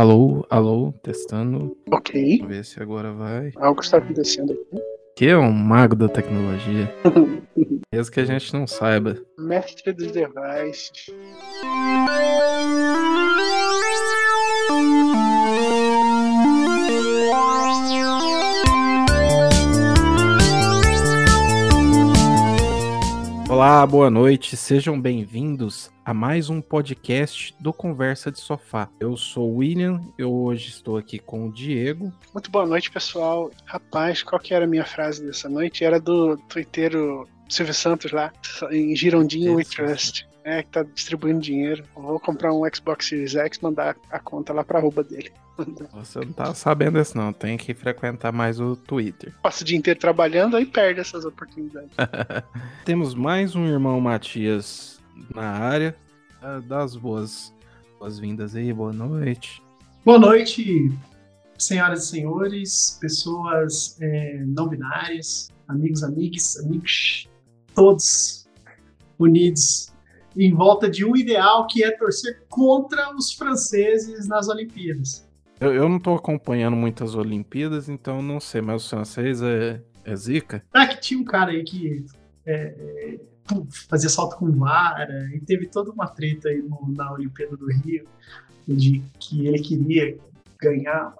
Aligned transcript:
Alô, 0.00 0.46
alô, 0.48 0.94
testando. 1.02 1.76
Ok. 1.92 2.38
Vamos 2.38 2.56
ver 2.56 2.64
se 2.64 2.82
agora 2.82 3.12
vai. 3.12 3.52
Algo 3.56 3.82
está 3.82 3.98
acontecendo 3.98 4.50
aqui. 4.54 4.82
Que 5.14 5.26
é 5.26 5.36
um 5.36 5.52
mago 5.52 5.94
da 5.94 6.08
tecnologia. 6.08 6.90
Mesmo 7.92 8.10
que 8.10 8.20
a 8.20 8.24
gente 8.24 8.50
não 8.54 8.66
saiba. 8.66 9.18
Mestre 9.38 9.92
dos 9.92 10.10
devices. 10.10 11.10
Olá, 23.60 23.86
boa 23.86 24.08
noite, 24.08 24.56
sejam 24.56 24.98
bem-vindos 24.98 25.90
a 26.02 26.14
mais 26.14 26.48
um 26.48 26.62
podcast 26.62 27.54
do 27.60 27.74
Conversa 27.74 28.32
de 28.32 28.40
Sofá. 28.40 28.88
Eu 28.98 29.18
sou 29.18 29.50
o 29.50 29.56
William, 29.58 30.00
eu 30.16 30.32
hoje 30.32 30.70
estou 30.70 30.96
aqui 30.96 31.18
com 31.18 31.46
o 31.46 31.52
Diego. 31.52 32.10
Muito 32.32 32.50
boa 32.50 32.64
noite, 32.64 32.90
pessoal. 32.90 33.50
Rapaz, 33.66 34.22
qual 34.22 34.40
que 34.40 34.54
era 34.54 34.64
a 34.64 34.66
minha 34.66 34.86
frase 34.86 35.22
dessa 35.22 35.46
noite? 35.46 35.84
Era 35.84 36.00
do 36.00 36.38
twitteiro 36.48 37.28
Silvio 37.50 37.74
Santos 37.74 38.12
lá, 38.12 38.32
em 38.70 38.96
Girondinho 38.96 39.56
We. 39.56 39.64
Trust. 39.66 40.26
É, 40.44 40.62
que 40.62 40.70
tá 40.70 40.82
distribuindo 40.82 41.40
dinheiro. 41.40 41.84
Eu 41.96 42.02
vou 42.02 42.20
comprar 42.20 42.52
um 42.52 42.62
Xbox 42.74 43.06
Series 43.06 43.34
X, 43.34 43.58
mandar 43.60 43.96
a 44.10 44.18
conta 44.18 44.52
lá 44.52 44.64
pra 44.64 44.78
arroba 44.78 45.02
dele. 45.04 45.30
Você 45.92 46.20
não 46.20 46.32
tá 46.32 46.54
sabendo 46.54 46.98
disso 46.98 47.16
não, 47.16 47.32
tem 47.32 47.56
que 47.58 47.74
frequentar 47.74 48.32
mais 48.32 48.58
o 48.60 48.76
Twitter. 48.76 49.34
Passa 49.42 49.62
o 49.62 49.66
dia 49.66 49.76
inteiro 49.76 50.00
trabalhando, 50.00 50.56
aí 50.56 50.64
perde 50.64 51.00
essas 51.00 51.24
oportunidades. 51.24 51.90
Temos 52.84 53.14
mais 53.14 53.54
um 53.54 53.66
irmão 53.66 54.00
Matias 54.00 54.98
na 55.34 55.50
área. 55.50 55.94
Ah, 56.42 56.60
Das 56.66 56.96
boas 56.96 57.52
boas-vindas 57.98 58.56
aí, 58.56 58.72
boa 58.72 58.92
noite. 58.92 59.62
Boa 60.02 60.18
noite, 60.18 60.90
senhoras 61.58 62.04
e 62.04 62.06
senhores, 62.08 62.96
pessoas 62.98 63.98
é, 64.00 64.42
não 64.46 64.66
binárias, 64.66 65.50
amigos, 65.68 66.02
amigas, 66.02 66.56
amigos, 66.64 67.28
todos 67.74 68.48
unidos 69.18 69.89
em 70.46 70.54
volta 70.54 70.88
de 70.88 71.04
um 71.04 71.14
ideal 71.14 71.66
que 71.66 71.84
é 71.84 71.90
torcer 71.90 72.42
contra 72.48 73.14
os 73.14 73.32
franceses 73.32 74.26
nas 74.26 74.48
Olimpíadas. 74.48 75.28
Eu, 75.60 75.74
eu 75.74 75.88
não 75.88 75.98
tô 75.98 76.14
acompanhando 76.14 76.74
muitas 76.76 77.14
Olimpíadas, 77.14 77.88
então 77.90 78.22
não 78.22 78.40
sei, 78.40 78.62
mas 78.62 78.86
o 78.86 78.88
francês 78.88 79.42
é, 79.42 79.82
é 80.04 80.16
zica? 80.16 80.64
Ah, 80.72 80.86
que 80.86 80.98
tinha 80.98 81.20
um 81.20 81.24
cara 81.24 81.50
aí 81.50 81.62
que 81.62 82.06
é, 82.46 82.54
é, 82.54 83.20
fazia 83.88 84.08
salto 84.08 84.36
com 84.36 84.50
vara 84.52 85.28
e 85.34 85.40
teve 85.40 85.66
toda 85.66 85.90
uma 85.90 86.06
treta 86.08 86.48
aí 86.48 86.62
no- 86.62 86.90
na 86.96 87.12
Olimpíada 87.12 87.56
do 87.56 87.66
Rio 87.70 88.06
de 88.66 89.02
que 89.18 89.46
ele 89.46 89.58
queria 89.58 90.16
ganhar. 90.58 91.14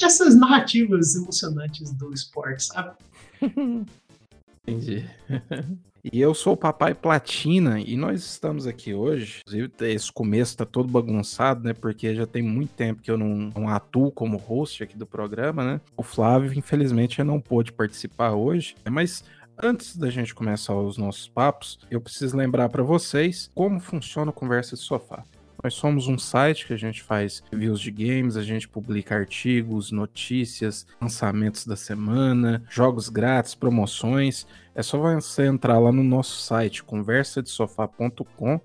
Essas 0.00 0.34
narrativas 0.34 1.14
emocionantes 1.14 1.92
do 1.92 2.12
esporte, 2.12 2.64
sabe? 2.64 2.96
Entendi. 4.66 5.04
e 6.12 6.20
eu 6.20 6.34
sou 6.34 6.54
o 6.54 6.56
Papai 6.56 6.94
Platina 6.94 7.80
e 7.80 7.96
nós 7.96 8.24
estamos 8.24 8.66
aqui 8.66 8.94
hoje. 8.94 9.40
Inclusive, 9.40 9.72
esse 9.80 10.12
começo 10.12 10.56
tá 10.56 10.64
todo 10.64 10.90
bagunçado, 10.90 11.64
né? 11.64 11.72
Porque 11.72 12.14
já 12.14 12.26
tem 12.26 12.42
muito 12.42 12.70
tempo 12.70 13.02
que 13.02 13.10
eu 13.10 13.18
não, 13.18 13.52
não 13.54 13.68
atuo 13.68 14.10
como 14.10 14.36
host 14.36 14.82
aqui 14.82 14.96
do 14.96 15.06
programa, 15.06 15.64
né? 15.64 15.80
O 15.96 16.02
Flávio, 16.02 16.52
infelizmente, 16.56 17.22
não 17.24 17.40
pôde 17.40 17.72
participar 17.72 18.32
hoje, 18.32 18.76
mas. 18.88 19.24
Antes 19.58 19.96
da 19.96 20.10
gente 20.10 20.34
começar 20.34 20.74
os 20.74 20.98
nossos 20.98 21.28
papos, 21.28 21.78
eu 21.90 21.98
preciso 21.98 22.36
lembrar 22.36 22.68
para 22.68 22.82
vocês 22.82 23.50
como 23.54 23.80
funciona 23.80 24.30
o 24.30 24.34
Conversa 24.34 24.76
de 24.76 24.82
Sofá. 24.82 25.24
Nós 25.66 25.74
somos 25.74 26.06
um 26.06 26.16
site 26.16 26.64
que 26.64 26.72
a 26.72 26.76
gente 26.76 27.02
faz 27.02 27.42
reviews 27.50 27.80
de 27.80 27.90
games, 27.90 28.36
a 28.36 28.42
gente 28.44 28.68
publica 28.68 29.16
artigos, 29.16 29.90
notícias, 29.90 30.86
lançamentos 31.00 31.66
da 31.66 31.74
semana, 31.74 32.62
jogos 32.70 33.08
grátis, 33.08 33.56
promoções. 33.56 34.46
É 34.76 34.82
só 34.84 34.96
você 34.96 35.44
entrar 35.44 35.80
lá 35.80 35.90
no 35.90 36.04
nosso 36.04 36.40
site, 36.40 36.84
conversadesofá.com, 36.84 38.60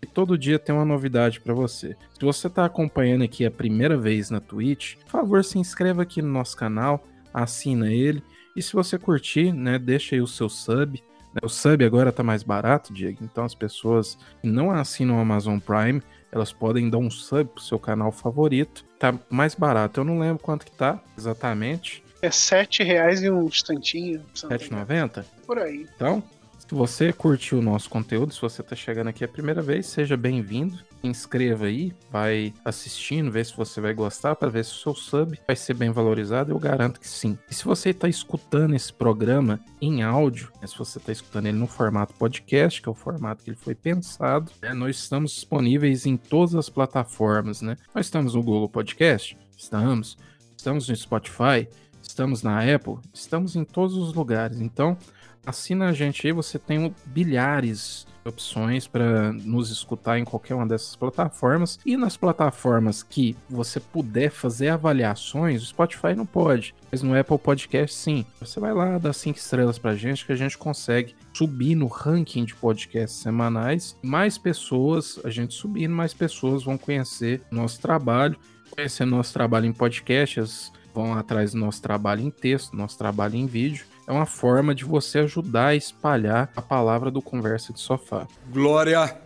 e 0.00 0.06
todo 0.06 0.38
dia 0.38 0.58
tem 0.58 0.74
uma 0.74 0.86
novidade 0.86 1.40
para 1.40 1.52
você. 1.52 1.94
Se 2.18 2.24
você 2.24 2.46
está 2.46 2.64
acompanhando 2.64 3.24
aqui 3.24 3.44
a 3.44 3.50
primeira 3.50 3.98
vez 3.98 4.30
na 4.30 4.40
Twitch, 4.40 4.94
por 5.04 5.10
favor, 5.10 5.44
se 5.44 5.58
inscreva 5.58 6.04
aqui 6.04 6.22
no 6.22 6.30
nosso 6.30 6.56
canal, 6.56 7.06
assina 7.34 7.92
ele, 7.92 8.22
e 8.56 8.62
se 8.62 8.72
você 8.72 8.98
curtir, 8.98 9.52
né, 9.52 9.78
deixa 9.78 10.14
aí 10.14 10.22
o 10.22 10.26
seu 10.26 10.48
sub. 10.48 11.02
né? 11.34 11.40
O 11.42 11.50
sub 11.50 11.84
agora 11.84 12.10
tá 12.10 12.22
mais 12.22 12.42
barato, 12.42 12.94
Diego, 12.94 13.18
então 13.20 13.44
as 13.44 13.54
pessoas 13.54 14.16
que 14.40 14.48
não 14.48 14.70
assinam 14.70 15.18
o 15.18 15.20
Amazon 15.20 15.58
Prime, 15.58 16.00
elas 16.36 16.52
podem 16.52 16.88
dar 16.88 16.98
um 16.98 17.10
sub 17.10 17.44
pro 17.44 17.62
seu 17.62 17.78
canal 17.78 18.12
favorito. 18.12 18.84
Tá 18.98 19.14
mais 19.28 19.54
barato, 19.54 20.00
eu 20.00 20.04
não 20.04 20.18
lembro 20.18 20.42
quanto 20.42 20.64
que 20.64 20.72
tá 20.72 21.00
exatamente. 21.16 22.02
É 22.22 22.30
sete 22.30 22.82
reais 22.82 23.22
e 23.22 23.30
um 23.30 23.44
instantinho. 23.44 24.22
engano. 24.44 24.86
R$7,90? 24.86 25.24
Por 25.46 25.58
aí. 25.58 25.86
Então, 25.94 26.22
se 26.68 26.74
você 26.74 27.12
curtiu 27.12 27.58
o 27.58 27.62
nosso 27.62 27.88
conteúdo, 27.88 28.34
se 28.34 28.40
você 28.40 28.60
está 28.60 28.74
chegando 28.74 29.06
aqui 29.06 29.24
a 29.24 29.28
primeira 29.28 29.62
vez, 29.62 29.86
seja 29.86 30.16
bem-vindo. 30.16 30.76
Se 31.00 31.06
inscreva 31.06 31.66
aí, 31.66 31.92
vai 32.10 32.52
assistindo, 32.64 33.30
vê 33.30 33.44
se 33.44 33.56
você 33.56 33.80
vai 33.80 33.94
gostar, 33.94 34.34
para 34.34 34.48
ver 34.48 34.64
se 34.64 34.72
o 34.72 34.74
seu 34.74 34.94
sub 34.94 35.38
vai 35.46 35.54
ser 35.54 35.74
bem 35.74 35.92
valorizado. 35.92 36.50
Eu 36.50 36.58
garanto 36.58 36.98
que 36.98 37.06
sim. 37.06 37.38
E 37.48 37.54
se 37.54 37.64
você 37.64 37.90
está 37.90 38.08
escutando 38.08 38.74
esse 38.74 38.92
programa 38.92 39.60
em 39.80 40.02
áudio, 40.02 40.50
né, 40.60 40.66
se 40.66 40.76
você 40.76 40.98
está 40.98 41.12
escutando 41.12 41.46
ele 41.46 41.56
no 41.56 41.68
formato 41.68 42.12
podcast, 42.14 42.82
que 42.82 42.88
é 42.88 42.90
o 42.90 42.94
formato 42.94 43.44
que 43.44 43.50
ele 43.50 43.56
foi 43.56 43.76
pensado, 43.76 44.50
né, 44.60 44.74
nós 44.74 44.96
estamos 44.96 45.30
disponíveis 45.30 46.04
em 46.04 46.16
todas 46.16 46.56
as 46.56 46.68
plataformas, 46.68 47.62
né? 47.62 47.76
Nós 47.94 48.06
estamos 48.06 48.34
no 48.34 48.42
Google 48.42 48.68
Podcast, 48.68 49.38
estamos, 49.56 50.18
estamos 50.56 50.88
no 50.88 50.96
Spotify, 50.96 51.68
estamos 52.02 52.42
na 52.42 52.58
Apple, 52.74 52.96
estamos 53.14 53.54
em 53.54 53.64
todos 53.64 53.96
os 53.96 54.14
lugares. 54.14 54.60
Então, 54.60 54.98
assina 55.46 55.88
a 55.88 55.92
gente 55.92 56.26
aí, 56.26 56.32
você 56.32 56.58
tem 56.58 56.92
bilhares 57.06 58.06
de 58.22 58.28
opções 58.28 58.88
para 58.88 59.32
nos 59.32 59.70
escutar 59.70 60.18
em 60.18 60.24
qualquer 60.24 60.54
uma 60.54 60.66
dessas 60.66 60.96
plataformas. 60.96 61.78
E 61.86 61.96
nas 61.96 62.16
plataformas 62.16 63.02
que 63.02 63.36
você 63.48 63.78
puder 63.78 64.30
fazer 64.30 64.68
avaliações, 64.68 65.62
o 65.62 65.66
Spotify 65.66 66.14
não 66.14 66.26
pode, 66.26 66.74
mas 66.90 67.02
no 67.02 67.18
Apple 67.18 67.38
Podcast 67.38 67.96
sim. 67.96 68.26
Você 68.40 68.58
vai 68.58 68.74
lá, 68.74 68.98
dá 68.98 69.12
cinco 69.12 69.38
estrelas 69.38 69.78
pra 69.78 69.94
gente 69.94 70.26
que 70.26 70.32
a 70.32 70.36
gente 70.36 70.58
consegue 70.58 71.14
subir 71.32 71.76
no 71.76 71.86
ranking 71.86 72.44
de 72.44 72.54
podcasts 72.54 73.20
semanais. 73.20 73.96
Mais 74.02 74.36
pessoas, 74.36 75.20
a 75.24 75.30
gente 75.30 75.54
subindo, 75.54 75.94
mais 75.94 76.12
pessoas 76.12 76.64
vão 76.64 76.76
conhecer 76.76 77.40
nosso 77.50 77.80
trabalho, 77.80 78.36
conhecer 78.70 79.04
nosso 79.04 79.32
trabalho 79.32 79.66
em 79.66 79.72
podcasts, 79.72 80.72
vão 80.92 81.14
atrás 81.14 81.52
do 81.52 81.58
nosso 81.58 81.80
trabalho 81.80 82.22
em 82.22 82.30
texto, 82.30 82.74
nosso 82.74 82.98
trabalho 82.98 83.36
em 83.36 83.46
vídeo. 83.46 83.86
É 84.06 84.12
uma 84.12 84.26
forma 84.26 84.74
de 84.74 84.84
você 84.84 85.18
ajudar 85.20 85.68
a 85.68 85.74
espalhar 85.74 86.50
a 86.54 86.62
palavra 86.62 87.10
do 87.10 87.20
Conversa 87.20 87.72
de 87.72 87.80
Sofá. 87.80 88.26
Glória 88.52 89.18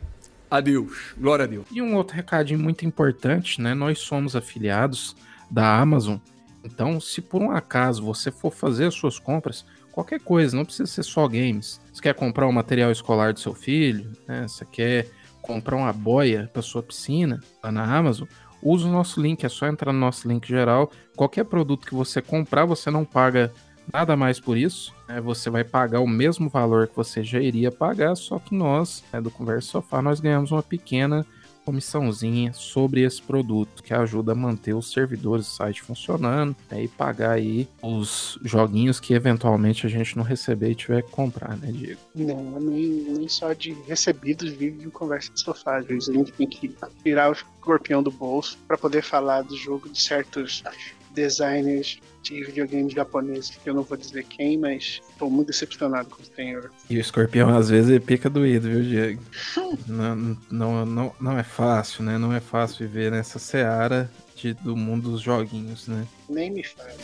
a 0.50 0.60
Deus. 0.60 1.14
Glória 1.18 1.44
a 1.44 1.48
Deus. 1.48 1.66
E 1.70 1.82
um 1.82 1.94
outro 1.94 2.16
recadinho 2.16 2.58
muito 2.58 2.86
importante, 2.86 3.60
né? 3.60 3.74
Nós 3.74 3.98
somos 3.98 4.34
afiliados 4.34 5.14
da 5.50 5.78
Amazon. 5.78 6.16
Então, 6.64 6.98
se 6.98 7.20
por 7.20 7.42
um 7.42 7.50
acaso 7.50 8.02
você 8.02 8.30
for 8.30 8.52
fazer 8.52 8.86
as 8.86 8.94
suas 8.94 9.18
compras, 9.18 9.66
qualquer 9.92 10.20
coisa, 10.20 10.56
não 10.56 10.64
precisa 10.64 10.90
ser 10.90 11.02
só 11.02 11.28
games. 11.28 11.80
Você 11.92 12.02
quer 12.02 12.14
comprar 12.14 12.46
um 12.46 12.52
material 12.52 12.90
escolar 12.90 13.34
do 13.34 13.40
seu 13.40 13.54
filho, 13.54 14.10
né? 14.26 14.48
Você 14.48 14.64
quer 14.64 15.08
comprar 15.42 15.76
uma 15.76 15.92
boia 15.92 16.48
para 16.52 16.62
sua 16.62 16.82
piscina 16.82 17.40
lá 17.62 17.70
na 17.70 17.84
Amazon, 17.84 18.26
usa 18.62 18.86
o 18.86 18.92
nosso 18.92 19.20
link, 19.20 19.44
é 19.44 19.48
só 19.48 19.66
entrar 19.66 19.92
no 19.92 19.98
nosso 19.98 20.28
link 20.28 20.46
geral. 20.46 20.90
Qualquer 21.16 21.44
produto 21.44 21.86
que 21.86 21.94
você 21.94 22.22
comprar, 22.22 22.64
você 22.64 22.90
não 22.90 23.04
paga 23.04 23.52
nada 23.92 24.16
mais 24.16 24.40
por 24.40 24.56
isso. 24.56 24.94
né? 25.08 25.20
Você 25.20 25.50
vai 25.50 25.64
pagar 25.64 26.00
o 26.00 26.06
mesmo 26.06 26.48
valor 26.48 26.88
que 26.88 26.96
você 26.96 27.22
já 27.22 27.40
iria 27.40 27.70
pagar, 27.70 28.14
só 28.16 28.38
que 28.38 28.54
nós, 28.54 29.04
né, 29.12 29.20
do 29.20 29.30
Conversa 29.30 29.68
Sofá, 29.68 30.00
nós 30.02 30.20
ganhamos 30.20 30.50
uma 30.50 30.62
pequena 30.62 31.26
comissãozinha 31.64 32.52
sobre 32.52 33.02
esse 33.02 33.20
produto 33.20 33.82
que 33.82 33.94
ajuda 33.94 34.32
a 34.32 34.34
manter 34.34 34.74
os 34.74 34.90
servidores 34.90 35.46
do 35.46 35.50
site 35.50 35.82
funcionando 35.82 36.56
né, 36.70 36.84
e 36.84 36.88
pagar 36.88 37.32
aí 37.32 37.68
os 37.82 38.38
joguinhos 38.42 38.98
que 38.98 39.14
eventualmente 39.14 39.86
a 39.86 39.90
gente 39.90 40.16
não 40.16 40.24
receber 40.24 40.70
e 40.70 40.74
tiver 40.74 41.02
que 41.02 41.10
comprar, 41.10 41.56
né, 41.56 41.70
Diego? 41.70 42.00
Não, 42.14 42.58
nem, 42.58 42.88
nem 43.12 43.28
só 43.28 43.52
de 43.52 43.72
recebidos 43.86 44.50
vive 44.50 44.78
de 44.78 44.90
conversa 44.90 45.32
de 45.32 45.40
sofá. 45.40 45.76
A 45.76 45.82
gente 45.82 46.32
tem 46.32 46.46
que 46.46 46.74
tirar 47.04 47.30
o 47.30 47.32
escorpião 47.32 48.02
do 48.02 48.10
bolso 48.10 48.58
para 48.66 48.76
poder 48.76 49.02
falar 49.02 49.42
do 49.42 49.56
jogo 49.56 49.88
de 49.88 50.00
certos 50.00 50.62
designers 51.14 52.00
de 52.22 52.44
videogames 52.44 52.92
japoneses, 52.92 53.56
que 53.56 53.68
eu 53.68 53.74
não 53.74 53.82
vou 53.82 53.96
dizer 53.96 54.24
quem, 54.24 54.58
mas 54.58 55.00
estou 55.10 55.30
muito 55.30 55.48
decepcionado 55.48 56.08
com 56.08 56.22
o 56.22 56.26
senhor. 56.36 56.70
E 56.88 56.96
o 56.96 57.00
escorpião 57.00 57.48
às 57.56 57.70
vezes 57.70 57.90
ele 57.90 58.00
pica 58.00 58.28
doído, 58.28 58.68
viu, 58.68 58.82
Diego? 58.82 59.22
Não, 59.86 60.36
não, 60.50 60.86
não, 60.86 61.14
não 61.20 61.38
é 61.38 61.42
fácil, 61.42 62.02
né? 62.04 62.18
Não 62.18 62.32
é 62.32 62.40
fácil 62.40 62.86
viver 62.86 63.10
nessa 63.10 63.38
seara 63.38 64.10
de, 64.34 64.52
do 64.54 64.76
mundo 64.76 65.10
dos 65.10 65.20
joguinhos, 65.20 65.86
né? 65.86 66.06
Nem 66.28 66.50
me 66.50 66.64
fale. 66.64 66.94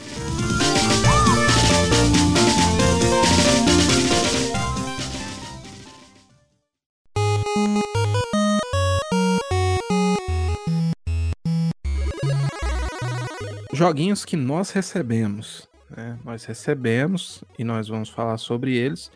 Joguinhos 13.77 14.25
que 14.25 14.39
nós 14.39 14.71
recebemos. 14.71 15.69
Né? 15.91 16.19
Nós 16.25 16.47
recebemos 16.47 17.45
e 17.59 17.63
nós 17.63 17.89
vamos 17.89 18.09
falar 18.09 18.39
sobre 18.39 18.75
eles. 18.75 19.11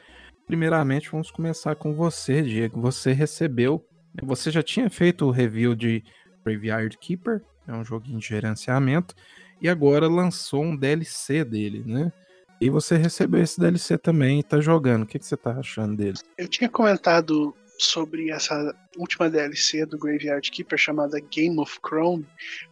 Primeiramente, 0.46 1.10
vamos 1.10 1.30
começar 1.30 1.74
com 1.76 1.94
você, 1.94 2.42
Diego. 2.42 2.78
Você 2.78 3.12
recebeu. 3.12 3.82
Você 4.22 4.50
já 4.50 4.62
tinha 4.62 4.90
feito 4.90 5.24
o 5.24 5.30
review 5.30 5.74
de 5.74 6.04
Graveyard 6.44 6.98
Keeper, 6.98 7.42
é 7.66 7.72
um 7.72 7.82
joguinho 7.82 8.18
de 8.18 8.26
gerenciamento, 8.26 9.14
e 9.62 9.68
agora 9.68 10.06
lançou 10.06 10.62
um 10.62 10.76
DLC 10.76 11.42
dele, 11.42 11.82
né? 11.86 12.12
E 12.60 12.68
você 12.68 12.98
recebeu 12.98 13.42
esse 13.42 13.58
DLC 13.58 13.96
também 13.96 14.40
e 14.40 14.42
tá 14.42 14.60
jogando. 14.60 15.04
O 15.04 15.06
que, 15.06 15.18
que 15.18 15.24
você 15.24 15.38
tá 15.38 15.52
achando 15.52 15.96
dele? 15.96 16.18
Eu 16.36 16.46
tinha 16.46 16.68
comentado 16.68 17.56
sobre 17.82 18.30
essa 18.30 18.74
última 18.96 19.30
DLC 19.30 19.86
do 19.86 19.98
Graveyard 19.98 20.50
Keeper 20.50 20.78
chamada 20.78 21.18
Game 21.20 21.58
of 21.58 21.78
Chrome 21.84 22.26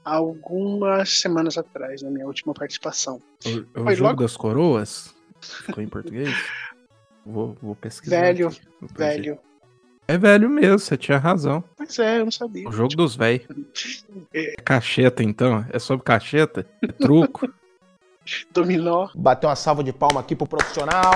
algumas 0.05 1.21
semanas 1.21 1.57
atrás, 1.57 2.03
na 2.03 2.11
minha 2.11 2.27
última 2.27 2.53
participação. 2.53 3.23
O, 3.45 3.83
o 3.83 3.95
jogo 3.95 4.09
logo... 4.09 4.23
das 4.23 4.37
coroas? 4.37 5.15
Ficou 5.41 5.83
em 5.83 5.89
português? 5.89 6.29
vou, 7.25 7.57
vou 7.61 7.75
pesquisar. 7.75 8.21
Velho, 8.21 8.51
velho. 8.97 9.39
É 10.07 10.17
velho 10.17 10.49
mesmo, 10.49 10.79
você 10.79 10.97
tinha 10.97 11.19
razão. 11.19 11.63
Pois 11.77 11.99
é, 11.99 12.21
eu 12.21 12.25
não 12.25 12.33
sabia. 12.33 12.69
O 12.69 12.73
jogo 12.73 12.95
dos 12.97 13.17
velhos. 13.17 13.47
É. 14.35 14.55
é 14.55 14.57
cacheta, 14.57 15.23
então? 15.23 15.65
É 15.71 15.79
sobre 15.79 16.05
cacheta? 16.05 16.67
É 16.83 16.89
truco? 16.89 17.49
Dominó. 18.53 19.09
Bateu 19.15 19.49
uma 19.49 19.57
salva 19.57 19.83
de 19.83 19.93
palma 19.93 20.21
aqui 20.21 20.37
pro 20.37 20.47
profissional. 20.47 21.13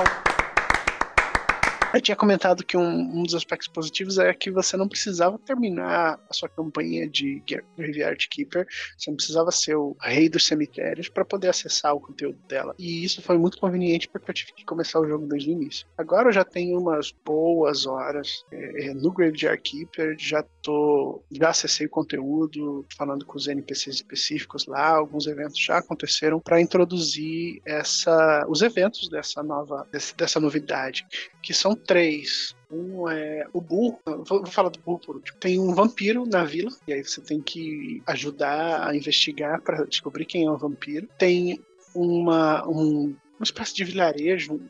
Eu 1.93 2.00
tinha 2.00 2.17
comentado 2.17 2.65
que 2.65 2.77
um, 2.77 3.19
um, 3.19 3.23
dos 3.23 3.35
aspectos 3.35 3.69
positivos 3.69 4.17
é 4.17 4.33
que 4.33 4.50
você 4.50 4.79
não 4.79 4.89
precisava 4.89 5.39
terminar 5.39 6.19
a 6.29 6.33
sua 6.33 6.49
campanha 6.49 7.06
de 7.06 7.43
Graveyard 7.77 8.29
Keeper, 8.29 8.67
você 8.97 9.11
não 9.11 9.17
precisava 9.17 9.50
ser 9.50 9.77
o 9.77 9.94
rei 10.00 10.29
dos 10.29 10.47
cemitérios 10.47 11.11
para 11.11 11.25
poder 11.25 11.49
acessar 11.49 11.94
o 11.94 12.00
conteúdo 12.00 12.39
dela. 12.49 12.75
E 12.79 13.05
isso 13.05 13.21
foi 13.21 13.37
muito 13.37 13.59
conveniente 13.59 14.09
porque 14.09 14.31
eu 14.31 14.35
tive 14.35 14.53
que 14.55 14.65
começar 14.65 15.00
o 15.00 15.06
jogo 15.06 15.27
desde 15.27 15.50
o 15.50 15.53
início. 15.53 15.87
Agora 15.99 16.29
eu 16.29 16.33
já 16.33 16.44
tenho 16.44 16.81
umas 16.81 17.12
boas 17.25 17.87
horas 17.87 18.43
é, 18.50 18.94
no 18.94 19.12
Graveyard 19.12 19.61
Keeper, 19.61 20.17
já 20.19 20.43
tô, 20.62 21.23
já 21.31 21.50
acessei 21.50 21.87
o 21.87 21.91
conteúdo, 21.91 22.87
falando 22.97 23.27
com 23.27 23.37
os 23.37 23.47
NPCs 23.49 23.97
específicos 23.97 24.67
lá, 24.67 24.89
alguns 24.89 25.27
eventos 25.27 25.62
já 25.62 25.77
aconteceram 25.77 26.41
para 26.41 26.61
introduzir 26.61 27.61
essa, 27.67 28.47
os 28.49 28.62
eventos 28.62 29.11
dessa 29.11 29.43
nova, 29.43 29.87
dessa 30.17 30.41
novidade, 30.41 31.06
que 31.43 31.53
são 31.53 31.75
três. 31.82 32.55
Um 32.70 33.08
é 33.08 33.46
o 33.52 33.61
burro. 33.61 33.99
Vou, 34.25 34.46
falar 34.46 34.70
do 34.70 34.81
burro 34.81 34.99
por 34.99 35.17
último. 35.17 35.38
Tem 35.38 35.61
um 35.61 35.75
vampiro 35.75 36.25
na 36.26 36.44
vila, 36.44 36.70
e 36.87 36.93
aí 36.93 37.05
você 37.05 37.20
tem 37.20 37.40
que 37.40 38.02
ajudar 38.06 38.88
a 38.88 38.96
investigar 38.96 39.61
para 39.61 39.84
descobrir 39.84 40.25
quem 40.25 40.46
é 40.46 40.50
o 40.50 40.56
vampiro. 40.56 41.08
Tem 41.19 41.61
uma, 41.94 42.67
um, 42.67 43.14
uma 43.38 43.44
espécie 43.44 43.75
de 43.75 43.84
vilarejo, 43.84 44.61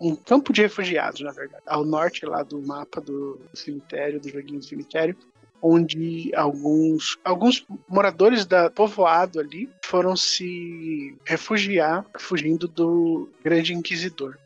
um 0.00 0.16
campo 0.16 0.52
de 0.52 0.62
refugiados, 0.62 1.20
na 1.20 1.30
verdade, 1.30 1.62
ao 1.66 1.84
norte 1.84 2.26
lá 2.26 2.42
do 2.42 2.60
mapa 2.60 3.00
do, 3.00 3.40
do 3.50 3.56
cemitério, 3.56 4.20
do 4.20 4.28
joguinho 4.28 4.58
do 4.58 4.64
cemitério, 4.64 5.16
onde 5.62 6.34
alguns, 6.34 7.16
alguns 7.24 7.64
moradores 7.88 8.44
da 8.44 8.68
povoado 8.68 9.38
ali 9.38 9.70
foram 9.84 10.16
se 10.16 11.16
refugiar, 11.24 12.04
fugindo 12.18 12.66
do 12.66 13.30
Grande 13.44 13.72
Inquisidor 13.72 14.36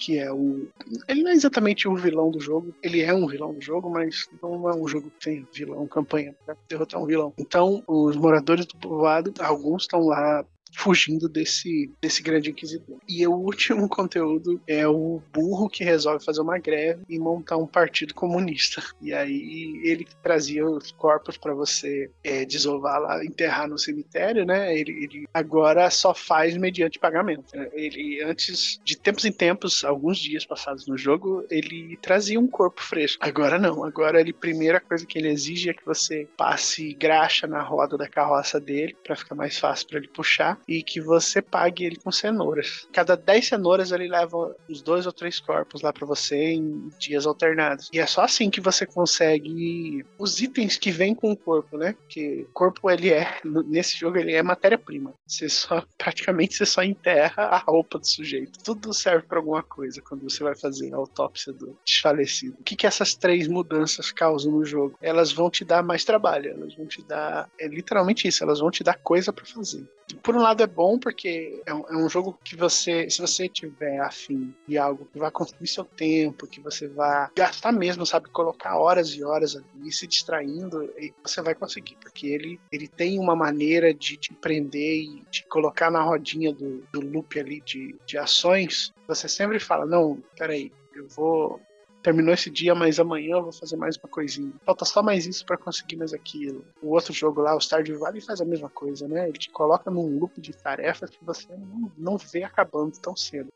que 0.00 0.18
é 0.18 0.32
o. 0.32 0.66
Ele 1.06 1.22
não 1.22 1.30
é 1.30 1.34
exatamente 1.34 1.86
o 1.86 1.94
vilão 1.94 2.30
do 2.30 2.40
jogo, 2.40 2.74
ele 2.82 3.02
é 3.02 3.12
um 3.12 3.26
vilão 3.26 3.52
do 3.52 3.60
jogo, 3.60 3.90
mas 3.90 4.26
não 4.42 4.68
é 4.68 4.74
um 4.74 4.88
jogo 4.88 5.10
que 5.10 5.26
tem 5.26 5.46
vilão, 5.52 5.86
campanha 5.86 6.34
pra 6.44 6.56
derrotar 6.66 7.00
um 7.00 7.06
vilão. 7.06 7.34
Então, 7.38 7.84
os 7.86 8.16
moradores 8.16 8.64
do 8.64 8.76
povoado, 8.76 9.32
alguns 9.38 9.82
estão 9.82 10.00
lá 10.00 10.44
fugindo 10.72 11.28
desse, 11.28 11.90
desse 12.00 12.22
grande 12.22 12.50
inquisidor. 12.50 12.98
E 13.08 13.26
o 13.26 13.32
último 13.32 13.88
conteúdo 13.88 14.60
é 14.66 14.86
o 14.86 15.22
burro 15.32 15.68
que 15.68 15.84
resolve 15.84 16.24
fazer 16.24 16.40
uma 16.40 16.58
greve 16.58 17.02
e 17.08 17.18
montar 17.18 17.56
um 17.56 17.66
partido 17.66 18.14
comunista. 18.14 18.82
E 19.00 19.12
aí 19.12 19.80
ele 19.84 20.06
trazia 20.22 20.66
os 20.66 20.90
corpos 20.92 21.36
para 21.36 21.54
você 21.54 22.10
é, 22.22 22.44
desovar 22.44 23.00
lá, 23.00 23.24
enterrar 23.24 23.68
no 23.68 23.78
cemitério, 23.78 24.44
né? 24.44 24.76
Ele, 24.76 25.04
ele, 25.04 25.28
agora 25.32 25.90
só 25.90 26.14
faz 26.14 26.56
mediante 26.56 26.98
pagamento. 26.98 27.44
Ele 27.72 28.22
antes, 28.22 28.80
de 28.84 28.96
tempos 28.96 29.24
em 29.24 29.32
tempos, 29.32 29.84
alguns 29.84 30.18
dias 30.18 30.44
passados 30.44 30.86
no 30.86 30.96
jogo, 30.96 31.44
ele 31.50 31.98
trazia 32.00 32.38
um 32.38 32.46
corpo 32.46 32.82
fresco. 32.82 33.24
Agora 33.24 33.58
não. 33.58 33.84
Agora 33.84 34.20
ele 34.20 34.32
primeira 34.32 34.80
coisa 34.80 35.06
que 35.06 35.18
ele 35.18 35.28
exige 35.28 35.70
é 35.70 35.74
que 35.74 35.84
você 35.84 36.28
passe 36.36 36.94
graxa 36.94 37.46
na 37.46 37.62
roda 37.62 37.96
da 37.96 38.08
carroça 38.08 38.60
dele 38.60 38.96
para 39.04 39.16
ficar 39.16 39.34
mais 39.34 39.58
fácil 39.58 39.88
para 39.88 39.98
ele 39.98 40.08
puxar 40.08 40.59
e 40.66 40.82
que 40.82 41.00
você 41.00 41.42
pague 41.42 41.84
ele 41.84 41.96
com 41.96 42.10
cenouras. 42.10 42.86
Cada 42.92 43.16
10 43.16 43.48
cenouras 43.48 43.92
ele 43.92 44.08
leva 44.08 44.54
os 44.68 44.82
dois 44.82 45.06
ou 45.06 45.12
três 45.12 45.40
corpos 45.40 45.82
lá 45.82 45.92
para 45.92 46.06
você 46.06 46.36
em 46.36 46.90
dias 46.98 47.26
alternados. 47.26 47.88
E 47.92 47.98
é 47.98 48.06
só 48.06 48.22
assim 48.22 48.50
que 48.50 48.60
você 48.60 48.86
consegue 48.86 50.04
os 50.18 50.40
itens 50.40 50.76
que 50.76 50.90
vêm 50.90 51.14
com 51.14 51.32
o 51.32 51.36
corpo, 51.36 51.76
né? 51.76 51.94
O 52.16 52.52
corpo 52.52 52.90
ele 52.90 53.10
é 53.10 53.38
nesse 53.44 53.98
jogo 53.98 54.18
ele 54.18 54.32
é 54.32 54.42
matéria-prima. 54.42 55.12
Você 55.26 55.48
só 55.48 55.84
praticamente 55.98 56.54
você 56.54 56.66
só 56.66 56.82
enterra 56.82 57.44
a 57.44 57.58
roupa 57.58 57.98
do 57.98 58.06
sujeito. 58.06 58.62
Tudo 58.62 58.92
serve 58.92 59.26
para 59.26 59.38
alguma 59.38 59.62
coisa 59.62 60.00
quando 60.02 60.22
você 60.22 60.42
vai 60.42 60.54
fazer 60.54 60.92
a 60.92 60.96
autópsia 60.96 61.52
do 61.52 61.76
desfalecido. 61.84 62.56
O 62.60 62.64
que 62.64 62.76
que 62.76 62.86
essas 62.86 63.14
três 63.14 63.48
mudanças 63.48 64.10
causam 64.10 64.52
no 64.52 64.64
jogo? 64.64 64.98
Elas 65.00 65.32
vão 65.32 65.50
te 65.50 65.64
dar 65.64 65.82
mais 65.82 66.04
trabalho, 66.04 66.50
elas 66.50 66.74
vão 66.74 66.86
te 66.86 67.02
dar 67.02 67.48
é 67.58 67.66
literalmente 67.66 68.28
isso, 68.28 68.42
elas 68.42 68.60
vão 68.60 68.70
te 68.70 68.82
dar 68.82 68.94
coisa 68.94 69.32
para 69.32 69.44
fazer 69.44 69.86
por 70.22 70.34
um 70.34 70.40
lado 70.40 70.49
é 70.58 70.66
bom 70.66 70.98
porque 70.98 71.62
é 71.64 71.72
um, 71.72 71.84
é 71.88 71.96
um, 71.96 72.08
jogo 72.08 72.38
que 72.44 72.56
você, 72.56 73.08
se 73.08 73.20
você 73.20 73.48
tiver 73.48 74.00
afim 74.00 74.54
de 74.66 74.76
algo 74.76 75.06
que 75.12 75.18
vai 75.18 75.30
consumir 75.30 75.66
seu 75.68 75.84
tempo, 75.84 76.46
que 76.46 76.60
você 76.60 76.88
vai 76.88 77.28
gastar 77.36 77.72
mesmo, 77.72 78.04
sabe, 78.04 78.28
colocar 78.30 78.76
horas 78.76 79.10
e 79.10 79.22
horas 79.22 79.56
ali, 79.56 79.92
se 79.92 80.06
distraindo, 80.06 80.92
você 81.22 81.40
vai 81.42 81.54
conseguir, 81.54 81.96
porque 82.00 82.26
ele, 82.26 82.60
ele 82.72 82.88
tem 82.88 83.18
uma 83.18 83.36
maneira 83.36 83.94
de 83.94 84.16
te 84.16 84.34
prender 84.34 85.02
e 85.02 85.22
te 85.30 85.46
colocar 85.46 85.90
na 85.90 86.02
rodinha 86.02 86.52
do, 86.52 86.82
do 86.92 87.00
loop 87.00 87.38
ali 87.38 87.60
de, 87.60 87.94
de 88.04 88.18
ações. 88.18 88.92
Você 89.06 89.28
sempre 89.28 89.60
fala, 89.60 89.86
não, 89.86 90.22
peraí, 90.36 90.72
eu 90.94 91.06
vou 91.08 91.60
terminou 92.02 92.32
esse 92.34 92.50
dia, 92.50 92.74
mas 92.74 92.98
amanhã 92.98 93.36
eu 93.36 93.42
vou 93.42 93.52
fazer 93.52 93.76
mais 93.76 93.96
uma 93.96 94.08
coisinha. 94.08 94.52
Falta 94.64 94.84
só 94.84 95.02
mais 95.02 95.26
isso 95.26 95.44
para 95.44 95.56
conseguir 95.56 95.96
mais 95.96 96.12
aquilo. 96.12 96.64
O 96.82 96.88
outro 96.94 97.12
jogo 97.12 97.40
lá, 97.40 97.54
o 97.54 97.60
Stardew 97.60 97.98
Valley, 97.98 98.20
faz 98.20 98.40
a 98.40 98.44
mesma 98.44 98.68
coisa, 98.68 99.06
né? 99.06 99.28
Ele 99.28 99.38
te 99.38 99.50
coloca 99.50 99.90
num 99.90 100.18
loop 100.18 100.40
de 100.40 100.52
tarefas 100.52 101.10
que 101.10 101.24
você 101.24 101.48
não, 101.96 102.16
vê 102.16 102.44
acabando 102.44 102.98
tão 102.98 103.16
cedo. 103.16 103.48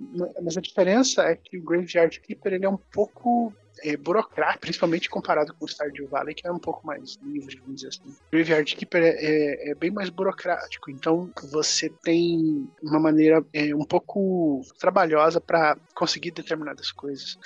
Mas 0.43 0.57
a 0.57 0.61
diferença 0.61 1.23
é 1.23 1.37
que 1.37 1.59
o 1.59 1.63
Graveyard 1.63 2.21
Keeper 2.21 2.55
ele 2.55 2.65
é 2.65 2.69
um 2.69 2.77
pouco 2.77 3.53
é, 3.83 3.97
burocrático, 3.97 4.61
principalmente 4.61 5.11
comparado 5.11 5.55
com 5.55 5.65
o 5.65 5.69
Stardew 5.69 6.09
Valley, 6.09 6.35
que 6.35 6.47
é 6.47 6.53
um 6.53 6.59
pouco 6.59 6.87
mais 6.87 7.19
livre, 7.23 7.57
vamos 7.61 7.77
dizer 7.77 7.89
assim. 7.89 8.09
O 8.09 8.31
Graveyard 8.33 8.77
Keeper 8.77 9.03
é, 9.03 9.09
é, 9.09 9.71
é, 9.71 9.75
bem 9.75 9.91
mais 9.91 10.11
burocrático, 10.11 10.91
então 10.91 11.31
você 11.51 11.89
tem 12.03 12.69
uma 12.83 13.01
maneira 13.01 13.45
é, 13.53 13.75
um 13.75 13.85
pouco 13.85 14.63
trabalhosa 14.79 15.41
para 15.41 15.77
conseguir 15.95 16.31
determinadas 16.31 16.93
coisas 16.93 17.39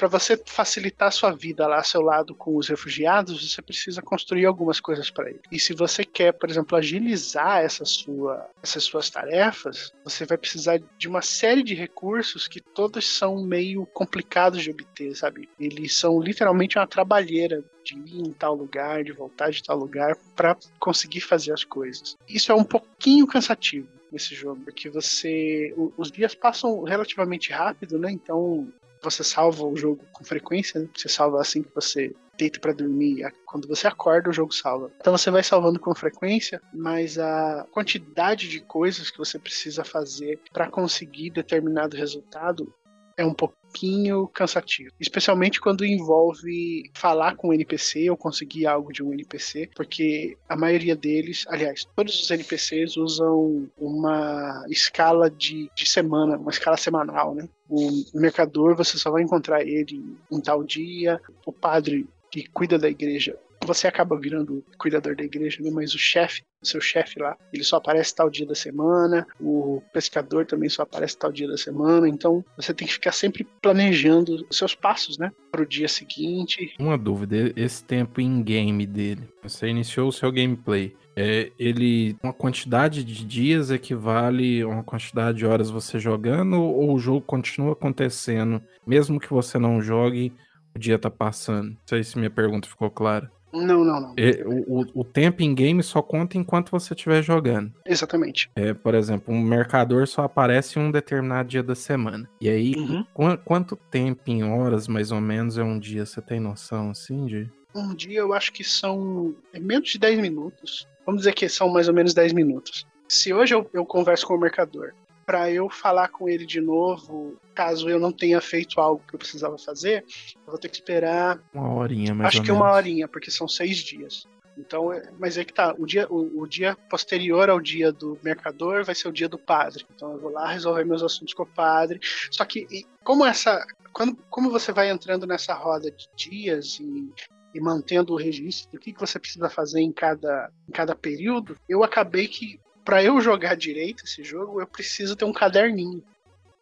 para 0.00 0.08
você 0.08 0.34
facilitar 0.46 1.08
a 1.08 1.10
sua 1.10 1.30
vida 1.30 1.66
lá 1.66 1.76
ao 1.76 1.84
seu 1.84 2.00
lado 2.00 2.34
com 2.34 2.56
os 2.56 2.68
refugiados, 2.68 3.52
você 3.52 3.60
precisa 3.60 4.00
construir 4.00 4.46
algumas 4.46 4.80
coisas 4.80 5.10
para 5.10 5.28
ele. 5.28 5.42
E 5.52 5.60
se 5.60 5.74
você 5.74 6.06
quer, 6.06 6.32
por 6.32 6.48
exemplo, 6.48 6.74
agilizar 6.74 7.58
essa 7.58 7.84
sua, 7.84 8.48
essas 8.62 8.82
suas 8.84 9.10
tarefas, 9.10 9.92
você 10.02 10.24
vai 10.24 10.38
precisar 10.38 10.80
de 10.96 11.06
uma 11.06 11.20
série 11.20 11.62
de 11.62 11.74
recursos 11.74 12.48
que 12.48 12.62
todos 12.62 13.06
são 13.06 13.44
meio 13.44 13.84
complicados 13.84 14.62
de 14.62 14.70
obter, 14.70 15.14
sabe? 15.14 15.50
Eles 15.60 15.94
são 15.94 16.18
literalmente 16.18 16.78
uma 16.78 16.86
trabalheira 16.86 17.62
de 17.84 17.94
ir 17.94 18.26
em 18.26 18.32
tal 18.32 18.54
lugar, 18.54 19.04
de 19.04 19.12
voltar 19.12 19.50
de 19.50 19.62
tal 19.62 19.76
lugar 19.76 20.16
para 20.34 20.56
conseguir 20.78 21.20
fazer 21.20 21.52
as 21.52 21.62
coisas. 21.62 22.16
Isso 22.26 22.50
é 22.50 22.54
um 22.54 22.64
pouquinho 22.64 23.26
cansativo 23.26 23.86
nesse 24.10 24.34
jogo, 24.34 24.60
porque 24.64 24.88
você 24.88 25.74
os 25.96 26.10
dias 26.10 26.34
passam 26.34 26.82
relativamente 26.82 27.52
rápido, 27.52 27.98
né? 27.98 28.10
Então 28.10 28.72
você 29.02 29.24
salva 29.24 29.64
o 29.64 29.76
jogo 29.76 30.04
com 30.12 30.24
frequência, 30.24 30.80
né? 30.80 30.88
Você 30.96 31.08
salva 31.08 31.40
assim 31.40 31.62
que 31.62 31.74
você 31.74 32.12
deita 32.36 32.58
para 32.58 32.72
dormir. 32.72 33.30
Quando 33.44 33.68
você 33.68 33.86
acorda, 33.86 34.30
o 34.30 34.32
jogo 34.32 34.52
salva. 34.52 34.90
Então 34.98 35.16
você 35.16 35.30
vai 35.30 35.42
salvando 35.42 35.78
com 35.78 35.94
frequência, 35.94 36.60
mas 36.72 37.18
a 37.18 37.66
quantidade 37.70 38.48
de 38.48 38.60
coisas 38.60 39.10
que 39.10 39.18
você 39.18 39.38
precisa 39.38 39.84
fazer 39.84 40.40
para 40.52 40.70
conseguir 40.70 41.30
determinado 41.30 41.96
resultado 41.96 42.72
é 43.20 43.24
um 43.24 43.34
pouquinho 43.34 44.26
cansativo. 44.28 44.90
Especialmente 44.98 45.60
quando 45.60 45.84
envolve 45.84 46.90
falar 46.94 47.36
com 47.36 47.48
o 47.48 47.52
NPC 47.52 48.08
ou 48.10 48.16
conseguir 48.16 48.66
algo 48.66 48.92
de 48.92 49.02
um 49.02 49.12
NPC, 49.12 49.68
porque 49.74 50.38
a 50.48 50.56
maioria 50.56 50.96
deles, 50.96 51.44
aliás, 51.48 51.86
todos 51.94 52.18
os 52.18 52.30
NPCs 52.30 52.96
usam 52.96 53.68
uma 53.76 54.64
escala 54.68 55.30
de, 55.30 55.70
de 55.76 55.86
semana, 55.86 56.38
uma 56.38 56.50
escala 56.50 56.78
semanal, 56.78 57.34
né? 57.34 57.46
O 57.68 58.02
mercador, 58.14 58.74
você 58.74 58.96
só 58.96 59.10
vai 59.10 59.22
encontrar 59.22 59.62
ele 59.62 60.16
em 60.32 60.40
tal 60.40 60.64
dia. 60.64 61.20
O 61.44 61.52
padre 61.52 62.08
que 62.30 62.48
cuida 62.48 62.78
da 62.78 62.88
igreja 62.88 63.38
você 63.66 63.86
acaba 63.86 64.18
virando 64.18 64.64
cuidador 64.78 65.14
da 65.14 65.22
igreja, 65.22 65.62
né? 65.62 65.70
mas 65.70 65.94
o 65.94 65.98
chefe 65.98 66.42
seu 66.62 66.80
chefe 66.80 67.18
lá, 67.18 67.36
ele 67.52 67.64
só 67.64 67.76
aparece 67.76 68.14
tal 68.14 68.30
dia 68.30 68.46
da 68.46 68.54
semana, 68.54 69.26
o 69.40 69.82
pescador 69.92 70.46
também 70.46 70.68
só 70.68 70.82
aparece 70.82 71.18
tal 71.18 71.32
dia 71.32 71.48
da 71.48 71.56
semana, 71.56 72.08
então 72.08 72.44
você 72.56 72.74
tem 72.74 72.86
que 72.86 72.94
ficar 72.94 73.12
sempre 73.12 73.46
planejando 73.62 74.46
os 74.48 74.56
seus 74.56 74.74
passos, 74.74 75.18
né, 75.18 75.30
para 75.50 75.62
o 75.62 75.66
dia 75.66 75.88
seguinte. 75.88 76.74
Uma 76.78 76.98
dúvida, 76.98 77.52
esse 77.56 77.84
tempo 77.84 78.20
in-game 78.20 78.86
dele, 78.86 79.28
você 79.42 79.68
iniciou 79.68 80.08
o 80.08 80.12
seu 80.12 80.30
gameplay, 80.30 80.94
é, 81.16 81.50
ele 81.58 82.16
uma 82.22 82.32
quantidade 82.32 83.02
de 83.02 83.24
dias 83.24 83.70
equivale 83.70 84.62
a 84.62 84.68
uma 84.68 84.84
quantidade 84.84 85.38
de 85.38 85.46
horas 85.46 85.68
você 85.68 85.98
jogando 85.98 86.62
ou 86.62 86.94
o 86.94 86.98
jogo 86.98 87.20
continua 87.20 87.72
acontecendo 87.72 88.62
mesmo 88.86 89.18
que 89.18 89.28
você 89.28 89.58
não 89.58 89.82
jogue 89.82 90.32
o 90.74 90.78
dia 90.78 90.98
tá 90.98 91.10
passando 91.10 91.70
não 91.70 91.78
sei 91.84 92.04
se 92.04 92.16
minha 92.16 92.30
pergunta 92.30 92.68
ficou 92.68 92.90
clara 92.90 93.30
não, 93.52 93.84
não, 93.84 94.00
não. 94.00 94.14
É, 94.16 94.42
o, 94.44 94.86
o, 94.94 95.04
tempo 95.04 95.42
em 95.42 95.54
game 95.54 95.82
só 95.82 96.00
conta 96.00 96.38
enquanto 96.38 96.70
você 96.70 96.94
estiver 96.94 97.22
jogando. 97.22 97.72
Exatamente. 97.84 98.50
É, 98.54 98.72
por 98.72 98.94
exemplo, 98.94 99.34
um 99.34 99.40
mercador 99.40 100.06
só 100.06 100.22
aparece 100.22 100.78
em 100.78 100.82
um 100.82 100.90
determinado 100.90 101.48
dia 101.48 101.62
da 101.62 101.74
semana. 101.74 102.28
E 102.40 102.48
aí, 102.48 102.74
uhum. 102.76 103.04
qu 103.12 103.38
quanto 103.44 103.76
tempo 103.76 104.22
em 104.26 104.44
horas, 104.44 104.86
mais 104.86 105.10
ou 105.10 105.20
menos, 105.20 105.58
é 105.58 105.62
um 105.62 105.78
dia? 105.78 106.06
Você 106.06 106.20
tem 106.20 106.38
noção, 106.38 106.90
assim, 106.90 107.26
de... 107.26 107.50
Um 107.74 107.94
dia 107.94 108.18
eu 108.20 108.32
acho 108.32 108.52
que 108.52 108.64
são 108.64 109.34
é 109.52 109.60
menos 109.60 109.90
de 109.90 109.98
10 109.98 110.20
minutos. 110.20 110.88
Vamos 111.06 111.22
dizer 111.22 111.32
que 111.32 111.48
são 111.48 111.68
mais 111.68 111.88
ou 111.88 111.94
menos 111.94 112.12
10 112.12 112.32
minutos. 112.32 112.86
Se 113.08 113.32
hoje 113.32 113.54
eu, 113.54 113.68
eu 113.72 113.84
converso 113.84 114.26
com 114.26 114.34
o 114.34 114.40
mercador, 114.40 114.92
para 115.30 115.48
eu 115.48 115.70
falar 115.70 116.08
com 116.08 116.28
ele 116.28 116.44
de 116.44 116.60
novo, 116.60 117.36
caso 117.54 117.88
eu 117.88 118.00
não 118.00 118.10
tenha 118.10 118.40
feito 118.40 118.80
algo 118.80 119.00
que 119.06 119.14
eu 119.14 119.18
precisava 119.18 119.56
fazer, 119.56 120.04
eu 120.34 120.50
vou 120.50 120.58
ter 120.58 120.68
que 120.68 120.74
esperar. 120.74 121.40
Uma 121.54 121.72
horinha, 121.72 122.12
mais 122.12 122.30
Acho 122.30 122.42
que 122.42 122.50
menos. 122.50 122.60
uma 122.60 122.72
horinha, 122.72 123.06
porque 123.06 123.30
são 123.30 123.46
seis 123.46 123.76
dias. 123.76 124.26
Então, 124.58 124.92
é, 124.92 125.08
mas 125.20 125.38
é 125.38 125.44
que 125.44 125.52
tá, 125.52 125.72
o 125.78 125.86
dia, 125.86 126.08
o, 126.10 126.40
o, 126.40 126.48
dia 126.48 126.76
posterior 126.88 127.48
ao 127.48 127.60
dia 127.60 127.92
do 127.92 128.18
mercador 128.24 128.84
vai 128.84 128.92
ser 128.92 129.06
o 129.06 129.12
dia 129.12 129.28
do 129.28 129.38
padre. 129.38 129.86
Então 129.94 130.14
eu 130.14 130.18
vou 130.18 130.32
lá 130.32 130.50
resolver 130.50 130.82
meus 130.84 131.00
assuntos 131.00 131.32
com 131.32 131.44
o 131.44 131.46
padre. 131.46 132.00
Só 132.28 132.44
que 132.44 132.66
como 133.04 133.24
essa, 133.24 133.64
quando, 133.92 134.16
como 134.28 134.50
você 134.50 134.72
vai 134.72 134.90
entrando 134.90 135.28
nessa 135.28 135.54
roda 135.54 135.92
de 135.92 136.08
dias 136.16 136.80
e 136.80 137.08
e 137.54 137.60
mantendo 137.60 138.12
o 138.12 138.16
registro 138.16 138.70
do 138.72 138.78
que, 138.78 138.92
que 138.92 139.00
você 139.00 139.18
precisa 139.18 139.48
fazer 139.48 139.80
em 139.80 139.92
cada, 139.92 140.52
em 140.68 140.72
cada 140.72 140.94
período, 140.94 141.56
eu 141.68 141.82
acabei 141.82 142.28
que, 142.28 142.60
para 142.84 143.02
eu 143.02 143.20
jogar 143.20 143.54
direito 143.54 144.04
esse 144.04 144.22
jogo, 144.22 144.60
eu 144.60 144.66
preciso 144.66 145.16
ter 145.16 145.24
um 145.24 145.32
caderninho. 145.32 146.02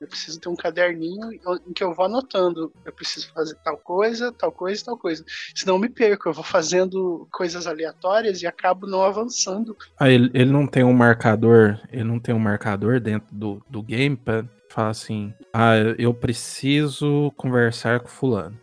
Eu 0.01 0.07
preciso 0.07 0.39
ter 0.39 0.49
um 0.49 0.55
caderninho 0.55 1.33
em 1.33 1.73
que 1.73 1.83
eu 1.83 1.93
vou 1.93 2.07
anotando. 2.07 2.73
Eu 2.85 2.93
preciso 2.93 3.33
fazer 3.33 3.57
tal 3.65 3.77
coisa, 3.77 4.31
tal 4.31 4.53
coisa, 4.53 4.85
tal 4.85 4.97
coisa. 4.97 5.25
Senão 5.55 5.75
eu 5.75 5.81
me 5.81 5.89
perco. 5.89 6.29
Eu 6.29 6.33
vou 6.33 6.45
fazendo 6.45 7.27
coisas 7.33 7.67
aleatórias 7.67 8.41
e 8.41 8.47
acabo 8.47 8.87
não 8.87 9.03
avançando. 9.03 9.77
Ah, 9.99 10.09
ele, 10.09 10.31
ele 10.33 10.53
não 10.53 10.69
tem 10.69 10.85
um 10.85 10.93
marcador. 10.93 11.81
Ele 11.91 12.05
não 12.05 12.21
tem 12.21 12.33
um 12.33 12.39
marcador 12.39 13.01
dentro 13.01 13.35
do, 13.35 13.61
do 13.69 13.83
game 13.83 14.17
para 14.17 14.45
falar 14.69 14.91
assim: 14.91 15.35
Ah, 15.53 15.75
eu 15.99 16.15
preciso 16.15 17.33
conversar 17.37 17.99
com 17.99 18.09
fulano 18.09 18.57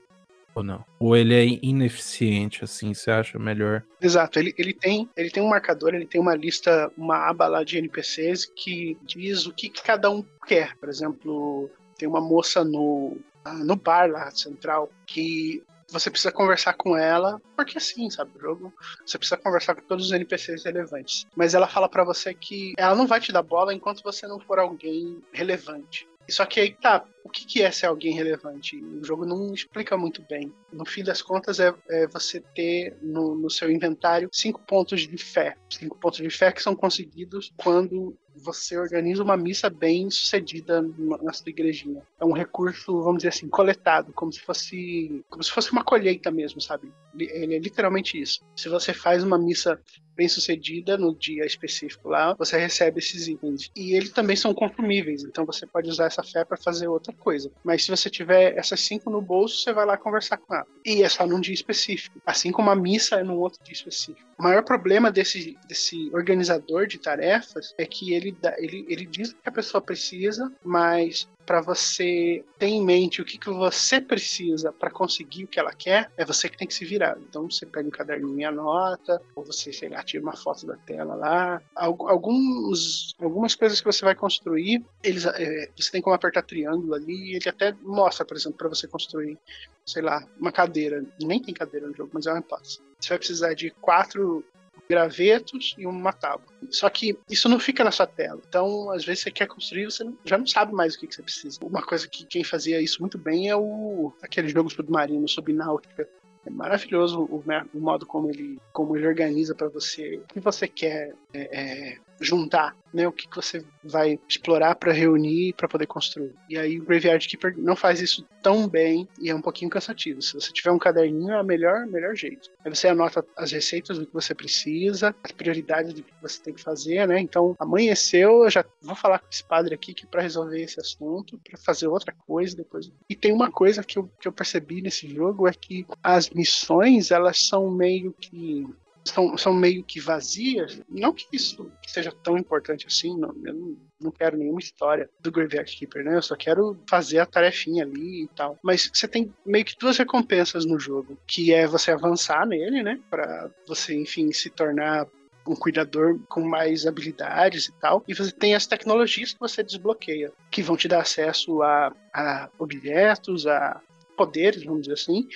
ou 0.55 0.63
não? 0.63 0.83
Ou 0.99 1.15
ele 1.15 1.33
é 1.33 1.59
ineficiente, 1.61 2.63
assim, 2.63 2.93
você 2.93 3.11
acha 3.11 3.37
melhor? 3.37 3.83
Exato, 4.01 4.39
ele, 4.39 4.53
ele, 4.57 4.73
tem, 4.73 5.09
ele 5.15 5.29
tem 5.29 5.43
um 5.43 5.49
marcador, 5.49 5.93
ele 5.93 6.05
tem 6.05 6.19
uma 6.19 6.35
lista, 6.35 6.91
uma 6.97 7.29
aba 7.29 7.47
lá 7.47 7.63
de 7.63 7.77
NPCs 7.77 8.45
que 8.45 8.97
diz 9.03 9.45
o 9.45 9.53
que, 9.53 9.69
que 9.69 9.83
cada 9.83 10.09
um 10.09 10.23
quer. 10.47 10.75
Por 10.77 10.89
exemplo, 10.89 11.69
tem 11.97 12.07
uma 12.07 12.21
moça 12.21 12.63
no, 12.63 13.17
no 13.63 13.75
bar 13.75 14.09
lá 14.09 14.31
central 14.31 14.89
que 15.05 15.63
você 15.89 16.09
precisa 16.09 16.31
conversar 16.31 16.73
com 16.73 16.97
ela, 16.97 17.41
porque 17.55 17.77
assim, 17.77 18.09
sabe, 18.09 18.31
o 18.35 18.41
jogo, 18.41 18.73
você 19.05 19.17
precisa 19.17 19.37
conversar 19.37 19.75
com 19.75 19.81
todos 19.81 20.07
os 20.07 20.11
NPCs 20.11 20.65
relevantes. 20.65 21.25
Mas 21.35 21.53
ela 21.53 21.67
fala 21.67 21.87
para 21.87 22.03
você 22.03 22.33
que 22.33 22.73
ela 22.77 22.95
não 22.95 23.07
vai 23.07 23.19
te 23.19 23.31
dar 23.31 23.43
bola 23.43 23.73
enquanto 23.73 24.03
você 24.03 24.27
não 24.27 24.39
for 24.39 24.59
alguém 24.59 25.21
relevante. 25.31 26.07
Só 26.29 26.45
que 26.45 26.59
aí 26.59 26.73
tá, 26.73 27.05
o 27.23 27.29
que, 27.29 27.45
que 27.45 27.61
é 27.61 27.71
ser 27.71 27.87
alguém 27.87 28.13
relevante? 28.13 28.77
O 28.77 29.03
jogo 29.03 29.25
não 29.25 29.53
explica 29.53 29.97
muito 29.97 30.23
bem. 30.29 30.53
No 30.71 30.85
fim 30.85 31.03
das 31.03 31.21
contas, 31.21 31.59
é, 31.59 31.73
é 31.89 32.07
você 32.07 32.39
ter 32.39 32.97
no, 33.01 33.35
no, 33.35 33.49
seu 33.49 33.71
inventário 33.71 34.29
cinco 34.31 34.61
pontos 34.61 35.01
de 35.01 35.17
fé. 35.17 35.55
Cinco 35.69 35.97
pontos 35.97 36.19
de 36.19 36.29
fé 36.29 36.51
que 36.51 36.61
são 36.61 36.75
conseguidos 36.75 37.51
quando 37.57 38.17
você 38.35 38.77
organiza 38.77 39.23
uma 39.23 39.37
missa 39.37 39.69
bem 39.69 40.09
sucedida 40.09 40.81
na 41.21 41.33
sua 41.33 41.49
igrejinha. 41.49 42.01
É 42.19 42.25
um 42.25 42.33
recurso, 42.33 43.01
vamos 43.01 43.17
dizer 43.17 43.29
assim, 43.29 43.47
coletado, 43.47 44.11
como 44.13 44.31
se 44.31 44.39
fosse, 44.39 45.23
como 45.29 45.43
se 45.43 45.51
fosse 45.51 45.71
uma 45.71 45.83
colheita 45.83 46.31
mesmo, 46.31 46.59
sabe? 46.61 46.91
Ele 47.17 47.55
é 47.55 47.59
literalmente 47.59 48.19
isso. 48.19 48.41
Se 48.55 48.69
você 48.69 48.93
faz 48.93 49.23
uma 49.23 49.37
missa 49.37 49.79
bem 50.15 50.27
sucedida 50.27 50.97
no 50.97 51.13
dia 51.13 51.45
específico 51.45 52.09
lá, 52.09 52.33
você 52.35 52.57
recebe 52.57 52.99
esses 52.99 53.27
itens. 53.27 53.69
E 53.75 53.93
eles 53.93 54.11
também 54.11 54.35
são 54.35 54.53
consumíveis, 54.53 55.23
então 55.23 55.45
você 55.45 55.67
pode 55.67 55.89
usar 55.89 56.05
essa 56.05 56.23
fé 56.23 56.45
para 56.45 56.57
fazer 56.57 56.87
outra 56.87 57.13
coisa. 57.13 57.51
Mas 57.63 57.83
se 57.83 57.91
você 57.91 58.09
tiver 58.09 58.57
essas 58.57 58.79
cinco 58.79 59.09
no 59.09 59.21
bolso, 59.21 59.57
você 59.57 59.73
vai 59.73 59.85
lá 59.85 59.97
conversar 59.97 60.37
com 60.37 60.55
ela. 60.55 60.65
E 60.85 61.03
é 61.03 61.09
só 61.09 61.27
num 61.27 61.39
dia 61.39 61.53
específico. 61.53 62.21
Assim 62.25 62.51
como 62.51 62.69
a 62.69 62.75
missa 62.75 63.17
é 63.17 63.23
num 63.23 63.37
outro 63.37 63.61
dia 63.63 63.73
específico. 63.73 64.25
O 64.37 64.43
maior 64.43 64.63
problema 64.63 65.11
desse, 65.11 65.57
desse 65.67 66.09
organizador 66.13 66.87
de 66.87 66.97
tarefas 66.97 67.73
é 67.77 67.85
que 67.85 68.13
ele, 68.13 68.24
dá, 68.31 68.55
ele, 68.57 68.85
ele 68.87 69.05
diz 69.05 69.31
o 69.31 69.35
que 69.35 69.49
a 69.49 69.51
pessoa 69.51 69.81
precisa, 69.81 70.51
mas 70.63 71.27
para 71.45 71.61
você 71.61 72.43
ter 72.57 72.67
em 72.67 72.83
mente 72.83 73.21
o 73.21 73.25
que, 73.25 73.37
que 73.37 73.49
você 73.49 74.01
precisa 74.01 74.71
para 74.71 74.89
conseguir 74.89 75.43
o 75.43 75.47
que 75.47 75.59
ela 75.59 75.73
quer, 75.73 76.11
é 76.17 76.25
você 76.25 76.49
que 76.49 76.57
tem 76.57 76.67
que 76.67 76.73
se 76.73 76.83
virar. 76.83 77.17
Então 77.19 77.49
você 77.49 77.65
pega 77.65 77.87
um 77.87 77.91
caderninho 77.91 78.39
e 78.39 78.43
anota, 78.43 79.21
ou 79.35 79.45
você, 79.45 79.71
sei 79.71 79.89
lá, 79.89 80.03
tira 80.03 80.23
uma 80.23 80.35
foto 80.35 80.65
da 80.65 80.75
tela 80.75 81.15
lá. 81.15 81.61
Alguns, 81.75 83.13
algumas 83.21 83.53
coisas 83.53 83.79
que 83.79 83.85
você 83.85 84.03
vai 84.03 84.15
construir, 84.15 84.83
eles, 85.03 85.25
é, 85.25 85.69
você 85.77 85.91
tem 85.91 86.01
como 86.01 86.15
apertar 86.15 86.41
triângulo 86.41 86.95
ali, 86.95 87.31
e 87.31 87.35
ele 87.35 87.49
até 87.49 87.73
mostra, 87.83 88.25
por 88.25 88.35
exemplo, 88.35 88.57
para 88.57 88.69
você 88.69 88.87
construir, 88.87 89.37
sei 89.85 90.01
lá, 90.01 90.25
uma 90.39 90.51
cadeira. 90.51 91.05
Nem 91.21 91.41
tem 91.41 91.53
cadeira 91.53 91.87
no 91.87 91.95
jogo, 91.95 92.09
mas 92.13 92.25
é 92.25 92.31
uma 92.31 92.39
hipótese. 92.39 92.79
Você 92.99 93.09
vai 93.09 93.17
precisar 93.19 93.53
de 93.53 93.69
quatro 93.69 94.43
gravetos 94.89 95.75
e 95.77 95.85
uma 95.85 96.13
tábua. 96.13 96.47
Só 96.69 96.89
que 96.89 97.17
isso 97.29 97.49
não 97.49 97.59
fica 97.59 97.83
na 97.83 97.91
sua 97.91 98.07
tela. 98.07 98.41
Então, 98.47 98.91
às 98.91 99.05
vezes 99.05 99.23
você 99.23 99.31
quer 99.31 99.47
construir, 99.47 99.85
você 99.85 100.05
já 100.23 100.37
não 100.37 100.47
sabe 100.47 100.73
mais 100.73 100.95
o 100.95 100.99
que, 100.99 101.13
você 101.13 101.21
precisa. 101.21 101.59
Uma 101.63 101.81
coisa 101.81 102.07
que 102.07 102.25
quem 102.25 102.43
fazia 102.43 102.81
isso 102.81 103.01
muito 103.01 103.17
bem 103.17 103.49
é 103.49 103.55
o 103.55 104.11
aquele 104.21 104.47
jogo 104.47 104.69
submarino, 104.69 105.27
subnáutica, 105.27 106.07
é 106.45 106.49
maravilhoso 106.49 107.21
o, 107.21 107.43
o, 107.73 107.79
modo 107.79 108.05
como 108.05 108.29
ele, 108.29 108.59
como 108.71 108.95
ele 108.95 109.07
organiza 109.07 109.55
para 109.55 109.67
você 109.67 110.17
o 110.17 110.27
que 110.27 110.39
você 110.39 110.67
quer 110.67 111.13
é, 111.33 111.39
é, 111.41 111.97
juntar, 112.19 112.75
né? 112.93 113.07
O 113.07 113.11
que, 113.11 113.27
que 113.27 113.35
você 113.35 113.63
vai 113.83 114.19
explorar 114.27 114.75
para 114.75 114.91
reunir 114.91 115.53
para 115.53 115.67
poder 115.67 115.85
construir. 115.85 116.33
E 116.49 116.57
aí 116.57 116.79
o 116.79 116.85
Graveyard 116.85 117.27
Keeper 117.27 117.55
não 117.57 117.75
faz 117.75 118.01
isso 118.01 118.25
tão 118.41 118.67
bem 118.67 119.07
e 119.19 119.29
é 119.29 119.35
um 119.35 119.41
pouquinho 119.41 119.69
cansativo. 119.69 120.21
Se 120.21 120.33
você 120.33 120.51
tiver 120.51 120.71
um 120.71 120.79
caderninho, 120.79 121.31
é 121.31 121.41
o 121.41 121.45
melhor, 121.45 121.85
melhor 121.85 122.15
jeito. 122.15 122.49
Aí 122.63 122.73
você 122.73 122.87
anota 122.87 123.25
as 123.35 123.51
receitas 123.51 123.99
do 123.99 124.05
que 124.05 124.13
você 124.13 124.33
precisa, 124.33 125.15
as 125.23 125.31
prioridades 125.31 125.93
do 125.93 126.03
que 126.03 126.13
você 126.21 126.41
tem 126.41 126.53
que 126.53 126.61
fazer, 126.61 127.07
né? 127.07 127.19
Então, 127.19 127.55
amanheceu, 127.59 128.43
eu 128.43 128.49
já 128.49 128.65
vou 128.81 128.95
falar 128.95 129.19
com 129.19 129.27
esse 129.31 129.43
padre 129.43 129.75
aqui 129.75 129.93
que 129.93 130.07
para 130.07 130.21
resolver 130.21 130.61
esse 130.61 130.79
assunto, 130.79 131.39
para 131.39 131.57
fazer 131.57 131.87
outra 131.87 132.13
coisa 132.25 132.55
depois. 132.55 132.91
E 133.09 133.15
tem 133.15 133.33
uma 133.33 133.51
coisa 133.51 133.83
que 133.83 133.97
eu, 133.97 134.09
que 134.19 134.27
eu 134.27 134.31
percebi 134.31 134.81
nesse 134.81 135.07
jogo 135.07 135.47
é 135.47 135.53
que 135.53 135.85
as 136.01 136.29
missões, 136.29 137.11
elas 137.11 137.45
são 137.45 137.69
meio 137.69 138.13
que 138.13 138.65
são, 139.05 139.37
são 139.37 139.53
meio 139.53 139.83
que 139.83 139.99
vazias. 139.99 140.81
Não 140.89 141.13
que 141.13 141.27
isso 141.31 141.71
seja 141.85 142.11
tão 142.11 142.37
importante 142.37 142.87
assim, 142.87 143.17
não, 143.17 143.33
eu 143.45 143.53
não, 143.53 143.77
não 144.01 144.11
quero 144.11 144.37
nenhuma 144.37 144.59
história 144.59 145.09
do 145.19 145.31
Graveyard 145.31 145.71
Keeper, 145.75 146.03
né? 146.03 146.15
Eu 146.15 146.21
só 146.21 146.35
quero 146.35 146.77
fazer 146.89 147.19
a 147.19 147.25
tarefinha 147.25 147.83
ali 147.83 148.23
e 148.23 148.27
tal. 148.35 148.57
Mas 148.63 148.89
você 148.91 149.07
tem 149.07 149.33
meio 149.45 149.63
que 149.63 149.77
duas 149.79 149.97
recompensas 149.97 150.65
no 150.65 150.79
jogo, 150.79 151.17
que 151.27 151.53
é 151.53 151.67
você 151.67 151.91
avançar 151.91 152.45
nele, 152.45 152.81
né? 152.81 152.99
Para 153.09 153.49
você, 153.67 153.95
enfim, 153.95 154.31
se 154.31 154.49
tornar 154.49 155.07
um 155.47 155.55
cuidador 155.55 156.19
com 156.27 156.41
mais 156.41 156.87
habilidades 156.87 157.67
e 157.67 157.71
tal. 157.73 158.03
E 158.07 158.15
você 158.15 158.31
tem 158.31 158.55
as 158.55 158.65
tecnologias 158.65 159.33
que 159.33 159.39
você 159.39 159.61
desbloqueia, 159.61 160.31
que 160.49 160.63
vão 160.63 160.75
te 160.75 160.87
dar 160.87 161.01
acesso 161.01 161.61
a, 161.61 161.93
a 162.11 162.49
objetos, 162.57 163.45
a 163.45 163.79
poderes, 164.15 164.63
vamos 164.63 164.81
dizer 164.81 164.93
assim, 164.93 165.27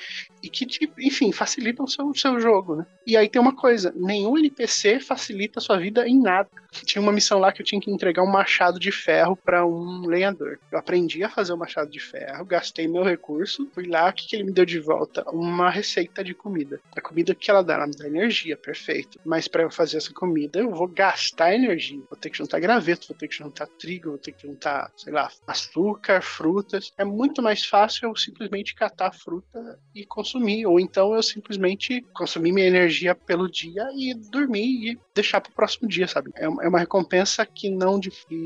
e 0.42 0.50
que, 0.50 0.68
enfim, 1.00 1.32
facilitam 1.32 1.86
o 1.86 1.88
seu, 1.88 2.14
seu 2.14 2.40
jogo, 2.40 2.76
né? 2.76 2.86
E 3.06 3.18
aí 3.18 3.30
tem 3.30 3.42
uma 3.42 3.56
coisa, 3.56 3.94
nenhum 3.96 4.38
NPC 4.38 5.00
facilita 5.00 5.60
a 5.60 5.62
sua 5.62 5.78
vida 5.78 6.08
em 6.08 6.20
nada. 6.20 6.50
Tinha 6.86 7.02
uma 7.02 7.12
missão 7.12 7.40
lá 7.40 7.52
que 7.52 7.62
eu 7.62 7.66
tinha 7.66 7.82
que 7.82 7.90
entregar 7.90 8.24
um 8.24 8.32
machado 8.32 8.80
de 8.80 8.92
ferro 8.92 9.36
para 9.36 9.66
um 9.66 10.06
lenhador. 10.06 10.60
Eu 10.72 10.78
aprendi 10.78 11.24
a 11.24 11.30
fazer 11.30 11.52
o 11.52 11.58
machado 11.58 11.90
de 11.90 12.00
ferro, 12.00 12.46
gastei 12.46 12.88
meu 12.88 13.04
recurso, 13.04 13.68
fui 13.74 13.88
lá, 13.88 14.08
o 14.08 14.14
que, 14.14 14.28
que 14.28 14.36
ele 14.36 14.44
me 14.44 14.52
deu 14.52 14.66
de 14.66 14.80
volta? 14.80 15.28
Uma 15.32 15.70
receita 15.70 16.24
de 16.24 16.34
comida. 16.36 16.80
A 16.96 17.02
comida 17.02 17.34
que 17.34 17.50
ela 17.50 17.64
dá, 17.64 17.74
ela 17.74 17.88
me 17.88 17.96
dá 17.98 18.06
energia, 18.06 18.56
perfeito. 18.56 19.20
Mas 19.26 19.48
para 19.48 19.64
eu 19.64 19.72
fazer 19.72 19.98
essa 19.98 20.14
comida, 20.14 20.60
eu 20.60 20.70
vou 20.70 20.88
gastar 20.88 21.56
energia. 21.56 22.02
Vou 22.10 22.20
ter 22.20 22.30
que 22.30 22.38
juntar 22.38 22.60
graveto, 22.60 23.08
vou 23.08 23.18
ter 23.18 23.28
que 23.28 23.36
juntar 23.36 23.66
trigo, 23.66 24.10
vou 24.10 24.20
ter 24.20 24.32
que 24.32 24.48
juntar, 24.48 24.92
sei 24.96 25.12
lá, 25.12 25.32
açúcar, 25.48 26.22
frutas. 26.22 26.94
É 26.98 27.04
muito 27.04 27.42
mais 27.42 27.66
fácil 27.66 28.10
eu 28.10 28.16
simplesmente 28.16 28.76
catar 28.76 29.12
fruta 29.12 29.80
e 29.96 30.06
consumir 30.06 30.29
consumir. 30.30 30.66
Ou 30.66 30.80
então 30.80 31.14
eu 31.16 31.24
simplesmente 31.24 32.02
consumir 32.14 32.52
minha 32.52 32.68
energia 32.68 33.16
pelo 33.16 33.50
dia 33.50 33.88
e 33.96 34.14
dormir 34.14 34.92
e 34.92 35.00
deixar 35.14 35.42
pro 35.42 35.52
próximo 35.52 35.88
dia, 35.88 36.08
sabe? 36.08 36.32
É 36.36 36.48
uma, 36.48 36.64
é 36.64 36.80
recompensa 36.80 37.46
que 37.46 37.70
não, 37.70 38.00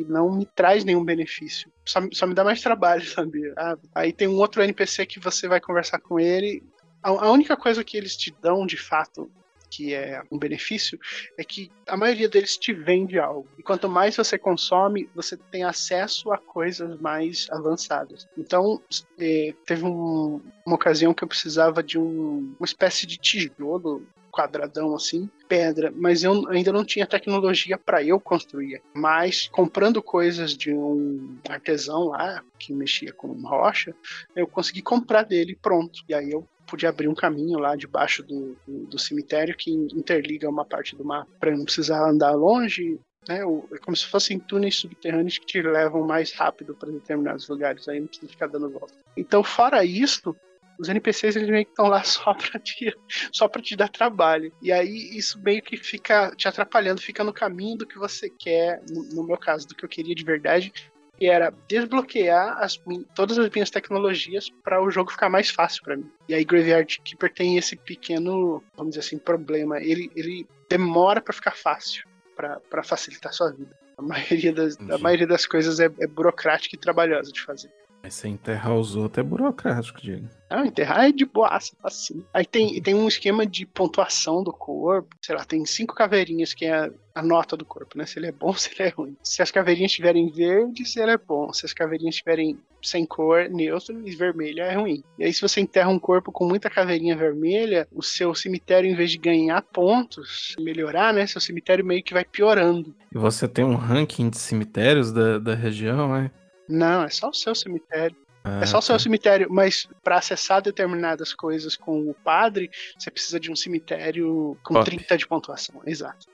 não 0.08 0.36
me 0.36 0.46
traz 0.46 0.84
nenhum 0.84 1.04
benefício. 1.04 1.72
Só, 1.86 2.00
só 2.12 2.26
me 2.26 2.34
dá 2.34 2.44
mais 2.44 2.62
trabalho, 2.62 3.06
sabe? 3.10 3.54
Ah, 3.58 3.78
aí 3.94 4.14
tem 4.14 4.28
um 4.28 4.38
outro 4.38 4.64
NPC 4.64 5.06
que 5.06 5.20
você 5.20 5.48
vai 5.48 5.60
conversar 5.60 6.00
com 6.00 6.20
ele. 6.20 6.64
A 7.02 7.30
única 7.30 7.58
coisa 7.58 7.84
que 7.84 7.98
eles 7.98 8.16
te 8.16 8.34
dão 8.42 8.66
de 8.66 8.78
fato 8.78 9.30
que 9.74 9.94
é 9.96 10.22
um 10.32 10.38
benefício, 10.38 11.00
é 11.36 11.44
que 11.44 11.72
a 11.88 11.98
maioria 11.98 12.30
deles 12.30 12.56
te 12.58 12.72
vende 12.72 13.18
algo. 13.18 13.48
E 13.58 13.64
quanto 13.64 13.90
mais 13.90 14.16
você 14.16 14.38
consome, 14.38 15.10
você 15.16 15.36
tem 15.36 15.64
acesso 15.64 16.32
a 16.32 16.38
coisas 16.38 17.00
mais 17.02 17.48
avançadas. 17.50 18.28
Então, 18.38 18.80
é, 19.20 19.52
teve 19.66 19.84
um, 19.84 20.40
uma 20.64 20.76
ocasião 20.76 21.12
que 21.12 21.24
eu 21.24 21.28
precisava 21.28 21.82
de 21.82 21.98
um, 21.98 22.54
uma 22.60 22.66
espécie 22.66 23.08
de 23.08 23.18
tijolo 23.18 24.06
quadradão 24.34 24.96
assim, 24.96 25.30
pedra, 25.48 25.94
mas 25.96 26.24
eu 26.24 26.50
ainda 26.50 26.74
não 26.74 26.84
tinha 26.84 27.06
tecnologia 27.06 27.78
para 27.78 28.04
eu 28.04 28.20
construir. 28.20 28.82
Mas 28.92 29.48
comprando 29.48 30.02
coisas 30.02 30.58
de 30.58 30.74
um 30.74 31.38
artesão 31.48 32.06
lá 32.06 32.44
que 32.58 32.74
mexia 32.74 33.14
com 33.14 33.32
rocha, 33.44 33.94
eu 34.36 34.48
consegui 34.48 34.82
comprar 34.82 35.22
dele 35.22 35.56
pronto. 35.62 36.04
E 36.10 36.16
aí 36.16 36.32
eu 36.32 36.48
podia 36.74 36.90
abrir 36.90 37.08
um 37.08 37.14
caminho 37.14 37.60
lá 37.60 37.76
debaixo 37.76 38.24
do, 38.24 38.58
do, 38.68 38.98
cemitério 38.98 39.56
que 39.56 39.70
interliga 39.72 40.50
uma 40.50 40.66
parte 40.66 40.96
do 40.96 41.06
mapa 41.06 41.30
para 41.40 41.56
não 41.56 41.66
precisar 41.66 42.10
andar 42.10 42.32
longe. 42.32 43.00
Né, 43.30 43.42
é 43.42 43.78
como 43.78 43.96
se 43.96 44.08
fossem 44.08 44.40
túneis 44.40 44.76
subterrâneos 44.78 45.38
que 45.38 45.46
te 45.46 45.62
levam 45.62 46.02
mais 46.08 46.34
rápido 46.34 46.74
para 46.74 46.92
determinados 46.92 47.48
lugares, 47.48 47.88
aí 47.88 48.00
não 48.00 48.08
precisa 48.08 48.32
ficar 48.32 48.48
dando 48.48 48.72
volta. 48.72 48.96
Então, 49.16 49.44
fora 49.44 49.86
isso, 49.86 50.36
os 50.80 50.90
NPCs 50.90 51.36
eles 51.36 51.48
meio 51.48 51.64
que 51.64 51.72
estão 51.72 51.86
lá 51.86 52.02
só 52.04 52.34
para 52.34 52.60
te, 52.60 52.92
só 53.32 53.48
te 53.48 53.76
dar 53.76 53.90
trabalho. 53.90 54.52
E 54.60 54.72
aí 54.72 55.16
isso 55.16 55.40
meio 55.40 55.62
que 55.62 55.78
fica 55.78 56.32
te 56.36 56.48
atrapalhando, 56.48 57.02
fica 57.02 57.24
no 57.24 57.32
caminho 57.32 57.78
do 57.78 57.86
que 57.86 58.00
você 58.00 58.32
quer, 58.32 58.82
no, 58.90 59.04
no 59.04 59.24
meu 59.24 59.38
caso, 59.38 59.68
do 59.68 59.76
que 59.76 59.86
eu 59.86 59.90
queria 59.90 60.16
de 60.16 60.26
verdade, 60.26 60.74
que 61.18 61.28
era 61.28 61.54
desbloquear 61.68 62.58
as, 62.62 62.82
todas 63.16 63.38
as 63.38 63.50
minhas 63.50 63.70
tecnologias 63.70 64.50
para 64.64 64.82
o 64.82 64.90
jogo 64.90 65.12
ficar 65.12 65.30
mais 65.30 65.50
fácil 65.50 65.84
para 65.84 65.98
mim. 65.98 66.12
E 66.28 66.34
aí 66.34 66.44
Graveyard 66.44 67.00
Keeper 67.02 67.34
tem 67.34 67.58
esse 67.58 67.76
pequeno, 67.76 68.64
vamos 68.76 68.96
dizer 68.96 69.06
assim, 69.06 69.18
problema. 69.18 69.80
Ele, 69.80 70.12
ele 70.16 70.48
demora 70.70 71.22
para 71.22 71.34
ficar 71.34 71.56
fácil, 71.56 72.06
para 72.36 72.84
facilitar 72.84 73.32
a 73.32 73.34
sua 73.34 73.52
vida. 73.52 73.78
A 73.98 74.02
maioria 74.02 74.52
das, 74.52 74.78
a 74.90 74.98
maioria 74.98 75.28
das 75.28 75.46
coisas 75.46 75.80
é, 75.80 75.86
é 76.00 76.08
burocrática 76.08 76.76
e 76.76 76.80
trabalhosa 76.80 77.32
de 77.32 77.42
fazer. 77.42 77.72
Mas 78.04 78.16
você 78.16 78.28
enterrar 78.28 78.76
os 78.76 78.98
outros 78.98 79.26
é 79.26 79.28
burocrático, 79.28 80.02
Diego. 80.02 80.28
Não, 80.52 80.66
enterrar 80.66 81.08
é 81.08 81.12
de 81.14 81.26
boaça, 81.26 81.74
assim. 81.82 82.22
Aí 82.34 82.46
tem, 82.46 82.82
tem 82.82 82.94
um 82.94 83.08
esquema 83.08 83.46
de 83.46 83.66
pontuação 83.66 84.44
do 84.44 84.52
corpo. 84.52 85.16
Sei 85.22 85.34
lá, 85.34 85.46
tem 85.46 85.66
cinco 85.66 85.96
caveirinhas 85.96 86.54
que 86.54 86.66
é 86.66 86.92
a 87.16 87.24
nota 87.24 87.56
do 87.56 87.64
corpo, 87.64 87.98
né? 87.98 88.06
Se 88.06 88.20
ele 88.20 88.28
é 88.28 88.32
bom, 88.34 88.52
se 88.54 88.70
ele 88.78 88.90
é 88.90 88.92
ruim. 88.92 89.16
Se 89.24 89.42
as 89.42 89.50
caveirinhas 89.52 89.92
estiverem 89.92 90.30
verdes, 90.30 90.98
ele 90.98 91.12
é 91.12 91.18
bom. 91.18 91.54
Se 91.54 91.66
as 91.66 91.72
caveirinhas 91.72 92.16
estiverem 92.16 92.60
sem 92.82 93.06
cor, 93.06 93.50
neutro 93.50 94.06
e 94.06 94.14
vermelha, 94.14 94.64
é 94.64 94.76
ruim. 94.76 95.02
E 95.18 95.24
aí, 95.24 95.34
se 95.34 95.42
você 95.42 95.62
enterra 95.62 95.90
um 95.90 95.98
corpo 95.98 96.30
com 96.30 96.46
muita 96.46 96.70
caveirinha 96.70 97.16
vermelha, 97.16 97.88
o 97.90 98.04
seu 98.04 98.36
cemitério, 98.36 98.90
em 98.90 98.96
vez 98.96 99.12
de 99.12 99.18
ganhar 99.18 99.62
pontos, 99.62 100.54
melhorar, 100.60 101.14
né? 101.14 101.26
Seu 101.26 101.40
cemitério 101.40 101.86
meio 101.86 102.04
que 102.04 102.14
vai 102.14 102.26
piorando. 102.26 102.94
E 103.16 103.18
você 103.18 103.48
tem 103.48 103.64
um 103.64 103.76
ranking 103.76 104.30
de 104.30 104.38
cemitérios 104.38 105.14
da, 105.14 105.40
da 105.40 105.56
região, 105.56 106.14
né? 106.14 106.30
Não, 106.68 107.04
é 107.04 107.10
só 107.10 107.30
o 107.30 107.34
seu 107.34 107.54
cemitério. 107.54 108.16
Ah, 108.44 108.60
é 108.62 108.66
só 108.66 108.80
o 108.80 108.82
seu 108.82 108.96
tá. 108.96 109.00
cemitério, 109.00 109.48
mas 109.50 109.88
para 110.04 110.18
acessar 110.18 110.62
determinadas 110.62 111.34
coisas 111.34 111.78
com 111.78 112.10
o 112.10 112.14
padre, 112.14 112.70
você 112.98 113.10
precisa 113.10 113.40
de 113.40 113.50
um 113.50 113.56
cemitério 113.56 114.58
com 114.64 114.74
Top. 114.74 114.86
30 114.86 115.18
de 115.18 115.28
pontuação. 115.28 115.82
Exato. 115.86 116.28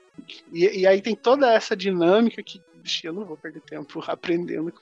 E, 0.52 0.80
e, 0.80 0.86
aí 0.86 1.00
tem 1.00 1.14
toda 1.14 1.52
essa 1.52 1.76
dinâmica 1.76 2.42
que, 2.42 2.60
bicho, 2.82 3.06
eu 3.06 3.12
não 3.12 3.24
vou 3.24 3.36
perder 3.36 3.60
tempo 3.60 4.02
aprendendo 4.08 4.72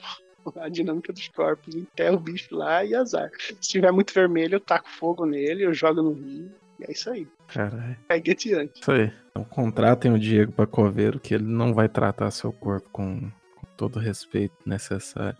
a 0.56 0.68
dinâmica 0.68 1.12
dos 1.12 1.28
corpos. 1.28 1.74
Enterra 1.74 2.16
o 2.16 2.20
bicho 2.20 2.54
lá 2.54 2.84
e 2.84 2.94
azar. 2.94 3.30
Se 3.60 3.68
tiver 3.68 3.92
muito 3.92 4.14
vermelho, 4.14 4.56
eu 4.56 4.60
taco 4.60 4.88
fogo 4.88 5.26
nele, 5.26 5.64
eu 5.64 5.74
jogo 5.74 6.02
no 6.02 6.12
rio. 6.12 6.50
E 6.80 6.84
é 6.84 6.92
isso 6.92 7.10
aí. 7.10 7.26
Caralho. 7.48 7.96
É 8.08 8.18
guetiante. 8.18 8.80
Isso 8.80 8.90
aí. 8.90 9.12
Então 9.30 9.44
contratem 9.44 10.12
o 10.12 10.18
Diego 10.18 10.52
pra 10.52 10.66
coveiro 10.66 11.20
que 11.20 11.34
ele 11.34 11.44
não 11.44 11.74
vai 11.74 11.88
tratar 11.88 12.30
seu 12.30 12.52
corpo 12.52 12.88
com 12.90 13.30
todo 13.78 13.96
o 13.96 14.00
respeito 14.00 14.54
necessário. 14.66 15.38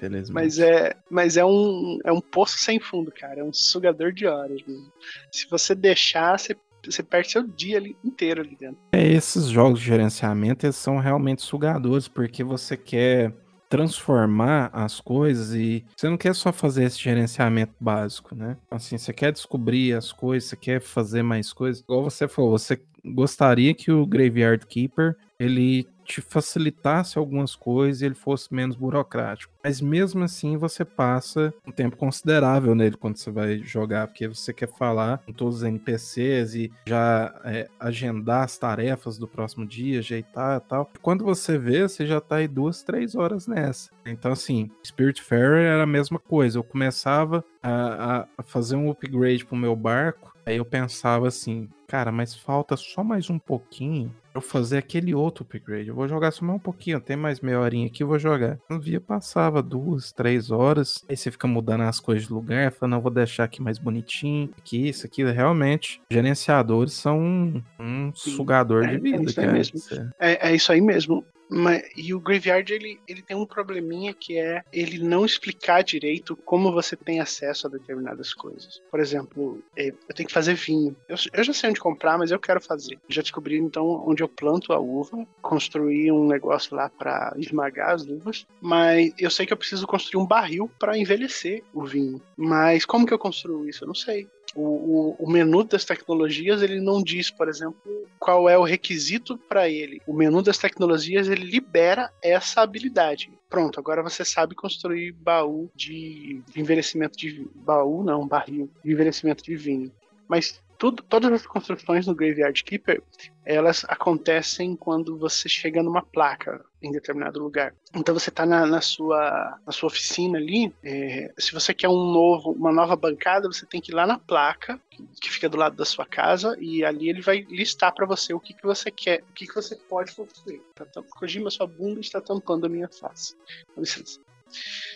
Beleza. 0.00 0.32
Mas 0.32 0.60
é, 0.60 0.94
mas 1.10 1.36
é 1.36 1.44
um, 1.44 1.98
é 2.04 2.12
um 2.12 2.20
poço 2.20 2.56
sem 2.58 2.78
fundo, 2.78 3.10
cara. 3.10 3.40
É 3.40 3.44
um 3.44 3.52
sugador 3.52 4.12
de 4.12 4.24
horas. 4.24 4.62
Mesmo. 4.64 4.92
Se 5.32 5.48
você 5.50 5.74
deixar, 5.74 6.38
você, 6.38 6.56
você 6.84 7.02
perde 7.02 7.32
seu 7.32 7.42
dia 7.42 7.78
ali, 7.78 7.96
inteiro 8.04 8.40
ali 8.40 8.56
dentro. 8.56 8.78
É, 8.92 9.04
esses 9.04 9.46
jogos 9.46 9.80
de 9.80 9.86
gerenciamento 9.86 10.64
eles 10.64 10.76
são 10.76 10.98
realmente 10.98 11.42
sugadores, 11.42 12.06
porque 12.06 12.44
você 12.44 12.76
quer 12.76 13.34
transformar 13.68 14.70
as 14.72 15.00
coisas 15.00 15.52
e 15.54 15.84
você 15.96 16.08
não 16.08 16.16
quer 16.16 16.34
só 16.34 16.52
fazer 16.52 16.84
esse 16.84 16.98
gerenciamento 16.98 17.72
básico, 17.80 18.34
né? 18.34 18.56
Assim, 18.70 18.96
você 18.96 19.12
quer 19.12 19.32
descobrir 19.32 19.94
as 19.94 20.12
coisas, 20.12 20.48
você 20.48 20.56
quer 20.56 20.80
fazer 20.80 21.22
mais 21.22 21.52
coisas. 21.52 21.82
Igual 21.82 22.04
você 22.04 22.28
falou, 22.28 22.50
você 22.52 22.80
gostaria 23.04 23.74
que 23.74 23.90
o 23.90 24.06
Graveyard 24.06 24.66
Keeper 24.66 25.16
ele 25.38 25.86
te 26.10 26.20
facilitasse 26.20 27.18
algumas 27.18 27.54
coisas 27.54 28.02
e 28.02 28.06
ele 28.06 28.14
fosse 28.14 28.52
menos 28.52 28.74
burocrático. 28.74 29.52
Mas 29.62 29.80
mesmo 29.80 30.24
assim 30.24 30.56
você 30.56 30.84
passa 30.84 31.54
um 31.66 31.70
tempo 31.70 31.96
considerável 31.96 32.74
nele 32.74 32.96
quando 32.96 33.16
você 33.16 33.30
vai 33.30 33.58
jogar, 33.58 34.08
porque 34.08 34.26
você 34.26 34.52
quer 34.52 34.68
falar 34.68 35.18
com 35.18 35.32
todos 35.32 35.56
os 35.56 35.62
NPCs 35.62 36.54
e 36.54 36.72
já 36.86 37.40
é, 37.44 37.68
agendar 37.78 38.44
as 38.44 38.58
tarefas 38.58 39.18
do 39.18 39.28
próximo 39.28 39.66
dia, 39.66 40.00
ajeitar 40.00 40.58
e 40.58 40.68
tal. 40.68 40.90
Quando 41.00 41.24
você 41.24 41.56
vê, 41.56 41.82
você 41.82 42.04
já 42.04 42.20
tá 42.20 42.36
aí 42.36 42.48
duas, 42.48 42.82
três 42.82 43.14
horas 43.14 43.46
nessa. 43.46 43.90
Então, 44.04 44.32
assim, 44.32 44.70
Spirit 44.84 45.22
Fair 45.22 45.58
era 45.58 45.84
a 45.84 45.86
mesma 45.86 46.18
coisa. 46.18 46.58
Eu 46.58 46.64
começava 46.64 47.44
a, 47.62 48.26
a 48.36 48.42
fazer 48.42 48.76
um 48.76 48.90
upgrade 48.90 49.44
pro 49.44 49.56
meu 49.56 49.76
barco, 49.76 50.34
aí 50.44 50.56
eu 50.56 50.64
pensava 50.64 51.28
assim, 51.28 51.68
cara, 51.86 52.10
mas 52.10 52.34
falta 52.34 52.76
só 52.76 53.04
mais 53.04 53.28
um 53.30 53.38
pouquinho 53.38 54.14
eu 54.34 54.40
fazer 54.40 54.78
aquele 54.78 55.14
outro 55.14 55.44
upgrade. 55.44 55.88
Eu 55.88 55.94
vou 55.94 56.08
jogar 56.08 56.30
só 56.30 56.44
mais 56.44 56.56
um 56.56 56.60
pouquinho, 56.60 57.00
tem 57.00 57.16
mais 57.16 57.40
meia 57.40 57.60
horinha 57.60 57.86
aqui, 57.86 58.02
eu 58.02 58.06
vou 58.06 58.18
jogar. 58.18 58.58
No 58.68 58.80
via 58.80 59.00
passava 59.00 59.62
duas, 59.62 60.12
três 60.12 60.50
horas, 60.50 61.04
aí 61.08 61.16
você 61.16 61.30
fica 61.30 61.46
mudando 61.46 61.82
as 61.82 62.00
coisas 62.00 62.26
de 62.26 62.32
lugar, 62.32 62.72
falando, 62.72 62.94
não, 62.94 63.00
vou 63.00 63.10
deixar 63.10 63.44
aqui 63.44 63.62
mais 63.62 63.78
bonitinho, 63.78 64.50
aqui, 64.58 64.88
isso 64.88 65.06
aqui, 65.06 65.24
realmente, 65.24 66.00
gerenciadores 66.10 66.92
são 66.92 67.20
um, 67.20 67.62
um 67.78 68.12
sugador 68.14 68.84
é, 68.84 68.88
de 68.88 68.98
vida, 68.98 69.18
é 69.18 69.22
isso 69.24 69.34
cara. 69.34 69.52
Mesmo. 69.52 69.80
É, 70.18 70.50
é 70.50 70.54
isso 70.54 70.72
aí 70.72 70.80
mesmo. 70.80 71.24
Mas, 71.50 71.82
e 71.96 72.14
o 72.14 72.20
Graveyard 72.20 72.72
ele, 72.72 73.00
ele 73.08 73.22
tem 73.22 73.36
um 73.36 73.44
probleminha 73.44 74.14
que 74.14 74.38
é 74.38 74.62
ele 74.72 75.02
não 75.02 75.24
explicar 75.24 75.82
direito 75.82 76.36
como 76.36 76.72
você 76.72 76.94
tem 76.94 77.20
acesso 77.20 77.66
a 77.66 77.70
determinadas 77.70 78.32
coisas. 78.32 78.80
Por 78.90 79.00
exemplo, 79.00 79.62
é, 79.76 79.88
eu 79.88 80.14
tenho 80.14 80.28
que 80.28 80.32
fazer 80.32 80.54
vinho. 80.54 80.96
Eu, 81.08 81.16
eu 81.32 81.44
já 81.44 81.52
sei 81.52 81.70
onde 81.70 81.80
comprar, 81.80 82.16
mas 82.16 82.30
eu 82.30 82.38
quero 82.38 82.60
fazer. 82.60 82.98
Já 83.08 83.20
descobri 83.20 83.58
então 83.58 84.04
onde 84.06 84.22
eu 84.22 84.28
planto 84.28 84.72
a 84.72 84.78
uva, 84.78 85.26
construí 85.42 86.10
um 86.12 86.26
negócio 86.26 86.76
lá 86.76 86.88
para 86.88 87.34
esmagar 87.36 87.90
as 87.90 88.06
uvas, 88.06 88.46
mas 88.60 89.12
eu 89.18 89.30
sei 89.30 89.44
que 89.44 89.52
eu 89.52 89.56
preciso 89.56 89.86
construir 89.86 90.22
um 90.22 90.26
barril 90.26 90.70
para 90.78 90.96
envelhecer 90.96 91.64
o 91.74 91.84
vinho. 91.84 92.22
Mas 92.36 92.84
como 92.84 93.06
que 93.06 93.12
eu 93.12 93.18
construo 93.18 93.68
isso? 93.68 93.84
Eu 93.84 93.88
não 93.88 93.94
sei. 93.94 94.28
O, 94.54 94.62
o, 94.62 95.16
o, 95.20 95.30
menu 95.30 95.62
das 95.62 95.84
tecnologias 95.84 96.60
ele 96.60 96.80
não 96.80 97.02
diz, 97.02 97.30
por 97.30 97.48
exemplo, 97.48 97.80
qual 98.18 98.48
é 98.48 98.58
o 98.58 98.64
requisito 98.64 99.38
para 99.38 99.68
ele. 99.68 100.02
O 100.06 100.12
menu 100.12 100.42
das 100.42 100.58
tecnologias 100.58 101.28
ele 101.28 101.44
libera 101.44 102.12
essa 102.20 102.60
habilidade. 102.60 103.30
Pronto, 103.48 103.78
agora 103.78 104.02
você 104.02 104.24
sabe 104.24 104.54
construir 104.54 105.12
baú 105.12 105.70
de, 105.74 106.42
envelhecimento 106.56 107.16
de 107.16 107.48
baú, 107.54 108.02
não, 108.02 108.26
barril 108.26 108.70
de 108.84 108.92
envelhecimento 108.92 109.44
de 109.44 109.56
vinho. 109.56 109.92
Mas 110.28 110.60
tudo, 110.80 111.02
todas 111.02 111.30
as 111.30 111.46
construções 111.46 112.06
no 112.06 112.14
Graveyard 112.14 112.64
Keeper, 112.64 113.02
elas 113.44 113.84
acontecem 113.86 114.74
quando 114.74 115.18
você 115.18 115.46
chega 115.46 115.82
numa 115.82 116.00
placa 116.00 116.64
em 116.82 116.90
determinado 116.90 117.38
lugar. 117.38 117.74
Então 117.94 118.14
você 118.14 118.30
está 118.30 118.46
na, 118.46 118.64
na, 118.64 118.80
sua, 118.80 119.58
na 119.66 119.72
sua 119.72 119.88
oficina 119.88 120.38
ali, 120.38 120.72
é, 120.82 121.30
se 121.36 121.52
você 121.52 121.74
quer 121.74 121.90
um 121.90 122.10
novo, 122.10 122.52
uma 122.52 122.72
nova 122.72 122.96
bancada, 122.96 123.46
você 123.46 123.66
tem 123.66 123.78
que 123.78 123.92
ir 123.92 123.94
lá 123.94 124.06
na 124.06 124.18
placa, 124.18 124.80
que, 124.88 125.06
que 125.20 125.30
fica 125.30 125.50
do 125.50 125.58
lado 125.58 125.76
da 125.76 125.84
sua 125.84 126.06
casa, 126.06 126.56
e 126.58 126.82
ali 126.82 127.10
ele 127.10 127.20
vai 127.20 127.46
listar 127.50 127.92
para 127.92 128.06
você 128.06 128.32
o 128.32 128.40
que, 128.40 128.54
que 128.54 128.62
você 128.62 128.90
quer, 128.90 129.22
o 129.30 129.34
que, 129.34 129.46
que 129.46 129.54
você 129.54 129.76
pode 129.76 130.14
construir. 130.14 130.62
Tá, 130.74 130.86
Kojima, 131.10 131.50
sua 131.50 131.66
bunda 131.66 132.00
está 132.00 132.22
tampando 132.22 132.64
a 132.64 132.70
minha 132.70 132.88
face. 132.88 133.36
Com 133.74 133.82
licença. 133.82 134.18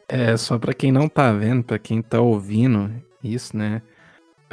É, 0.08 0.34
só 0.38 0.58
para 0.58 0.72
quem 0.72 0.90
não 0.90 1.10
tá 1.10 1.30
vendo, 1.30 1.62
para 1.62 1.78
quem 1.78 2.00
tá 2.00 2.22
ouvindo 2.22 2.90
isso, 3.22 3.54
né? 3.54 3.82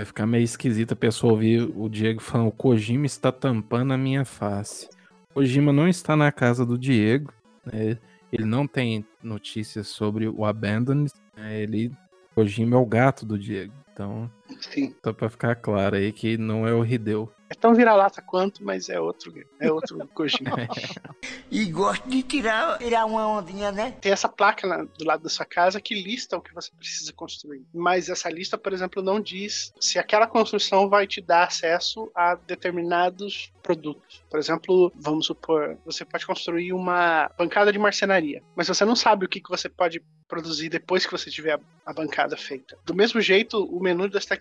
Vai 0.02 0.06
ficar 0.08 0.26
meio 0.26 0.44
esquisito 0.44 0.94
a 0.94 0.96
pessoa 0.96 1.34
ouvir 1.34 1.62
o 1.76 1.88
Diego 1.88 2.20
falando: 2.20 2.48
o 2.48 2.52
Kojima 2.52 3.06
está 3.06 3.32
tampando 3.32 3.94
a 3.94 3.98
minha 4.00 4.26
face. 4.26 4.90
O 5.30 5.36
Kojima 5.36 5.72
não 5.72 5.88
está 5.88 6.16
na 6.16 6.32
casa 6.32 6.66
do 6.66 6.76
Diego, 6.76 7.32
né? 7.64 8.00
ele 8.34 8.46
não 8.46 8.66
tem 8.66 9.06
notícias 9.22 9.90
sobre 9.90 10.28
o 10.28 10.44
Abandoned. 10.44 11.14
Né? 11.38 11.62
Ele, 11.62 11.92
Kojima 12.34 12.78
é 12.78 12.80
o 12.80 12.86
gato 12.86 13.28
do 13.28 13.38
Diego. 13.38 13.72
Então, 13.94 14.28
Sim. 14.60 14.96
só 15.04 15.14
pra 15.14 15.30
ficar 15.30 15.56
claro 15.56 15.96
aí 15.96 16.12
que 16.12 16.38
não 16.38 16.68
é 16.68 16.74
o 16.74 16.86
Hideo. 16.86 17.32
É 17.50 17.54
tão 17.54 17.74
vira-lata 17.76 18.22
quanto, 18.22 18.64
mas 18.64 18.88
é 18.88 18.98
outro, 19.00 19.34
é 19.60 19.70
outro 19.72 19.98
Kojima. 20.14 20.52
E 21.54 21.66
gosto 21.66 22.08
de 22.08 22.24
tirar, 22.24 22.78
tirar 22.78 23.06
uma 23.06 23.28
ondinha, 23.28 23.74
né? 23.74 23.92
Tem 24.00 24.10
essa 24.14 24.30
placa 24.30 24.66
na- 24.66 24.84
do 24.86 25.04
lado 25.04 25.22
da 25.24 25.30
sua 25.30 25.46
casa 25.46 25.82
que 25.82 25.94
lista 25.94 26.38
o 26.38 26.42
que 26.42 26.54
você 26.54 26.72
precisa 26.78 27.12
construir. 27.12 27.66
Mas 27.74 28.08
essa 28.08 28.30
lista, 28.30 28.58
por 28.58 28.72
exemplo, 28.72 29.04
não 29.04 29.20
diz 29.20 29.74
se 29.78 30.00
aquela 30.00 30.26
construção 30.26 30.88
vai 30.88 31.06
te 31.06 31.20
dar 31.20 31.44
acesso 31.44 32.10
a 32.16 32.36
determinados 32.36 33.52
produtos. 33.62 34.24
Por 34.30 34.40
exemplo, 34.40 34.92
vamos 34.96 35.26
supor, 35.26 35.78
você 35.86 36.06
pode 36.06 36.26
construir 36.26 36.72
uma 36.74 37.30
bancada 37.38 37.72
de 37.72 37.78
marcenaria, 37.78 38.42
mas 38.56 38.70
você 38.70 38.86
não 38.86 38.96
sabe 38.96 39.26
o 39.26 39.30
que, 39.30 39.42
que 39.42 39.50
você 39.50 39.68
pode 39.68 40.02
produzir 40.28 40.70
depois 40.70 41.06
que 41.06 41.12
você 41.12 41.30
tiver 41.30 41.54
a, 41.56 41.60
a 41.86 41.94
bancada 41.94 42.38
feita. 42.38 42.78
Do 42.86 42.96
mesmo 42.96 43.20
jeito, 43.20 43.62
o 43.66 43.82
menu 43.82 44.10
das 44.10 44.26
tecnologias 44.26 44.41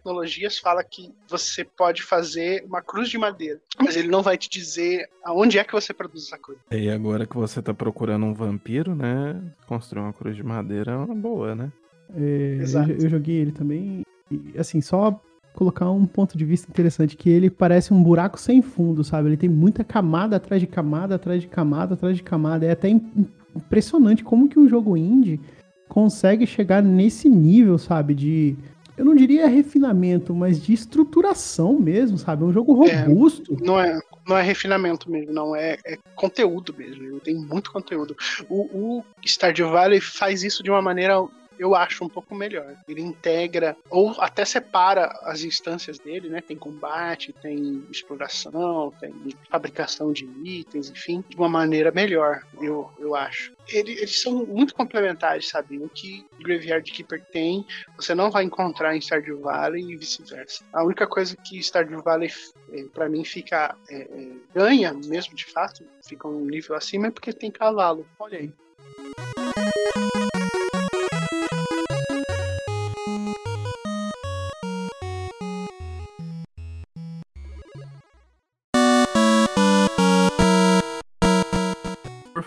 fala 0.63 0.83
que 0.85 1.13
você 1.29 1.65
pode 1.65 2.03
fazer 2.03 2.65
uma 2.67 2.83
cruz 2.83 3.09
de 3.09 3.19
madeira, 3.19 3.61
mas 3.79 3.97
ele 3.97 4.09
não 4.09 4.23
vai 4.23 4.37
te 4.37 4.49
dizer 4.49 5.09
aonde 5.25 5.59
é 5.59 5.65
que 5.65 5.73
você 5.73 5.93
produz 5.93 6.27
essa 6.27 6.39
cruz. 6.39 6.59
E 6.71 6.89
agora 6.91 7.27
que 7.27 7.37
você 7.37 7.61
tá 7.63 7.73
procurando 7.75 8.25
um 8.27 8.35
vampiro, 8.35 8.95
né? 8.95 9.41
Construir 9.67 10.03
uma 10.03 10.13
cruz 10.13 10.37
de 10.37 10.43
madeira 10.43 10.93
é 10.93 10.97
uma 10.97 11.15
boa, 11.15 11.55
né? 11.55 11.73
É, 12.17 12.57
eu, 12.59 12.63
Exato. 12.63 12.91
eu 12.91 13.09
joguei 13.09 13.37
ele 13.37 13.53
também. 13.53 14.03
E, 14.31 14.59
assim, 14.59 14.81
só 14.81 15.21
colocar 15.55 15.91
um 15.91 16.07
ponto 16.07 16.39
de 16.39 16.45
vista 16.45 16.71
interessante, 16.71 17.17
que 17.17 17.29
ele 17.29 17.51
parece 17.51 17.93
um 17.93 18.03
buraco 18.03 18.39
sem 18.39 18.63
fundo, 18.63 19.03
sabe? 19.03 19.29
Ele 19.29 19.37
tem 19.37 19.49
muita 19.49 19.83
camada 19.85 20.37
atrás 20.37 20.61
de 20.61 20.67
camada, 20.67 21.17
atrás 21.17 21.43
de 21.43 21.49
camada, 21.49 21.95
atrás 21.95 22.17
de 22.17 22.23
camada. 22.23 22.65
É 22.67 22.71
até 22.71 22.89
im- 22.89 23.27
impressionante 23.55 24.23
como 24.25 24.49
que 24.49 24.59
um 24.59 24.69
jogo 24.69 24.97
indie 24.97 25.41
consegue 25.89 26.47
chegar 26.47 26.83
nesse 26.83 27.29
nível, 27.29 27.77
sabe? 27.79 28.15
De. 28.15 28.57
Eu 29.01 29.07
não 29.07 29.15
diria 29.15 29.49
refinamento, 29.49 30.35
mas 30.35 30.63
de 30.63 30.75
estruturação 30.75 31.79
mesmo, 31.81 32.19
sabe? 32.19 32.43
É 32.43 32.47
um 32.47 32.53
jogo 32.53 32.87
É. 32.87 33.05
robusto. 33.05 33.57
Não 33.59 33.81
é, 33.81 33.99
não 34.29 34.37
é 34.37 34.43
refinamento 34.43 35.11
mesmo, 35.11 35.33
não. 35.33 35.57
É, 35.57 35.79
é 35.87 35.97
conteúdo 36.15 36.75
mesmo. 36.77 37.19
Tem 37.19 37.35
muito 37.35 37.73
conteúdo. 37.73 38.15
O, 38.47 38.99
o 38.99 39.05
Stardew 39.25 39.71
Valley 39.71 40.03
faz 40.03 40.43
isso 40.43 40.63
de 40.63 40.71
uma 40.71 40.83
maneira, 40.83 41.15
eu 41.61 41.75
acho, 41.75 42.03
um 42.05 42.09
pouco 42.09 42.35
melhor. 42.35 42.75
Ele 42.89 43.03
integra, 43.03 43.77
ou 43.91 44.13
até 44.19 44.47
separa 44.47 45.07
as 45.25 45.43
instâncias 45.43 45.99
dele, 45.99 46.31
né? 46.31 46.41
Tem 46.41 46.57
combate, 46.57 47.35
tem 47.35 47.85
exploração, 47.91 48.91
tem 48.99 49.13
fabricação 49.51 50.11
de 50.11 50.25
itens, 50.43 50.91
enfim, 50.91 51.23
de 51.29 51.37
uma 51.37 51.51
maneira 51.51 51.93
melhor, 51.93 52.41
eu, 52.63 52.91
eu 52.99 53.15
acho. 53.15 53.53
Ele- 53.69 53.93
eles 53.93 54.23
são 54.23 54.47
muito 54.47 54.75
complementares, 54.75 55.49
sabe? 55.49 55.77
O 55.79 55.89
que 55.91 56.25
Graveyard 56.41 56.91
Keeper 56.91 57.23
tem, 57.31 57.65
você 57.95 58.15
não 58.15 58.31
vai 58.31 58.43
encontrar 58.45 58.97
em 58.97 59.01
Stardew 59.01 59.41
Valley 59.41 59.93
e 59.93 59.97
vice-versa. 59.99 60.65
A 60.73 60.83
única 60.83 61.07
coisa 61.07 61.37
que 61.37 61.59
Stardew 61.63 62.03
Valley 62.03 62.31
eh, 62.73 62.87
pra 62.95 63.09
mim 63.09 63.23
fica 63.25 63.77
é, 63.91 64.01
é, 64.03 64.33
ganha 64.55 64.95
mesmo 64.95 65.35
de 65.35 65.45
fato 65.45 65.85
fica 66.07 66.27
um 66.27 66.45
nível 66.47 66.75
acima 66.75 67.09
é 67.09 67.11
porque 67.11 67.33
tem 67.33 67.51
cavalo 67.51 68.07
Olha 68.19 68.39
aí. 68.39 68.53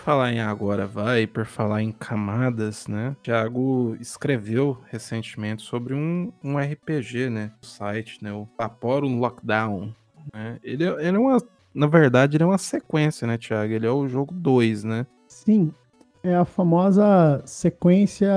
Falar 0.04 0.32
em 0.32 0.40
agora 0.40 0.86
vai, 0.86 1.26
por 1.26 1.46
falar 1.46 1.82
em 1.82 1.90
camadas, 1.90 2.86
né? 2.86 3.16
Thiago 3.22 3.96
escreveu 3.98 4.78
recentemente 4.90 5.62
sobre 5.62 5.94
um, 5.94 6.30
um 6.42 6.58
RPG, 6.58 7.30
né? 7.30 7.50
O 7.62 7.66
site, 7.66 8.22
né? 8.22 8.30
O 8.32 8.46
Vaporum 8.58 9.18
Lockdown. 9.18 9.94
Né? 10.32 10.58
Ele, 10.62 10.84
é- 10.84 11.08
ele 11.08 11.16
é 11.16 11.18
uma. 11.18 11.38
Na 11.74 11.86
verdade, 11.86 12.36
ele 12.36 12.44
é 12.44 12.46
uma 12.46 12.58
sequência, 12.58 13.26
né, 13.26 13.36
Thiago? 13.38 13.72
Ele 13.72 13.86
é 13.86 13.90
o 13.90 14.06
jogo 14.06 14.32
2, 14.32 14.84
né? 14.84 15.06
Sim, 15.26 15.72
é 16.22 16.34
a 16.36 16.44
famosa 16.44 17.42
sequência 17.46 18.30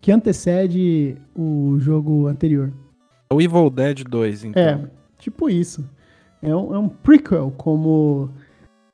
que 0.00 0.10
antecede 0.10 1.16
o 1.36 1.76
jogo 1.78 2.26
anterior. 2.26 2.72
É 3.30 3.34
o 3.34 3.40
Evil 3.40 3.70
Dead 3.70 4.02
2, 4.02 4.44
então. 4.44 4.62
É, 4.62 4.90
tipo 5.18 5.48
isso. 5.48 5.88
É 6.42 6.56
um, 6.56 6.74
é 6.74 6.78
um 6.78 6.88
prequel, 6.88 7.52
como 7.56 8.30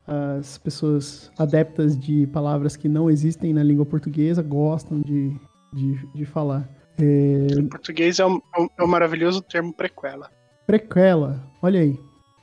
as 0.07 0.59
pessoas 0.59 1.31
adeptas 1.39 1.99
de 1.99 2.27
palavras 2.29 2.77
que 2.77 2.89
não 2.89 3.11
existem 3.11 3.53
na 3.53 3.63
língua 3.63 3.85
portuguesa 3.85 4.43
gostam 4.43 5.01
de, 5.01 5.35
de, 5.73 6.07
de 6.15 6.25
falar. 6.25 6.69
É, 6.99 7.47
em 7.59 7.67
português 7.67 8.19
é 8.19 8.25
o, 8.27 8.41
é 8.79 8.83
o 8.83 8.89
maravilhoso 8.89 9.43
termo 9.43 9.73
prequela 9.73 10.31
prequela, 10.67 11.45
olha 11.63 11.81
aí. 11.81 11.99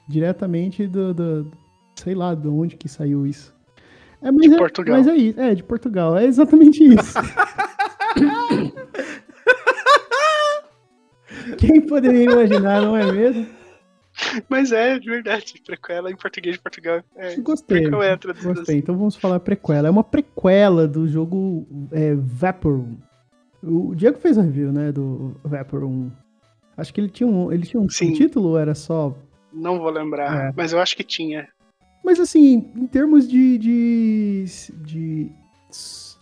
Diretamente 0.07 0.87
do, 0.87 1.13
do- 1.13 1.51
Sei 1.95 2.15
lá 2.15 2.33
de 2.35 2.47
onde 2.47 2.75
que 2.77 2.87
saiu 2.89 3.25
isso. 3.27 3.53
É, 4.21 4.31
mas 4.31 4.49
De 4.49 4.55
é- 4.55 4.57
Portugal. 4.57 4.97
Mas 4.97 5.07
é 5.07 5.15
isso, 5.15 5.39
é, 5.39 5.53
de 5.55 5.63
Portugal. 5.63 6.17
É 6.17 6.25
exatamente 6.25 6.83
isso. 6.83 7.17
Quem 11.57 11.81
poderia 11.81 12.23
imaginar, 12.23 12.81
não 12.81 12.95
é 12.95 13.11
mesmo? 13.11 13.45
Mas 14.49 14.71
é 14.71 14.99
de 14.99 15.09
verdade 15.09 15.61
prequela 15.65 16.11
em 16.11 16.15
português 16.15 16.55
de 16.55 16.61
Portugal 16.61 17.03
é 17.15 17.35
Gostei. 17.37 17.85
é 17.85 18.17
Gostei. 18.43 18.77
Então 18.77 18.97
vamos 18.97 19.15
falar 19.15 19.39
prequela. 19.39 19.87
É 19.87 19.91
uma 19.91 20.03
prequela 20.03 20.87
do 20.87 21.07
jogo 21.07 21.67
é, 21.91 22.15
Vaporum. 22.15 22.97
O 23.61 23.95
Diego 23.95 24.17
fez 24.19 24.37
a 24.37 24.41
review, 24.41 24.71
né, 24.71 24.91
do 24.91 25.35
Vaporum. 25.43 26.11
Acho 26.75 26.93
que 26.93 26.99
ele 26.99 27.09
tinha 27.09 27.27
um, 27.27 27.51
ele 27.51 27.65
tinha 27.65 27.81
um 27.81 27.89
Sim. 27.89 28.13
título 28.13 28.49
ou 28.49 28.59
era 28.59 28.75
só 28.75 29.15
não 29.53 29.79
vou 29.79 29.91
lembrar 29.91 30.49
É. 30.49 30.53
mas 30.55 30.73
eu 30.73 30.79
acho 30.79 30.97
que 30.97 31.03
tinha 31.03 31.47
Mas 32.03 32.19
assim, 32.19 32.71
em 32.75 32.87
termos 32.87 33.27
de, 33.27 33.57
de, 33.59 34.45
de 34.83 35.31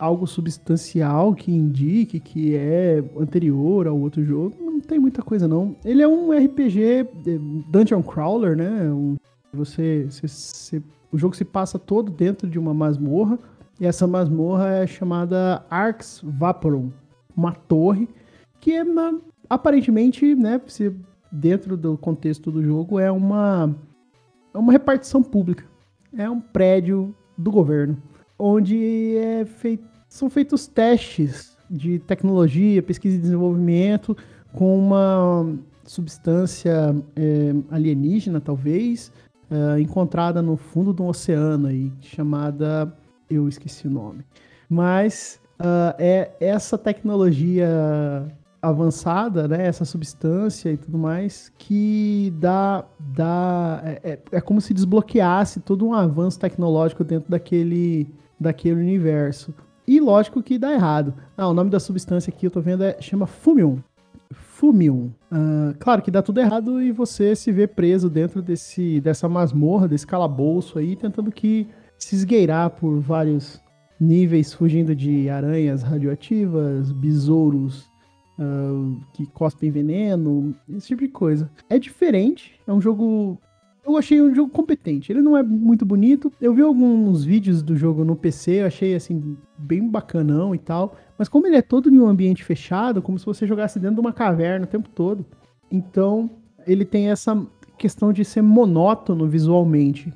algo 0.01 0.25
substancial 0.25 1.33
que 1.35 1.51
indique 1.51 2.19
que 2.19 2.55
é 2.55 3.03
anterior 3.19 3.87
ao 3.87 3.97
outro 3.99 4.23
jogo, 4.23 4.55
não 4.59 4.79
tem 4.79 4.99
muita 4.99 5.21
coisa 5.21 5.47
não. 5.47 5.75
Ele 5.85 6.01
é 6.01 6.07
um 6.07 6.31
RPG 6.31 6.81
eh, 6.83 7.05
Dungeon 7.69 8.01
Crawler, 8.01 8.57
né? 8.57 8.89
Você, 9.53 10.07
você- 10.09 10.27
você- 10.27 10.83
o 11.11 11.17
jogo 11.17 11.35
se 11.35 11.45
passa 11.45 11.77
todo 11.77 12.11
dentro 12.11 12.49
de 12.49 12.57
uma 12.57 12.73
masmorra 12.73 13.37
e 13.79 13.85
essa 13.85 14.07
masmorra 14.07 14.69
é 14.69 14.87
chamada 14.87 15.63
Arx 15.69 16.21
Vaporum, 16.23 16.89
uma 17.37 17.51
torre 17.53 18.07
que 18.59 18.71
é 18.73 18.83
aparentemente, 19.49 20.33
né, 20.35 20.59
se 20.67 20.95
dentro 21.31 21.75
do 21.77 21.97
contexto 21.97 22.49
do 22.51 22.63
jogo 22.63 22.99
é 22.99 23.11
uma 23.11 23.75
é 24.53 24.57
uma 24.57 24.71
repartição 24.71 25.21
pública. 25.23 25.63
É 26.17 26.29
um 26.29 26.39
prédio 26.41 27.15
do 27.37 27.49
governo, 27.51 27.97
onde 28.37 29.15
é 29.17 29.45
fei- 29.45 29.79
são 30.11 30.29
feitos 30.29 30.67
testes 30.67 31.57
de 31.69 31.97
tecnologia, 31.99 32.83
pesquisa 32.83 33.15
e 33.15 33.19
desenvolvimento 33.19 34.15
com 34.53 34.77
uma 34.77 35.55
substância 35.85 36.93
é, 37.15 37.53
alienígena, 37.71 38.41
talvez, 38.41 39.09
é, 39.49 39.79
encontrada 39.79 40.41
no 40.41 40.57
fundo 40.57 40.91
do 40.91 41.05
oceano 41.05 41.67
aí, 41.67 41.93
chamada. 42.01 42.93
Eu 43.29 43.47
esqueci 43.47 43.87
o 43.87 43.89
nome. 43.89 44.25
Mas 44.69 45.39
ah, 45.57 45.95
é 45.97 46.31
essa 46.41 46.77
tecnologia 46.77 47.69
avançada, 48.61 49.47
né, 49.47 49.65
essa 49.65 49.85
substância 49.85 50.71
e 50.71 50.77
tudo 50.77 50.97
mais, 50.97 51.51
que 51.57 52.33
dá, 52.37 52.83
dá 52.99 53.81
é, 53.85 54.01
é- 54.03 54.19
é 54.33 54.41
como 54.41 54.59
se 54.59 54.73
desbloqueasse 54.73 55.61
todo 55.61 55.85
um 55.87 55.93
avanço 55.93 56.37
tecnológico 56.37 57.03
dentro 57.05 57.31
daquele, 57.31 58.13
daquele 58.39 58.75
universo. 58.81 59.53
E 59.87 59.99
lógico 59.99 60.43
que 60.43 60.57
dá 60.57 60.71
errado. 60.71 61.13
Ah, 61.37 61.47
o 61.47 61.53
nome 61.53 61.69
da 61.69 61.79
substância 61.79 62.31
aqui 62.31 62.45
eu 62.45 62.51
tô 62.51 62.61
vendo 62.61 62.83
é 62.83 62.97
chama 63.01 63.25
Fumium. 63.25 63.79
Fumium. 64.31 65.11
Ah, 65.31 65.73
claro 65.79 66.01
que 66.01 66.11
dá 66.11 66.21
tudo 66.21 66.39
errado 66.39 66.81
e 66.81 66.91
você 66.91 67.35
se 67.35 67.51
vê 67.51 67.67
preso 67.67 68.09
dentro 68.09 68.41
desse, 68.41 68.99
dessa 69.01 69.27
masmorra, 69.27 69.87
desse 69.87 70.05
calabouço 70.07 70.79
aí, 70.79 70.95
tentando 70.95 71.31
que 71.31 71.67
se 71.97 72.15
esgueirar 72.15 72.69
por 72.71 72.99
vários 72.99 73.61
níveis, 73.99 74.53
fugindo 74.53 74.95
de 74.95 75.29
aranhas 75.29 75.83
radioativas, 75.83 76.91
besouros 76.91 77.91
ah, 78.39 78.97
que 79.13 79.27
cospem 79.27 79.69
veneno, 79.69 80.55
esse 80.69 80.87
tipo 80.87 81.01
de 81.01 81.09
coisa. 81.09 81.49
É 81.69 81.77
diferente, 81.77 82.59
é 82.65 82.73
um 82.73 82.81
jogo. 82.81 83.39
Eu 83.83 83.97
achei 83.97 84.21
um 84.21 84.33
jogo 84.33 84.51
competente. 84.51 85.11
Ele 85.11 85.21
não 85.21 85.35
é 85.35 85.41
muito 85.41 85.85
bonito. 85.85 86.31
Eu 86.39 86.53
vi 86.53 86.61
alguns 86.61 87.23
vídeos 87.23 87.63
do 87.63 87.75
jogo 87.75 88.05
no 88.05 88.15
PC, 88.15 88.61
eu 88.61 88.67
achei 88.67 88.93
assim, 88.95 89.35
bem 89.57 89.87
bacanão 89.87 90.53
e 90.53 90.59
tal. 90.59 90.95
Mas 91.17 91.27
como 91.27 91.47
ele 91.47 91.55
é 91.55 91.61
todo 91.61 91.89
em 91.89 91.99
um 91.99 92.07
ambiente 92.07 92.43
fechado, 92.43 93.01
como 93.01 93.17
se 93.17 93.25
você 93.25 93.47
jogasse 93.47 93.79
dentro 93.79 93.95
de 93.95 94.01
uma 94.01 94.13
caverna 94.13 94.65
o 94.65 94.69
tempo 94.69 94.89
todo. 94.89 95.25
Então, 95.71 96.29
ele 96.67 96.85
tem 96.85 97.09
essa 97.09 97.35
questão 97.77 98.13
de 98.13 98.23
ser 98.23 98.41
monótono 98.43 99.27
visualmente. 99.27 100.13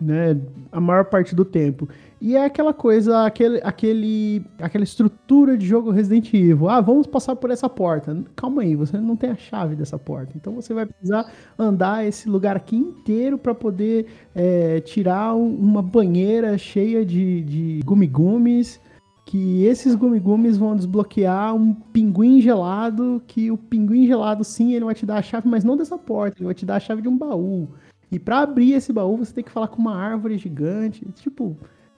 né? 0.00 0.36
A 0.72 0.80
maior 0.80 1.04
parte 1.04 1.34
do 1.34 1.44
tempo. 1.44 1.88
E 2.26 2.36
é 2.36 2.46
aquela 2.46 2.72
coisa, 2.72 3.26
aquele, 3.26 3.60
aquele, 3.62 4.42
aquela 4.58 4.82
estrutura 4.82 5.58
de 5.58 5.66
jogo 5.66 5.90
Resident 5.90 6.32
Evil. 6.32 6.70
Ah, 6.70 6.80
vamos 6.80 7.06
passar 7.06 7.36
por 7.36 7.50
essa 7.50 7.68
porta. 7.68 8.16
Calma 8.34 8.62
aí, 8.62 8.74
você 8.74 8.96
não 8.98 9.14
tem 9.14 9.28
a 9.28 9.36
chave 9.36 9.76
dessa 9.76 9.98
porta. 9.98 10.32
Então 10.34 10.54
você 10.54 10.72
vai 10.72 10.86
precisar 10.86 11.30
andar 11.58 12.02
esse 12.06 12.26
lugar 12.26 12.56
aqui 12.56 12.76
inteiro 12.76 13.36
para 13.36 13.54
poder 13.54 14.06
é, 14.34 14.80
tirar 14.80 15.34
um- 15.34 15.54
uma 15.54 15.82
banheira 15.82 16.56
cheia 16.56 17.04
de, 17.04 17.42
de 17.42 17.80
gumigumes. 17.84 18.80
Que 19.26 19.64
esses 19.66 19.94
gumigumes 19.94 20.56
vão 20.56 20.74
desbloquear 20.74 21.54
um 21.54 21.74
pinguim 21.74 22.40
gelado. 22.40 23.22
Que 23.26 23.50
o 23.50 23.58
pinguim 23.58 24.06
gelado, 24.06 24.42
sim, 24.44 24.72
ele 24.72 24.86
vai 24.86 24.94
te 24.94 25.04
dar 25.04 25.16
a 25.18 25.22
chave, 25.22 25.46
mas 25.46 25.62
não 25.62 25.76
dessa 25.76 25.98
porta. 25.98 26.38
Ele 26.38 26.46
vai 26.46 26.54
te 26.54 26.64
dar 26.64 26.76
a 26.76 26.80
chave 26.80 27.02
de 27.02 27.08
um 27.08 27.18
baú. 27.18 27.68
E 28.10 28.18
pra 28.18 28.38
abrir 28.40 28.72
esse 28.72 28.94
baú, 28.94 29.18
você 29.18 29.34
tem 29.34 29.44
que 29.44 29.52
falar 29.52 29.68
com 29.68 29.78
uma 29.82 29.94
árvore 29.94 30.38
gigante. 30.38 31.06
Tipo, 31.16 31.54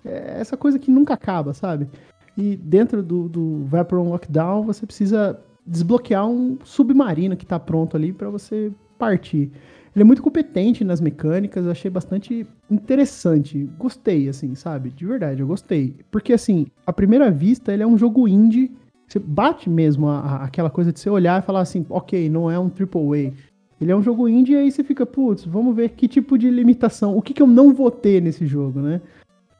é 0.06 0.36
essa 0.40 0.56
coisa 0.56 0.78
que 0.78 0.90
nunca 0.90 1.14
acaba, 1.14 1.52
sabe? 1.52 1.88
E 2.36 2.56
dentro 2.56 3.02
do, 3.02 3.28
do 3.28 3.64
Vaporon 3.64 4.10
Lockdown, 4.10 4.62
você 4.64 4.84
precisa 4.86 5.38
desbloquear 5.66 6.28
um 6.28 6.58
submarino 6.64 7.36
que 7.36 7.46
tá 7.46 7.58
pronto 7.58 7.96
ali 7.96 8.12
pra 8.12 8.28
você 8.30 8.70
partir. 8.98 9.50
Ele 9.94 10.02
é 10.02 10.04
muito 10.04 10.22
competente 10.22 10.84
nas 10.84 11.00
mecânicas, 11.00 11.64
eu 11.64 11.70
achei 11.70 11.90
bastante 11.90 12.46
interessante. 12.70 13.68
Gostei, 13.78 14.28
assim, 14.28 14.54
sabe? 14.54 14.90
De 14.90 15.06
verdade, 15.06 15.40
eu 15.40 15.46
gostei. 15.46 15.94
Porque, 16.10 16.32
assim, 16.34 16.66
à 16.86 16.92
primeira 16.92 17.30
vista, 17.30 17.72
ele 17.72 17.82
é 17.82 17.86
um 17.86 17.96
jogo 17.96 18.28
indie. 18.28 18.70
Você 19.08 19.18
bate 19.18 19.70
mesmo 19.70 20.08
a- 20.08 20.20
a- 20.20 20.44
aquela 20.44 20.68
coisa 20.68 20.92
de 20.92 21.00
você 21.00 21.08
olhar 21.08 21.42
e 21.42 21.46
falar 21.46 21.60
assim, 21.60 21.86
ok, 21.88 22.28
não 22.28 22.50
é 22.50 22.58
um 22.58 22.68
AAA. 22.68 23.32
Ele 23.80 23.90
é 23.92 23.96
um 23.96 24.02
jogo 24.02 24.28
indie 24.28 24.52
e 24.52 24.56
aí 24.56 24.70
você 24.70 24.84
fica, 24.84 25.04
putz, 25.06 25.44
vamos 25.44 25.74
ver 25.74 25.90
que 25.90 26.08
tipo 26.08 26.36
de 26.38 26.50
limitação, 26.50 27.16
o 27.16 27.22
que, 27.22 27.32
que 27.34 27.42
eu 27.42 27.46
não 27.46 27.72
vou 27.74 27.90
ter 27.90 28.20
nesse 28.22 28.46
jogo, 28.46 28.80
né? 28.80 29.00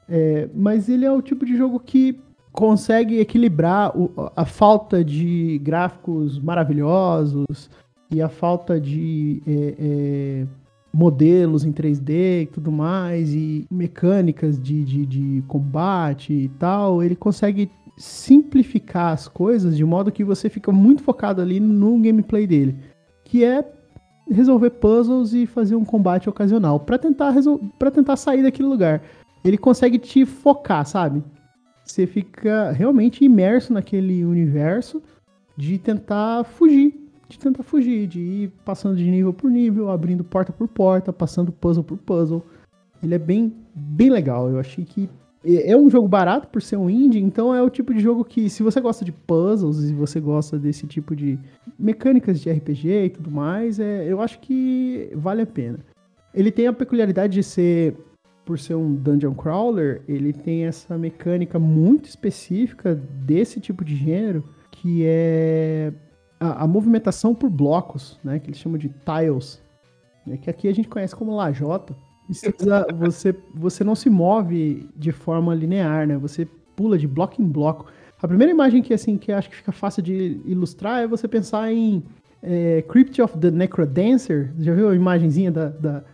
É, 0.09 0.49
mas 0.55 0.89
ele 0.89 1.05
é 1.05 1.11
o 1.11 1.21
tipo 1.23 1.45
de 1.45 1.57
jogo 1.57 1.81
que 1.81 2.19
consegue 2.53 3.19
equilibrar 3.19 3.97
o- 3.97 4.11
a 4.35 4.45
falta 4.45 5.05
de 5.05 5.59
gráficos 5.63 6.39
maravilhosos 6.39 7.69
e 8.11 8.23
a 8.23 8.29
falta 8.29 8.81
de 8.81 9.43
é, 9.47 9.75
é, 9.79 10.47
modelos 10.93 11.65
em 11.65 11.73
3D 11.73 12.43
e 12.43 12.47
tudo 12.47 12.73
mais, 12.73 13.35
e 13.35 13.67
mecânicas 13.71 14.59
de, 14.59 14.83
de, 14.85 15.05
de 15.07 15.45
combate 15.49 16.33
e 16.33 16.49
tal. 16.59 17.03
Ele 17.03 17.17
consegue 17.17 17.71
simplificar 17.99 19.13
as 19.13 19.27
coisas 19.29 19.77
de 19.77 19.85
modo 19.85 20.13
que 20.13 20.25
você 20.25 20.49
fica 20.49 20.71
muito 20.71 21.03
focado 21.03 21.43
ali 21.43 21.59
no 21.61 21.99
gameplay 21.99 22.47
dele, 22.47 22.77
que 23.25 23.45
é 23.45 23.65
resolver 24.31 24.71
puzzles 24.71 25.33
e 25.33 25.47
fazer 25.47 25.77
um 25.77 25.85
combate 25.85 26.29
ocasional 26.29 26.81
para 26.81 26.99
tentar 26.99 27.35
para 27.79 27.91
tentar 27.91 28.17
sair 28.17 28.43
daquele 28.43 28.69
lugar. 28.69 29.03
Ele 29.47 29.57
consegue 29.57 29.99
te 29.99 30.27
focar, 30.27 30.85
sabe? 30.85 31.23
Você 31.85 32.07
fica 32.07 32.73
realmente 32.73 33.25
imerso 33.25 33.73
naquele 33.73 34.25
universo 34.25 35.03
de 35.57 35.79
tentar 35.79 36.45
fugir, 36.45 36.95
de 37.29 37.39
tentar 37.39 37.63
fugir, 37.63 38.07
de 38.07 38.21
ir 38.21 38.53
passando 38.65 38.97
de 38.97 39.09
nível 39.09 39.33
por 39.33 39.51
nível, 39.51 39.91
abrindo 39.91 40.25
porta 40.25 40.53
por 40.53 40.67
porta, 40.67 41.13
passando 41.13 41.53
puzzle 41.53 41.85
por 41.85 41.97
puzzle. 41.99 42.45
Ele 43.03 43.15
é 43.15 43.19
bem 43.19 43.55
bem 43.75 44.11
legal. 44.11 44.51
Eu 44.51 44.59
achei 44.59 44.85
que 44.85 45.09
é 45.45 45.71
é 45.71 45.77
um 45.77 45.89
jogo 45.89 46.09
barato 46.09 46.49
por 46.49 46.61
ser 46.61 46.77
um 46.77 46.91
indie, 46.91 47.21
então 47.21 47.55
é 47.55 47.63
o 47.63 47.71
tipo 47.71 47.95
de 47.95 48.01
jogo 48.01 48.25
que, 48.25 48.51
se 48.51 48.65
você 48.65 48.81
gosta 48.81 49.05
de 49.05 49.13
puzzles 49.13 49.91
e 49.91 49.95
você 49.95 50.19
gosta 50.19 50.59
desse 50.59 50.89
tipo 50.89 51.15
de 51.15 51.39
mecânicas 51.79 52.41
de 52.41 52.51
RPG 52.51 52.89
e 52.89 53.11
tudo 53.11 53.31
mais, 53.31 53.79
é, 53.79 54.11
eu 54.11 54.21
acho 54.21 54.41
que 54.41 55.09
vale 55.15 55.43
a 55.43 55.47
pena. 55.47 55.79
Ele 56.35 56.51
tem 56.51 56.67
a 56.67 56.73
peculiaridade 56.73 57.35
de 57.35 57.43
ser, 57.45 57.97
por 58.47 58.59
ser 58.61 58.77
um 58.77 58.95
dungeon 58.95 59.35
crawler, 59.35 60.03
ele 60.09 60.33
tem 60.33 60.65
essa 60.67 60.97
mecânica 60.97 61.59
muito 61.59 62.09
específica 62.09 62.95
desse 62.95 63.61
tipo 63.61 63.85
de 63.85 63.97
gênero, 63.97 64.45
que 64.71 65.03
é 65.05 65.93
a, 66.39 66.63
a 66.63 66.67
movimentação 66.67 67.35
por 67.35 67.51
blocos, 67.51 68.19
né, 68.23 68.39
que 68.39 68.49
eles 68.49 68.61
chamam 68.61 68.79
de 68.79 68.89
tiles, 68.89 69.61
né, 70.25 70.37
que 70.37 70.49
aqui 70.49 70.69
a 70.69 70.73
gente 70.73 70.89
conhece 70.89 71.15
como 71.15 71.35
lajota. 71.35 71.95
Precisa- 72.27 72.87
você, 72.97 73.35
você 73.53 73.83
não 73.83 73.97
se 73.97 74.09
move 74.09 74.89
de 74.97 75.11
forma 75.11 75.53
linear, 75.53 76.07
né? 76.07 76.17
Você 76.17 76.47
pula 76.77 76.97
de 76.97 77.07
bloco 77.07 77.43
em 77.43 77.45
bloco. 77.47 77.87
A 78.23 78.29
primeira 78.29 78.53
imagem 78.53 78.81
que 78.83 78.95
assim 78.95 79.17
que 79.19 79.33
acho 79.33 79.51
que 79.51 79.57
fica 79.57 79.73
fácil 79.73 80.03
de 80.03 80.41
ilustrar 80.45 81.03
é 81.03 81.07
você 81.07 81.27
pensar 81.29 81.73
em 81.73 82.03
é, 82.43 82.83
Crypt 82.83 83.21
of 83.23 83.39
the 83.39 83.51
Necrodancer. 83.51 84.53
Já 84.59 84.75
viu 84.75 84.89
a 84.89 84.95
imagenzinha 84.95 85.51
da, 85.51 85.69
da 85.69 86.05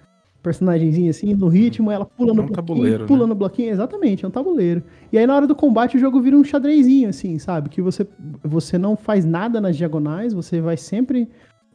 personagemzinha 0.42 1.10
assim, 1.10 1.34
no 1.34 1.48
ritmo, 1.48 1.90
ela 1.90 2.04
pula 2.04 2.34
no 2.34 2.40
É 2.40 2.44
um 2.44 2.46
bloquinho, 2.46 2.56
tabuleiro, 2.56 3.06
pula 3.06 3.20
né? 3.20 3.26
no 3.26 3.34
bloquinho, 3.34 3.70
exatamente, 3.70 4.24
é 4.24 4.28
um 4.28 4.30
tabuleiro. 4.30 4.82
E 5.12 5.18
aí 5.18 5.26
na 5.26 5.34
hora 5.34 5.46
do 5.46 5.54
combate 5.54 5.96
o 5.96 6.00
jogo 6.00 6.20
vira 6.20 6.36
um 6.36 6.44
xadrezinho, 6.44 7.08
assim, 7.08 7.38
sabe? 7.38 7.68
Que 7.68 7.80
você, 7.80 8.06
você 8.42 8.76
não 8.76 8.96
faz 8.96 9.24
nada 9.24 9.60
nas 9.60 9.76
diagonais, 9.76 10.32
você 10.32 10.60
vai 10.60 10.76
sempre 10.76 11.28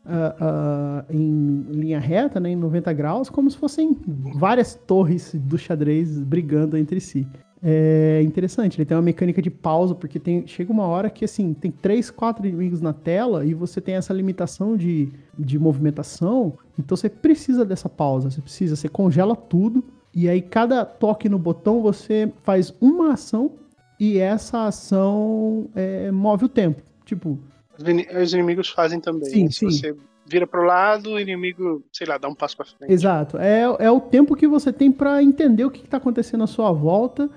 ah, 0.08 0.36
ah, 0.39 1.06
em 1.10 1.65
linha 1.70 2.00
reta, 2.00 2.39
né, 2.39 2.52
em 2.52 2.56
90 2.56 2.93
graus, 2.93 3.30
como 3.30 3.52
se 3.52 3.58
fossem 3.58 3.98
várias 4.36 4.74
torres 4.74 5.36
do 5.36 5.58
xadrez 5.58 6.17
brigando 6.20 6.78
entre 6.78 7.00
si. 7.00 7.28
É 7.62 8.22
interessante, 8.24 8.78
ele 8.78 8.86
tem 8.86 8.96
uma 8.96 9.02
mecânica 9.02 9.41
de 9.41 9.50
pausa, 9.50 9.96
porque 9.96 10.20
tem, 10.20 10.46
chega 10.46 10.72
uma 10.72 10.86
hora 10.86 11.10
que 11.10 11.26
assim, 11.26 11.54
tem 11.54 11.72
três, 11.72 12.12
quatro 12.12 12.46
inimigos 12.48 12.82
na 12.82 12.93
tela 12.93 13.43
e 13.43 13.54
você 13.54 13.82
tem 13.82 13.96
essa 13.96 14.13
limitação 14.13 14.78
de, 14.78 15.10
de 15.38 15.58
movimentação, 15.58 16.54
então 16.78 16.96
você 16.96 17.10
precisa 17.10 17.65
dessa 17.65 17.89
pausa, 17.89 18.30
você 18.30 18.41
precisa, 18.41 18.76
você 18.76 18.88
congela 18.88 19.36
tudo, 19.36 19.84
e 20.13 20.30
aí 20.30 20.41
cada 20.41 20.86
toque 20.86 21.28
no 21.28 21.39
botão 21.39 21.82
você 21.82 22.32
faz 22.43 22.74
uma 22.80 23.13
ação 23.13 23.52
e 24.00 24.20
essa 24.20 24.67
ação 24.67 25.67
é, 25.76 26.12
move 26.12 26.46
o 26.46 26.50
tempo. 26.50 26.82
Tipo, 27.06 27.39
Os, 27.80 27.88
ini- 27.88 28.08
os 28.24 28.34
inimigos 28.34 28.70
fazem 28.70 29.00
também. 29.00 29.30
Sim, 29.30 29.44
né? 29.46 29.50
Se 29.52 29.60
sim. 29.60 29.70
você 29.72 29.96
vira 30.26 30.46
pro 30.46 30.63
lado, 30.63 31.12
o 31.12 31.20
inimigo, 31.20 31.84
sei 31.92 32.06
lá, 32.08 32.18
dá 32.18 32.28
um 32.28 32.36
passo 32.36 32.58
pra 32.58 32.66
frente. 32.66 32.92
Exato. 32.92 33.38
É, 33.38 33.62
é 33.80 33.92
o 33.92 34.00
tempo 34.02 34.36
que 34.36 34.48
você 34.48 34.74
tem 34.74 34.92
pra 34.92 35.24
entender 35.24 35.63
o 35.66 35.72
que 35.72 35.84
está 35.86 35.98
acontecendo 35.98 36.44
à 36.44 36.48
sua 36.48 36.72
volta 36.72 37.30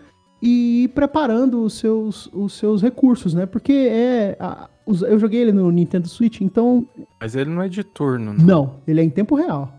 e 0.42 0.84
ir 0.84 0.88
preparando 0.88 1.62
os 1.62 1.74
seus, 1.74 2.28
os 2.32 2.54
seus 2.54 2.82
recursos, 2.82 3.32
né? 3.34 3.46
Porque 3.46 3.72
é. 3.72 4.36
a- 4.40 4.68
os- 4.86 5.02
eu 5.02 5.18
joguei 5.18 5.40
ele 5.40 5.52
no 5.52 5.70
Nintendo 5.70 6.08
Switch, 6.08 6.40
então. 6.40 6.84
Mas 7.20 7.36
ele 7.36 7.50
não 7.50 7.62
é 7.62 7.68
de 7.68 7.84
turno, 7.84 8.32
né? 8.32 8.38
Não, 8.42 8.76
ele 8.88 9.00
é 9.00 9.04
em 9.04 9.10
tempo 9.10 9.34
real. 9.36 9.72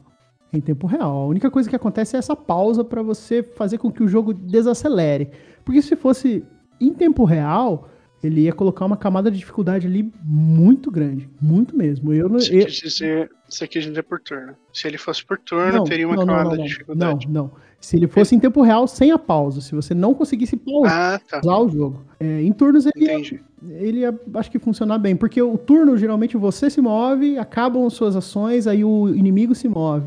É 0.54 0.58
em 0.58 0.62
tempo 0.62 0.86
real. 0.88 1.12
A 1.24 1.26
única 1.28 1.50
coisa 1.50 1.70
que 1.70 1.76
acontece 1.76 2.16
é 2.16 2.20
essa 2.20 2.36
pausa 2.36 2.84
pra 2.84 3.02
você 3.02 3.42
fazer 3.44 3.78
com 3.78 3.92
que 3.92 4.04
o 4.04 4.08
jogo 4.08 4.34
desacelere. 4.34 5.30
Porque 5.66 5.82
se 5.82 5.96
fosse 5.96 6.44
em 6.80 6.94
tempo 6.94 7.24
real, 7.26 7.90
ele 8.24 8.42
ia 8.42 8.54
colocar 8.54 8.86
uma 8.86 8.98
camada 8.98 9.32
de 9.32 9.38
dificuldade 9.40 9.88
ali 9.88 10.12
muito 10.24 10.92
grande. 10.92 11.30
Muito 11.42 11.76
mesmo. 11.76 12.14
Eu, 12.14 12.30
não- 12.30 12.40
Você 12.40 12.62
eu, 12.62 12.66
quis, 12.66 12.76
dizer, 12.76 13.32
você 13.50 13.68
quis 13.68 13.84
dizer 13.84 14.04
por 14.04 14.20
turno. 14.20 14.54
Se 14.74 14.88
ele 14.88 14.98
fosse 14.98 15.26
por 15.26 15.38
turno, 15.40 15.72
não, 15.80 15.84
teria 15.84 16.08
uma 16.08 16.16
não, 16.16 16.26
camada 16.26 16.50
não, 16.56 16.58
de 16.58 16.70
dificuldade. 16.70 17.28
Não, 17.28 17.44
não. 17.44 17.52
Se 17.80 17.96
ele 17.98 18.08
fosse 18.08 18.36
em 18.36 18.40
tempo 18.40 18.62
real, 18.62 18.88
sem 18.88 19.12
a 19.12 19.18
pausa. 19.18 19.60
Se 19.60 19.74
você 19.74 19.96
não 19.96 20.14
conseguisse 20.14 20.56
pausar 20.56 21.20
Ah, 21.34 21.42
tá. 21.42 21.60
o 21.60 21.68
jogo. 21.68 22.06
É, 22.20 22.42
em 22.44 22.54
turnos 22.54 22.86
ele 22.86 23.06
ia, 23.06 23.40
ele 23.80 24.00
ia, 24.02 24.20
acho 24.36 24.52
que 24.52 24.60
funcionar 24.60 25.00
bem. 25.00 25.16
Porque 25.16 25.42
o 25.42 25.58
turno, 25.58 25.98
geralmente, 25.98 26.38
você 26.38 26.70
se 26.70 26.80
move, 26.80 27.40
acabam 27.40 27.88
as 27.88 27.94
suas 27.94 28.16
ações, 28.16 28.68
aí 28.68 28.84
o 28.86 29.10
inimigo 29.10 29.56
se 29.56 29.68
move. 29.68 30.06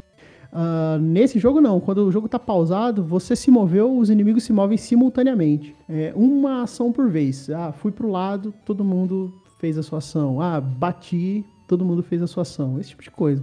Ah, 0.56 0.98
nesse 1.00 1.40
jogo, 1.40 1.60
não. 1.60 1.80
Quando 1.80 2.06
o 2.06 2.12
jogo 2.12 2.28
tá 2.28 2.38
pausado, 2.38 3.02
você 3.02 3.34
se 3.34 3.50
moveu, 3.50 3.98
os 3.98 4.08
inimigos 4.08 4.44
se 4.44 4.52
movem 4.52 4.78
simultaneamente. 4.78 5.74
É 5.88 6.12
uma 6.14 6.62
ação 6.62 6.92
por 6.92 7.10
vez. 7.10 7.50
Ah, 7.50 7.72
fui 7.72 7.90
pro 7.90 8.08
lado, 8.08 8.54
todo 8.64 8.84
mundo 8.84 9.32
fez 9.58 9.76
a 9.76 9.82
sua 9.82 9.98
ação. 9.98 10.40
Ah, 10.40 10.60
bati, 10.60 11.44
todo 11.66 11.84
mundo 11.84 12.04
fez 12.04 12.22
a 12.22 12.28
sua 12.28 12.42
ação. 12.42 12.78
Esse 12.78 12.90
tipo 12.90 13.02
de 13.02 13.10
coisa. 13.10 13.42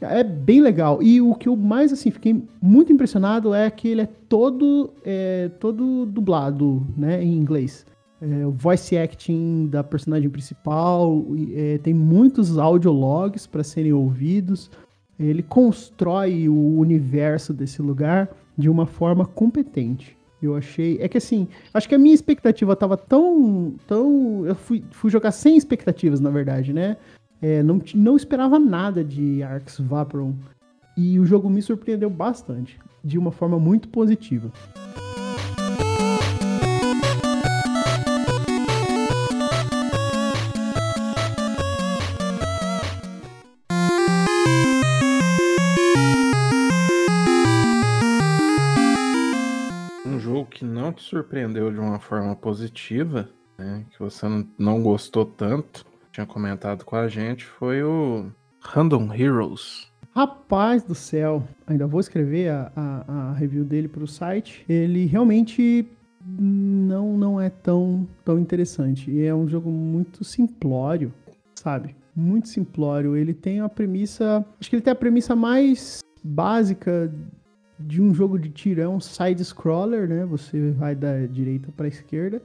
É 0.00 0.22
bem 0.22 0.60
legal. 0.60 1.02
E 1.02 1.20
o 1.20 1.34
que 1.34 1.48
eu 1.48 1.56
mais, 1.56 1.92
assim, 1.92 2.10
fiquei 2.10 2.40
muito 2.62 2.92
impressionado 2.92 3.52
é 3.52 3.68
que 3.68 3.88
ele 3.88 4.02
é 4.02 4.06
todo, 4.06 4.92
é, 5.04 5.50
todo 5.58 6.06
dublado, 6.06 6.86
né, 6.96 7.22
em 7.22 7.36
inglês. 7.36 7.84
É, 8.20 8.46
o 8.46 8.50
voice 8.52 8.96
acting 8.96 9.66
da 9.66 9.82
personagem 9.84 10.30
principal, 10.30 11.24
é, 11.52 11.78
tem 11.78 11.92
muitos 11.92 12.58
audiologs 12.58 13.46
para 13.46 13.62
serem 13.62 13.92
ouvidos. 13.92 14.70
Ele 15.18 15.42
constrói 15.42 16.48
o 16.48 16.78
universo 16.78 17.52
desse 17.52 17.80
lugar 17.80 18.28
de 18.56 18.68
uma 18.68 18.86
forma 18.86 19.24
competente. 19.24 20.16
Eu 20.42 20.56
achei. 20.56 20.98
É 21.00 21.08
que 21.08 21.18
assim, 21.18 21.48
acho 21.72 21.88
que 21.88 21.94
a 21.94 21.98
minha 21.98 22.14
expectativa 22.14 22.76
tava 22.76 22.96
tão. 22.96 23.74
tão 23.86 24.44
eu 24.44 24.54
fui, 24.54 24.84
fui 24.90 25.10
jogar 25.10 25.30
sem 25.30 25.56
expectativas, 25.56 26.20
na 26.20 26.30
verdade, 26.30 26.72
né? 26.72 26.96
É, 27.40 27.62
não, 27.62 27.80
não 27.94 28.16
esperava 28.16 28.58
nada 28.58 29.02
de 29.02 29.42
Arx 29.42 29.78
Vaporon. 29.80 30.34
E 30.96 31.18
o 31.18 31.24
jogo 31.24 31.50
me 31.50 31.60
surpreendeu 31.60 32.08
bastante, 32.08 32.78
de 33.02 33.18
uma 33.18 33.32
forma 33.32 33.58
muito 33.58 33.88
positiva. 33.88 34.52
Surpreendeu 51.04 51.70
de 51.70 51.78
uma 51.78 51.98
forma 51.98 52.34
positiva, 52.34 53.28
né, 53.58 53.84
que 53.90 53.98
você 53.98 54.26
não- 54.58 54.82
gostou 54.82 55.24
tanto, 55.24 55.84
tinha 56.10 56.26
comentado 56.26 56.84
com 56.84 56.96
a 56.96 57.08
gente, 57.08 57.44
foi 57.44 57.82
o 57.82 58.26
Random 58.60 59.12
Heroes. 59.12 59.92
Rapaz 60.14 60.82
do 60.84 60.94
céu, 60.94 61.42
ainda 61.66 61.86
vou 61.86 62.00
escrever 62.00 62.48
a, 62.50 62.72
a, 62.76 63.30
a 63.30 63.32
review 63.32 63.64
dele 63.64 63.88
pro 63.88 64.06
site. 64.06 64.64
Ele 64.68 65.06
realmente 65.06 65.88
não, 66.24 67.18
não 67.18 67.40
é 67.40 67.50
tão, 67.50 68.06
tão 68.24 68.38
interessante. 68.38 69.10
E 69.10 69.24
é 69.24 69.34
um 69.34 69.48
jogo 69.48 69.70
muito 69.70 70.22
simplório, 70.22 71.12
sabe? 71.56 71.96
Muito 72.14 72.48
simplório. 72.48 73.16
Ele 73.16 73.34
tem 73.34 73.58
a 73.60 73.68
premissa. 73.68 74.44
Acho 74.60 74.70
que 74.70 74.76
ele 74.76 74.82
tem 74.82 74.92
a 74.92 74.96
premissa 74.96 75.34
mais 75.34 75.98
básica 76.22 77.12
de 77.78 78.00
um 78.02 78.14
jogo 78.14 78.38
de 78.38 78.48
tiro. 78.48 78.80
É 78.80 78.88
um 78.88 79.00
side-scroller, 79.00 80.08
né? 80.08 80.24
Você 80.26 80.70
vai 80.72 80.94
da 80.94 81.26
direita 81.26 81.70
pra 81.76 81.88
esquerda. 81.88 82.42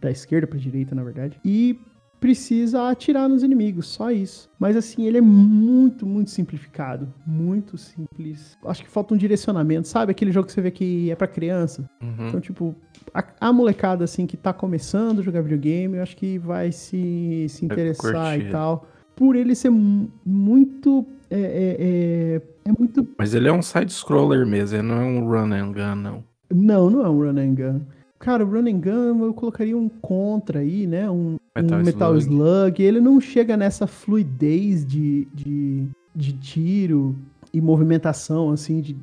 Da 0.00 0.10
esquerda 0.10 0.46
pra 0.46 0.58
direita, 0.58 0.94
na 0.94 1.02
verdade. 1.04 1.38
E 1.44 1.78
precisa 2.18 2.88
atirar 2.88 3.28
nos 3.28 3.42
inimigos, 3.42 3.86
só 3.88 4.10
isso. 4.10 4.48
Mas 4.58 4.76
assim, 4.76 5.04
ele 5.06 5.18
é 5.18 5.20
muito, 5.20 6.06
muito 6.06 6.30
simplificado, 6.30 7.12
muito 7.26 7.76
simples. 7.76 8.56
Acho 8.64 8.82
que 8.82 8.88
falta 8.88 9.12
um 9.12 9.16
direcionamento, 9.16 9.86
sabe? 9.88 10.10
Aquele 10.10 10.32
jogo 10.32 10.46
que 10.46 10.52
você 10.54 10.62
vê 10.62 10.70
que 10.70 11.10
é 11.10 11.14
pra 11.14 11.26
criança. 11.26 11.84
Uhum. 12.02 12.28
Então, 12.28 12.40
tipo, 12.40 12.74
a, 13.12 13.22
a 13.40 13.52
molecada 13.52 14.04
assim 14.04 14.26
que 14.26 14.38
tá 14.38 14.54
começando 14.54 15.18
a 15.18 15.22
jogar 15.22 15.42
videogame, 15.42 15.96
eu 15.98 16.02
acho 16.02 16.16
que 16.16 16.38
vai 16.38 16.72
se, 16.72 17.44
se 17.50 17.62
interessar 17.66 18.38
e 18.40 18.50
tal. 18.50 18.86
Por 19.14 19.36
ele 19.36 19.54
ser 19.54 19.68
mu- 19.68 20.08
muito. 20.24 21.06
É, 21.34 21.40
é, 21.40 21.76
é, 21.80 22.42
é 22.64 22.72
muito. 22.78 23.08
Mas 23.18 23.34
ele 23.34 23.48
é 23.48 23.52
um 23.52 23.60
side-scroller 23.60 24.46
mesmo, 24.46 24.76
ele 24.76 24.86
não 24.86 25.00
é 25.00 25.04
um 25.04 25.28
run 25.28 25.52
and 25.52 25.72
gun, 25.72 25.94
não. 25.96 26.24
Não, 26.52 26.88
não 26.88 27.04
é 27.04 27.08
um 27.08 27.18
run 27.18 27.38
and 27.40 27.54
gun. 27.54 27.80
Cara, 28.20 28.44
o 28.44 28.48
run 28.48 28.68
and 28.68 28.78
gun 28.78 29.24
eu 29.24 29.34
colocaria 29.34 29.76
um 29.76 29.88
contra 29.88 30.60
aí, 30.60 30.86
né? 30.86 31.10
Um 31.10 31.36
Metal 31.56 31.80
um 31.80 31.82
Metal 31.82 32.16
Slug. 32.16 32.34
Slug. 32.34 32.82
Ele 32.82 33.00
não 33.00 33.20
chega 33.20 33.56
nessa 33.56 33.88
fluidez 33.88 34.86
de, 34.86 35.26
de, 35.34 35.88
de 36.14 36.32
tiro 36.34 37.16
e 37.52 37.60
movimentação, 37.60 38.50
assim, 38.50 38.80
de. 38.80 38.96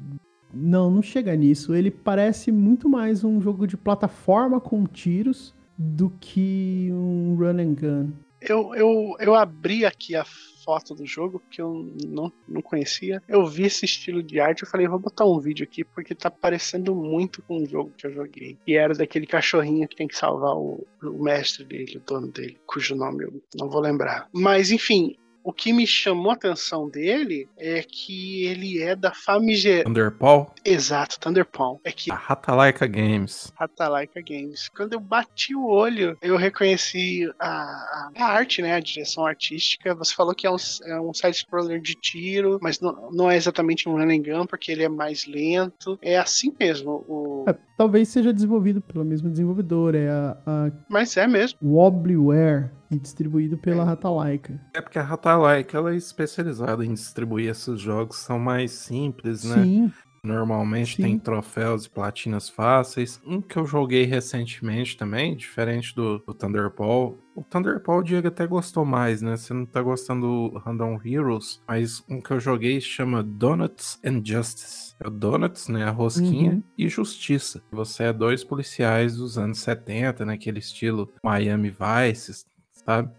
Não, 0.53 0.89
não 0.89 1.01
chega 1.01 1.35
nisso. 1.35 1.75
Ele 1.75 1.91
parece 1.91 2.49
muito 2.49 2.87
mais 2.87 3.25
um 3.25 3.41
jogo 3.41 3.67
de 3.67 3.75
plataforma 3.75 4.61
com 4.61 4.85
tiros 4.85 5.53
do 5.77 6.09
que 6.19 6.89
um 6.91 7.35
run 7.35 7.59
and 7.59 7.73
gun. 7.73 8.09
Eu, 8.41 8.73
eu, 8.73 9.15
eu 9.19 9.35
abri 9.35 9.85
aqui 9.85 10.15
a 10.15 10.25
foto 10.63 10.95
do 10.95 11.05
jogo, 11.05 11.39
porque 11.39 11.61
eu 11.61 11.91
não, 12.07 12.31
não 12.47 12.61
conhecia. 12.61 13.21
Eu 13.27 13.45
vi 13.45 13.63
esse 13.63 13.85
estilo 13.85 14.21
de 14.21 14.39
arte, 14.39 14.63
eu 14.63 14.69
falei, 14.69 14.87
vou 14.87 14.99
botar 14.99 15.25
um 15.25 15.39
vídeo 15.39 15.63
aqui, 15.63 15.83
porque 15.83 16.15
tá 16.15 16.29
parecendo 16.29 16.95
muito 16.95 17.41
com 17.41 17.61
um 17.61 17.65
jogo 17.65 17.91
que 17.97 18.07
eu 18.07 18.13
joguei. 18.13 18.57
E 18.65 18.75
era 18.75 18.93
daquele 18.93 19.25
cachorrinho 19.25 19.87
que 19.87 19.95
tem 19.95 20.07
que 20.07 20.15
salvar 20.15 20.55
o, 20.55 20.85
o 21.03 21.23
mestre 21.23 21.65
dele, 21.65 21.97
o 21.97 21.99
dono 22.01 22.27
dele, 22.27 22.57
cujo 22.65 22.95
nome 22.95 23.23
eu 23.23 23.43
não 23.55 23.69
vou 23.69 23.81
lembrar. 23.81 24.29
Mas, 24.33 24.71
enfim, 24.71 25.15
o 25.43 25.51
que 25.51 25.73
me 25.73 25.85
chamou 25.87 26.31
a 26.31 26.35
atenção 26.35 26.89
dele 26.89 27.47
é 27.57 27.81
que 27.87 28.45
ele 28.45 28.81
é 28.81 28.95
da 28.95 29.11
famigerada. 29.11 29.85
Thunderpaw, 29.85 30.53
Exato, 30.63 31.19
Thunderpawn. 31.19 31.77
É 31.83 31.91
que 31.91 32.11
a 32.11 32.15
Ratalaika 32.15 32.85
Games. 32.87 33.51
Ratalaika 33.55 34.21
Games. 34.21 34.69
Quando 34.69 34.93
eu 34.93 34.99
bati 34.99 35.55
o 35.55 35.65
olho, 35.67 36.17
eu 36.21 36.37
reconheci 36.37 37.29
a, 37.39 38.11
a- 38.17 38.25
arte, 38.25 38.61
né? 38.61 38.75
A 38.75 38.79
direção 38.79 39.25
artística. 39.25 39.93
Você 39.95 40.13
falou 40.13 40.33
que 40.35 40.45
é 40.45 40.51
um, 40.51 40.57
é 40.85 40.99
um 41.01 41.13
side-scroller 41.13 41.81
de 41.81 41.95
tiro, 41.95 42.59
mas 42.61 42.79
não, 42.79 43.09
não 43.11 43.31
é 43.31 43.35
exatamente 43.35 43.89
um 43.89 43.93
run 43.93 44.09
and 44.11 44.21
gun, 44.21 44.45
porque 44.45 44.71
ele 44.71 44.83
é 44.83 44.89
mais 44.89 45.25
lento. 45.25 45.97
É 46.01 46.17
assim 46.17 46.53
mesmo. 46.59 47.03
O... 47.07 47.45
É, 47.47 47.55
talvez 47.77 48.07
seja 48.09 48.31
desenvolvido 48.33 48.81
pela 48.81 49.03
mesma 49.03 49.29
desenvolvedora, 49.29 49.97
é 49.97 50.09
a, 50.09 50.37
a 50.45 50.71
Mas 50.89 51.17
é 51.17 51.27
mesmo. 51.27 51.57
Wobblyware 51.63 52.69
e 52.91 52.99
distribuído 52.99 53.57
pela 53.57 53.83
Ratalaika. 53.83 54.59
É 54.73 54.81
porque 54.81 54.99
a 54.99 55.03
Ratalaika 55.03 55.77
ela 55.77 55.93
é 55.93 55.95
especializada 55.95 56.85
em 56.85 56.93
distribuir 56.93 57.49
esses 57.49 57.79
jogos, 57.79 58.17
são 58.17 58.37
mais 58.37 58.71
simples, 58.71 59.43
né? 59.43 59.63
Sim, 59.63 59.91
Normalmente 60.23 60.97
Sim. 60.97 61.01
tem 61.01 61.17
troféus 61.19 61.85
e 61.85 61.89
platinas 61.89 62.47
fáceis. 62.47 63.19
Um 63.25 63.41
que 63.41 63.57
eu 63.57 63.65
joguei 63.65 64.03
recentemente 64.03 64.95
também, 64.95 65.35
diferente 65.35 65.95
do, 65.95 66.19
do 66.19 66.31
Thunderpaw. 66.31 67.17
O 67.33 67.43
Thunderpaw 67.43 67.99
o 67.99 68.03
Diego 68.03 68.27
até 68.27 68.45
gostou 68.45 68.85
mais, 68.85 69.21
né? 69.23 69.35
Você 69.35 69.51
não 69.51 69.65
tá 69.65 69.81
gostando 69.81 70.51
do 70.51 70.57
Random 70.59 70.99
Heroes, 71.03 71.59
mas 71.67 72.03
um 72.07 72.21
que 72.21 72.29
eu 72.29 72.39
joguei 72.39 72.79
chama 72.79 73.23
Donuts 73.23 73.99
and 74.05 74.21
Justice. 74.23 74.93
É 74.99 75.07
o 75.07 75.09
Donuts, 75.09 75.67
né? 75.69 75.85
A 75.85 75.89
rosquinha 75.89 76.51
Uhum. 76.51 76.63
e 76.77 76.87
Justiça. 76.87 77.63
Você 77.71 78.03
é 78.03 78.13
dois 78.13 78.43
policiais 78.43 79.15
dos 79.15 79.39
anos 79.39 79.57
70, 79.59 80.23
naquele 80.23 80.59
estilo 80.59 81.11
Miami 81.23 81.71
Vice, 81.71 82.45
sabe? 82.85 83.09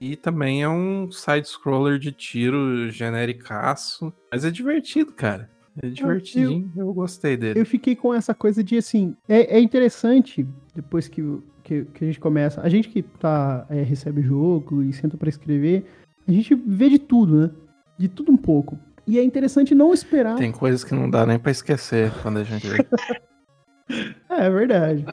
E 0.00 0.14
também 0.14 0.62
é 0.62 0.68
um 0.68 1.10
side-scroller 1.10 1.98
de 1.98 2.12
tiro 2.12 2.90
genericaço. 2.90 4.12
Mas 4.30 4.44
é 4.44 4.50
divertido, 4.50 5.12
cara. 5.12 5.50
É 5.82 5.88
divertidinho, 5.88 6.72
eu, 6.74 6.92
gostei 6.92 7.36
dele. 7.36 7.60
eu 7.60 7.66
fiquei 7.66 7.94
com 7.94 8.14
essa 8.14 8.34
coisa 8.34 8.64
de 8.64 8.78
assim. 8.78 9.14
É, 9.28 9.56
é 9.56 9.60
interessante, 9.60 10.46
depois 10.74 11.06
que, 11.06 11.22
que, 11.62 11.84
que 11.84 12.04
a 12.04 12.06
gente 12.06 12.20
começa. 12.20 12.62
A 12.62 12.68
gente 12.68 12.88
que 12.88 13.02
tá, 13.02 13.66
é, 13.68 13.82
recebe 13.82 14.20
o 14.20 14.24
jogo 14.24 14.82
e 14.82 14.92
senta 14.94 15.18
pra 15.18 15.28
escrever, 15.28 15.84
a 16.26 16.32
gente 16.32 16.54
vê 16.54 16.88
de 16.88 16.98
tudo, 16.98 17.42
né? 17.42 17.50
De 17.98 18.08
tudo 18.08 18.32
um 18.32 18.38
pouco. 18.38 18.78
E 19.06 19.18
é 19.18 19.22
interessante 19.22 19.74
não 19.74 19.92
esperar. 19.92 20.36
Tem 20.36 20.50
coisas 20.50 20.82
que 20.82 20.94
não 20.94 21.10
dá 21.10 21.26
nem 21.26 21.38
pra 21.38 21.52
esquecer 21.52 22.10
quando 22.22 22.38
a 22.38 22.44
gente 22.44 22.66
vê. 22.66 22.78
É, 24.30 24.46
é 24.46 24.50
verdade. 24.50 25.04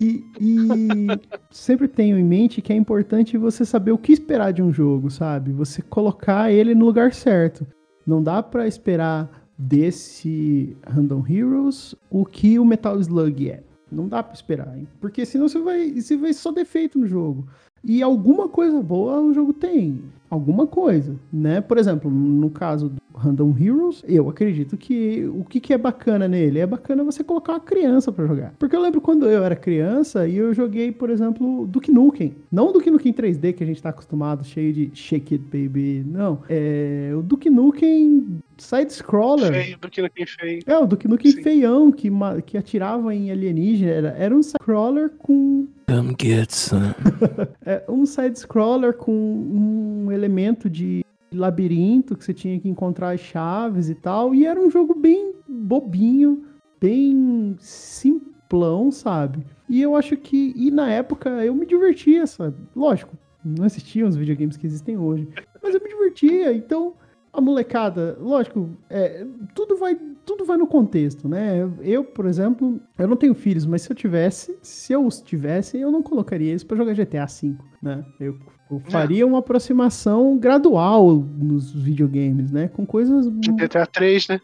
E, 0.00 0.24
e 0.40 1.06
sempre 1.50 1.88
tenho 1.88 2.18
em 2.18 2.24
mente 2.24 2.62
que 2.62 2.72
é 2.72 2.76
importante 2.76 3.36
você 3.36 3.64
saber 3.64 3.92
o 3.92 3.98
que 3.98 4.12
esperar 4.12 4.52
de 4.52 4.62
um 4.62 4.72
jogo, 4.72 5.10
sabe? 5.10 5.52
Você 5.52 5.82
colocar 5.82 6.52
ele 6.52 6.74
no 6.74 6.84
lugar 6.84 7.12
certo. 7.12 7.66
Não 8.06 8.22
dá 8.22 8.42
pra 8.42 8.66
esperar 8.66 9.48
desse 9.58 10.76
Random 10.86 11.24
Heroes 11.28 11.94
o 12.08 12.24
que 12.24 12.58
o 12.58 12.64
Metal 12.64 12.98
Slug 13.00 13.50
é. 13.50 13.62
Não 13.90 14.06
dá 14.06 14.22
pra 14.22 14.34
esperar, 14.34 14.78
hein? 14.78 14.86
Porque 15.00 15.26
senão 15.26 15.48
você 15.48 15.58
vai, 15.58 15.90
você 15.90 16.16
vai 16.16 16.32
só 16.32 16.52
defeito 16.52 16.98
no 16.98 17.06
jogo. 17.06 17.46
E 17.82 18.02
alguma 18.02 18.48
coisa 18.48 18.82
boa 18.82 19.20
o 19.20 19.32
jogo 19.32 19.52
tem. 19.52 20.02
Alguma 20.30 20.66
coisa, 20.66 21.16
né? 21.32 21.60
Por 21.60 21.78
exemplo, 21.78 22.10
no 22.10 22.50
caso 22.50 22.90
do 22.90 23.02
Random 23.18 23.54
Heroes, 23.58 24.04
eu 24.06 24.28
acredito 24.28 24.76
que 24.76 25.26
o 25.34 25.44
que, 25.44 25.58
que 25.60 25.72
é 25.72 25.78
bacana 25.78 26.28
nele? 26.28 26.60
É 26.60 26.66
bacana 26.66 27.02
você 27.02 27.24
colocar 27.24 27.52
uma 27.52 27.60
criança 27.60 28.12
pra 28.12 28.26
jogar. 28.26 28.54
Porque 28.58 28.76
eu 28.76 28.80
lembro 28.80 29.00
quando 29.00 29.26
eu 29.26 29.44
era 29.44 29.56
criança 29.56 30.26
e 30.28 30.36
eu 30.36 30.54
joguei, 30.54 30.92
por 30.92 31.10
exemplo, 31.10 31.66
Duke 31.66 31.90
Nukem. 31.90 32.36
Não 32.50 32.68
o 32.68 32.72
Duke 32.72 32.90
Nukem 32.90 33.12
3D 33.12 33.52
que 33.54 33.64
a 33.64 33.66
gente 33.66 33.82
tá 33.82 33.88
acostumado, 33.88 34.44
cheio 34.44 34.72
de 34.72 34.90
Shake 34.94 35.34
It 35.34 35.44
Baby. 35.44 36.04
Não. 36.06 36.40
É 36.48 37.12
o 37.16 37.22
Duke 37.22 37.50
Nukem 37.50 38.40
side-scroller. 38.58 39.52
Feio 39.52 39.78
não 39.82 40.08
quem 40.08 40.26
feio. 40.26 40.62
É, 40.66 40.78
o 40.78 40.86
Duke 40.86 41.08
Nukem 41.08 41.30
Sim. 41.30 41.42
feião, 41.42 41.92
que, 41.92 42.10
que 42.44 42.58
atirava 42.58 43.14
em 43.14 43.30
alienígena. 43.30 43.90
Era, 43.90 44.08
era 44.18 44.34
um 44.34 44.42
side-scroller 44.42 45.10
com 45.18 45.66
Come 45.88 46.14
get 46.20 46.50
some. 46.50 46.94
é 47.64 47.82
um 47.88 48.04
side-scroller 48.04 48.92
com 48.92 49.10
um 49.10 50.10
elemento 50.18 50.68
de 50.68 51.04
labirinto 51.32 52.16
que 52.16 52.24
você 52.24 52.34
tinha 52.34 52.58
que 52.58 52.68
encontrar 52.68 53.10
as 53.10 53.20
chaves 53.20 53.88
e 53.88 53.94
tal. 53.94 54.34
E 54.34 54.46
era 54.46 54.60
um 54.60 54.70
jogo 54.70 54.94
bem 54.94 55.34
bobinho, 55.48 56.44
bem 56.80 57.56
simplão, 57.58 58.90
sabe? 58.90 59.44
E 59.68 59.80
eu 59.80 59.94
acho 59.96 60.16
que. 60.16 60.52
E 60.56 60.70
na 60.70 60.90
época 60.90 61.28
eu 61.44 61.54
me 61.54 61.66
divertia, 61.66 62.26
sabe? 62.26 62.56
Lógico, 62.74 63.16
não 63.44 63.64
assistia 63.64 64.06
os 64.06 64.16
videogames 64.16 64.56
que 64.56 64.66
existem 64.66 64.96
hoje. 64.96 65.28
Mas 65.62 65.74
eu 65.74 65.80
me 65.82 65.88
divertia, 65.88 66.52
então. 66.52 66.94
A 67.30 67.42
molecada, 67.42 68.16
lógico, 68.18 68.70
é, 68.88 69.24
tudo, 69.54 69.76
vai, 69.76 69.94
tudo 70.24 70.46
vai 70.46 70.56
no 70.56 70.66
contexto, 70.66 71.28
né? 71.28 71.70
Eu, 71.82 72.02
por 72.02 72.24
exemplo, 72.24 72.80
eu 72.98 73.06
não 73.06 73.16
tenho 73.16 73.34
filhos, 73.34 73.66
mas 73.66 73.82
se 73.82 73.92
eu 73.92 73.94
tivesse, 73.94 74.58
se 74.62 74.94
eu 74.94 75.06
os 75.06 75.20
tivesse, 75.20 75.78
eu 75.78 75.92
não 75.92 76.02
colocaria 76.02 76.54
isso 76.54 76.66
pra 76.66 76.76
jogar 76.76 76.94
GTA 76.94 77.26
V, 77.26 77.54
né? 77.82 78.02
Eu, 78.18 78.36
eu 78.70 78.80
faria 78.90 79.26
uma 79.26 79.38
aproximação 79.38 80.36
gradual 80.36 81.16
nos 81.16 81.72
videogames, 81.72 82.50
né? 82.50 82.68
Com 82.68 82.84
coisas 82.84 83.26
GTA 83.26 83.86
3, 83.86 84.28
né? 84.28 84.40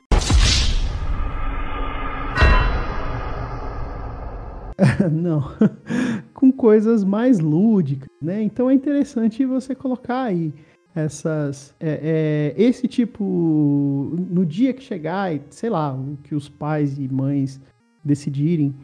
não, 5.13 5.43
com 6.33 6.51
coisas 6.51 7.05
mais 7.05 7.39
lúdicas, 7.39 8.09
né? 8.21 8.43
Então 8.43 8.71
é 8.71 8.75
interessante 8.75 9.45
você 9.45 9.75
colocar 9.75 10.23
aí 10.23 10.53
essas, 10.95 11.75
é, 11.81 12.55
é, 12.57 12.63
esse 12.63 12.87
tipo, 12.87 14.15
no 14.31 14.47
dia 14.47 14.73
que 14.73 14.83
chegar, 14.83 15.33
sei 15.51 15.69
lá, 15.69 15.93
o 15.93 16.17
que 16.23 16.35
os 16.35 16.49
pais 16.49 16.99
e 16.99 17.09
mães 17.09 17.61
decidirem 18.05 18.75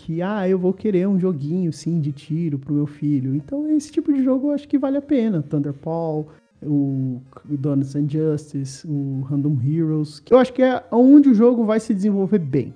que, 0.00 0.22
ah, 0.22 0.48
eu 0.48 0.58
vou 0.58 0.72
querer 0.72 1.06
um 1.06 1.18
joguinho, 1.18 1.72
sim, 1.72 2.00
de 2.00 2.12
tiro 2.12 2.58
pro 2.58 2.74
meu 2.74 2.86
filho. 2.86 3.34
Então 3.34 3.68
esse 3.70 3.92
tipo 3.92 4.12
de 4.12 4.22
jogo 4.22 4.48
eu 4.48 4.52
acho 4.52 4.68
que 4.68 4.78
vale 4.78 4.96
a 4.96 5.02
pena. 5.02 5.42
Thunderpaw, 5.42 6.26
o 6.62 7.20
Donuts 7.44 7.96
and 7.96 8.08
Justice, 8.08 8.86
o 8.86 9.22
Random 9.22 9.58
Heroes. 9.64 10.22
Eu 10.30 10.38
acho 10.38 10.52
que 10.52 10.62
é 10.62 10.82
onde 10.90 11.28
o 11.28 11.34
jogo 11.34 11.64
vai 11.64 11.80
se 11.80 11.94
desenvolver 11.94 12.38
bem 12.38 12.74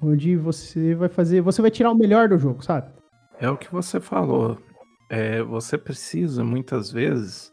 Onde 0.00 0.36
você 0.36 0.94
vai 0.94 1.08
fazer. 1.08 1.40
Você 1.40 1.60
vai 1.60 1.70
tirar 1.70 1.90
o 1.90 1.96
melhor 1.96 2.28
do 2.28 2.38
jogo, 2.38 2.64
sabe? 2.64 2.88
É 3.40 3.50
o 3.50 3.56
que 3.56 3.70
você 3.70 4.00
falou. 4.00 4.56
É, 5.10 5.42
você 5.42 5.76
precisa, 5.76 6.44
muitas 6.44 6.92
vezes, 6.92 7.52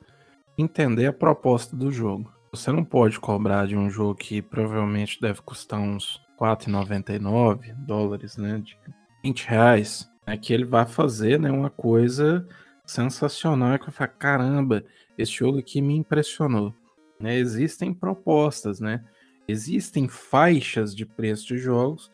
entender 0.57 1.07
a 1.07 1.13
proposta 1.13 1.75
do 1.75 1.91
jogo. 1.91 2.31
Você 2.51 2.71
não 2.71 2.83
pode 2.83 3.19
cobrar 3.19 3.65
de 3.65 3.75
um 3.75 3.89
jogo 3.89 4.15
que 4.15 4.41
provavelmente 4.41 5.19
deve 5.19 5.41
custar 5.41 5.79
uns 5.79 6.21
4,99 6.39 7.73
dólares, 7.85 8.37
né? 8.37 8.59
De 8.59 8.77
20 9.25 9.47
reais. 9.47 10.07
É 10.27 10.37
que 10.37 10.53
ele 10.53 10.65
vai 10.65 10.85
fazer 10.85 11.39
né, 11.39 11.51
uma 11.51 11.69
coisa 11.69 12.47
sensacional. 12.85 13.77
Que 13.79 13.89
eu 13.89 13.93
falo, 13.93 14.11
caramba, 14.19 14.83
esse 15.17 15.31
jogo 15.31 15.59
aqui 15.59 15.81
me 15.81 15.95
impressionou. 15.95 16.73
Né? 17.19 17.37
Existem 17.37 17.93
propostas, 17.93 18.79
né? 18.79 19.03
Existem 19.47 20.07
faixas 20.07 20.95
de 20.95 21.05
preço 21.05 21.47
de 21.47 21.57
jogos 21.57 22.11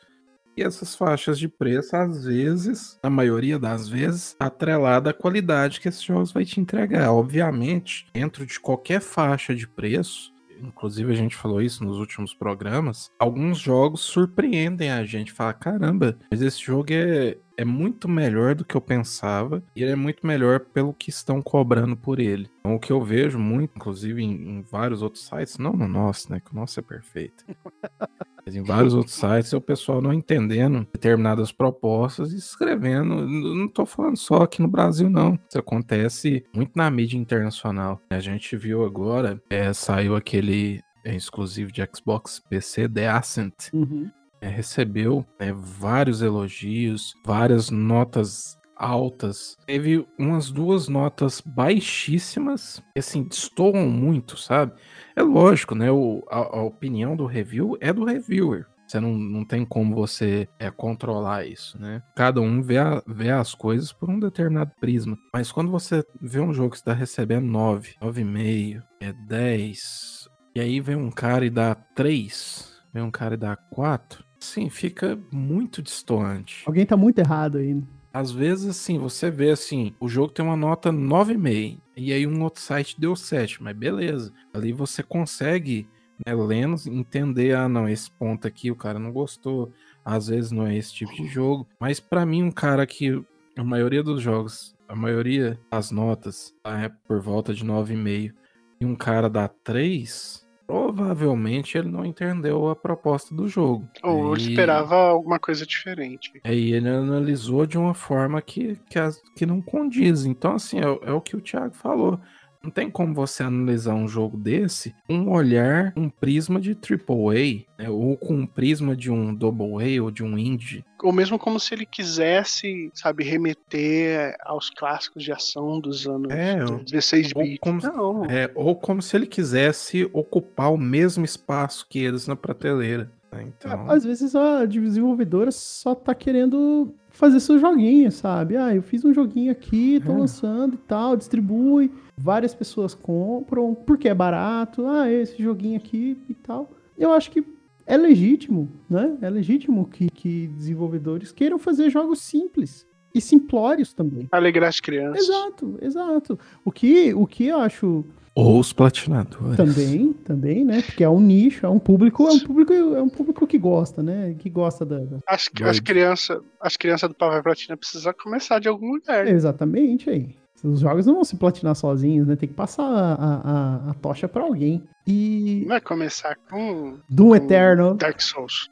e 0.56 0.64
essas 0.64 0.96
faixas 0.96 1.40
de 1.40 1.48
preço, 1.48 1.96
às 1.96 2.26
vezes, 2.26 3.00
na 3.02 3.10
maioria 3.10 3.58
das 3.58 3.88
vezes, 3.88 4.36
atrelada 4.38 5.10
à 5.10 5.14
qualidade 5.14 5.80
que 5.80 5.88
esses 5.88 6.04
jogos 6.04 6.34
vai 6.34 6.44
te 6.44 6.60
entregar. 6.60 7.10
Obviamente, 7.12 8.08
dentro 8.14 8.46
de 8.46 8.60
qualquer 8.60 9.00
faixa 9.00 9.56
de 9.56 9.66
preço, 9.66 10.31
inclusive 10.64 11.12
a 11.12 11.16
gente 11.16 11.36
falou 11.36 11.62
isso 11.62 11.84
nos 11.84 11.98
últimos 11.98 12.34
programas, 12.34 13.10
alguns 13.20 13.60
jogos 13.60 14.02
surpreendem 14.02 14.92
a 14.92 15.04
gente. 15.04 15.32
Fala, 15.32 15.54
caramba, 15.54 16.18
mas 16.30 16.42
esse 16.42 16.62
jogo 16.62 16.88
é, 16.92 17.38
é 17.58 17.66
muito 17.66 18.08
melhor 18.08 18.56
do 18.56 18.66
que 18.66 18.76
eu 18.76 18.82
pensava 18.82 19.64
e 19.76 19.82
ele 19.82 19.92
é 19.92 19.96
muito 19.96 20.26
melhor 20.26 20.60
pelo 20.60 20.94
que 20.94 21.10
estão 21.10 21.42
cobrando 21.42 21.96
por 21.96 22.20
ele. 22.20 22.50
Então, 22.60 22.76
o 22.76 22.80
que 22.80 22.92
eu 22.92 23.02
vejo 23.02 23.40
muito, 23.40 23.74
inclusive 23.76 24.24
em, 24.24 24.32
em 24.32 24.62
vários 24.62 25.02
outros 25.02 25.26
sites, 25.26 25.58
não 25.58 25.74
no 25.74 25.88
nosso, 25.88 26.32
né? 26.32 26.40
Que 26.40 26.52
o 26.52 26.56
nosso 26.56 26.80
é 26.80 26.84
perfeito. 26.84 27.46
Mas 28.46 28.56
em 28.56 28.64
vários 28.64 28.94
outros 28.94 29.16
sites 29.16 29.54
é 29.54 29.58
o 29.58 29.62
pessoal 29.62 30.02
não 30.02 30.14
entendendo 30.14 30.88
determinadas 30.92 31.52
propostas 31.52 32.34
e 32.34 32.38
escrevendo. 32.38 33.28
Não 33.28 33.68
tô 33.68 33.86
falando 33.86 34.18
só 34.18 34.38
aqui 34.44 34.62
no 34.62 34.68
Brasil, 34.68 35.10
não. 35.10 35.38
Isso 35.48 35.60
acontece 35.60 36.44
muito 36.54 36.72
na 36.76 36.90
mídia 36.90 37.18
internacional. 37.18 38.02
A 38.10 38.20
gente 38.20 38.58
viu 38.58 38.84
agora, 38.84 39.42
é, 39.50 39.72
saiu 39.74 40.16
aquele 40.16 40.82
é, 41.06 41.16
exclusivo 41.16 41.72
de 41.72 41.88
Xbox 41.94 42.40
PC, 42.40 42.90
The 42.90 43.10
Ascent. 43.10 43.72
Uhum. 43.74 44.10
É, 44.42 44.48
recebeu 44.50 45.26
né, 45.40 45.54
vários 45.54 46.22
elogios, 46.22 47.14
várias 47.24 47.70
notas 47.70 48.60
altas. 48.76 49.56
Teve 49.66 50.06
umas 50.18 50.52
duas 50.52 50.88
notas 50.88 51.42
baixíssimas, 51.46 52.82
que 52.94 53.00
assim, 53.00 53.24
destoam 53.24 53.88
muito, 53.88 54.38
sabe? 54.38 54.74
É 55.16 55.22
lógico, 55.22 55.76
né? 55.76 55.92
O, 55.92 56.26
a, 56.30 56.38
a 56.38 56.64
opinião 56.64 57.16
do 57.16 57.26
review 57.26 57.78
é 57.80 57.94
do 57.94 58.04
reviewer. 58.04 58.66
Você 58.88 59.00
não, 59.00 59.14
não 59.14 59.46
tem 59.46 59.64
como 59.64 59.96
você 59.96 60.50
é, 60.60 60.70
controlar 60.70 61.46
isso, 61.46 61.80
né? 61.80 62.04
Cada 62.14 62.42
um 62.42 62.62
vê, 62.62 62.78
a, 62.78 63.02
vê 63.08 63.30
as 63.30 63.56
coisas 63.56 63.94
por 63.94 64.10
um 64.10 64.20
determinado 64.20 64.72
prisma. 64.82 65.18
Mas 65.34 65.50
quando 65.50 65.72
você 65.72 66.04
vê 66.20 66.42
um 66.42 66.54
jogo 66.54 66.72
que 66.72 66.76
está 66.76 66.92
recebendo 66.92 67.46
9, 67.46 67.96
9,5, 68.02 68.84
é 69.00 69.14
10, 69.14 70.28
e 70.54 70.60
aí 70.60 70.82
vem 70.82 70.98
um 70.98 71.10
cara 71.10 71.46
e 71.46 71.50
dá 71.50 71.74
3, 71.74 72.82
vem 72.94 73.02
um 73.02 73.12
cara 73.12 73.36
e 73.36 73.38
dá 73.38 73.56
4, 73.56 74.26
sim, 74.42 74.70
fica 74.70 75.18
muito 75.32 75.82
distoante. 75.82 76.64
Alguém 76.66 76.86
tá 76.86 76.98
muito 76.98 77.20
errado 77.20 77.58
aí. 77.58 77.82
Às 78.14 78.32
vezes, 78.32 78.68
assim, 78.68 78.98
você 78.98 79.32
vê 79.32 79.52
assim, 79.52 79.94
o 80.00 80.10
jogo 80.10 80.34
tem 80.34 80.44
uma 80.44 80.58
nota 80.58 80.92
9,5 80.92 81.80
e 81.96 82.12
aí 82.12 82.28
um 82.28 82.44
outro 82.44 82.62
site 82.62 83.00
deu 83.00 83.16
7, 83.16 83.64
mas 83.64 83.76
beleza. 83.76 84.34
Ali 84.54 84.74
você 84.74 85.02
consegue, 85.02 85.88
né, 86.26 86.34
lendo, 86.34 86.76
entender, 86.88 87.56
ah, 87.56 87.70
não, 87.70 87.88
esse 87.88 88.12
ponto 88.12 88.46
aqui 88.46 88.70
o 88.70 88.76
cara 88.76 89.00
não 89.00 89.14
gostou. 89.14 89.72
Às 90.04 90.28
vezes 90.28 90.52
não 90.52 90.68
é 90.68 90.76
esse 90.76 90.94
tipo 90.94 91.14
de 91.14 91.28
jogo. 91.28 91.66
Mas 91.80 92.00
pra 92.00 92.26
mim, 92.26 92.44
um 92.44 92.52
cara 92.52 92.86
que 92.86 93.24
a 93.56 93.64
maioria 93.64 94.04
dos 94.04 94.22
jogos, 94.22 94.76
a 94.88 94.96
maioria 94.96 95.58
das 95.72 95.92
notas 95.92 96.54
tá, 96.64 96.82
é 96.82 96.90
por 97.08 97.22
volta 97.22 97.54
de 97.54 97.64
9,5 97.64 98.34
e 98.82 98.86
um 98.86 98.96
cara 98.96 99.30
dá 99.30 99.48
3, 99.48 100.46
provavelmente 100.68 101.78
ele 101.78 101.90
não 101.90 102.06
entendeu 102.06 102.70
a 102.70 102.76
proposta 102.76 103.34
do 103.36 103.48
jogo. 103.48 103.88
Ou 104.04 104.36
E- 104.36 104.40
esperava 104.40 104.96
alguma 104.96 105.40
coisa 105.40 105.66
diferente. 105.66 106.32
Aí 106.44 106.74
ele 106.74 106.90
analisou 106.90 107.66
de 107.66 107.78
uma 107.78 107.94
forma 107.94 108.42
que, 108.42 108.78
que, 108.90 108.98
as- 109.00 109.22
que 109.36 109.46
não 109.46 109.62
condiz. 109.62 110.26
Então, 110.26 110.56
assim, 110.56 110.80
é, 110.80 111.10
é 111.10 111.12
o 111.12 111.22
que 111.22 111.36
o 111.36 111.42
Thiago 111.42 111.74
falou. 111.76 112.20
Não 112.64 112.70
tem 112.70 112.92
como 112.92 113.14
você 113.14 113.42
analisar 113.42 113.96
um 113.96 114.08
jogo 114.08 114.38
desse 114.38 114.94
com 115.08 115.16
um 115.16 115.32
olhar, 115.32 115.92
um 115.98 116.08
prisma 116.10 116.60
de 116.62 116.72
AAA, 116.76 117.66
né? 117.78 117.90
ou 117.90 118.16
com 118.16 118.36
um 118.36 118.46
prisma 118.46 118.96
de 118.96 119.10
um 119.10 119.34
Double 119.34 119.74
A 119.98 120.04
ou 120.04 120.12
de 120.12 120.24
um 120.24 120.38
Indie. 120.38 120.86
Ou 121.02 121.12
mesmo 121.12 121.40
como 121.40 121.60
se 121.60 121.74
ele 121.74 121.88
quisesse, 121.88 122.92
sabe, 122.94 123.24
remeter 123.24 124.36
aos 124.46 124.70
clássicos 124.70 125.24
de 125.24 125.32
ação 125.32 125.80
dos 125.80 126.06
anos 126.08 126.32
É, 126.32 126.64
dos 126.64 126.84
16 126.92 127.32
ou 127.36 127.42
bits. 127.42 127.60
como- 127.60 127.82
Não, 127.82 128.26
É, 128.26 128.52
ou 128.54 128.76
como 128.76 129.02
se 129.02 129.16
ele 129.16 129.26
quisesse 129.26 130.08
ocupar 130.14 130.72
o 130.72 130.78
mesmo 130.78 131.26
espaço 131.26 131.88
que 131.90 131.98
eles 132.00 132.28
na 132.28 132.36
prateleira. 132.36 133.12
né? 133.32 133.48
Então, 133.48 133.90
Às 133.90 134.04
vezes 134.04 134.36
a 134.36 134.66
desenvolvedora 134.66 135.52
só 135.52 135.96
tá 135.96 136.14
querendo 136.14 136.94
fazer 137.22 137.40
seu 137.40 137.60
joguinho, 137.60 138.12
sabe? 138.12 138.58
Ah, 138.58 138.74
eu 138.76 138.82
fiz 138.82 139.06
um 139.06 139.14
joguinho 139.14 139.52
aqui, 139.52 140.02
tô 140.04 140.12
É. 140.12 140.18
lançando 140.18 140.74
e 140.74 140.78
tal, 140.88 141.16
distribui, 141.16 141.92
várias 142.18 142.56
pessoas 142.56 142.96
compram, 142.96 143.76
porque 143.76 144.10
é 144.10 144.14
barato, 144.14 144.88
ah, 144.88 145.08
esse 145.10 145.42
joguinho 145.42 145.78
aqui 145.78 146.18
e 146.28 146.34
tal. 146.34 146.72
Eu 146.98 147.14
acho 147.14 147.30
que 147.30 147.44
é 147.86 147.96
legítimo, 147.96 148.68
né? 148.90 149.16
É 149.22 149.30
legítimo 149.30 149.86
que, 149.88 150.10
que 150.10 150.48
desenvolvedores 150.48 151.32
queiram 151.32 151.60
fazer 151.60 151.92
jogos 151.92 152.22
simples 152.22 152.88
e 153.14 153.22
simplórios 153.22 153.94
também. 153.94 154.28
alegrar 154.32 154.70
as 154.70 154.80
crianças. 154.80 155.24
Exato, 155.30 155.78
exato. 155.80 156.40
O 156.66 156.72
que, 156.72 157.14
o 157.14 157.28
que 157.28 157.46
eu 157.46 157.60
acho 157.60 158.04
ou 158.34 158.60
os 158.60 158.72
platinadores. 158.74 159.58
também, 159.58 160.14
também, 160.14 160.64
né? 160.66 160.82
Porque 160.82 161.04
é 161.04 161.10
um 161.10 161.20
nicho, 161.20 161.66
é 161.66 161.70
um 161.70 161.80
público, 161.80 162.28
é 162.28 162.32
um 162.32 162.40
público, 162.40 162.74
é 162.74 163.02
um 163.02 163.10
público 163.10 163.46
que 163.46 163.58
gosta, 163.58 164.02
né? 164.02 164.36
Que 164.40 164.50
gosta 164.50 164.86
da, 164.86 165.00
da- 165.00 165.18
As, 165.28 165.50
as 165.64 165.80
crianças 165.80 166.40
as 166.60 166.78
crianças 166.78 167.10
do 167.10 167.16
Papai 167.16 167.42
Platina 167.44 167.76
precisam 167.76 168.14
começar 168.22 168.60
de 168.60 168.68
algum 168.68 168.94
lugar. 168.94 169.28
Exatamente 169.28 170.10
aí. 170.10 170.36
Os 170.64 170.80
jogos 170.82 171.08
não 171.08 171.16
vão 171.16 171.24
se 171.24 171.36
platinar 171.38 171.76
sozinhos, 171.76 172.28
né? 172.28 172.36
Tem 172.36 172.48
que 172.48 172.54
passar 172.54 172.84
a, 172.84 173.14
a, 173.16 173.90
a 173.90 173.94
tocha 173.96 174.28
pra 174.28 174.44
alguém. 174.44 174.84
E 175.08 175.62
Não 175.64 175.70
vai 175.70 175.82
começar 175.82 176.38
com 176.50 176.98
Doom 177.10 177.36
Eternal. 177.36 177.96
Dark 177.96 178.22
Souls. 178.22 178.70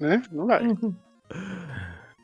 né? 0.00 0.22
Não 0.30 0.46
vai. 0.46 0.62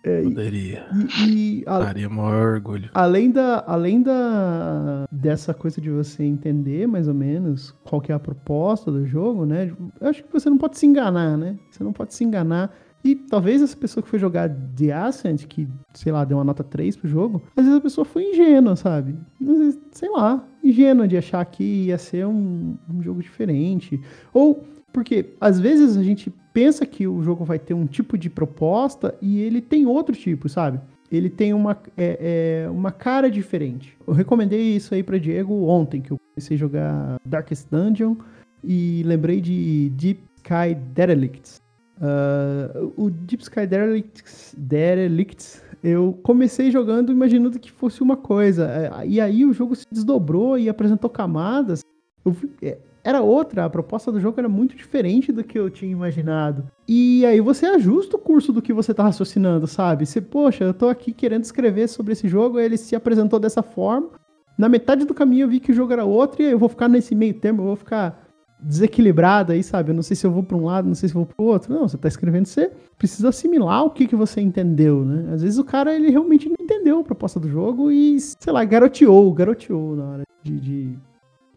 é, 0.04 0.22
Poderia. 0.22 0.86
e- 1.26 1.60
e 1.60 1.64
a- 1.66 1.78
Daria 1.80 2.08
maior 2.08 2.54
orgulho. 2.54 2.90
além 2.94 3.30
da 3.30 3.64
além 3.66 4.02
da 4.02 5.04
dessa 5.10 5.52
coisa 5.54 5.80
de 5.80 5.90
você 5.90 6.22
entender 6.24 6.86
mais 6.86 7.08
ou 7.08 7.14
menos 7.14 7.74
qual 7.84 8.00
que 8.00 8.12
é 8.12 8.14
a 8.14 8.18
proposta 8.18 8.90
do 8.92 9.06
jogo, 9.06 9.44
né? 9.46 9.72
Eu 10.00 10.08
acho 10.08 10.22
que 10.24 10.32
você 10.32 10.48
não 10.50 10.58
pode 10.58 10.78
se 10.78 10.86
enganar, 10.86 11.36
né? 11.36 11.56
Você 11.70 11.82
não 11.82 11.92
pode 11.92 12.14
se 12.14 12.22
enganar. 12.24 12.70
E 13.02 13.14
talvez 13.14 13.60
essa 13.60 13.76
pessoa 13.76 14.02
que 14.02 14.08
foi 14.08 14.18
jogar 14.18 14.48
The 14.48 14.90
Ascent, 14.90 15.44
que, 15.46 15.68
sei 15.92 16.10
lá, 16.10 16.24
deu 16.24 16.38
uma 16.38 16.44
nota 16.44 16.64
3 16.64 16.96
pro 16.96 17.06
jogo, 17.06 17.42
às 17.54 17.64
vezes 17.64 17.78
a 17.78 17.82
pessoa 17.82 18.04
foi 18.04 18.30
ingênua, 18.30 18.76
sabe? 18.76 19.14
Vezes, 19.38 19.78
sei 19.92 20.08
lá, 20.08 20.42
ingênua 20.62 21.06
de 21.06 21.14
achar 21.16 21.44
que 21.44 21.62
ia 21.86 21.98
ser 21.98 22.26
um, 22.26 22.78
um 22.90 23.02
jogo 23.02 23.20
diferente. 23.22 24.00
Ou 24.32 24.64
porque 24.90 25.34
às 25.40 25.60
vezes 25.60 25.98
a 25.98 26.02
gente 26.02 26.32
pensa 26.54 26.86
que 26.86 27.06
o 27.06 27.20
jogo 27.22 27.44
vai 27.44 27.58
ter 27.58 27.74
um 27.74 27.84
tipo 27.84 28.16
de 28.16 28.30
proposta 28.30 29.14
e 29.20 29.40
ele 29.40 29.60
tem 29.60 29.84
outro 29.84 30.14
tipo, 30.14 30.48
sabe? 30.48 30.80
Ele 31.12 31.28
tem 31.28 31.52
uma, 31.52 31.76
é, 31.96 32.64
é, 32.64 32.70
uma 32.70 32.90
cara 32.90 33.30
diferente. 33.30 33.96
Eu 34.06 34.14
recomendei 34.14 34.74
isso 34.74 34.94
aí 34.94 35.02
pra 35.02 35.18
Diego 35.18 35.66
ontem, 35.66 36.00
que 36.00 36.12
eu 36.12 36.16
comecei 36.32 36.56
a 36.56 36.58
jogar 36.58 37.20
Darkest 37.26 37.68
Dungeon 37.70 38.16
e 38.62 39.02
lembrei 39.04 39.40
de 39.40 39.90
Deep 39.90 40.20
Sky 40.36 40.74
Derelicts. 40.94 41.60
Ah, 42.00 42.70
o 42.96 43.10
Deep 43.10 43.42
Sky 43.42 43.66
Derelicts, 43.66 44.54
Derelicts, 44.56 45.62
eu 45.82 46.18
comecei 46.22 46.70
jogando 46.70 47.12
imaginando 47.12 47.58
que 47.58 47.70
fosse 47.70 48.02
uma 48.02 48.16
coisa. 48.16 48.66
É, 48.70 49.06
E 49.06 49.20
aí 49.20 49.44
o 49.44 49.52
jogo 49.52 49.74
se 49.74 49.86
desdobrou 49.90 50.58
e 50.58 50.68
apresentou 50.68 51.10
camadas. 51.10 51.80
Eu 52.24 52.34
é, 52.62 52.78
era 53.04 53.20
outra, 53.20 53.66
a 53.66 53.70
proposta 53.70 54.10
do 54.10 54.18
jogo 54.18 54.40
era 54.40 54.48
muito 54.48 54.74
diferente 54.74 55.30
do 55.30 55.44
que 55.44 55.58
eu 55.58 55.68
tinha 55.68 55.92
imaginado. 55.92 56.64
E 56.88 57.24
aí 57.26 57.38
você 57.38 57.66
ajusta 57.66 58.16
o 58.16 58.18
curso 58.18 58.50
do 58.50 58.62
que 58.62 58.72
você 58.72 58.94
tá 58.94 59.02
raciocinando, 59.02 59.66
sabe? 59.66 60.06
Você, 60.06 60.22
poxa, 60.22 60.64
eu 60.64 60.72
tô 60.72 60.88
aqui 60.88 61.12
querendo 61.12 61.44
escrever 61.44 61.86
sobre 61.86 62.14
esse 62.14 62.26
jogo, 62.26 62.58
ele 62.58 62.78
se 62.78 62.96
apresentou 62.96 63.38
dessa 63.38 63.62
forma. 63.62 64.08
Na 64.56 64.70
metade 64.70 65.04
do 65.04 65.12
caminho 65.12 65.44
eu 65.44 65.48
vi 65.48 65.60
que 65.60 65.70
o 65.70 65.74
jogo 65.74 65.92
era 65.92 66.04
outro, 66.04 66.42
e 66.42 66.46
eu 66.46 66.58
vou 66.58 66.68
ficar 66.68 66.88
nesse 66.88 67.14
meio 67.14 67.34
termo, 67.34 67.60
eu 67.60 67.66
vou 67.66 67.76
ficar 67.76 68.24
desequilibrado 68.58 69.52
aí, 69.52 69.62
sabe? 69.62 69.90
Eu 69.90 69.94
não 69.94 70.02
sei 70.02 70.16
se 70.16 70.26
eu 70.26 70.30
vou 70.30 70.42
pra 70.42 70.56
um 70.56 70.64
lado, 70.64 70.88
não 70.88 70.94
sei 70.94 71.08
se 71.08 71.14
eu 71.14 71.20
vou 71.20 71.26
pro 71.26 71.44
outro. 71.44 71.74
Não, 71.74 71.86
você 71.86 71.98
tá 71.98 72.08
escrevendo, 72.08 72.46
você 72.46 72.70
precisa 72.96 73.28
assimilar 73.28 73.84
o 73.84 73.90
que, 73.90 74.06
que 74.06 74.16
você 74.16 74.40
entendeu, 74.40 75.04
né? 75.04 75.34
Às 75.34 75.42
vezes 75.42 75.58
o 75.58 75.64
cara, 75.64 75.94
ele 75.94 76.08
realmente 76.08 76.48
não 76.48 76.56
entendeu 76.58 77.00
a 77.00 77.04
proposta 77.04 77.38
do 77.38 77.48
jogo 77.48 77.90
e, 77.90 78.18
sei 78.18 78.52
lá, 78.52 78.64
garoteou, 78.64 79.30
garoteou 79.34 79.94
na 79.94 80.04
hora 80.04 80.22
de, 80.42 80.58
de 80.58 80.98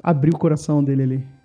abrir 0.04 0.34
o 0.34 0.38
coração 0.38 0.84
dele 0.84 1.04
ali. 1.04 1.37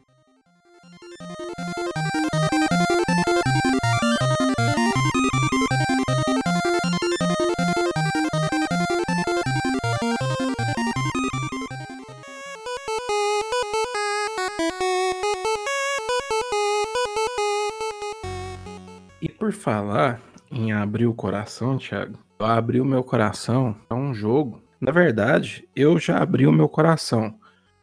Por 19.43 19.53
falar 19.53 20.23
em 20.53 20.71
abrir 20.71 21.09
o 21.09 21.13
coração, 21.13 21.77
Thiago, 21.77 22.17
eu 22.39 22.47
abri 22.47 22.81
o 22.81 22.85
meu 22.85 23.03
coração 23.03 23.75
a 23.91 23.95
um 23.97 24.15
jogo. 24.15 24.63
Na 24.81 24.93
verdade, 24.93 25.69
eu 25.75 25.99
já 25.99 26.19
abri 26.19 26.47
o 26.47 26.53
meu 26.53 26.69
coração, 26.69 27.35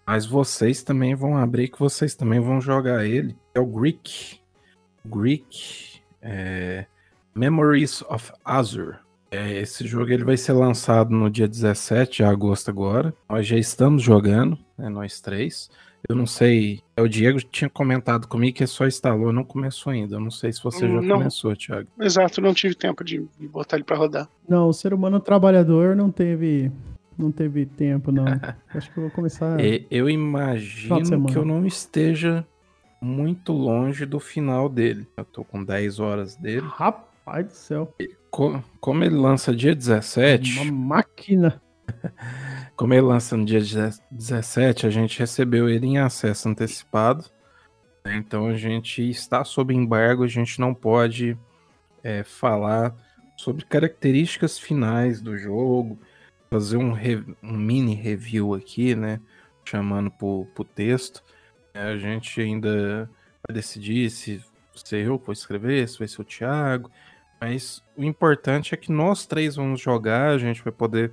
mas 0.07 0.25
vocês 0.25 0.83
também 0.83 1.13
vão 1.15 1.35
abrir, 1.35 1.67
que 1.67 1.77
vocês 1.77 2.15
também 2.15 2.39
vão 2.39 2.61
jogar 2.61 3.05
ele. 3.05 3.35
É 3.53 3.59
o 3.59 3.65
Greek. 3.65 4.39
Greek 5.05 5.99
é, 6.21 6.85
Memories 7.35 8.03
of 8.03 8.31
Azure. 8.45 8.95
É, 9.29 9.59
esse 9.59 9.85
jogo 9.85 10.13
ele 10.13 10.23
vai 10.23 10.37
ser 10.37 10.53
lançado 10.53 11.13
no 11.13 11.29
dia 11.29 11.45
17 11.45 12.15
de 12.15 12.23
agosto 12.23 12.69
agora. 12.69 13.13
Nós 13.27 13.45
já 13.45 13.57
estamos 13.57 14.01
jogando, 14.01 14.57
né, 14.77 14.87
nós 14.87 15.19
três. 15.19 15.69
Eu 16.07 16.15
não 16.15 16.25
sei. 16.25 16.81
O 16.97 17.07
Diego 17.07 17.39
tinha 17.41 17.69
comentado 17.69 18.27
comigo 18.27 18.55
que 18.57 18.65
só 18.67 18.87
instalou, 18.87 19.33
não 19.33 19.43
começou 19.43 19.91
ainda. 19.91 20.15
Eu 20.15 20.19
não 20.19 20.31
sei 20.31 20.51
se 20.51 20.63
você 20.63 20.87
já 20.87 21.01
Não. 21.01 21.17
começou, 21.17 21.55
Thiago. 21.55 21.87
Exato, 21.99 22.39
não 22.41 22.53
tive 22.53 22.75
tempo 22.75 23.03
de 23.03 23.19
botar 23.51 23.75
ele 23.77 23.83
pra 23.83 23.97
rodar. 23.97 24.27
Não, 24.47 24.69
o 24.69 24.73
ser 24.73 24.93
humano 24.93 25.19
trabalhador 25.19 25.95
não 25.95 26.09
teve. 26.11 26.71
Não 27.17 27.31
teve 27.31 27.65
tempo, 27.65 28.11
não. 28.13 28.23
Acho 28.73 28.91
que 28.91 28.97
eu 28.97 29.03
vou 29.03 29.11
começar. 29.11 29.59
E- 29.59 29.85
eu 29.91 30.09
imagino 30.09 31.25
que 31.25 31.35
eu 31.37 31.43
não 31.43 31.65
esteja 31.65 32.45
muito 33.01 33.51
longe 33.51 34.05
do 34.05 34.19
final 34.19 34.69
dele. 34.69 35.05
Eu 35.17 35.25
tô 35.25 35.43
com 35.43 35.63
10 35.63 35.99
horas 35.99 36.35
dele. 36.37 36.65
Rapaz 36.65 37.45
do 37.47 37.53
céu. 37.53 37.93
Co- 38.31 38.63
como 38.79 39.03
ele 39.03 39.15
lança 39.15 39.53
dia 39.55 39.75
17, 39.75 40.59
Uma 40.59 40.71
máquina. 40.71 41.61
como 42.75 42.93
ele 42.93 43.01
lança 43.01 43.35
no 43.35 43.45
dia 43.45 43.61
17, 44.11 44.87
a 44.87 44.89
gente 44.89 45.19
recebeu 45.19 45.69
ele 45.69 45.85
em 45.85 45.97
acesso 45.97 46.49
antecipado. 46.49 47.25
né? 48.05 48.15
Então 48.15 48.47
a 48.47 48.55
gente 48.55 49.07
está 49.09 49.43
sob 49.43 49.73
embargo, 49.73 50.23
a 50.23 50.27
gente 50.27 50.59
não 50.59 50.73
pode 50.73 51.37
é, 52.03 52.23
falar 52.23 52.95
sobre 53.37 53.65
características 53.65 54.59
finais 54.59 55.21
do 55.21 55.37
jogo, 55.37 55.99
fazer 56.49 56.77
um, 56.77 56.93
um 57.43 57.57
mini 57.57 57.93
review 57.93 58.53
aqui, 58.53 58.95
né? 58.95 59.19
Chamando 59.63 60.11
pro, 60.11 60.45
pro 60.55 60.63
texto. 60.63 61.23
É, 61.73 61.83
a 61.83 61.97
gente 61.97 62.41
ainda 62.41 63.09
vai 63.47 63.53
decidir 63.53 64.09
se 64.09 64.43
ser 64.75 65.05
eu 65.05 65.19
que 65.19 65.25
vou 65.25 65.33
escrever, 65.33 65.87
se 65.87 65.99
vai 65.99 66.07
ser 66.07 66.21
o 66.21 66.25
Thiago. 66.25 66.91
Mas 67.39 67.83
o 67.95 68.03
importante 68.03 68.73
é 68.73 68.77
que 68.77 68.91
nós 68.91 69.25
três 69.25 69.55
vamos 69.55 69.79
jogar, 69.79 70.31
a 70.31 70.37
gente 70.37 70.63
vai 70.63 70.73
poder 70.73 71.11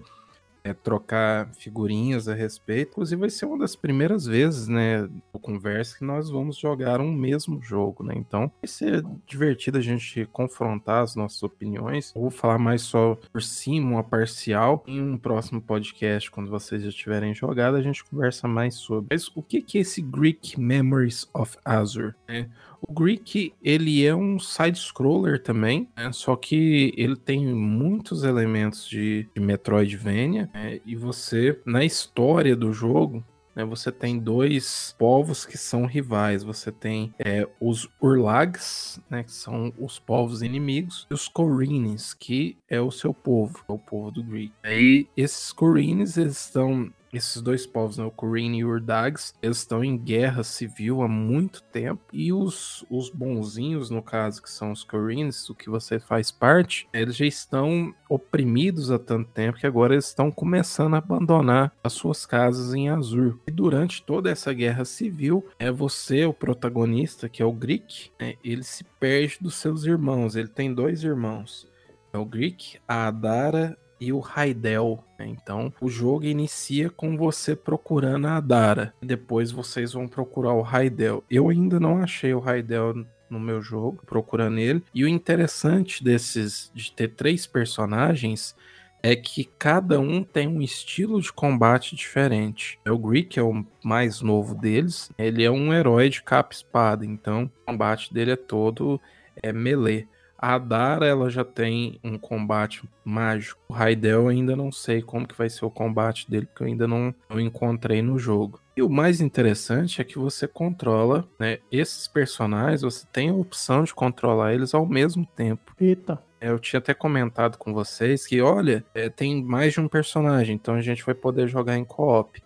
é, 0.66 0.74
trocar 0.74 1.48
figurinhas 1.54 2.28
a 2.28 2.34
respeito. 2.34 2.90
Inclusive, 2.90 3.20
vai 3.20 3.30
ser 3.30 3.46
uma 3.46 3.58
das 3.58 3.76
primeiras 3.76 4.26
vezes, 4.26 4.66
né, 4.66 5.06
do 5.32 5.38
conversa 5.38 5.98
que 5.98 6.04
nós 6.04 6.28
vamos 6.28 6.56
jogar 6.56 7.00
um 7.00 7.12
mesmo 7.12 7.62
jogo, 7.62 8.02
né? 8.02 8.14
Então, 8.16 8.50
vai 8.60 8.68
ser 8.68 9.04
divertido 9.26 9.78
a 9.78 9.80
gente 9.80 10.26
confrontar 10.32 11.02
as 11.02 11.14
nossas 11.14 11.42
opiniões. 11.42 12.12
Eu 12.14 12.22
vou 12.22 12.30
falar 12.30 12.58
mais 12.58 12.82
só 12.82 13.16
por 13.32 13.42
cima, 13.42 13.90
uma 13.90 14.04
parcial. 14.04 14.82
Em 14.86 15.00
um 15.00 15.16
próximo 15.16 15.60
podcast, 15.60 16.30
quando 16.30 16.50
vocês 16.50 16.82
já 16.82 16.90
tiverem 16.90 17.34
jogado, 17.34 17.76
a 17.76 17.82
gente 17.82 18.04
conversa 18.04 18.48
mais 18.48 18.74
sobre. 18.74 19.08
Mas 19.10 19.28
o 19.34 19.42
que 19.42 19.62
que 19.62 19.78
é 19.78 19.80
esse 19.82 20.02
Greek 20.02 20.58
Memories 20.58 21.28
of 21.32 21.56
Azure? 21.64 22.14
né? 22.28 22.48
O 22.80 22.92
Greek, 22.92 23.52
ele 23.62 24.04
é 24.04 24.14
um 24.14 24.38
side-scroller 24.38 25.42
também, 25.42 25.88
né? 25.96 26.10
só 26.12 26.36
que 26.36 26.92
ele 26.96 27.16
tem 27.16 27.46
muitos 27.46 28.24
elementos 28.24 28.88
de, 28.88 29.28
de 29.34 29.40
Metroidvania, 29.40 30.50
né? 30.52 30.80
e 30.84 30.94
você, 30.94 31.60
na 31.64 31.84
história 31.84 32.54
do 32.56 32.72
jogo, 32.72 33.24
né, 33.56 33.64
você 33.64 33.90
tem 33.90 34.18
dois 34.18 34.94
povos 34.98 35.46
que 35.46 35.56
são 35.56 35.86
rivais. 35.86 36.44
Você 36.44 36.70
tem 36.70 37.14
é, 37.18 37.48
os 37.58 37.88
Urlags, 38.00 39.00
né, 39.08 39.24
que 39.24 39.32
são 39.32 39.72
os 39.78 39.98
povos 39.98 40.42
inimigos, 40.42 41.06
e 41.10 41.14
os 41.14 41.26
Corines, 41.26 42.12
que 42.12 42.58
é 42.68 42.78
o 42.78 42.90
seu 42.90 43.14
povo, 43.14 43.64
é 43.66 43.72
o 43.72 43.78
povo 43.78 44.10
do 44.10 44.22
Greek. 44.22 44.52
Aí 44.62 45.08
esses 45.16 45.50
Corines, 45.52 46.18
eles 46.18 46.38
estão 46.44 46.92
esses 47.16 47.40
dois 47.42 47.66
povos, 47.66 47.98
né, 47.98 48.04
o 48.04 48.10
Corine 48.10 48.58
e 48.58 48.64
o 48.64 48.68
Urdags, 48.68 49.34
eles 49.42 49.58
estão 49.58 49.82
em 49.82 49.96
guerra 49.96 50.42
civil 50.42 51.02
há 51.02 51.08
muito 51.08 51.62
tempo. 51.62 52.02
E 52.12 52.32
os, 52.32 52.84
os 52.90 53.10
bonzinhos, 53.10 53.90
no 53.90 54.02
caso, 54.02 54.42
que 54.42 54.50
são 54.50 54.72
os 54.72 54.84
Corines, 54.84 55.48
o 55.48 55.54
que 55.54 55.68
você 55.68 55.98
faz 55.98 56.30
parte, 56.30 56.88
eles 56.92 57.16
já 57.16 57.26
estão 57.26 57.94
oprimidos 58.08 58.90
há 58.90 58.98
tanto 58.98 59.30
tempo 59.30 59.58
que 59.58 59.66
agora 59.66 59.94
eles 59.94 60.06
estão 60.06 60.30
começando 60.30 60.94
a 60.94 60.98
abandonar 60.98 61.72
as 61.82 61.92
suas 61.92 62.24
casas 62.24 62.74
em 62.74 62.88
Azur. 62.88 63.38
E 63.46 63.50
durante 63.50 64.02
toda 64.02 64.30
essa 64.30 64.52
guerra 64.52 64.84
civil, 64.84 65.46
é 65.58 65.70
você, 65.70 66.24
o 66.24 66.32
protagonista, 66.32 67.28
que 67.28 67.42
é 67.42 67.44
o 67.44 67.52
Greek, 67.52 68.10
né, 68.20 68.34
ele 68.44 68.62
se 68.62 68.84
perde 68.98 69.38
dos 69.40 69.56
seus 69.56 69.84
irmãos. 69.84 70.36
Ele 70.36 70.48
tem 70.48 70.72
dois 70.72 71.02
irmãos. 71.02 71.68
É 72.12 72.18
o 72.18 72.24
Greek, 72.24 72.78
a 72.86 73.06
Adara 73.08 73.76
e 74.00 74.12
o 74.12 74.18
Raidel. 74.18 75.02
né? 75.18 75.26
Então, 75.26 75.72
o 75.80 75.88
jogo 75.88 76.24
inicia 76.24 76.90
com 76.90 77.16
você 77.16 77.54
procurando 77.56 78.26
a 78.26 78.36
Adara. 78.36 78.94
Depois 79.02 79.50
vocês 79.50 79.92
vão 79.92 80.06
procurar 80.06 80.52
o 80.52 80.62
Raidel. 80.62 81.24
Eu 81.30 81.48
ainda 81.48 81.80
não 81.80 81.98
achei 81.98 82.32
o 82.34 82.40
Raidel 82.40 83.06
no 83.28 83.40
meu 83.40 83.60
jogo, 83.60 84.02
procurando 84.06 84.58
ele. 84.58 84.82
E 84.94 85.04
o 85.04 85.08
interessante 85.08 86.02
desses 86.02 86.70
de 86.74 86.92
ter 86.92 87.08
três 87.08 87.46
personagens 87.46 88.54
é 89.02 89.14
que 89.14 89.44
cada 89.58 90.00
um 90.00 90.24
tem 90.24 90.48
um 90.48 90.60
estilo 90.60 91.20
de 91.20 91.32
combate 91.32 91.94
diferente. 91.94 92.78
O 92.88 92.98
Greek 92.98 93.38
é 93.38 93.42
o 93.42 93.64
mais 93.84 94.20
novo 94.20 94.54
deles. 94.54 95.10
Ele 95.16 95.44
é 95.44 95.50
um 95.50 95.72
herói 95.72 96.08
de 96.08 96.22
capa 96.22 96.52
espada, 96.52 97.04
então 97.04 97.44
o 97.44 97.66
combate 97.66 98.12
dele 98.12 98.32
é 98.32 98.36
todo 98.36 99.00
é 99.42 99.52
melee. 99.52 100.08
A 100.38 100.58
Dara, 100.58 101.06
ela 101.06 101.30
já 101.30 101.44
tem 101.44 101.98
um 102.04 102.18
combate 102.18 102.82
mágico. 103.04 103.60
O 103.68 103.72
Raidel, 103.72 104.22
eu 104.22 104.28
ainda 104.28 104.54
não 104.54 104.70
sei 104.70 105.02
como 105.02 105.26
que 105.26 105.36
vai 105.36 105.48
ser 105.48 105.64
o 105.64 105.70
combate 105.70 106.30
dele, 106.30 106.46
porque 106.46 106.62
eu 106.62 106.66
ainda 106.66 106.86
não, 106.86 107.14
não 107.28 107.40
encontrei 107.40 108.02
no 108.02 108.18
jogo. 108.18 108.60
E 108.76 108.82
o 108.82 108.90
mais 108.90 109.20
interessante 109.20 110.00
é 110.00 110.04
que 110.04 110.18
você 110.18 110.46
controla, 110.46 111.26
né, 111.38 111.58
esses 111.72 112.06
personagens, 112.06 112.82
você 112.82 113.06
tem 113.10 113.30
a 113.30 113.34
opção 113.34 113.82
de 113.84 113.94
controlar 113.94 114.52
eles 114.52 114.74
ao 114.74 114.84
mesmo 114.84 115.26
tempo. 115.34 115.72
Eita. 115.80 116.22
É, 116.38 116.50
Eu 116.50 116.58
tinha 116.58 116.78
até 116.78 116.92
comentado 116.92 117.56
com 117.56 117.72
vocês 117.72 118.26
que, 118.26 118.40
olha, 118.42 118.84
é, 118.94 119.08
tem 119.08 119.42
mais 119.42 119.72
de 119.72 119.80
um 119.80 119.88
personagem, 119.88 120.54
então 120.54 120.74
a 120.74 120.82
gente 120.82 121.02
vai 121.04 121.14
poder 121.14 121.48
jogar 121.48 121.78
em 121.78 121.84
co-op. 121.84 122.42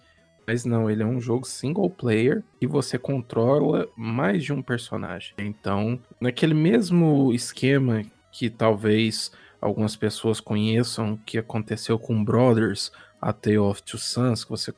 Mas 0.51 0.64
não, 0.64 0.90
ele 0.90 1.05
é 1.05 1.07
um 1.07 1.20
jogo 1.20 1.46
single 1.46 1.88
player 1.88 2.42
e 2.61 2.66
você 2.66 2.98
controla 2.98 3.88
mais 3.96 4.42
de 4.42 4.53
um 4.53 4.61
personagem. 4.61 5.32
Então, 5.38 5.96
naquele 6.20 6.55
mesmo 6.55 7.32
esquema 7.32 8.03
que 8.32 8.51
talvez 8.51 9.30
algumas 9.61 9.94
pessoas 9.94 10.40
conheçam 10.40 11.16
que 11.24 11.38
aconteceu 11.38 12.01
com 12.01 12.24
Brothers, 12.24 12.90
a 13.22 13.32
Tale 13.32 13.59
of 13.59 13.80
Two 13.84 14.01
Sons, 14.01 14.42
que 14.42 14.51
você 14.51 14.72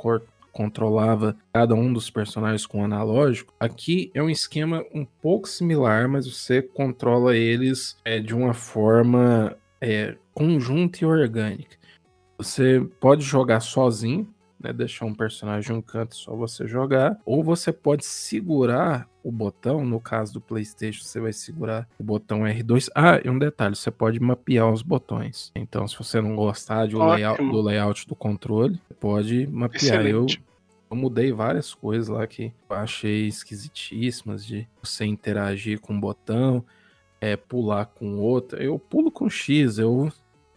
controlava 0.53 1.35
cada 1.55 1.75
um 1.75 1.91
dos 1.91 2.11
personagens 2.11 2.67
com 2.67 2.81
um 2.81 2.85
analógico. 2.85 3.55
Aqui 3.59 4.11
é 4.13 4.23
um 4.23 4.29
esquema 4.29 4.85
um 4.95 5.07
pouco 5.07 5.49
similar, 5.49 6.07
mas 6.07 6.31
você 6.31 6.61
controla 6.61 7.35
eles 7.35 7.97
é, 8.05 8.21
de 8.21 8.35
uma 8.35 8.53
forma 8.53 9.57
é, 9.81 10.19
conjunta 10.35 10.99
e 11.01 11.07
orgânica. 11.07 11.79
Você 12.37 12.87
pode 13.01 13.23
jogar 13.23 13.61
sozinho, 13.61 14.29
né, 14.63 14.73
deixar 14.73 15.07
um 15.07 15.15
personagem 15.15 15.75
em 15.75 15.79
um 15.79 15.83
canto 15.83 16.15
só 16.15 16.35
você 16.35 16.67
jogar, 16.67 17.19
ou 17.25 17.43
você 17.43 17.73
pode 17.73 18.05
segurar 18.05 19.09
o 19.23 19.31
botão, 19.31 19.85
no 19.85 20.01
caso 20.01 20.35
do 20.35 20.41
PlayStation, 20.41 21.05
você 21.05 21.21
vai 21.21 21.33
segurar 21.33 21.89
o 21.99 22.03
botão 22.03 22.41
R2. 22.41 22.89
Ah, 22.95 23.21
e 23.25 23.31
um 23.31 23.39
detalhe, 23.39 23.77
você 23.77 23.91
pode 23.91 24.19
mapear 24.19 24.71
os 24.71 24.83
botões. 24.83 25.53
Então, 25.55 25.87
se 25.87 25.97
você 25.97 26.21
não 26.21 26.35
gostar 26.35 26.87
de 26.87 26.97
Ótimo. 26.97 27.13
layout, 27.13 27.51
do 27.51 27.61
layout 27.61 28.09
do 28.09 28.17
controle, 28.17 28.81
você 28.89 28.95
pode 28.95 29.47
mapear. 29.47 30.07
Eu, 30.07 30.27
eu 30.91 30.97
mudei 30.97 31.33
várias 31.33 31.73
coisas 31.73 32.09
lá 32.09 32.27
que 32.27 32.53
eu 32.69 32.77
achei 32.77 33.29
esquisitíssimas 33.29 34.45
de 34.45 34.69
você 34.83 35.05
interagir 35.05 35.81
com 35.81 35.95
um 35.95 36.01
botão, 36.01 36.65
é, 37.21 37.37
pular 37.37 37.87
com 37.87 38.19
outro. 38.19 38.61
Eu 38.61 38.79
pulo 38.79 39.11
com 39.11 39.31
X, 39.31 39.79
eu 39.79 40.13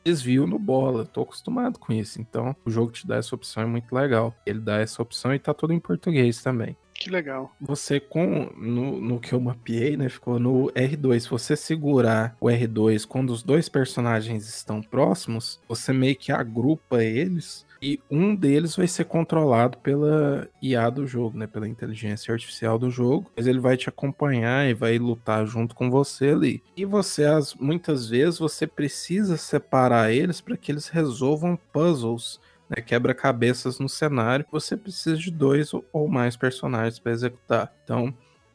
desvio 0.06 0.46
no 0.46 0.60
bola, 0.60 1.04
tô 1.06 1.22
acostumado 1.22 1.80
com 1.80 1.92
isso. 1.92 2.22
Então, 2.22 2.56
o 2.64 2.70
jogo 2.70 2.92
te 2.92 3.08
dá 3.08 3.16
essa 3.16 3.34
opção, 3.34 3.64
é 3.64 3.66
muito 3.66 3.94
legal. 3.94 4.34
Ele 4.46 4.60
dá 4.60 4.78
essa 4.78 5.02
opção 5.02 5.34
e 5.34 5.40
tá 5.40 5.54
tudo 5.54 5.74
em 5.74 5.80
português 5.80 6.42
também. 6.44 6.78
Que 6.94 7.10
legal. 7.10 7.54
Você 7.60 8.00
com 8.00 8.50
no, 8.56 9.02
no 9.02 9.20
que 9.20 9.34
eu 9.34 9.40
mapeei, 9.40 9.98
né, 9.98 10.08
ficou 10.08 10.40
no 10.40 10.72
R2. 10.72 11.20
Se 11.20 11.30
você 11.30 11.56
segurar 11.56 12.38
o 12.40 12.46
R2 12.46 13.06
quando 13.06 13.32
os 13.32 13.44
dois 13.44 13.68
personagens 13.68 14.48
estão 14.48 14.82
próximos, 14.82 15.60
você 15.68 15.92
meio 15.92 16.16
que 16.16 16.32
agrupa 16.32 17.04
eles 17.04 17.65
e 17.82 18.00
um 18.10 18.36
deles 18.36 18.76
vai 18.76 18.88
ser 18.88 19.06
controlado 19.06 19.78
pela 19.80 20.48
IA 20.62 20.90
do 20.90 21.06
jogo, 21.06 21.38
né, 21.38 21.48
pela 21.48 21.68
inteligência 21.68 22.32
artificial 22.34 22.80
do 22.80 22.90
jogo. 22.90 23.32
Mas 23.36 23.48
ele 23.48 23.60
vai 23.60 23.78
te 23.78 23.90
acompanhar 23.90 24.68
e 24.68 24.74
vai 24.74 24.98
lutar 24.98 25.46
junto 25.46 25.76
com 25.76 25.90
você 25.90 26.30
ali. 26.30 26.64
E 26.76 26.86
você 26.86 27.26
as, 27.26 27.54
muitas 27.56 28.10
vezes 28.10 28.40
você 28.40 28.66
precisa 28.66 29.38
separar 29.38 30.12
eles 30.12 30.42
para 30.42 30.58
que 30.58 30.72
eles 30.72 30.88
resolvam 30.88 31.58
puzzles 31.72 32.40
né, 32.70 32.82
quebra-cabeças 32.82 33.78
no 33.80 33.88
cenário, 33.88 34.46
você 34.52 34.76
precisa 34.76 35.16
de 35.18 35.30
dois 35.32 35.72
ou- 35.74 36.08
mais 36.08 36.36
personagens 36.36 37.00
para 37.00 37.12
executar. 37.12 37.72
Então, 37.84 38.14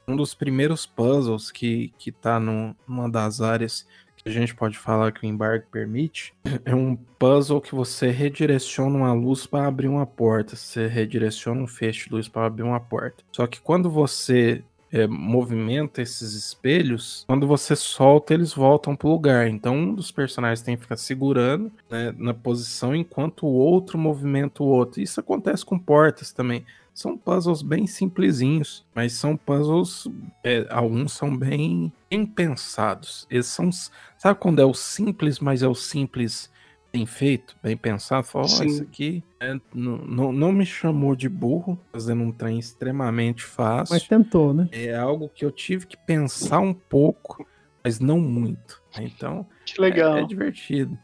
um 0.09 0.16
dos 0.16 0.35
primeiros 0.35 0.87
puzzles 0.87 1.51
que, 1.53 1.93
que 1.99 2.11
tá 2.11 2.41
no, 2.41 2.75
numa 2.87 3.09
das 3.09 3.41
áreas 3.41 3.87
a 4.25 4.31
gente 4.31 4.55
pode 4.55 4.79
falar 4.79 5.12
que 5.12 5.25
o 5.25 5.29
embargo 5.29 5.64
permite, 5.71 6.35
é 6.64 6.75
um 6.75 6.97
puzzle 7.18 7.61
que 7.61 7.75
você 7.75 8.11
redireciona 8.11 8.97
uma 8.97 9.12
luz 9.12 9.47
para 9.47 9.66
abrir 9.66 9.89
uma 9.89 10.07
porta, 10.07 10.57
você 10.57 10.87
redireciona 10.87 11.62
um 11.62 11.66
feixe 11.66 12.09
de 12.09 12.14
luz 12.14 12.29
para 12.29 12.47
abrir 12.47 12.62
uma 12.62 12.81
porta. 12.81 13.25
Só 13.33 13.47
que 13.47 13.61
quando 13.61 13.91
você 13.91 14.62
é, 14.93 15.07
movimenta 15.07 16.03
esses 16.03 16.35
espelhos, 16.35 17.25
quando 17.27 17.47
você 17.47 17.77
solta, 17.77 18.35
eles 18.35 18.53
voltam 18.53 18.97
pro 18.97 19.09
lugar. 19.09 19.49
Então, 19.49 19.77
um 19.77 19.95
dos 19.95 20.11
personagens 20.11 20.62
tem 20.62 20.77
que 20.77 20.83
ficar 20.83 20.97
segurando 20.97 21.71
né, 21.89 22.12
na 22.18 22.35
posição 22.35 22.95
enquanto 22.95 23.47
o 23.47 23.53
outro 23.53 23.97
movimenta 23.97 24.62
o 24.62 24.66
outro. 24.66 25.01
Isso 25.01 25.21
acontece 25.21 25.64
com 25.64 25.79
portas 25.79 26.33
também. 26.33 26.64
São 27.01 27.17
puzzles 27.17 27.63
bem 27.63 27.87
simplesinhos, 27.87 28.85
mas 28.95 29.15
são 29.15 29.35
puzzles. 29.35 30.07
É, 30.45 30.67
alguns 30.69 31.15
são 31.15 31.35
bem, 31.35 31.91
bem 32.11 32.27
pensados. 32.27 33.27
Eles 33.31 33.47
são. 33.47 33.71
Sabe 34.19 34.39
quando 34.39 34.61
é 34.61 34.67
o 34.67 34.75
simples, 34.75 35.39
mas 35.39 35.63
é 35.63 35.67
o 35.67 35.75
simples 35.75 36.51
bem 36.93 37.07
feito, 37.07 37.57
bem 37.63 37.75
pensado? 37.75 38.27
Fala, 38.27 38.45
oh, 38.45 38.65
isso 38.65 38.83
aqui 38.83 39.25
é, 39.41 39.59
não, 39.73 39.97
não, 39.97 40.31
não 40.31 40.53
me 40.53 40.67
chamou 40.67 41.17
de 41.17 41.27
burro, 41.27 41.81
fazendo 41.91 42.23
um 42.23 42.31
trem 42.31 42.59
extremamente 42.59 43.45
fácil. 43.45 43.95
Mas 43.95 44.07
tentou, 44.07 44.53
né? 44.53 44.69
É 44.71 44.95
algo 44.95 45.31
que 45.31 45.43
eu 45.43 45.51
tive 45.51 45.87
que 45.87 45.97
pensar 45.97 46.61
um 46.61 46.75
pouco, 46.75 47.47
mas 47.83 47.99
não 47.99 48.21
muito. 48.21 48.83
Então, 48.99 49.47
que 49.65 49.81
legal. 49.81 50.19
É, 50.19 50.21
é 50.21 50.27
divertido. 50.27 50.99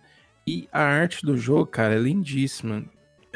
E 0.46 0.68
a 0.70 0.82
arte 0.82 1.24
do 1.24 1.38
jogo, 1.38 1.64
cara, 1.64 1.94
é 1.94 1.98
lindíssima. 1.98 2.84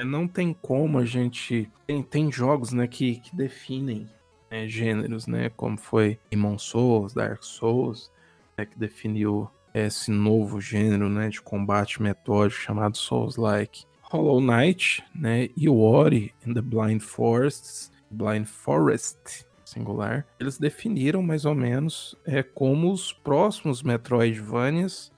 É, 0.00 0.04
não 0.04 0.26
tem 0.26 0.56
como 0.62 0.98
a 0.98 1.04
gente. 1.04 1.70
Tem, 1.86 2.02
tem 2.02 2.32
jogos, 2.32 2.72
né, 2.72 2.86
que, 2.86 3.16
que 3.16 3.36
definem 3.36 4.08
né, 4.50 4.66
gêneros, 4.66 5.26
né? 5.26 5.50
Como 5.50 5.76
foi 5.76 6.18
Demon 6.30 6.58
Souls, 6.58 7.12
Dark 7.12 7.42
Souls, 7.42 8.10
né, 8.56 8.64
que 8.64 8.78
definiu 8.78 9.48
esse 9.74 10.10
novo 10.10 10.60
gênero, 10.60 11.08
né, 11.08 11.28
de 11.28 11.40
combate 11.40 12.02
metódico 12.02 12.60
chamado 12.60 12.96
Souls-like. 12.96 13.84
Hollow 14.02 14.40
Knight, 14.40 15.04
né, 15.14 15.50
e 15.56 15.68
Ori 15.68 16.34
in 16.44 16.54
the 16.54 16.60
Blind 16.60 17.00
Forests, 17.00 17.92
Blind 18.10 18.44
Forest, 18.44 19.46
singular, 19.64 20.26
eles 20.40 20.58
definiram 20.58 21.22
mais 21.22 21.44
ou 21.44 21.54
menos 21.54 22.16
é, 22.24 22.42
como 22.42 22.90
os 22.90 23.12
próximos 23.12 23.84
Metroidvanias 23.84 25.12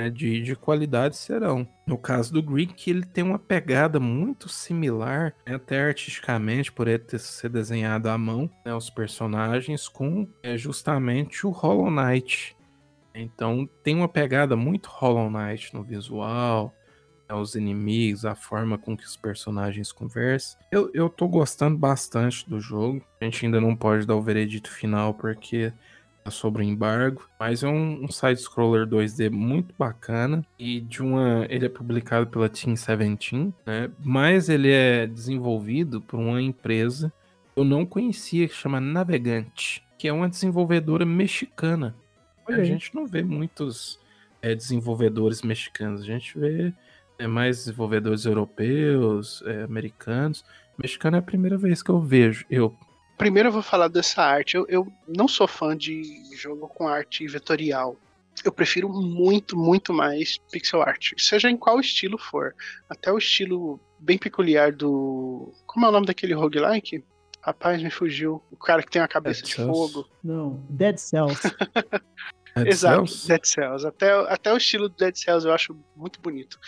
né, 0.00 0.08
de, 0.08 0.40
de 0.40 0.56
qualidade 0.56 1.14
serão. 1.16 1.68
No 1.86 1.98
caso 1.98 2.32
do 2.32 2.42
Greek, 2.42 2.88
ele 2.88 3.04
tem 3.04 3.22
uma 3.22 3.38
pegada 3.38 4.00
muito 4.00 4.48
similar, 4.48 5.34
né, 5.46 5.56
até 5.56 5.82
artisticamente, 5.82 6.72
por 6.72 6.88
ele 6.88 7.00
ter 7.00 7.18
sido 7.18 7.52
desenhado 7.52 8.08
à 8.08 8.16
mão, 8.16 8.50
né, 8.64 8.74
os 8.74 8.88
personagens, 8.88 9.88
com 9.88 10.26
é, 10.42 10.56
justamente 10.56 11.46
o 11.46 11.50
Hollow 11.50 11.90
Knight. 11.90 12.56
Então 13.14 13.68
tem 13.82 13.94
uma 13.94 14.08
pegada 14.08 14.56
muito 14.56 14.88
Hollow 14.88 15.30
Knight 15.30 15.74
no 15.74 15.82
visual, 15.82 16.72
né, 17.28 17.34
os 17.34 17.54
inimigos, 17.54 18.24
a 18.24 18.34
forma 18.34 18.78
com 18.78 18.96
que 18.96 19.04
os 19.04 19.16
personagens 19.16 19.92
conversam. 19.92 20.58
Eu, 20.72 20.90
eu 20.94 21.10
tô 21.10 21.28
gostando 21.28 21.76
bastante 21.76 22.48
do 22.48 22.58
jogo. 22.58 23.04
A 23.20 23.24
gente 23.26 23.44
ainda 23.44 23.60
não 23.60 23.76
pode 23.76 24.06
dar 24.06 24.16
o 24.16 24.22
veredito 24.22 24.70
final 24.70 25.12
porque 25.12 25.74
sobre 26.28 26.62
o 26.62 26.64
embargo, 26.64 27.26
mas 27.38 27.62
é 27.62 27.68
um, 27.68 28.04
um 28.04 28.08
side-scroller 28.08 28.86
2D 28.86 29.30
muito 29.30 29.74
bacana 29.78 30.44
e 30.58 30.80
de 30.80 31.02
uma, 31.02 31.46
ele 31.48 31.66
é 31.66 31.68
publicado 31.68 32.26
pela 32.26 32.48
Team 32.48 32.74
17, 32.74 33.52
né? 33.64 33.90
Mas 33.98 34.48
ele 34.48 34.70
é 34.70 35.06
desenvolvido 35.06 36.00
por 36.00 36.18
uma 36.18 36.42
empresa 36.42 37.12
que 37.54 37.60
eu 37.60 37.64
não 37.64 37.86
conhecia 37.86 38.46
que 38.46 38.54
chama 38.54 38.80
Navegante, 38.80 39.82
que 39.96 40.08
é 40.08 40.12
uma 40.12 40.28
desenvolvedora 40.28 41.06
mexicana. 41.06 41.94
A 42.46 42.64
gente 42.64 42.94
não 42.94 43.06
vê 43.06 43.22
muitos 43.22 43.98
é, 44.42 44.54
desenvolvedores 44.54 45.42
mexicanos, 45.42 46.02
a 46.02 46.04
gente 46.04 46.38
vê 46.38 46.72
é, 47.18 47.26
mais 47.26 47.58
desenvolvedores 47.58 48.24
europeus, 48.24 49.42
é, 49.46 49.62
americanos. 49.62 50.44
Mexicano 50.76 51.16
é 51.16 51.18
a 51.20 51.22
primeira 51.22 51.56
vez 51.56 51.82
que 51.82 51.90
eu 51.90 52.00
vejo, 52.00 52.44
eu 52.50 52.76
Primeiro 53.20 53.50
eu 53.50 53.52
vou 53.52 53.60
falar 53.60 53.88
dessa 53.88 54.22
arte. 54.22 54.56
Eu, 54.56 54.64
eu 54.66 54.90
não 55.06 55.28
sou 55.28 55.46
fã 55.46 55.76
de 55.76 56.02
jogo 56.34 56.66
com 56.66 56.88
arte 56.88 57.26
vetorial. 57.26 57.94
Eu 58.42 58.50
prefiro 58.50 58.88
muito, 58.88 59.58
muito 59.58 59.92
mais 59.92 60.38
pixel 60.50 60.80
art. 60.80 61.12
Seja 61.18 61.50
em 61.50 61.56
qual 61.58 61.78
estilo 61.78 62.16
for. 62.16 62.54
Até 62.88 63.12
o 63.12 63.18
estilo 63.18 63.78
bem 63.98 64.16
peculiar 64.16 64.72
do. 64.72 65.52
Como 65.66 65.84
é 65.84 65.90
o 65.90 65.92
nome 65.92 66.06
daquele 66.06 66.32
roguelike? 66.32 67.04
Rapaz, 67.42 67.82
me 67.82 67.90
fugiu. 67.90 68.42
O 68.50 68.56
cara 68.56 68.82
que 68.82 68.90
tem 68.90 69.02
a 69.02 69.08
cabeça 69.08 69.42
Dead 69.42 69.50
de 69.50 69.54
Cells. 69.56 69.92
fogo. 69.92 70.08
Não, 70.24 70.64
Dead 70.70 70.96
Cells. 70.96 71.42
Dead 72.56 72.68
Exato, 72.68 73.06
Cells? 73.06 73.28
Dead 73.28 73.44
Cells. 73.44 73.86
Até, 73.86 74.12
até 74.32 74.50
o 74.50 74.56
estilo 74.56 74.88
do 74.88 74.96
Dead 74.96 75.14
Cells 75.14 75.46
eu 75.46 75.52
acho 75.52 75.76
muito 75.94 76.18
bonito. 76.22 76.58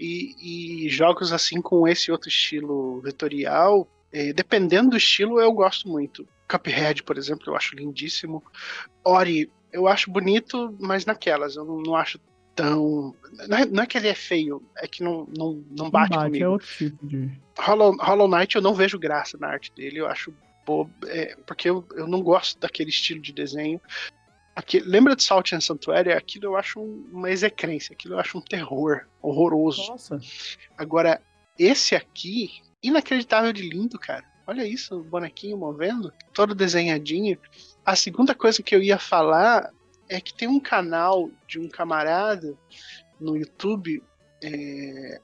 E, 0.00 0.86
e 0.86 0.88
jogos 0.88 1.34
assim 1.34 1.60
com 1.60 1.86
esse 1.86 2.10
outro 2.10 2.30
estilo 2.30 2.98
vetorial 3.02 3.86
é, 4.12 4.32
dependendo 4.32 4.90
do 4.90 4.96
estilo, 4.96 5.40
eu 5.40 5.52
gosto 5.52 5.88
muito. 5.88 6.26
Cuphead, 6.48 7.02
por 7.02 7.18
exemplo, 7.18 7.44
eu 7.48 7.56
acho 7.56 7.76
lindíssimo. 7.76 8.42
Ori, 9.04 9.50
eu 9.72 9.86
acho 9.86 10.10
bonito, 10.10 10.74
mas 10.80 11.04
naquelas, 11.04 11.56
eu 11.56 11.64
não, 11.64 11.80
não 11.80 11.94
acho 11.94 12.18
tão. 12.54 13.14
Não 13.46 13.58
é, 13.58 13.66
não 13.66 13.82
é, 13.82 13.86
que 13.86 13.96
ele 13.96 14.08
é 14.08 14.14
feio, 14.14 14.62
é 14.76 14.88
que 14.88 15.02
não, 15.02 15.28
não, 15.36 15.64
não 15.70 15.90
bate, 15.90 16.10
bate 16.10 16.24
comigo. 16.24 16.44
É 16.44 16.48
outro 16.48 16.66
tipo 16.66 17.06
de. 17.06 17.30
Hollow, 17.58 17.96
Hollow 18.00 18.28
Knight 18.28 18.56
eu 18.56 18.62
não 18.62 18.74
vejo 18.74 18.98
graça 18.98 19.36
na 19.38 19.48
arte 19.48 19.72
dele, 19.72 20.00
eu 20.00 20.06
acho 20.06 20.32
bobo, 20.64 20.90
é, 21.06 21.36
porque 21.46 21.70
eu, 21.70 21.86
eu 21.94 22.06
não 22.06 22.22
gosto 22.22 22.58
daquele 22.58 22.90
estilo 22.90 23.20
de 23.20 23.32
desenho. 23.32 23.80
Aqui, 24.54 24.80
lembra 24.80 25.14
de 25.14 25.22
Salt 25.22 25.52
and 25.52 25.60
Sanctuary? 25.60 26.12
Aquilo 26.12 26.46
eu 26.46 26.56
acho 26.56 26.80
uma 26.80 27.30
execrência, 27.30 27.92
aquilo 27.92 28.14
eu 28.14 28.18
acho 28.18 28.36
um 28.38 28.40
terror 28.40 29.06
horroroso. 29.22 29.92
Nossa. 29.92 30.20
Agora, 30.76 31.22
esse 31.56 31.94
aqui, 31.94 32.60
inacreditável 32.82 33.52
de 33.52 33.68
lindo, 33.68 33.98
cara. 33.98 34.24
Olha 34.46 34.66
isso, 34.66 34.96
o 34.96 35.04
bonequinho 35.04 35.58
movendo, 35.58 36.12
todo 36.32 36.54
desenhadinho. 36.54 37.38
A 37.84 37.94
segunda 37.94 38.34
coisa 38.34 38.62
que 38.62 38.74
eu 38.74 38.82
ia 38.82 38.98
falar 38.98 39.70
é 40.08 40.20
que 40.20 40.32
tem 40.32 40.48
um 40.48 40.58
canal 40.58 41.30
de 41.46 41.58
um 41.58 41.68
camarada 41.68 42.56
no 43.20 43.36
YouTube. 43.36 44.02
É... 44.42 45.20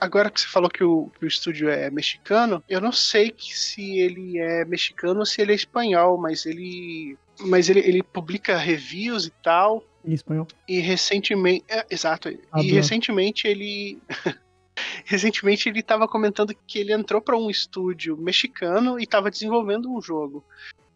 Agora 0.00 0.30
que 0.30 0.40
você 0.40 0.46
falou 0.46 0.70
que 0.70 0.84
o, 0.84 1.10
que 1.18 1.24
o 1.24 1.28
estúdio 1.28 1.68
é 1.68 1.90
mexicano, 1.90 2.62
eu 2.68 2.80
não 2.80 2.92
sei 2.92 3.30
que 3.30 3.56
se 3.56 3.98
ele 3.98 4.38
é 4.38 4.64
mexicano 4.64 5.20
ou 5.20 5.26
se 5.26 5.40
ele 5.42 5.52
é 5.52 5.54
espanhol, 5.54 6.16
mas 6.18 6.46
ele. 6.46 7.18
Mas 7.40 7.68
ele, 7.68 7.80
ele 7.80 8.02
publica 8.02 8.56
reviews 8.56 9.26
e 9.26 9.30
tal. 9.42 9.84
Em 10.04 10.14
espanhol. 10.14 10.46
E 10.68 10.78
recentemente. 10.78 11.64
É, 11.68 11.84
exato. 11.90 12.28
Ah, 12.52 12.62
e 12.62 12.70
recentemente 12.70 13.46
ele. 13.46 13.98
recentemente 15.04 15.68
ele 15.68 15.80
estava 15.80 16.06
comentando 16.06 16.54
que 16.66 16.78
ele 16.78 16.92
entrou 16.92 17.20
para 17.20 17.36
um 17.36 17.50
estúdio 17.50 18.16
mexicano 18.16 18.98
e 18.98 19.04
estava 19.04 19.30
desenvolvendo 19.30 19.92
um 19.92 20.00
jogo. 20.00 20.44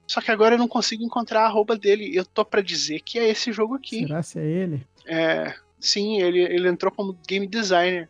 Só 0.06 0.20
que 0.20 0.30
agora 0.30 0.56
eu 0.56 0.58
não 0.58 0.66
consigo 0.66 1.04
encontrar 1.04 1.42
a 1.42 1.46
arroba 1.46 1.76
dele. 1.76 2.10
Eu 2.14 2.24
tô 2.24 2.44
para 2.44 2.60
dizer 2.60 3.00
que 3.00 3.18
é 3.18 3.28
esse 3.28 3.52
jogo 3.52 3.76
aqui. 3.76 4.00
Será 4.00 4.22
se 4.22 4.40
é 4.40 4.44
ele? 4.44 4.86
É, 5.06 5.54
sim, 5.78 6.20
ele, 6.20 6.40
ele 6.40 6.68
entrou 6.68 6.90
como 6.90 7.16
game 7.28 7.46
designer. 7.46 8.08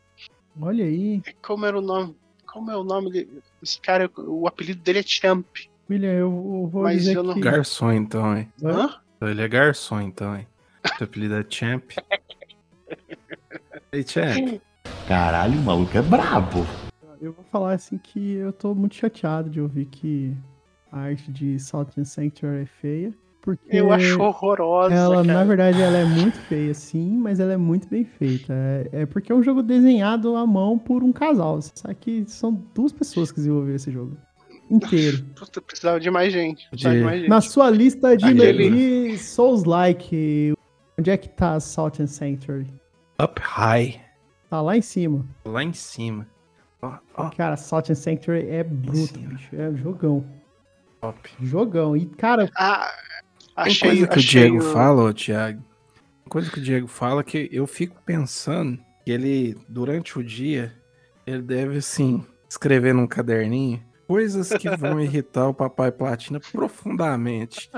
Olha 0.59 0.85
aí. 0.85 1.23
Como 1.43 1.66
era 1.66 1.79
o 1.79 1.83
nome? 1.83 2.16
Como 2.47 2.71
é 2.71 2.77
o 2.77 2.83
nome 2.83 3.12
dele? 3.12 3.43
Esse 3.62 3.79
cara, 3.79 4.11
o 4.16 4.49
apelido 4.49 4.81
dele 4.81 5.01
é 5.01 5.03
Champ. 5.03 5.47
William, 5.91 6.12
eu, 6.12 6.68
vou 6.73 6.85
Mas 6.85 7.01
dizer 7.01 7.16
eu 7.16 7.23
não... 7.23 7.35
que... 7.35 7.41
Garçom, 7.41 7.93
então, 7.93 8.37
hein? 8.37 8.51
Hã? 8.62 9.01
Ele 9.21 9.43
é 9.43 9.49
garçom, 9.49 10.01
então, 10.01 10.37
hein? 10.37 10.47
O 10.99 11.05
apelido 11.05 11.35
é 11.35 11.45
Champ. 11.49 11.91
Ei, 13.93 14.07
Champ. 14.07 14.61
Caralho, 15.07 15.59
o 15.59 15.62
maluco 15.62 15.97
é 15.97 16.03
brabo. 16.03 16.66
Eu 17.20 17.33
vou 17.33 17.45
falar 17.51 17.74
assim 17.74 17.99
que 17.99 18.35
eu 18.35 18.53
tô 18.53 18.74
muito 18.74 18.95
chateado 18.95 19.51
de 19.51 19.61
ouvir 19.61 19.87
que 19.87 20.37
a 20.91 21.01
arte 21.01 21.31
de 21.31 21.59
Salt 21.59 21.97
and 21.99 22.05
Sanctuary 22.05 22.62
é 22.62 22.66
feia. 22.66 23.14
Porque 23.41 23.64
eu 23.70 23.91
acho 23.91 24.20
horrorosa. 24.20 24.95
Ela, 24.95 25.16
cara. 25.16 25.26
na 25.26 25.45
verdade, 25.45 25.81
ela 25.81 25.97
é 25.97 26.05
muito 26.05 26.39
feia, 26.41 26.74
sim, 26.74 27.16
mas 27.16 27.41
ela 27.41 27.55
é 27.55 27.57
muito 27.57 27.89
bem 27.89 28.05
feita. 28.05 28.53
É, 28.53 28.89
é, 28.93 29.07
porque 29.07 29.33
é 29.33 29.35
um 29.35 29.43
jogo 29.43 29.62
desenhado 29.62 30.37
à 30.37 30.47
mão 30.47 30.78
por 30.78 31.03
um 31.03 31.11
casal. 31.11 31.61
Você 31.61 31.72
sabe 31.74 31.95
que 31.95 32.24
são 32.26 32.53
duas 32.74 32.93
pessoas 32.93 33.31
que 33.31 33.39
desenvolveram 33.39 33.76
esse 33.76 33.91
jogo. 33.91 34.16
Inteiro. 34.70 35.24
Puta, 35.35 35.61
precisava 35.62 35.99
de 35.99 36.11
mais 36.11 36.33
gente. 36.33 36.68
De... 36.72 36.87
mais 37.03 37.20
gente. 37.20 37.28
Na 37.31 37.41
sua 37.41 37.70
lista 37.70 38.14
de, 38.16 38.35
de 38.35 39.18
Souls-like, 39.18 40.53
onde 40.99 41.11
é 41.11 41.16
que 41.16 41.28
tá 41.31 41.59
Salt 41.59 41.99
and 42.01 42.09
Sanctuary? 42.09 42.66
Up 43.20 43.41
High. 43.41 44.09
Tá 44.51 44.61
lá 44.61 44.76
em 44.76 44.82
cima. 44.82 45.24
Lá 45.44 45.62
em 45.62 45.72
cima. 45.72 46.26
Ó, 46.82 46.98
ó. 47.14 47.30
Cara, 47.30 47.57
Salt 47.57 47.88
and 47.90 47.94
Sanctuary 47.94 48.48
é 48.48 48.64
bruto, 48.64 49.18
bicho. 49.20 49.55
É 49.55 49.72
jogão. 49.74 50.26
Top. 51.01 51.30
Jogão. 51.40 51.96
E, 51.96 52.05
cara. 52.07 52.51
Ah, 52.57 52.92
achei, 53.55 53.88
coisa 53.88 54.09
que 54.09 54.18
o 54.18 54.20
Diego 54.20 54.61
fala, 54.61 55.05
ô, 55.05 55.14
Thiago. 55.14 55.62
Coisa 56.28 56.51
que 56.51 56.59
o 56.59 56.62
Diego 56.62 56.88
fala 56.88 57.22
que 57.22 57.48
eu 57.53 57.64
fico 57.66 57.96
pensando 58.05 58.78
que 59.05 59.12
ele, 59.12 59.57
durante 59.68 60.18
o 60.18 60.24
dia, 60.24 60.74
ele 61.24 61.42
deve, 61.42 61.78
assim, 61.78 62.26
escrever 62.48 62.92
num 62.92 63.07
caderninho 63.07 63.80
coisas 64.11 64.48
que 64.48 64.68
vão 64.76 64.98
irritar 65.01 65.46
o 65.46 65.55
Papai 65.55 65.92
Platina 65.92 66.40
profundamente. 66.40 67.70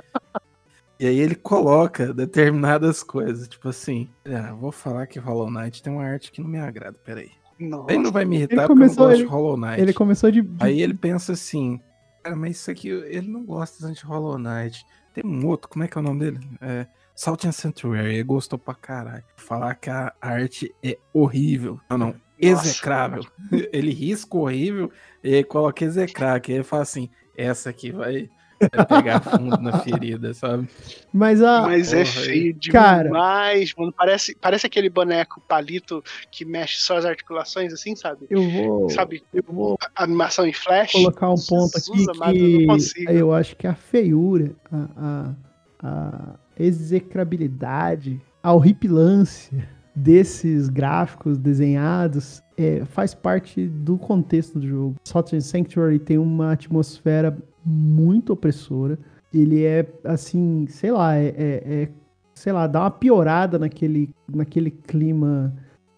E 1.02 1.06
aí 1.08 1.18
ele 1.18 1.34
coloca 1.34 2.14
determinadas 2.14 3.02
coisas, 3.02 3.48
tipo 3.48 3.68
assim, 3.68 4.08
ah, 4.24 4.52
vou 4.52 4.70
falar 4.70 5.06
que 5.08 5.18
Hollow 5.18 5.50
Knight 5.50 5.82
tem 5.82 5.92
uma 5.92 6.04
arte 6.04 6.30
que 6.30 6.40
não 6.40 6.48
me 6.48 6.60
agrada, 6.60 6.96
peraí. 7.04 7.30
Nossa. 7.58 7.92
Ele 7.92 8.02
não 8.04 8.12
vai 8.12 8.24
me 8.24 8.36
irritar 8.36 8.54
Ele 8.54 8.66
porque 8.68 8.72
eu 8.72 8.76
não 8.76 8.82
começou- 8.94 9.06
gosto 9.06 9.16
ele- 9.18 9.24
de 9.24 9.28
Hollow 9.32 9.56
Knight. 9.56 9.80
Ele 9.80 9.92
começou 9.92 10.30
de. 10.30 10.48
Aí 10.60 10.80
ele 10.80 10.94
pensa 10.94 11.32
assim, 11.32 11.80
cara, 12.22 12.36
mas 12.36 12.52
isso 12.56 12.70
aqui, 12.70 12.88
ele 12.88 13.28
não 13.28 13.44
gosta 13.44 13.90
de 13.92 14.00
Hollow 14.04 14.38
Knight. 14.38 14.84
Tem 15.12 15.24
um 15.26 15.44
outro, 15.46 15.68
como 15.68 15.84
é 15.84 15.88
que 15.88 15.98
é 15.98 16.00
o 16.00 16.04
nome 16.04 16.20
dele? 16.20 16.40
É, 16.60 16.86
Salt 17.16 17.44
and 17.46 17.52
Sanctuary, 17.52 18.14
ele 18.14 18.22
gostou 18.22 18.56
pra 18.56 18.72
caralho. 18.72 19.24
Falar 19.36 19.74
que 19.74 19.90
a 19.90 20.12
arte 20.20 20.72
é 20.84 20.96
horrível. 21.12 21.80
Não, 21.90 21.98
não, 21.98 22.06
Nossa, 22.06 22.20
execrável. 22.38 23.24
Ele 23.72 23.92
risca 23.92 24.36
horrível 24.36 24.90
e 25.22 25.34
aí 25.34 25.42
coloca 25.44 25.84
execrável, 25.84 26.40
que 26.40 26.52
aí 26.52 26.58
ele 26.58 26.64
fala 26.64 26.82
assim, 26.82 27.10
essa 27.36 27.70
aqui 27.70 27.90
vai, 27.92 28.28
vai 28.70 28.86
pegar 28.86 29.20
fundo 29.20 29.56
na 29.58 29.78
ferida, 29.80 30.34
sabe? 30.34 30.68
Mas 31.12 31.42
a. 31.42 31.62
Mas 31.62 31.92
é 31.92 32.04
porra, 32.04 32.20
aí. 32.20 32.26
feio 32.26 32.56
Cara. 32.72 33.04
demais, 33.04 33.74
mano. 33.76 33.92
Parece, 33.96 34.34
parece 34.34 34.66
aquele 34.66 34.88
boneco 34.90 35.40
palito 35.48 36.02
que 36.30 36.44
mexe 36.44 36.78
só 36.78 36.96
as 36.96 37.04
articulações, 37.04 37.72
assim, 37.72 37.94
sabe? 37.96 38.26
Eu 38.30 38.48
vou. 38.48 38.90
Sabe? 38.90 39.22
Eu 39.32 39.44
vou 39.46 39.78
A 39.94 40.04
animação 40.04 40.46
em 40.46 40.52
flash. 40.52 40.92
colocar 40.92 41.30
um 41.30 41.34
ponto 41.48 41.76
aqui 41.76 41.86
Jesus 41.98 42.08
amado, 42.08 42.36
eu 42.36 42.46
que 42.46 42.66
não 42.66 42.74
consigo. 42.74 43.10
eu 43.10 43.32
acho 43.34 43.56
que 43.56 43.66
a 43.66 43.74
feiura, 43.74 44.50
a, 44.70 44.86
a, 44.98 45.34
a 45.82 46.36
execrabilidade, 46.58 48.20
a 48.42 48.52
horripilância 48.52 49.68
desses 49.94 50.68
gráficos 50.68 51.36
desenhados 51.36 52.42
é, 52.56 52.84
faz 52.86 53.14
parte 53.14 53.66
do 53.66 53.98
contexto 53.98 54.58
do 54.58 54.66
jogo. 54.66 54.96
Salt 55.04 55.32
and 55.34 55.40
Sanctuary 55.40 55.98
tem 55.98 56.16
uma 56.18 56.52
atmosfera 56.52 57.36
muito 57.64 58.32
opressora. 58.32 58.98
Ele 59.32 59.64
é 59.64 59.86
assim, 60.04 60.66
sei 60.68 60.90
lá, 60.92 61.16
é, 61.16 61.26
é- 61.28 61.62
é- 61.82 61.88
sei 62.34 62.52
lá, 62.52 62.66
dá 62.66 62.80
uma 62.82 62.90
piorada 62.90 63.58
naquele, 63.58 64.10
naquele 64.28 64.70
clima 64.70 65.54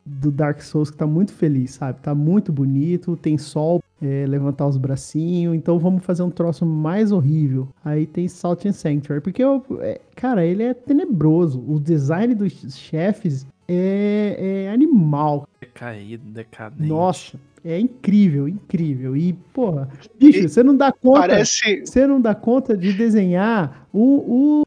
do 0.06 0.30
Dark 0.30 0.60
Souls 0.60 0.90
que 0.90 0.96
tá 0.98 1.06
muito 1.06 1.32
feliz, 1.32 1.72
sabe? 1.72 2.00
Tá 2.00 2.14
muito 2.14 2.52
bonito, 2.52 3.16
tem 3.16 3.38
sol, 3.38 3.80
é, 4.02 4.26
levantar 4.26 4.66
os 4.66 4.76
bracinhos, 4.76 5.54
então 5.56 5.78
vamos 5.78 6.04
fazer 6.04 6.22
um 6.22 6.30
troço 6.30 6.66
mais 6.66 7.10
horrível. 7.10 7.68
Aí 7.82 8.06
tem 8.06 8.28
Salt 8.28 8.66
and 8.66 8.72
Sanctuary, 8.72 9.22
porque, 9.22 9.42
eu- 9.42 9.64
é, 9.80 10.00
cara, 10.14 10.44
ele 10.44 10.62
é 10.62 10.74
tenebroso. 10.74 11.64
O 11.66 11.80
design 11.80 12.34
dos 12.34 12.52
chefes 12.76 13.46
é, 13.66 14.66
é 14.66 14.70
animal. 14.70 15.48
Decaído, 15.58 16.24
decadente. 16.30 16.86
Nossa, 16.86 17.38
é 17.64 17.78
incrível, 17.78 18.46
incrível. 18.46 19.16
E, 19.16 19.32
porra, 19.52 19.88
bicho, 20.20 20.48
você 20.48 20.62
não 20.62 20.76
dá 20.76 20.92
conta. 20.92 21.20
Parece. 21.20 21.80
Você 21.84 22.06
não 22.06 22.20
dá 22.20 22.34
conta 22.34 22.76
de 22.76 22.92
desenhar 22.92 23.86
o, 23.92 24.62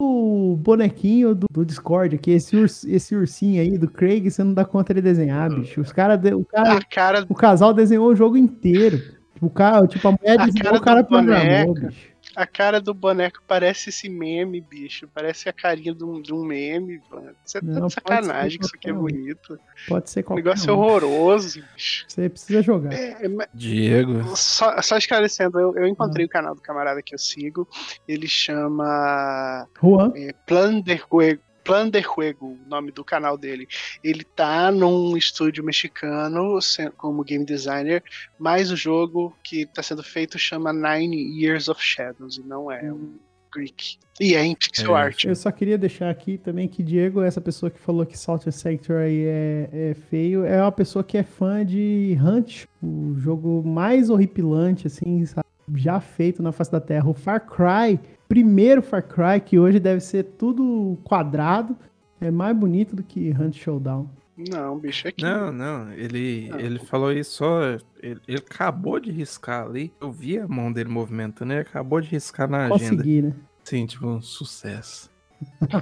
o 0.52 0.56
bonequinho 0.58 1.36
do, 1.36 1.45
do 1.52 1.64
Discord 1.66 2.16
aqui, 2.16 2.32
esse, 2.32 2.56
urs- 2.58 2.84
esse 2.86 3.16
ursinho 3.16 3.62
aí 3.62 3.78
do 3.78 3.88
Craig, 3.88 4.30
você 4.30 4.43
não 4.43 4.54
dá 4.54 4.66
conta 4.66 4.93
de 4.93 5.02
desenhar, 5.02 5.50
bicho. 5.54 5.80
Os 5.82 5.91
cara, 5.93 6.16
de- 6.16 6.34
o, 6.34 6.43
cara, 6.43 6.80
cara, 6.89 7.26
o 7.30 7.36
casal 7.36 7.74
desenhou 7.74 8.08
o 8.08 8.16
jogo 8.16 8.36
inteiro. 8.38 8.98
Tipo, 9.34 9.45
o 9.45 9.50
cara, 9.52 9.86
tipo, 9.88 10.08
a 10.08 10.12
mulher 10.12 10.39
A 10.41 10.45
desenhou, 10.45 10.64
cara 10.64 10.78
o 10.78 10.82
cara 10.82 11.04
programou, 11.04 11.74
boneco. 11.74 11.88
bicho. 11.88 12.16
A 12.38 12.46
cara 12.46 12.80
do 12.80 12.94
boneco 12.94 13.40
parece 13.48 13.90
esse 13.90 14.08
meme, 14.08 14.62
bicho. 14.62 15.10
Parece 15.14 15.50
a 15.50 15.54
carinha 15.54 15.94
de 15.96 16.04
um, 16.04 16.22
de 16.22 16.32
um 16.34 16.44
meme, 16.46 17.02
mano. 17.10 17.32
Você 17.44 17.60
tá 17.60 17.66
Não, 17.68 17.88
de 17.88 17.94
sacanagem 17.94 18.60
que 18.60 18.66
isso 18.66 18.76
aqui 18.76 18.90
é 18.90 18.94
bonito. 18.94 19.60
Pode 19.88 20.10
ser 20.10 20.20
O 20.20 20.24
qualquer 20.24 20.44
negócio 20.44 20.70
é 20.70 20.74
um. 20.74 20.78
horroroso, 20.78 21.64
bicho. 21.74 22.06
Você 22.08 22.30
precisa 22.30 22.62
jogar. 22.62 22.94
É, 22.94 23.28
mas 23.28 23.48
Diego, 23.54 24.36
só, 24.36 24.80
só 24.82 24.98
esclarecendo, 24.98 25.60
eu, 25.60 25.76
eu 25.76 25.88
encontrei 25.88 26.26
Ah. 26.26 26.28
o 26.28 26.30
canal 26.30 26.54
do 26.56 26.62
camarada 26.62 27.02
que 27.02 27.16
eu 27.16 27.20
sigo. 27.20 27.68
Ele 28.08 28.28
chama 28.28 29.68
Juan, 29.82 30.12
é, 30.16 30.34
Plan 30.46 30.80
de 30.82 30.96
Juego. 31.10 31.42
Plan 31.68 31.89
de 31.89 32.01
Juego, 32.01 32.57
o 32.65 32.70
nome 32.70 32.91
do 32.91 33.03
canal 33.03 33.38
dele. 33.38 33.68
Ele 34.01 34.24
tá 34.24 34.72
num 34.72 35.18
estúdio 35.18 35.63
mexicano 35.63 36.57
como 36.95 37.26
game 37.26 37.43
designer, 37.45 38.01
mas 38.39 38.72
o 38.72 38.76
jogo 38.78 39.36
que 39.43 39.65
tá 39.65 39.84
sendo 39.84 40.01
feito 40.01 40.39
chama 40.39 40.72
Nine 40.72 41.15
Years 41.43 41.68
of 41.68 41.84
Shadows 41.84 42.38
e 42.38 42.41
não 42.43 42.72
é 42.72 42.91
um 42.91 43.15
Greek. 43.53 43.97
E 44.20 44.34
é 44.34 44.43
em 44.45 44.55
pixel 44.55 44.95
É, 44.95 45.01
art. 45.01 45.26
eu 45.26 45.36
só 45.36 45.51
queria 45.51 45.78
deixar 45.78 46.09
aqui 46.09 46.38
também 46.38 46.68
que 46.70 46.82
Diego, 46.82 47.22
essa 47.22 47.41
pessoa 47.41 47.70
que 47.70 47.80
falou 47.80 48.05
que 48.05 48.18
Salt 48.18 48.47
and 48.47 48.51
Sanctuary 48.51 49.26
é, 49.26 49.70
é 49.74 49.93
feio, 50.09 50.45
é 50.45 50.61
uma 50.61 50.72
pessoa 50.72 51.03
que 51.03 51.18
é 51.18 51.24
fã 51.24 51.65
de 51.65 52.18
Hunt, 52.22 52.65
o 52.82 53.15
jogo 53.18 53.61
mais 53.65 54.09
horripilante, 54.09 54.88
assim, 54.88 55.26
sabe? 55.26 55.45
já 55.76 55.99
feito 55.99 56.41
na 56.41 56.53
face 56.53 56.72
da 56.72 56.80
Terra. 56.80 57.09
O 57.09 57.13
Far 57.13 57.45
Cry, 57.45 57.99
primeiro 58.28 58.82
Far 58.82 59.04
Cry, 59.04 59.42
que 59.44 59.58
hoje 59.58 59.80
deve 59.80 60.02
ser 60.02 60.24
tudo 60.24 60.98
quadrado, 61.04 61.78
é 62.20 62.32
mais 62.32 62.56
bonito 62.56 62.96
do 62.96 63.04
que 63.04 63.32
Hunt 63.32 63.56
Showdown. 63.56 64.10
Não, 64.38 64.78
bicho, 64.78 65.08
é 65.08 65.12
que. 65.12 65.24
Não, 65.24 65.52
não, 65.52 65.92
ele, 65.94 66.50
Não. 66.50 66.60
ele 66.60 66.80
falou 66.80 67.12
isso 67.12 67.38
só. 67.38 67.64
Ele, 68.02 68.22
ele 68.28 68.38
acabou 68.38 69.00
de 69.00 69.12
riscar 69.12 69.66
ali. 69.66 69.92
Eu 70.00 70.12
vi 70.12 70.38
a 70.38 70.48
mão 70.48 70.72
dele 70.72 70.90
movimentando, 70.90 71.54
ele 71.54 71.62
acabou 71.62 72.00
de 72.00 72.10
riscar 72.10 72.48
na 72.48 72.66
agenda. 72.68 72.98
Consegui, 72.98 73.22
né? 73.24 73.34
Sim, 73.64 73.86
tipo, 73.88 74.08
um 74.08 74.22
sucesso. 74.22 75.10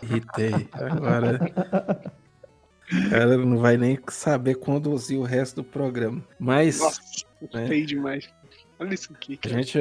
Irritei. 0.04 0.70
Agora. 0.74 1.40
O 2.86 3.10
cara 3.10 3.36
não 3.38 3.58
vai 3.58 3.78
nem 3.78 3.98
saber 4.10 4.56
conduzir 4.56 5.18
o 5.18 5.24
resto 5.24 5.56
do 5.56 5.64
programa. 5.64 6.24
Mas 6.40 6.80
Nossa, 6.80 7.02
né? 7.52 7.68
demais. 7.82 8.30
Olha 8.78 8.94
isso 8.94 9.14
aqui, 9.14 9.40
a 9.46 9.48
gente, 9.48 9.80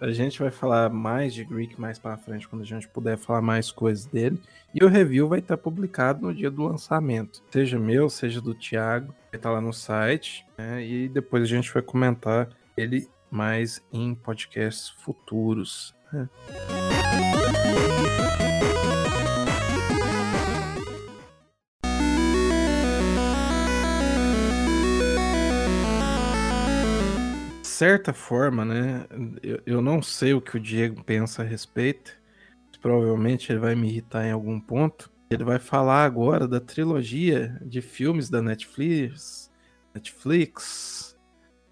a 0.00 0.10
gente 0.10 0.38
vai 0.38 0.50
falar 0.50 0.90
mais 0.90 1.32
de 1.32 1.42
Greek 1.44 1.80
mais 1.80 1.98
pra 1.98 2.16
frente, 2.18 2.46
quando 2.46 2.62
a 2.62 2.66
gente 2.66 2.86
puder 2.86 3.16
falar 3.16 3.40
mais 3.40 3.70
coisas 3.70 4.04
dele. 4.04 4.38
E 4.74 4.84
o 4.84 4.88
review 4.88 5.26
vai 5.26 5.38
estar 5.38 5.56
publicado 5.56 6.20
no 6.26 6.34
dia 6.34 6.50
do 6.50 6.62
lançamento. 6.64 7.42
Seja 7.50 7.78
meu, 7.78 8.10
seja 8.10 8.40
do 8.42 8.54
Thiago. 8.54 9.14
Vai 9.32 9.38
estar 9.38 9.50
lá 9.50 9.60
no 9.60 9.72
site. 9.72 10.44
né? 10.58 10.84
E 10.84 11.08
depois 11.08 11.42
a 11.42 11.46
gente 11.46 11.72
vai 11.72 11.82
comentar 11.82 12.50
ele 12.76 13.08
mais 13.30 13.82
em 13.90 14.14
podcasts 14.14 14.90
futuros. 14.90 15.94
né? 16.12 16.28
Certa 27.76 28.14
forma, 28.14 28.64
né? 28.64 29.06
Eu, 29.42 29.60
eu 29.66 29.82
não 29.82 30.00
sei 30.00 30.32
o 30.32 30.40
que 30.40 30.56
o 30.56 30.60
Diego 30.60 31.04
pensa 31.04 31.42
a 31.42 31.44
respeito. 31.44 32.16
Provavelmente 32.80 33.52
ele 33.52 33.58
vai 33.58 33.74
me 33.74 33.88
irritar 33.88 34.24
em 34.24 34.30
algum 34.30 34.58
ponto. 34.58 35.10
Ele 35.30 35.44
vai 35.44 35.58
falar 35.58 36.04
agora 36.04 36.48
da 36.48 36.58
trilogia 36.58 37.60
de 37.62 37.82
filmes 37.82 38.30
da 38.30 38.40
Netflix. 38.40 39.50
Netflix. 39.94 41.18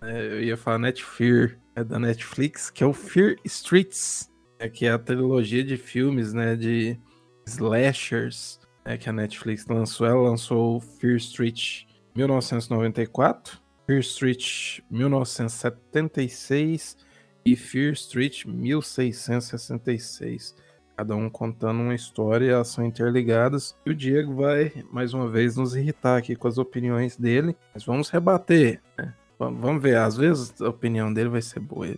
é, 0.03 0.27
eu 0.27 0.43
ia 0.43 0.57
falar 0.57 0.79
Netfear, 0.79 1.59
é 1.75 1.83
da 1.83 1.99
Netflix, 1.99 2.69
que 2.69 2.85
é 2.85 2.87
o 2.87 2.93
Fear 2.93 3.37
Streets, 3.45 4.31
é, 4.59 4.69
que 4.69 4.85
é 4.85 4.93
a 4.93 4.99
trilogia 4.99 5.65
de 5.65 5.77
filmes, 5.77 6.35
né, 6.35 6.55
de 6.55 6.99
slashers, 7.47 8.61
né, 8.85 8.99
que 8.99 9.09
a 9.09 9.13
Netflix 9.13 9.67
lançou. 9.67 10.07
Ela 10.07 10.21
lançou 10.21 10.81
Fear 10.81 11.17
Street 11.17 11.85
1994, 12.15 13.64
Fear 13.87 14.01
Street 14.01 14.81
1976 14.91 16.97
e 17.45 17.55
Fear 17.55 17.93
Street 17.93 18.47
1666. 18.47 20.57
Cada 20.97 21.15
um 21.17 21.29
contando 21.29 21.81
uma 21.81 21.95
história, 21.95 22.53
elas 22.53 22.69
são 22.69 22.83
interligadas. 22.85 23.77
E 23.85 23.91
o 23.91 23.95
Diego 23.95 24.37
vai, 24.37 24.73
mais 24.91 25.13
uma 25.13 25.29
vez, 25.29 25.57
nos 25.57 25.77
irritar 25.77 26.17
aqui 26.17 26.35
com 26.37 26.49
as 26.49 26.57
opiniões 26.57 27.15
dele. 27.17 27.55
Mas 27.75 27.85
vamos 27.85 28.09
rebater. 28.09 28.81
né? 28.97 29.13
Vamos 29.39 29.83
ver, 29.83 29.97
às 29.97 30.17
vezes 30.17 30.55
a 30.63 30.69
opinião 30.69 31.13
dele 31.13 31.29
vai 31.29 31.43
ser 31.43 31.61
boa. 31.61 31.95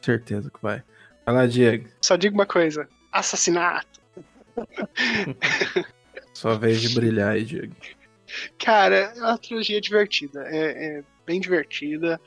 Certeza 0.00 0.50
que 0.50 0.60
vai. 0.60 0.82
Vai 1.24 1.34
lá, 1.34 1.46
Diego. 1.46 1.88
Só 2.02 2.16
digo 2.16 2.34
uma 2.34 2.44
coisa: 2.46 2.86
assassinato. 3.12 4.00
Sua 6.34 6.58
vez 6.58 6.80
de 6.80 6.92
brilhar 6.94 7.32
aí, 7.32 7.44
Diego. 7.44 7.74
Cara, 8.58 8.96
é 8.96 9.14
uma 9.20 9.38
trilogia 9.38 9.80
divertida. 9.80 10.42
É, 10.48 10.98
é 10.98 11.04
bem 11.26 11.40
divertida. 11.40 12.20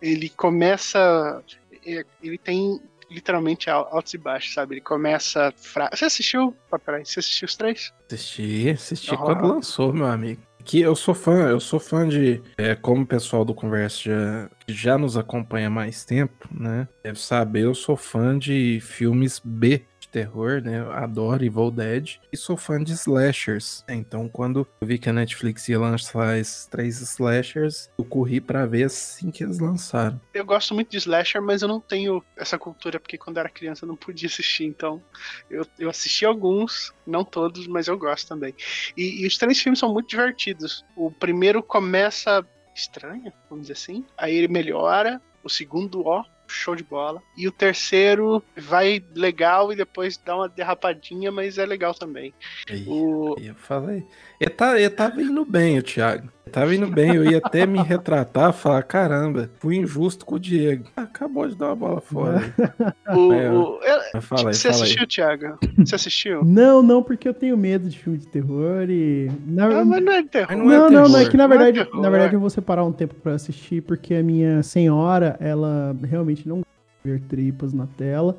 Ele 0.00 0.28
começa. 0.30 1.42
é, 1.86 2.04
ele 2.22 2.38
tem 2.38 2.80
literalmente 3.10 3.68
al- 3.68 3.88
altos 3.90 4.14
e 4.14 4.18
baixos, 4.18 4.54
sabe? 4.54 4.74
Ele 4.74 4.80
começa. 4.80 5.52
Fra... 5.56 5.90
Você 5.92 6.04
assistiu? 6.04 6.56
Ah, 6.70 6.78
peraí, 6.78 7.04
você 7.04 7.18
assistiu 7.20 7.46
os 7.46 7.56
três? 7.56 7.92
Assisti, 8.10 8.70
assisti 8.70 9.14
Ah. 9.14 9.18
quando 9.18 9.46
lançou, 9.46 9.92
meu 9.92 10.06
amigo. 10.06 10.40
Que 10.62 10.80
eu 10.82 10.94
sou 10.94 11.14
fã, 11.14 11.48
eu 11.48 11.58
sou 11.58 11.80
fã 11.80 12.06
de. 12.06 12.40
É, 12.58 12.74
como 12.74 13.02
o 13.02 13.06
pessoal 13.06 13.44
do 13.46 13.54
Conversa 13.54 13.98
já, 14.04 14.50
já 14.68 14.98
nos 14.98 15.16
acompanha 15.16 15.68
há 15.68 15.70
mais 15.70 16.04
tempo, 16.04 16.46
né? 16.52 16.86
Deve 17.02 17.18
saber, 17.18 17.64
eu 17.64 17.74
sou 17.74 17.96
fã 17.96 18.38
de 18.38 18.78
filmes 18.82 19.40
B, 19.42 19.82
terror, 20.10 20.60
né? 20.62 20.80
Eu 20.80 20.92
adoro 20.92 21.44
Evil 21.44 21.70
Dead 21.70 22.16
e 22.32 22.36
sou 22.36 22.56
fã 22.56 22.82
de 22.82 22.92
slashers. 22.92 23.84
Então, 23.88 24.28
quando 24.28 24.66
eu 24.80 24.86
vi 24.86 24.98
que 24.98 25.08
a 25.08 25.12
Netflix 25.12 25.68
ia 25.68 25.78
lançar 25.78 26.38
esses 26.38 26.66
três 26.66 27.00
slashers, 27.00 27.88
eu 27.98 28.04
corri 28.04 28.40
pra 28.40 28.66
ver 28.66 28.84
assim 28.84 29.30
que 29.30 29.44
eles 29.44 29.58
lançaram. 29.58 30.20
Eu 30.34 30.44
gosto 30.44 30.74
muito 30.74 30.90
de 30.90 30.98
slasher, 30.98 31.40
mas 31.40 31.62
eu 31.62 31.68
não 31.68 31.80
tenho 31.80 32.22
essa 32.36 32.58
cultura, 32.58 32.98
porque 32.98 33.16
quando 33.16 33.38
era 33.38 33.48
criança 33.48 33.84
eu 33.84 33.88
não 33.88 33.96
podia 33.96 34.28
assistir, 34.28 34.64
então 34.64 35.02
eu, 35.48 35.66
eu 35.78 35.88
assisti 35.88 36.24
alguns, 36.24 36.92
não 37.06 37.24
todos, 37.24 37.66
mas 37.66 37.88
eu 37.88 37.98
gosto 37.98 38.28
também. 38.28 38.54
E, 38.96 39.22
e 39.22 39.26
os 39.26 39.38
três 39.38 39.60
filmes 39.60 39.78
são 39.78 39.92
muito 39.92 40.08
divertidos. 40.08 40.84
O 40.96 41.10
primeiro 41.10 41.62
começa 41.62 42.44
estranho, 42.74 43.32
vamos 43.48 43.66
dizer 43.66 43.74
assim, 43.74 44.04
aí 44.16 44.34
ele 44.34 44.48
melhora, 44.48 45.20
o 45.42 45.48
segundo, 45.48 46.06
ó, 46.06 46.24
show 46.52 46.74
de 46.76 46.82
bola. 46.84 47.22
E 47.36 47.46
o 47.48 47.52
terceiro 47.52 48.42
vai 48.56 49.02
legal 49.14 49.72
e 49.72 49.76
depois 49.76 50.16
dá 50.16 50.36
uma 50.36 50.48
derrapadinha, 50.48 51.30
mas 51.32 51.58
é 51.58 51.64
legal 51.66 51.94
também. 51.94 52.34
Aí, 52.68 52.84
O- 52.86 53.36
aí 53.38 53.46
eu 53.48 53.54
falei. 53.54 54.04
Ele, 54.40 54.50
tá, 54.50 54.78
ele 54.78 54.90
tava 54.90 55.22
indo 55.22 55.44
bem, 55.44 55.78
o 55.78 55.82
Thiago. 55.82 56.30
Tava 56.50 56.74
indo 56.74 56.86
bem. 56.88 57.14
Eu 57.14 57.24
ia 57.24 57.38
até 57.38 57.66
me 57.66 57.78
retratar, 57.82 58.52
falar: 58.52 58.82
caramba, 58.82 59.50
fui 59.58 59.76
injusto 59.76 60.24
com 60.26 60.34
o 60.34 60.38
Diego. 60.40 60.84
Acabou 60.96 61.46
de 61.48 61.54
dar 61.56 61.68
uma 61.68 61.76
bola 61.76 62.00
fora. 62.00 62.40
O, 63.10 63.32
É, 63.32 63.50
o- 63.50 63.80
eu- 63.82 64.00
Mas 64.14 64.24
fala 64.24 64.50
aí, 64.50 64.54
você 64.54 64.68
fala 64.68 64.76
aí. 64.76 64.82
assistiu, 64.82 65.06
Thiago? 65.08 65.58
Você 65.78 65.94
assistiu? 65.94 66.44
Não, 66.44 66.80
não, 66.82 67.02
porque 67.02 67.28
eu 67.28 67.34
tenho 67.34 67.56
medo 67.56 67.88
de 67.88 67.98
filme 67.98 68.18
de 68.18 68.26
terror 68.28 68.86
e. 68.88 69.30
Na... 69.46 69.80
Ah, 69.80 69.84
mas 69.84 70.02
não 70.04 70.12
é 70.12 70.22
terror. 70.22 70.56
Não 70.56 70.64
é 70.72 70.76
Não, 70.78 70.90
não, 70.90 71.08
não, 71.08 71.18
é 71.18 71.28
que 71.28 71.36
na 71.36 71.48
Não 71.48 71.54
é 71.54 71.58
verdade, 71.58 71.84
terror. 71.86 72.02
na 72.02 72.10
verdade 72.10 72.34
eu 72.34 72.40
vou 72.40 72.50
separar 72.50 72.84
um 72.84 72.92
tempo 72.92 73.14
pra 73.16 73.32
assistir, 73.34 73.82
porque 73.82 74.14
a 74.14 74.22
minha 74.22 74.62
senhora, 74.62 75.36
ela 75.40 75.96
realmente 76.04 76.48
não 76.48 76.56
gosta 76.56 76.70
de 77.04 77.10
ver 77.10 77.20
tripas 77.22 77.72
na 77.72 77.86
tela. 77.86 78.36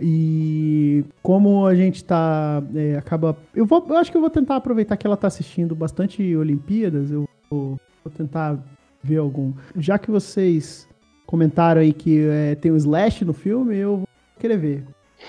E 0.00 1.04
como 1.22 1.66
a 1.66 1.74
gente 1.74 2.04
tá. 2.04 2.62
é, 2.74 2.96
acaba. 2.96 3.36
Eu, 3.54 3.64
vou, 3.66 3.84
eu 3.88 3.96
acho 3.96 4.10
que 4.10 4.16
eu 4.16 4.20
vou 4.20 4.30
tentar 4.30 4.56
aproveitar 4.56 4.96
que 4.96 5.06
ela 5.06 5.16
tá 5.16 5.26
assistindo 5.28 5.74
bastante 5.74 6.36
Olimpíadas. 6.36 7.10
Eu 7.10 7.28
vou, 7.50 7.78
vou 8.04 8.12
tentar 8.16 8.58
ver 9.02 9.18
algum. 9.18 9.52
Já 9.76 9.98
que 9.98 10.10
vocês 10.10 10.88
comentaram 11.26 11.80
aí 11.80 11.92
que 11.92 12.26
é, 12.28 12.54
tem 12.54 12.72
um 12.72 12.76
slash 12.76 13.24
no 13.24 13.32
filme, 13.32 13.76
eu 13.76 13.98
vou 13.98 14.08
querer 14.38 14.56
ver. 14.56 14.84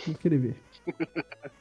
Vou 0.05 0.15
querer 0.15 0.37
ver. 0.37 0.55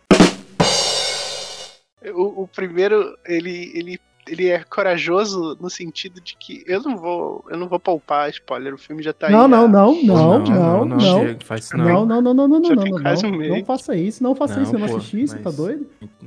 O, 2.15 2.43
o 2.43 2.49
primeiro, 2.49 3.17
ele, 3.25 3.73
ele, 3.75 3.99
ele 4.29 4.49
é 4.49 4.63
corajoso 4.63 5.57
no 5.59 5.71
sentido 5.71 6.21
de 6.21 6.37
que 6.37 6.63
eu 6.67 6.83
não 6.83 6.99
vou, 6.99 7.43
eu 7.49 7.57
não 7.57 7.67
vou 7.67 7.81
poupar 7.81 8.29
spoiler, 8.29 8.75
o 8.75 8.79
filme 8.79 9.03
já 9.03 9.15
tá 9.15 9.31
não, 9.31 9.45
aí. 9.45 9.51
não, 9.51 9.67
não, 9.67 10.03
não, 10.03 10.39
não, 10.45 10.85
não. 10.85 11.41
Faz 11.41 11.65
isso 11.65 11.77
Não, 11.79 12.05
não, 12.05 12.21
não, 12.21 12.35
não, 12.35 12.47
não, 12.47 12.61
não, 12.61 12.61
não, 12.61 12.85
não, 12.85 13.03
quase 13.03 13.23
não, 13.23 13.31
um 13.31 13.37
mês. 13.39 13.51
não 13.51 13.65
faça 13.65 13.97
isso, 13.97 14.23
não 14.23 14.35
faça 14.35 14.57
Não, 14.57 14.63
isso, 14.65 14.75
eu 14.75 14.79
não 14.81 14.87
assisti, 14.97 15.27
você 15.27 15.39
tá 15.39 15.51
doido? 15.51 15.87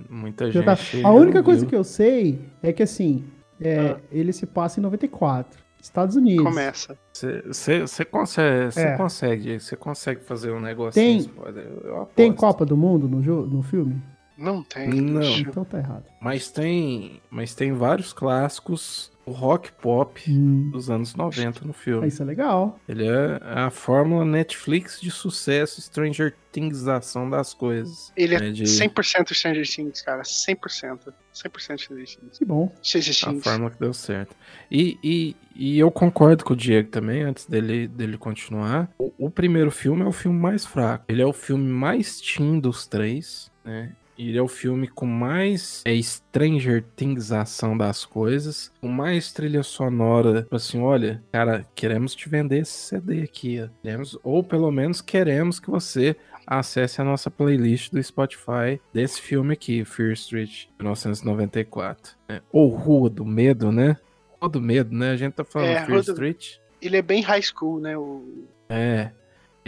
Muita 0.10 0.52
Já 0.52 0.62
gente. 0.76 1.02
tá- 1.04 1.08
A 1.08 1.12
única 1.12 1.38
não 1.38 1.46
coisa 1.46 1.62
viu. 1.62 1.70
que 1.70 1.76
eu 1.76 1.84
sei 1.84 2.40
é 2.64 2.74
que 2.74 2.82
assim, 2.82 3.24
é, 3.62 3.92
Ah. 3.92 4.00
ele 4.12 4.32
se 4.34 4.46
passa 4.46 4.80
em 4.80 4.84
94, 4.84 5.64
Estados 5.82 6.16
Unidos. 6.16 6.44
Começa. 6.46 6.98
Você 7.14 8.06
consegue, 8.06 8.72
você 8.72 8.82
É. 8.82 8.98
consegue, 8.98 9.60
você 9.60 9.76
consegue 9.76 10.22
fazer 10.22 10.52
um 10.52 10.60
negócio 10.60 10.94
Tem- 11.02 11.20
aposto. 11.22 12.14
Tem 12.16 12.34
Copa 12.34 12.66
do 12.66 12.76
Mundo 12.78 13.08
no, 13.08 13.22
jogo, 13.24 13.48
no 13.48 13.62
filme? 13.64 14.02
Não 14.38 14.64
tem. 14.64 14.90
Não. 14.90 15.22
Então 15.24 15.66
tá 15.66 15.80
errado. 15.80 16.06
Mas 16.22 16.52
tem, 16.52 17.20
mas 17.30 17.56
tem 17.56 17.72
vários 17.74 18.14
clássicos, 18.14 19.12
o 19.28 19.32
rock 19.32 19.72
pop 19.74 20.22
Hum, 20.32 20.70
dos 20.72 20.90
anos 20.90 21.14
90 21.14 21.66
no 21.66 21.74
filme. 21.74 22.08
isso 22.08 22.22
é 22.22 22.26
legal. 22.26 22.80
Ele 22.88 23.06
é 23.06 23.40
a 23.44 23.70
fórmula 23.70 24.24
Netflix 24.24 25.00
de 25.02 25.12
sucesso, 25.12 25.82
Stranger 25.82 26.34
Thingsação 26.52 27.30
das 27.30 27.54
coisas. 27.54 28.12
Ele 28.16 28.34
é 28.36 28.38
É 28.48 28.52
de- 28.52 28.64
100% 28.66 29.34
Stranger 29.34 29.68
Things, 29.68 30.02
cara. 30.02 30.24
100%. 30.24 31.14
100% 31.34 31.78
Stranger 31.82 32.08
Things. 32.08 32.38
Que 32.40 32.46
bom. 32.46 32.74
Stranger 32.82 33.16
A 33.24 33.30
Things. 33.30 33.44
fórmula 33.44 33.70
que 33.70 33.80
deu 33.80 33.94
certo. 33.94 34.36
E, 34.72 34.98
e, 35.04 35.36
e 35.56 35.78
eu 35.78 35.92
concordo 35.92 36.44
com 36.44 36.54
o 36.54 36.56
Diego 36.56 36.90
também, 36.90 37.22
antes 37.24 37.46
dele, 37.46 37.88
dele 37.88 38.18
continuar. 38.18 38.90
O, 38.98 39.14
o 39.18 39.30
primeiro 39.30 39.70
filme 39.70 40.02
é 40.04 40.06
o 40.06 40.12
filme 40.12 40.40
mais 40.40 40.66
fraco. 40.66 41.06
Ele 41.08 41.22
é 41.22 41.26
o 41.26 41.34
filme 41.34 41.68
mais 41.68 42.20
teen 42.20 42.60
dos 42.60 42.88
três, 42.88 43.52
né? 43.64 43.92
Ele 44.18 44.38
é 44.38 44.42
o 44.42 44.48
filme 44.48 44.88
com 44.88 45.06
mais 45.06 45.82
é, 45.86 46.02
Stranger 46.02 46.84
Thingsação 46.96 47.78
das 47.78 48.04
coisas, 48.06 48.72
com 48.82 48.88
mais 48.88 49.32
trilha 49.32 49.62
sonora. 49.64 50.42
Tipo 50.44 50.56
assim, 50.56 50.82
olha, 50.82 51.24
cara, 51.32 51.68
queremos 51.76 52.16
te 52.16 52.28
vender 52.28 52.60
esse 52.62 52.72
CD 52.72 53.22
aqui. 53.22 53.62
ó. 53.62 53.68
Queremos, 53.84 54.18
ou 54.24 54.44
pelo 54.44 54.72
menos 54.72 55.02
queremos 55.02 55.60
que 55.60 55.70
você 55.70 56.16
acesse 56.46 57.02
a 57.02 57.04
nossa 57.04 57.30
playlist 57.30 57.92
do 57.92 58.02
Spotify 58.02 58.80
desse 58.94 59.22
filme 59.22 59.54
aqui, 59.54 59.84
Fear 59.86 60.14
Street, 60.14 60.66
1994. 60.80 62.14
É, 62.30 62.42
ou 62.52 62.70
Rua 62.70 63.10
do 63.10 63.26
Medo, 63.26 63.72
né? 63.72 63.98
Rua 64.42 64.50
do 64.50 64.62
Medo, 64.62 64.96
né? 64.96 65.12
A 65.12 65.16
gente 65.18 65.34
tá 65.34 65.44
falando 65.44 65.70
É, 65.70 65.86
Fear 65.86 66.04
do- 66.04 66.12
Street. 66.12 66.56
Ele 66.82 66.98
é 66.98 67.02
bem 67.02 67.22
high 67.22 67.42
school, 67.42 67.80
né? 67.80 67.98
O... 67.98 68.46
É. 68.70 69.12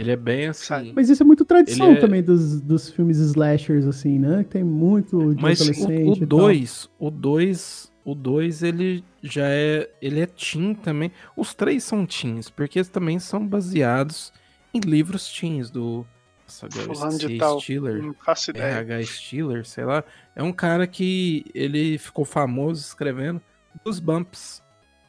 Ele 0.00 0.12
é 0.12 0.16
bem 0.16 0.46
assim. 0.46 0.92
Mas 0.96 1.10
isso 1.10 1.22
é 1.22 1.26
muito 1.26 1.44
tradição 1.44 1.92
é- 1.92 1.96
também 1.96 2.22
dos, 2.22 2.58
dos 2.60 2.88
filmes 2.88 3.18
slashers, 3.18 3.86
assim, 3.86 4.18
né? 4.18 4.44
Tem 4.48 4.64
muito 4.64 5.34
de 5.34 5.42
Mas 5.42 5.60
o- 5.60 5.64
adolescente 5.64 6.08
o 6.08 6.24
e 6.24 6.26
tal. 6.26 6.26
2, 6.26 6.90
o 6.98 7.10
2, 7.10 7.92
o 8.02 8.14
2 8.14 8.62
ele 8.62 9.04
já 9.22 9.46
é, 9.46 9.90
ele 10.00 10.20
é 10.20 10.26
teen 10.26 10.74
também. 10.74 11.12
Os 11.36 11.54
três 11.54 11.84
são 11.84 12.06
teens, 12.06 12.48
porque 12.48 12.78
eles 12.78 12.88
também 12.88 13.18
são 13.18 13.46
baseados 13.46 14.32
em 14.72 14.80
livros 14.80 15.30
teens 15.38 15.70
do 15.70 16.06
nossa, 16.46 16.66
agora 16.66 17.18
de 17.18 17.36
tal. 17.38 17.60
Stiller. 17.60 18.02
Não 18.02 18.14
faço 18.14 18.50
ideia. 18.50 18.78
RH 18.78 19.02
Stiller, 19.04 19.66
sei 19.66 19.84
lá. 19.84 20.02
É 20.34 20.42
um 20.42 20.52
cara 20.52 20.86
que 20.86 21.44
ele 21.54 21.98
ficou 21.98 22.24
famoso 22.24 22.80
escrevendo 22.80 23.40
Goosebumps. 23.84 24.62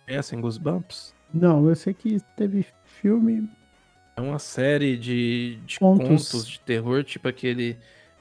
Conhecem 0.05 0.41
Goosebumps? 0.41 1.15
Não, 1.33 1.67
eu 1.69 1.75
sei 1.75 1.93
que 1.93 2.17
teve 2.35 2.65
filme. 2.83 3.49
É 4.21 4.29
uma 4.29 4.39
série 4.39 4.97
de, 4.97 5.57
de 5.65 5.79
Contos. 5.79 6.07
contos. 6.31 6.47
de 6.47 6.59
terror, 6.59 7.03
tipo 7.03 7.27
aquele 7.27 7.77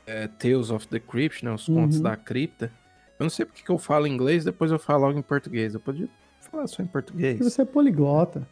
é, 0.07 0.27
Tales 0.29 0.71
of 0.71 0.89
the 0.89 0.99
Crypt, 0.99 1.45
né? 1.45 1.53
Os 1.53 1.67
contos 1.67 1.97
Uhum. 1.99 2.03
da 2.03 2.17
cripta. 2.17 2.73
Eu 3.19 3.25
não 3.25 3.31
sei 3.31 3.45
porque 3.45 3.63
que 3.63 3.71
eu 3.71 3.79
falo 3.79 4.07
em 4.07 4.13
inglês, 4.15 4.45
depois 4.45 4.71
eu 4.71 4.79
falo 4.79 5.07
logo 5.07 5.19
em 5.19 5.23
português. 5.23 5.75
Eu 5.75 5.81
podia 5.81 6.09
falar 6.51 6.67
só 6.67 6.83
em 6.83 6.87
português. 6.87 7.39
que 7.39 7.45
Você 7.45 7.63
é 7.63 7.65
poliglota. 7.65 8.47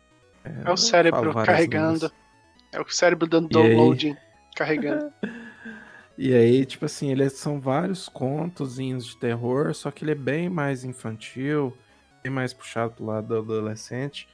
É, 0.45 0.69
É 0.69 0.71
o 0.71 0.77
cérebro 0.77 1.33
carregando. 1.33 1.95
línguas. 1.95 2.13
É 2.73 2.81
o 2.81 2.89
cérebro 2.89 3.27
dando 3.27 3.49
downloading. 3.49 4.17
Carregando. 4.55 5.11
E 6.21 6.35
aí, 6.35 6.67
tipo 6.67 6.85
assim, 6.85 7.13
eles 7.13 7.35
são 7.35 7.61
vários 7.61 8.09
contozinhos 8.09 9.07
de 9.07 9.17
terror, 9.19 9.73
só 9.73 9.89
que 9.89 10.03
ele 10.03 10.11
é 10.11 10.15
bem 10.17 10.49
mais 10.49 10.83
infantil, 10.83 11.73
bem 12.25 12.33
mais 12.33 12.53
puxado 12.53 12.93
pro 12.95 13.05
lado 13.05 13.29
do 13.29 13.37
adolescente. 13.37 14.29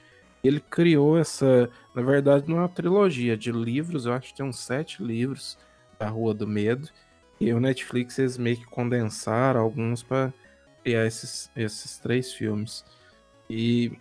Ele 0.47 0.59
criou 0.59 1.17
essa, 1.17 1.69
na 1.93 2.01
verdade, 2.01 2.47
não 2.49 2.57
é 2.57 2.61
uma 2.61 2.69
trilogia 2.69 3.35
de 3.37 3.51
livros, 3.51 4.05
eu 4.05 4.13
acho 4.13 4.29
que 4.29 4.35
tem 4.35 4.45
uns 4.45 4.59
sete 4.59 5.01
livros 5.03 5.57
da 5.99 6.07
Rua 6.09 6.33
do 6.33 6.47
Medo. 6.47 6.89
E 7.39 7.51
o 7.53 7.59
Netflix 7.59 8.17
eles 8.19 8.37
meio 8.37 8.57
que 8.57 8.65
condensaram 8.65 9.59
alguns 9.61 10.01
para 10.03 10.33
criar 10.83 11.05
esses, 11.05 11.49
esses 11.55 11.97
três 11.97 12.31
filmes. 12.33 12.85
E 13.49 13.91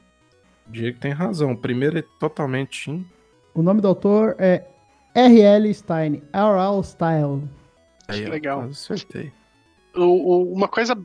o 0.69 0.71
Diego 0.73 0.99
tem 1.01 1.13
razão. 1.13 1.53
O 1.53 1.57
primeiro 1.59 1.99
é 1.99 2.03
totalmente 2.21 2.85
teen. 2.85 3.07
O 3.55 3.63
nome 3.63 3.81
do 3.81 3.89
autor 3.89 4.37
é 4.39 4.65
R.L. 5.15 5.73
Stein. 5.75 6.23
R.L. 6.33 6.83
Style. 6.85 7.49
Aí, 8.09 8.25
Legal. 8.27 8.59
quase 8.61 8.73
acertei. 8.73 9.33
O- 9.97 10.01
o- 10.03 10.53
uma 10.53 10.69
coisa 10.69 10.97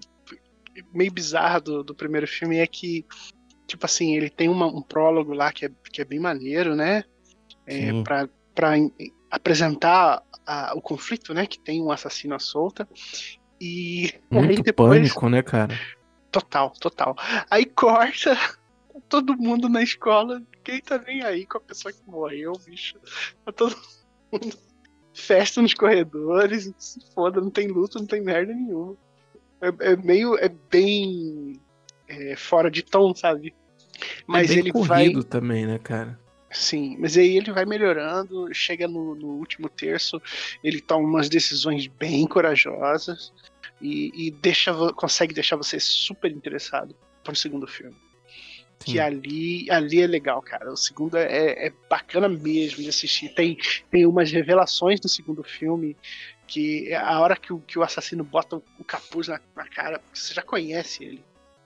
meio 0.93 1.11
bizarra 1.11 1.59
do, 1.59 1.83
do 1.83 1.93
primeiro 1.95 2.27
filme 2.27 2.57
é 2.57 2.67
que, 2.67 3.05
tipo 3.69 3.85
assim, 3.85 4.15
ele 4.15 4.29
tem 4.29 4.49
uma- 4.49 4.65
um 4.67 4.81
prólogo 4.81 5.33
lá 5.33 5.51
que 5.53 5.65
é, 5.67 5.71
que 5.93 6.01
é 6.01 6.05
bem 6.05 6.19
maneiro, 6.19 6.75
né? 6.75 7.03
É, 7.67 7.91
em- 8.77 8.93
apresentar 9.31 10.23
a- 10.45 10.73
o 10.75 10.81
conflito, 10.81 11.33
né? 11.33 11.45
Que 11.45 11.59
tem 11.59 11.81
um 11.81 11.91
assassino 11.91 12.35
à 12.35 12.39
solta. 12.39 12.87
E 13.61 14.11
aí 14.31 14.43
Muito 14.43 14.63
depois. 14.63 14.89
pânico, 14.99 15.29
né, 15.29 15.41
cara? 15.43 15.79
Total, 16.31 16.71
total. 16.71 17.15
Aí 17.49 17.65
corta 17.65 18.35
todo 19.07 19.37
mundo 19.37 19.69
na 19.69 19.83
escola. 19.83 20.41
Quem 20.63 20.81
tá 20.81 20.97
nem 20.97 21.21
aí 21.23 21.45
com 21.45 21.57
a 21.57 21.61
pessoa 21.61 21.93
que 21.93 22.01
morreu, 22.07 22.53
bicho? 22.65 22.97
Tá 23.45 23.51
todo 23.51 23.75
mundo. 24.31 24.57
Festa 25.13 25.61
nos 25.61 25.73
corredores, 25.73 26.71
se 26.77 26.99
foda, 27.13 27.41
não 27.41 27.49
tem 27.49 27.67
luta, 27.67 27.99
não 27.99 28.05
tem 28.05 28.21
merda 28.21 28.53
nenhuma. 28.53 28.95
É, 29.61 29.91
é 29.91 29.95
meio. 29.95 30.37
É 30.37 30.47
bem. 30.49 31.59
é, 32.07 32.35
fora 32.35 32.71
de 32.71 32.81
tom, 32.81 33.13
sabe? 33.13 33.53
Mas 34.25 34.49
é 34.49 34.53
bem 34.53 34.59
ele 34.59 34.71
corrido 34.71 35.21
vai. 35.21 35.23
também, 35.23 35.65
né, 35.65 35.79
cara? 35.79 36.19
Sim, 36.51 36.97
mas 36.99 37.15
aí 37.15 37.37
ele 37.37 37.51
vai 37.51 37.63
melhorando, 37.63 38.51
chega 38.53 38.87
no, 38.87 39.13
no 39.13 39.27
último 39.27 39.69
terço, 39.69 40.19
ele 40.63 40.81
toma 40.81 41.07
umas 41.07 41.29
decisões 41.29 41.85
bem 41.85 42.25
corajosas 42.25 43.31
e, 43.79 44.11
e 44.15 44.31
deixa, 44.31 44.73
consegue 44.93 45.33
deixar 45.33 45.55
você 45.55 45.79
super 45.79 46.31
interessado 46.31 46.95
pro 47.23 47.35
segundo 47.35 47.67
filme. 47.67 47.95
Sim. 48.79 48.93
Que 48.93 48.99
ali, 48.99 49.69
ali 49.69 50.01
é 50.01 50.07
legal, 50.07 50.41
cara. 50.41 50.71
O 50.71 50.77
segundo 50.77 51.17
é, 51.17 51.67
é 51.67 51.73
bacana 51.89 52.29
mesmo 52.29 52.81
de 52.81 52.89
assistir. 52.89 53.29
Tem, 53.29 53.57
tem 53.91 54.05
umas 54.05 54.31
revelações 54.31 54.99
do 54.99 55.09
segundo 55.09 55.43
filme 55.43 55.97
Que 56.47 56.87
é 56.87 56.95
a 56.95 57.19
hora 57.19 57.35
que 57.35 57.51
o, 57.53 57.59
que 57.59 57.77
o 57.77 57.83
assassino 57.83 58.23
bota 58.23 58.55
o, 58.55 58.63
o 58.79 58.83
capuz 58.83 59.27
na, 59.27 59.39
na 59.55 59.67
cara, 59.67 60.01
você 60.13 60.33
já 60.33 60.41
conhece 60.41 61.03
ele. 61.03 61.23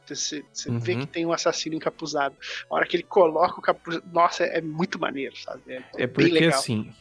Você, 0.08 0.44
você 0.52 0.70
vê 0.80 0.94
Uhum. 0.94 1.00
que 1.02 1.08
tem 1.08 1.26
um 1.26 1.32
assassino 1.34 1.76
encapuzado. 1.76 2.36
A 2.70 2.76
hora 2.76 2.86
que 2.86 2.96
ele 2.98 3.04
coloca 3.04 3.60
o 3.60 3.62
capuz. 3.62 4.00
Nossa, 4.12 4.44
é, 4.44 4.58
é 4.58 4.62
muito 4.62 5.00
maneiro, 5.00 5.36
sabe? 5.38 5.62
É, 5.68 5.84
É 5.98 6.08
bem 6.08 6.30
porque 6.30 6.46
assim, 6.46 6.94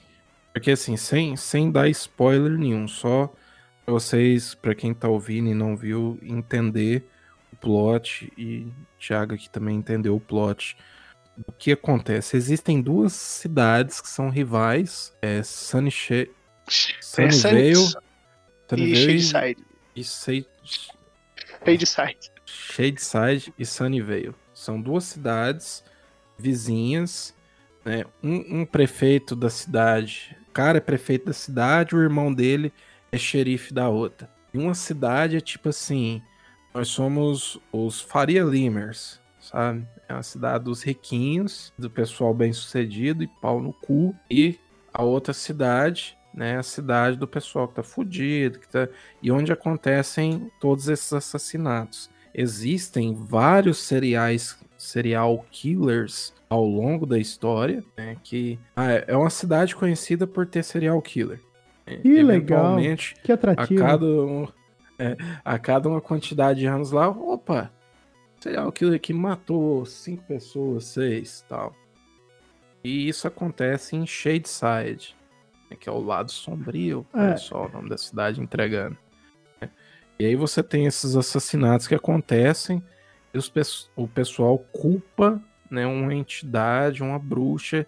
porque 0.53 0.70
assim, 0.70 0.96
sem, 0.96 1.36
sem 1.36 1.70
dar 1.70 1.88
spoiler 1.88 2.53
nenhum, 2.59 2.86
só 2.86 3.32
pra 3.84 3.94
vocês, 3.94 4.55
pra 4.55 4.74
quem 4.74 4.94
tá 4.94 5.09
ouvindo 5.09 5.48
e 5.50 5.55
não 5.55 5.76
viu, 5.76 6.18
entender 6.22 7.05
o 7.53 7.57
plot 7.57 8.32
e 8.38 8.68
Thiago 8.98 9.34
aqui 9.34 9.50
também 9.50 9.76
entendeu 9.76 10.14
o 10.14 10.20
plot. 10.20 10.76
O 11.46 11.53
que 11.53 11.72
acontece? 11.72 12.36
Existem 12.36 12.80
duas 12.80 13.12
cidades 13.14 14.00
que 14.00 14.09
são 14.09 14.28
rivais, 14.28 15.12
é 15.22 15.42
Sunny, 15.42 15.88
É 15.88 16.26
Sunnyvale, 17.00 17.72
e 17.72 17.74
Sunnyvale 18.68 19.20
Shadeside. 19.22 19.64
e 19.96 20.05
Shadeside. 21.64 22.31
Shadeside 22.53 23.53
e 23.59 23.64
Sunnyvale. 23.64 24.34
São 24.53 24.80
duas 24.80 25.05
cidades 25.05 25.82
vizinhas, 26.38 27.34
né? 27.84 28.05
Um, 28.22 28.61
um 28.61 28.66
prefeito 28.66 29.34
da 29.34 29.48
cidade, 29.48 30.36
o 30.48 30.53
cara 30.53 30.78
é 30.78 30.80
prefeito 30.80 31.26
da 31.26 31.32
cidade, 31.32 31.96
o 31.96 32.03
irmão 32.03 32.32
dele 32.32 32.72
é 33.11 33.18
xerife 33.18 33.72
da 33.72 33.88
outra. 33.88 34.30
E 34.53 34.59
uma 34.59 34.74
cidade 34.74 35.36
é 35.36 35.40
tipo 35.40 35.70
assim, 35.70 36.22
nós 36.74 36.88
somos 36.88 37.59
os 37.72 38.00
Faria 38.00 38.44
Limers, 38.44 39.18
sabe? 39.40 39.86
É 40.09 40.12
uma 40.12 40.22
cidade 40.22 40.64
dos 40.64 40.82
riquinhos, 40.82 41.72
do 41.78 41.88
pessoal 41.88 42.34
bem 42.34 42.53
sucedido 42.53 43.22
e 43.22 43.26
pau 43.40 43.62
no 43.62 43.72
cu. 43.72 44.14
E 44.30 44.59
a 44.92 45.03
outra 45.03 45.32
cidade, 45.32 46.16
né? 46.34 46.59
A 46.59 46.62
cidade 46.62 47.16
do 47.16 47.26
pessoal 47.26 47.66
que 47.66 47.74
tá 47.74 47.82
fudido, 47.82 48.59
que 48.59 48.68
tá... 48.68 48.88
e 49.22 49.32
onde 49.32 49.53
acontecem 49.53 50.50
todos 50.61 50.88
esses 50.88 51.12
assassinatos 51.12 52.11
existem 52.34 53.14
vários 53.14 53.78
seriais, 53.78 54.58
serial 54.78 55.44
killers 55.50 56.32
ao 56.48 56.64
longo 56.66 57.06
da 57.06 57.18
história, 57.18 57.82
né, 57.96 58.16
que 58.22 58.58
ah, 58.76 58.90
é- 58.92 59.04
é 59.08 59.16
uma 59.16 59.30
cidade 59.30 59.74
conhecida 59.74 60.26
por 60.26 60.46
ter 60.46 60.62
serial 60.62 61.00
killer. 61.00 61.40
Que 61.84 62.22
legal. 62.22 62.30
Eventualmente, 62.76 63.14
Que 63.22 63.32
a 63.32 63.34
atrativo. 63.34 63.80
cada, 63.80 64.04
um- 64.06 64.46
é, 64.98 65.16
a 65.44 65.58
cada 65.58 65.88
uma 65.88 66.00
quantidade 66.00 66.60
de 66.60 66.66
anos 66.66 66.90
lá, 66.92 67.08
opa, 67.08 67.70
serial 68.40 68.70
killer 68.72 69.00
que 69.00 69.12
matou 69.12 69.84
cinco 69.84 70.22
pessoas, 70.24 70.84
seis, 70.84 71.44
tal. 71.48 71.74
E 72.84 73.08
isso 73.08 73.26
acontece 73.28 73.96
em 73.96 74.06
Shadeside, 74.06 75.14
né, 75.70 75.76
que 75.78 75.88
é 75.88 75.92
o 75.92 76.00
lado 76.00 76.30
sombrio, 76.30 77.06
É. 77.14 77.36
só 77.36 77.66
o 77.66 77.68
nome 77.68 77.88
da 77.88 77.96
cidade 77.98 78.40
entregando. 78.40 78.96
E 80.22 80.24
aí 80.24 80.36
você 80.36 80.62
tem 80.62 80.86
esses 80.86 81.16
assassinatos 81.16 81.88
que 81.88 81.96
acontecem, 81.96 82.80
e 83.34 83.38
os 83.38 83.52
o 83.96 84.06
pessoal 84.06 84.56
culpa 84.56 85.42
né, 85.68 85.84
uma 85.84 86.14
entidade, 86.14 87.02
uma 87.02 87.18
bruxa 87.18 87.84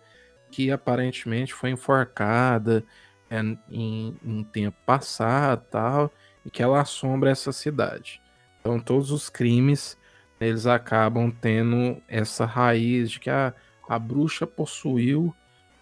que 0.51 0.69
aparentemente 0.69 1.55
foi 1.55 1.71
enforcada 1.71 2.83
é, 3.31 3.39
em, 3.71 4.19
em 4.25 4.43
tempo 4.43 4.77
passado 4.85 5.65
tal, 5.71 6.13
e 6.45 6.51
que 6.51 6.61
ela 6.61 6.81
assombra 6.81 7.31
essa 7.31 7.53
cidade. 7.53 8.21
Então 8.59 8.81
todos 8.81 9.13
os 9.13 9.31
crimes 9.31 9.97
eles 10.41 10.67
acabam 10.67 11.31
tendo 11.31 12.03
essa 12.09 12.45
raiz 12.45 13.13
de 13.13 13.21
que 13.21 13.31
a, 13.31 13.55
a 13.89 13.97
bruxa 13.97 14.45
possuiu 14.45 15.33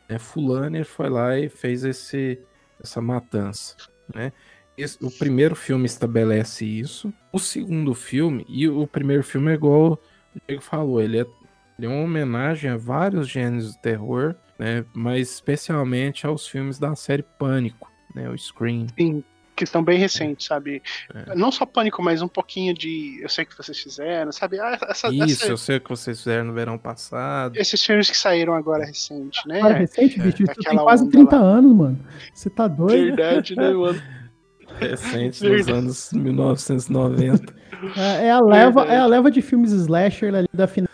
né, 0.07 0.19
fulano 0.19 0.77
e 0.77 0.85
foi 0.85 1.09
lá 1.09 1.39
e 1.39 1.49
fez 1.49 1.83
esse, 1.83 2.39
essa 2.79 3.01
matança. 3.01 3.75
Né? 4.15 4.35
Esse- 4.77 4.99
o 5.05 5.11
primeiro 5.11 5.55
filme 5.55 5.85
estabelece 5.87 6.65
isso. 6.65 7.13
O 7.33 7.39
segundo 7.39 7.95
filme, 7.95 8.45
e 8.49 8.69
o 8.69 8.87
primeiro 8.87 9.23
filme 9.23 9.51
é 9.51 9.55
igual 9.55 9.93
o 10.35 10.41
Diego 10.49 10.63
falou, 10.63 11.01
ele 11.03 11.19
é, 11.21 11.27
ele 11.79 11.87
é 11.87 11.89
uma 11.89 12.03
homenagem 12.05 12.71
a 12.71 12.77
vários 12.77 13.29
gêneros 13.29 13.73
de 13.73 13.79
terror, 13.83 14.35
né? 14.59 14.85
Mas 14.95 15.31
especialmente 15.33 16.27
aos 16.27 16.47
filmes 16.47 16.79
da 16.79 16.95
série 16.97 17.23
Pânico, 17.39 17.91
né? 18.15 18.29
O 18.31 18.37
Scream. 18.39 18.87
Sim, 18.99 19.23
que 19.55 19.65
estão 19.65 19.85
bem 19.85 19.99
recentes, 19.99 20.47
sabe? 20.47 20.83
É. 21.15 21.35
Não 21.35 21.53
só 21.53 21.67
pânico, 21.67 22.03
mas 22.03 22.23
um 22.23 22.29
pouquinho 22.29 22.73
de. 22.73 23.21
Eu 23.23 23.29
sei 23.29 23.45
que 23.45 23.55
vocês 23.57 23.79
fizeram, 23.79 24.33
sabe? 24.33 24.59
Ah, 24.59 24.79
essa- 24.89 25.09
Isso, 25.13 25.43
essa- 25.43 25.49
eu 25.53 25.57
sei 25.59 25.77
o 25.77 25.81
que 25.83 25.91
vocês 25.91 26.19
fizeram 26.19 26.47
no 26.47 26.55
verão 26.55 26.79
passado. 26.79 27.57
esses 27.57 27.85
filmes 27.85 28.11
que 28.11 28.17
saíram 28.17 28.55
agora 28.55 28.85
recente, 28.87 29.47
né? 29.47 29.61
Cara, 29.61 29.75
recente, 29.75 30.19
bicho, 30.19 30.43
isso 30.45 30.55
tem 30.55 30.79
quase 30.79 31.03
onda 31.03 31.13
30 31.13 31.37
anos, 31.37 31.77
mano. 31.77 32.01
Você 32.33 32.49
tá 32.49 32.67
doido? 32.67 33.15
Verdade, 33.15 33.55
né, 33.55 33.71
mano? 33.71 34.01
Recente, 34.79 35.43
nos 35.49 35.69
anos 35.69 36.13
1990. 36.13 37.55
É, 37.97 38.27
é 38.27 38.31
a 38.31 38.41
leva, 38.41 38.85
é 38.85 38.99
a 38.99 39.07
leva 39.07 39.31
de 39.31 39.43
filmes 39.43 39.73
slasher 39.73 40.35
ali 40.35 40.49
da 40.53 40.67
final, 40.67 40.89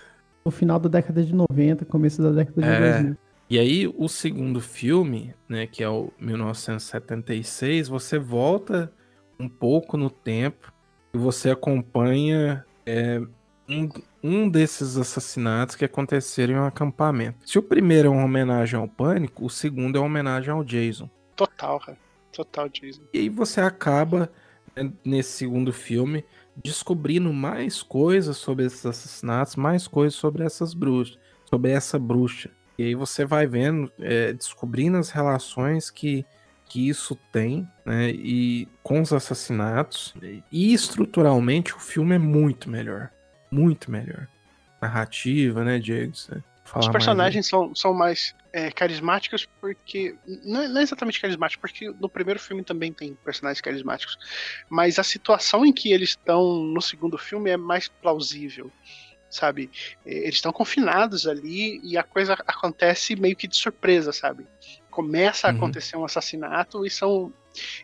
do 0.44 0.50
final 0.50 0.78
da 0.78 0.88
década 0.88 1.22
de 1.22 1.34
90, 1.34 1.84
começo 1.84 2.22
da 2.22 2.30
década 2.30 2.62
de 2.62 2.68
É. 2.68 2.92
2000. 2.92 3.16
E 3.50 3.58
aí, 3.58 3.88
o 3.96 4.08
segundo 4.08 4.60
filme, 4.60 5.34
né, 5.48 5.66
que 5.66 5.82
é 5.82 5.88
o 5.88 6.12
1976, 6.20 7.88
você 7.88 8.18
volta 8.18 8.92
um 9.40 9.48
pouco 9.48 9.96
no 9.96 10.10
tempo 10.10 10.70
e 11.14 11.18
você 11.18 11.50
acompanha 11.50 12.64
é, 12.84 13.20
um, 13.68 13.88
um 14.22 14.48
desses 14.48 14.98
assassinatos 14.98 15.76
que 15.76 15.84
aconteceram 15.84 16.54
em 16.54 16.58
um 16.58 16.64
acampamento. 16.66 17.38
Se 17.48 17.58
o 17.58 17.62
primeiro 17.62 18.08
é 18.08 18.10
uma 18.10 18.24
homenagem 18.24 18.78
ao 18.78 18.86
Pânico, 18.86 19.46
o 19.46 19.50
segundo 19.50 19.96
é 19.96 19.98
uma 19.98 20.06
homenagem 20.06 20.50
ao 20.50 20.62
Jason. 20.62 21.08
Total, 21.34 21.80
cara. 21.80 21.96
Total, 22.38 22.68
Jason. 22.68 23.02
E 23.12 23.18
aí 23.18 23.28
você 23.28 23.60
acaba, 23.60 24.30
né, 24.76 24.92
nesse 25.04 25.32
segundo 25.32 25.72
filme, 25.72 26.24
descobrindo 26.54 27.32
mais 27.32 27.82
coisas 27.82 28.36
sobre 28.36 28.64
esses 28.64 28.86
assassinatos, 28.86 29.56
mais 29.56 29.88
coisas 29.88 30.14
sobre 30.14 30.44
essas 30.44 30.72
bruxas, 30.72 31.18
sobre 31.50 31.72
essa 31.72 31.98
bruxa. 31.98 32.48
E 32.78 32.84
aí 32.84 32.94
você 32.94 33.24
vai 33.24 33.44
vendo, 33.44 33.90
é, 33.98 34.32
descobrindo 34.32 34.98
as 34.98 35.10
relações 35.10 35.90
que, 35.90 36.24
que 36.66 36.88
isso 36.88 37.16
tem, 37.32 37.68
né? 37.84 38.10
E 38.10 38.68
com 38.84 39.00
os 39.00 39.12
assassinatos. 39.12 40.14
E 40.52 40.72
estruturalmente 40.72 41.74
o 41.74 41.80
filme 41.80 42.14
é 42.14 42.18
muito 42.20 42.70
melhor. 42.70 43.10
Muito 43.50 43.90
melhor. 43.90 44.28
Narrativa, 44.80 45.64
né, 45.64 45.80
Diego? 45.80 46.14
Você 46.14 46.40
Os 46.66 46.72
mais 46.72 46.88
personagens 46.88 47.48
são, 47.48 47.74
são 47.74 47.92
mais 47.92 48.32
é, 48.52 48.70
carismáticos 48.70 49.46
porque. 49.60 50.14
Não 50.44 50.62
é, 50.62 50.68
não 50.68 50.80
é 50.80 50.82
exatamente 50.82 51.20
carismático, 51.20 51.60
porque 51.60 51.90
no 52.00 52.08
primeiro 52.08 52.40
filme 52.40 52.64
também 52.64 52.92
tem 52.92 53.14
personagens 53.16 53.60
carismáticos. 53.60 54.16
Mas 54.70 54.98
a 54.98 55.04
situação 55.04 55.64
em 55.64 55.72
que 55.72 55.92
eles 55.92 56.10
estão 56.10 56.42
no 56.64 56.80
segundo 56.80 57.18
filme 57.18 57.50
é 57.50 57.56
mais 57.56 57.88
plausível. 57.88 58.70
Sabe? 59.30 59.70
É, 60.06 60.20
Eles 60.22 60.36
estão 60.36 60.52
confinados 60.52 61.26
ali 61.26 61.80
e 61.84 61.98
a 61.98 62.02
coisa 62.02 62.32
acontece 62.46 63.14
meio 63.14 63.36
que 63.36 63.46
de 63.46 63.56
surpresa, 63.56 64.10
sabe? 64.12 64.46
Começa 64.90 65.48
a 65.48 65.50
Uhum. 65.50 65.56
acontecer 65.56 65.96
um 65.96 66.04
assassinato 66.04 66.84
e 66.86 66.90
são, 66.90 67.32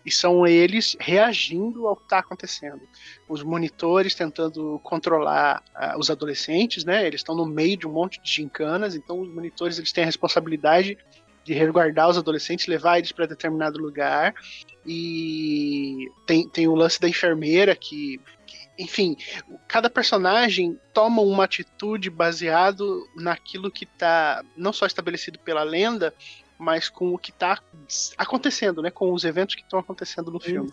e 0.05 0.11
são 0.11 0.47
eles 0.47 0.97
reagindo 1.01 1.87
ao 1.87 1.97
que 1.97 2.05
está 2.05 2.19
acontecendo. 2.19 2.83
Os 3.29 3.43
monitores 3.43 4.15
tentando 4.15 4.81
controlar 4.83 5.63
ah, 5.75 5.97
os 5.99 6.11
adolescentes, 6.11 6.85
né? 6.85 7.07
Eles 7.07 7.21
estão 7.21 7.35
no 7.35 7.47
meio 7.47 7.77
de 7.77 7.87
um 7.87 7.93
monte 7.93 8.21
de 8.21 8.31
gincanas, 8.31 8.95
então 8.95 9.21
os 9.21 9.29
monitores 9.29 9.79
eles 9.79 9.93
têm 9.93 10.05
a 10.05 10.07
responsabilidade 10.07 10.99
de 11.45 11.53
resguardar 11.53 12.09
os 12.09 12.19
adolescentes, 12.19 12.67
levar 12.67 12.99
eles 12.99 13.13
para 13.13 13.27
determinado 13.27 13.79
lugar. 13.79 14.35
E 14.87 16.11
tem, 16.27 16.49
tem 16.49 16.67
o 16.67 16.75
lance 16.75 16.99
da 16.99 17.09
enfermeira 17.09 17.77
que, 17.77 18.19
que, 18.47 18.57
enfim, 18.79 19.17
cada 19.69 19.91
personagem 19.91 20.79
toma 20.93 21.23
uma 21.23 21.45
atitude 21.45 22.09
baseado 22.09 23.07
naquilo 23.15 23.71
que 23.71 23.85
está 23.85 24.43
não 24.57 24.73
só 24.73 24.87
estabelecido 24.87 25.39
pela 25.39 25.63
lenda, 25.63 26.15
mas 26.59 26.89
com 26.89 27.13
o 27.15 27.19
que 27.19 27.31
está 27.31 27.59
acontecendo, 28.17 28.81
né? 28.83 28.91
Com 28.91 29.13
os 29.13 29.25
eventos 29.25 29.55
que 29.55 29.63
estão 29.63 29.79
acontecendo 29.79 30.31
no 30.31 30.41
filme. 30.41 30.71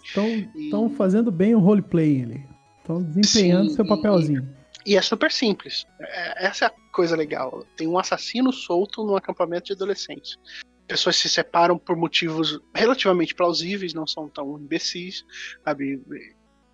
Estão 0.56 0.90
fazendo 0.90 1.32
bem 1.32 1.56
o 1.56 1.60
roleplay 1.60 2.24
ali. 2.24 2.46
Estão 2.80 3.02
desempenhando 3.02 3.70
Sim, 3.70 3.76
seu 3.76 3.86
e- 3.86 3.88
papelzinho. 3.88 4.56
E 4.86 4.98
é 4.98 5.02
super 5.02 5.32
simples. 5.32 5.86
É- 6.00 6.48
Essa 6.48 6.66
é 6.66 6.68
a 6.68 6.74
coisa 6.92 7.16
legal. 7.16 7.66
Tem 7.78 7.88
um 7.88 7.98
assassino 8.00 8.52
solto 8.52 9.04
num 9.06 9.16
acampamento 9.16 9.66
de 9.68 9.74
adolescentes. 9.74 10.38
Pessoas 10.88 11.16
se 11.16 11.30
separam 11.30 11.78
por 11.78 11.96
motivos 11.96 12.60
relativamente 12.76 13.34
plausíveis, 13.36 13.94
não 13.94 14.06
são 14.08 14.28
tão 14.28 14.60
imbecis, 14.60 15.24
sabe? 15.64 16.02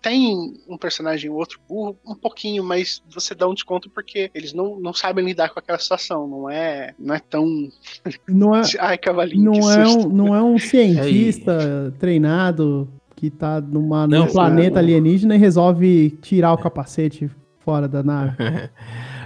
Tem 0.00 0.54
um 0.68 0.78
personagem 0.78 1.28
ou 1.28 1.36
outro 1.36 1.58
burro, 1.68 1.96
um 2.06 2.14
pouquinho, 2.14 2.62
mas 2.62 3.02
você 3.12 3.34
dá 3.34 3.48
um 3.48 3.54
desconto 3.54 3.90
porque 3.90 4.30
eles 4.32 4.52
não, 4.52 4.78
não 4.78 4.94
sabem 4.94 5.24
lidar 5.24 5.50
com 5.50 5.58
aquela 5.58 5.78
situação. 5.78 6.26
Não 6.28 6.48
é, 6.48 6.94
não 6.98 7.14
é 7.14 7.18
tão. 7.18 7.68
Não 8.28 8.54
é, 8.54 8.62
Ai, 8.78 8.96
cavalinho. 8.98 9.50
que 9.52 9.58
não 9.60 9.72
é, 9.72 9.88
um, 9.88 10.08
não 10.08 10.34
é 10.36 10.42
um 10.42 10.56
cientista 10.60 11.92
treinado 11.98 12.88
que 13.16 13.30
tá 13.30 13.60
numa, 13.60 14.06
Não, 14.06 14.26
num 14.26 14.32
planeta 14.32 14.76
o- 14.76 14.78
alienígena 14.78 15.34
e 15.34 15.38
resolve 15.38 16.10
tirar 16.22 16.52
o 16.52 16.58
capacete 16.58 17.28
fora 17.60 17.88
da 17.88 18.02
nave. 18.02 18.36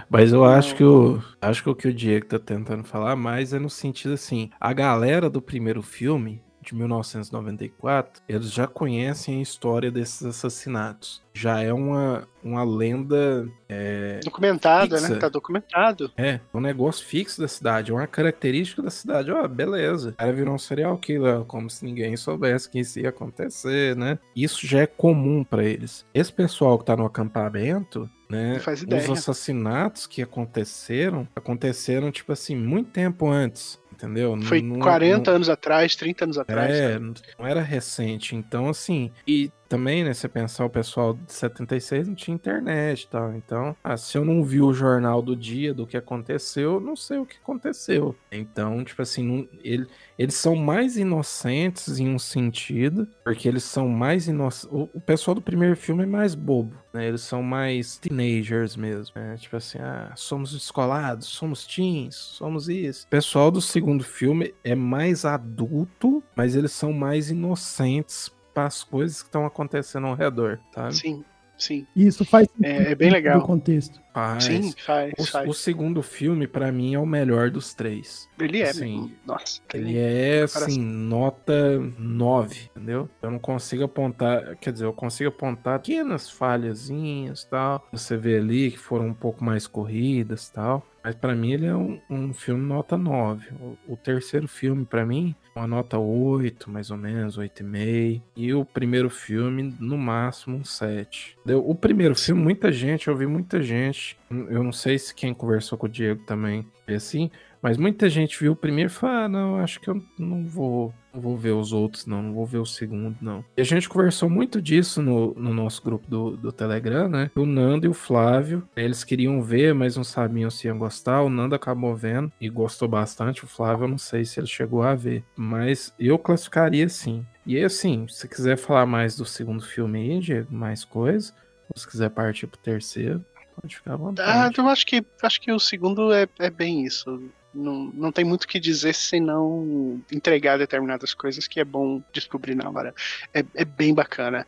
Mas 0.08 0.32
eu 0.32 0.44
acho 0.44 0.74
que 0.74 0.84
o 0.84 1.22
acho 1.40 1.62
que 1.62 1.70
o 1.70 1.74
que 1.74 1.88
o 1.88 1.94
Diego 1.94 2.26
tá 2.26 2.38
tentando 2.38 2.84
falar 2.84 3.16
mais 3.16 3.52
é 3.52 3.58
no 3.58 3.70
sentido 3.70 4.14
assim, 4.14 4.50
a 4.60 4.72
galera 4.72 5.28
do 5.30 5.40
primeiro 5.42 5.82
filme, 5.82 6.40
de 6.62 6.74
1994, 6.74 8.22
eles 8.28 8.52
já 8.52 8.66
conhecem 8.66 9.38
a 9.38 9.42
história 9.42 9.90
desses 9.90 10.24
assassinatos. 10.24 11.20
Já 11.34 11.60
é 11.60 11.72
uma, 11.72 12.28
uma 12.42 12.62
lenda. 12.62 13.48
É, 13.68 14.20
Documentada, 14.22 15.00
né? 15.00 15.16
Tá 15.16 15.28
documentado. 15.28 16.12
é, 16.16 16.40
um 16.52 16.60
negócio 16.60 17.04
fixo 17.06 17.40
da 17.40 17.48
cidade, 17.48 17.90
uma 17.90 18.06
característica 18.06 18.82
da 18.82 18.90
cidade. 18.90 19.30
Ó, 19.30 19.48
beleza. 19.48 20.10
O 20.10 20.12
cara 20.12 20.32
virou 20.32 20.54
um 20.54 20.58
serial 20.58 20.96
killer, 20.98 21.40
como 21.44 21.68
se 21.70 21.84
ninguém 21.84 22.16
soubesse 22.16 22.68
que 22.70 22.80
isso 22.80 23.00
ia 23.00 23.08
acontecer, 23.08 23.96
né? 23.96 24.18
Isso 24.36 24.66
já 24.66 24.80
é 24.80 24.86
comum 24.86 25.42
pra 25.42 25.64
eles. 25.64 26.04
Esse 26.14 26.32
pessoal 26.32 26.78
que 26.78 26.84
tá 26.84 26.94
no 26.96 27.06
acampamento, 27.06 28.08
né? 28.28 28.54
Não 28.54 28.60
faz 28.60 28.82
ideia. 28.82 29.02
Os 29.02 29.18
assassinatos 29.18 30.06
que 30.06 30.22
aconteceram, 30.22 31.26
aconteceram, 31.34 32.10
tipo 32.12 32.32
assim, 32.32 32.54
muito 32.54 32.90
tempo 32.90 33.28
antes, 33.28 33.80
entendeu? 34.02 34.36
Foi 34.42 34.60
Não- 34.60 34.78
40 34.80 35.30
não- 35.30 35.36
anos 35.36 35.48
atrás, 35.48 35.94
30 35.96 36.24
anos 36.24 36.38
atrás. 36.38 36.70
é, 36.74 36.92
sabe? 36.94 37.12
não 37.38 37.46
era 37.46 37.60
recente. 37.60 38.34
Então, 38.34 38.68
assim, 38.68 39.10
e 39.26 39.50
também, 39.72 40.04
né, 40.04 40.12
você 40.12 40.28
pensar 40.28 40.66
o 40.66 40.70
pessoal 40.70 41.14
de 41.14 41.32
76 41.32 42.06
não 42.06 42.14
tinha 42.14 42.34
internet 42.34 43.04
e 43.04 43.08
tal. 43.08 43.34
Então, 43.34 43.74
ah, 43.82 43.96
se 43.96 44.18
eu 44.18 44.24
não 44.24 44.44
vi 44.44 44.60
o 44.60 44.70
jornal 44.74 45.22
do 45.22 45.34
dia 45.34 45.72
do 45.72 45.86
que 45.86 45.96
aconteceu, 45.96 46.74
eu 46.74 46.80
não 46.80 46.94
sei 46.94 47.16
o 47.16 47.24
que 47.24 47.36
aconteceu. 47.42 48.14
Então, 48.30 48.84
tipo 48.84 49.00
assim, 49.00 49.22
não- 49.24 49.48
ele- 49.64 49.86
eles 50.18 50.34
são 50.34 50.54
mais 50.54 50.98
inocentes 50.98 51.98
em 51.98 52.06
um 52.08 52.18
sentido, 52.18 53.08
porque 53.24 53.48
eles 53.48 53.64
são 53.64 53.88
mais 53.88 54.28
inocentes. 54.28 54.68
O, 54.70 54.90
o 54.92 55.00
pessoal 55.00 55.34
do 55.34 55.40
primeiro 55.40 55.74
filme 55.74 56.02
é 56.02 56.06
mais 56.06 56.34
bobo, 56.34 56.76
né? 56.92 57.08
Eles 57.08 57.22
são 57.22 57.42
mais 57.42 57.96
teenagers 57.96 58.76
mesmo. 58.76 59.14
né? 59.16 59.36
Tipo 59.38 59.56
assim, 59.56 59.78
ah, 59.78 60.12
somos 60.14 60.52
descolados, 60.52 61.28
somos 61.28 61.66
teens, 61.66 62.14
somos 62.14 62.68
isso. 62.68 63.06
O 63.06 63.08
pessoal 63.08 63.50
do 63.50 63.62
segundo 63.62 64.04
filme 64.04 64.54
é 64.62 64.74
mais 64.74 65.24
adulto, 65.24 66.22
mas 66.36 66.54
eles 66.54 66.72
são 66.72 66.92
mais 66.92 67.30
inocentes 67.30 68.30
para 68.52 68.66
as 68.66 68.82
coisas 68.84 69.22
que 69.22 69.28
estão 69.28 69.44
acontecendo 69.46 70.06
ao 70.06 70.14
redor, 70.14 70.58
sabe? 70.74 70.94
Sim, 70.96 71.24
sim. 71.56 71.86
Isso 71.94 72.24
faz 72.24 72.48
É- 72.62 72.92
é 72.92 72.94
bem 72.94 73.10
legal. 73.10 73.40
do 73.40 73.46
contexto. 73.46 74.00
Faz. 74.12 74.44
Sim, 74.44 74.72
faz, 74.84 75.12
O, 75.18 75.24
faz. 75.24 75.48
o 75.48 75.54
segundo 75.54 76.02
filme, 76.02 76.46
pra 76.46 76.70
mim, 76.70 76.94
é 76.94 76.98
o 76.98 77.06
melhor 77.06 77.50
dos 77.50 77.72
três. 77.72 78.28
Ele 78.38 78.60
é, 78.60 78.70
Sim. 78.70 78.80
mesmo. 79.00 79.12
Nossa. 79.26 79.60
Ele 79.72 79.96
é, 79.96 80.40
Parece- 80.40 80.58
assim, 80.72 80.80
nota 80.82 81.78
9, 81.98 82.68
entendeu? 82.76 83.08
Eu 83.22 83.30
não 83.30 83.38
consigo 83.38 83.84
apontar, 83.84 84.54
quer 84.56 84.70
dizer, 84.70 84.84
eu 84.84 84.92
consigo 84.92 85.30
apontar 85.30 85.78
pequenas 85.78 86.28
falhazinhas 86.28 87.42
e 87.42 87.48
tal. 87.48 87.86
Você 87.90 88.16
vê 88.16 88.36
ali 88.36 88.70
que 88.72 88.78
foram 88.78 89.06
um 89.08 89.14
pouco 89.14 89.42
mais 89.42 89.66
corridas 89.66 90.48
e 90.48 90.52
tal. 90.52 90.86
Mas 91.02 91.14
pra 91.14 91.34
mim 91.34 91.52
ele 91.52 91.66
é 91.66 91.74
um, 91.74 92.00
um 92.08 92.32
filme 92.32 92.64
nota 92.64 92.96
9. 92.96 93.48
O, 93.60 93.94
o 93.94 93.96
terceiro 93.96 94.46
filme, 94.46 94.84
pra 94.84 95.04
mim, 95.04 95.34
uma 95.54 95.66
nota 95.66 95.98
8, 95.98 96.70
mais 96.70 96.90
ou 96.90 96.96
menos, 96.96 97.38
8,5. 97.38 98.22
E 98.36 98.54
o 98.54 98.64
primeiro 98.64 99.10
filme, 99.10 99.74
no 99.80 99.98
máximo, 99.98 100.56
um 100.56 100.64
7. 100.64 101.36
Entendeu? 101.40 101.68
O 101.68 101.74
primeiro 101.74 102.14
filme, 102.14 102.40
muita 102.40 102.70
gente, 102.70 103.08
eu 103.08 103.16
vi 103.16 103.26
muita 103.26 103.60
gente. 103.62 104.16
Eu 104.30 104.62
não 104.62 104.72
sei 104.72 104.98
se 104.98 105.14
quem 105.14 105.34
conversou 105.34 105.76
com 105.76 105.86
o 105.86 105.90
Diego 105.90 106.24
também 106.24 106.66
é 106.86 106.94
assim. 106.94 107.30
Mas 107.62 107.76
muita 107.76 108.10
gente 108.10 108.38
viu 108.40 108.52
o 108.52 108.56
primeiro 108.56 108.90
e 108.90 108.92
falou: 108.92 109.16
ah, 109.16 109.28
não, 109.28 109.56
acho 109.58 109.78
que 109.80 109.88
eu 109.88 110.02
não 110.18 110.44
vou, 110.44 110.92
não 111.14 111.20
vou 111.20 111.36
ver 111.36 111.52
os 111.52 111.72
outros, 111.72 112.06
não, 112.06 112.20
não 112.20 112.32
vou 112.34 112.44
ver 112.44 112.58
o 112.58 112.66
segundo, 112.66 113.16
não. 113.22 113.44
E 113.56 113.60
a 113.60 113.64
gente 113.64 113.88
conversou 113.88 114.28
muito 114.28 114.60
disso 114.60 115.00
no, 115.00 115.32
no 115.34 115.54
nosso 115.54 115.80
grupo 115.82 116.04
do, 116.10 116.36
do 116.36 116.50
Telegram, 116.50 117.08
né? 117.08 117.30
O 117.36 117.46
Nando 117.46 117.86
e 117.86 117.88
o 117.88 117.94
Flávio, 117.94 118.68
eles 118.74 119.04
queriam 119.04 119.40
ver, 119.40 119.72
mas 119.74 119.96
não 119.96 120.02
sabiam 120.02 120.50
se 120.50 120.66
iam 120.66 120.76
gostar. 120.76 121.22
O 121.22 121.30
Nando 121.30 121.54
acabou 121.54 121.94
vendo 121.94 122.32
e 122.40 122.48
gostou 122.48 122.88
bastante. 122.88 123.44
O 123.44 123.46
Flávio, 123.46 123.84
eu 123.84 123.88
não 123.88 123.98
sei 123.98 124.24
se 124.24 124.40
ele 124.40 124.48
chegou 124.48 124.82
a 124.82 124.94
ver, 124.96 125.22
mas 125.36 125.94
eu 126.00 126.18
classificaria 126.18 126.88
sim. 126.88 127.24
E 127.46 127.56
aí, 127.56 127.64
assim, 127.64 128.06
se 128.08 128.26
quiser 128.28 128.56
falar 128.56 128.86
mais 128.86 129.16
do 129.16 129.24
segundo 129.24 129.62
filme 129.64 130.00
aí, 130.00 130.18
Diego, 130.20 130.52
mais 130.52 130.84
coisa, 130.84 131.32
ou 131.72 131.80
se 131.80 131.88
quiser 131.88 132.10
partir 132.10 132.48
pro 132.48 132.58
terceiro, 132.58 133.24
pode 133.60 133.76
ficar 133.76 133.92
à 133.92 133.94
Ah, 133.94 133.96
vontade. 133.98 134.58
eu 134.58 134.68
acho 134.68 134.84
que 134.86 135.04
acho 135.22 135.40
que 135.40 135.52
o 135.52 135.58
segundo 135.60 136.12
é, 136.12 136.26
é 136.40 136.50
bem 136.50 136.84
isso. 136.84 137.22
Não, 137.54 137.90
não 137.92 138.12
tem 138.12 138.24
muito 138.24 138.44
o 138.44 138.48
que 138.48 138.58
dizer 138.58 138.94
se 138.94 139.20
não 139.20 140.02
entregar 140.10 140.58
determinadas 140.58 141.12
coisas 141.12 141.46
que 141.46 141.60
é 141.60 141.64
bom 141.64 142.02
descobrir 142.12 142.54
na 142.54 142.68
hora. 142.70 142.94
É, 143.32 143.44
é 143.54 143.64
bem 143.64 143.92
bacana. 143.92 144.46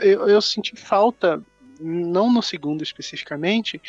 Eu, 0.00 0.28
eu 0.28 0.40
senti 0.42 0.74
falta, 0.76 1.42
não 1.80 2.32
no 2.32 2.42
segundo 2.42 2.82
especificamente, 2.82 3.80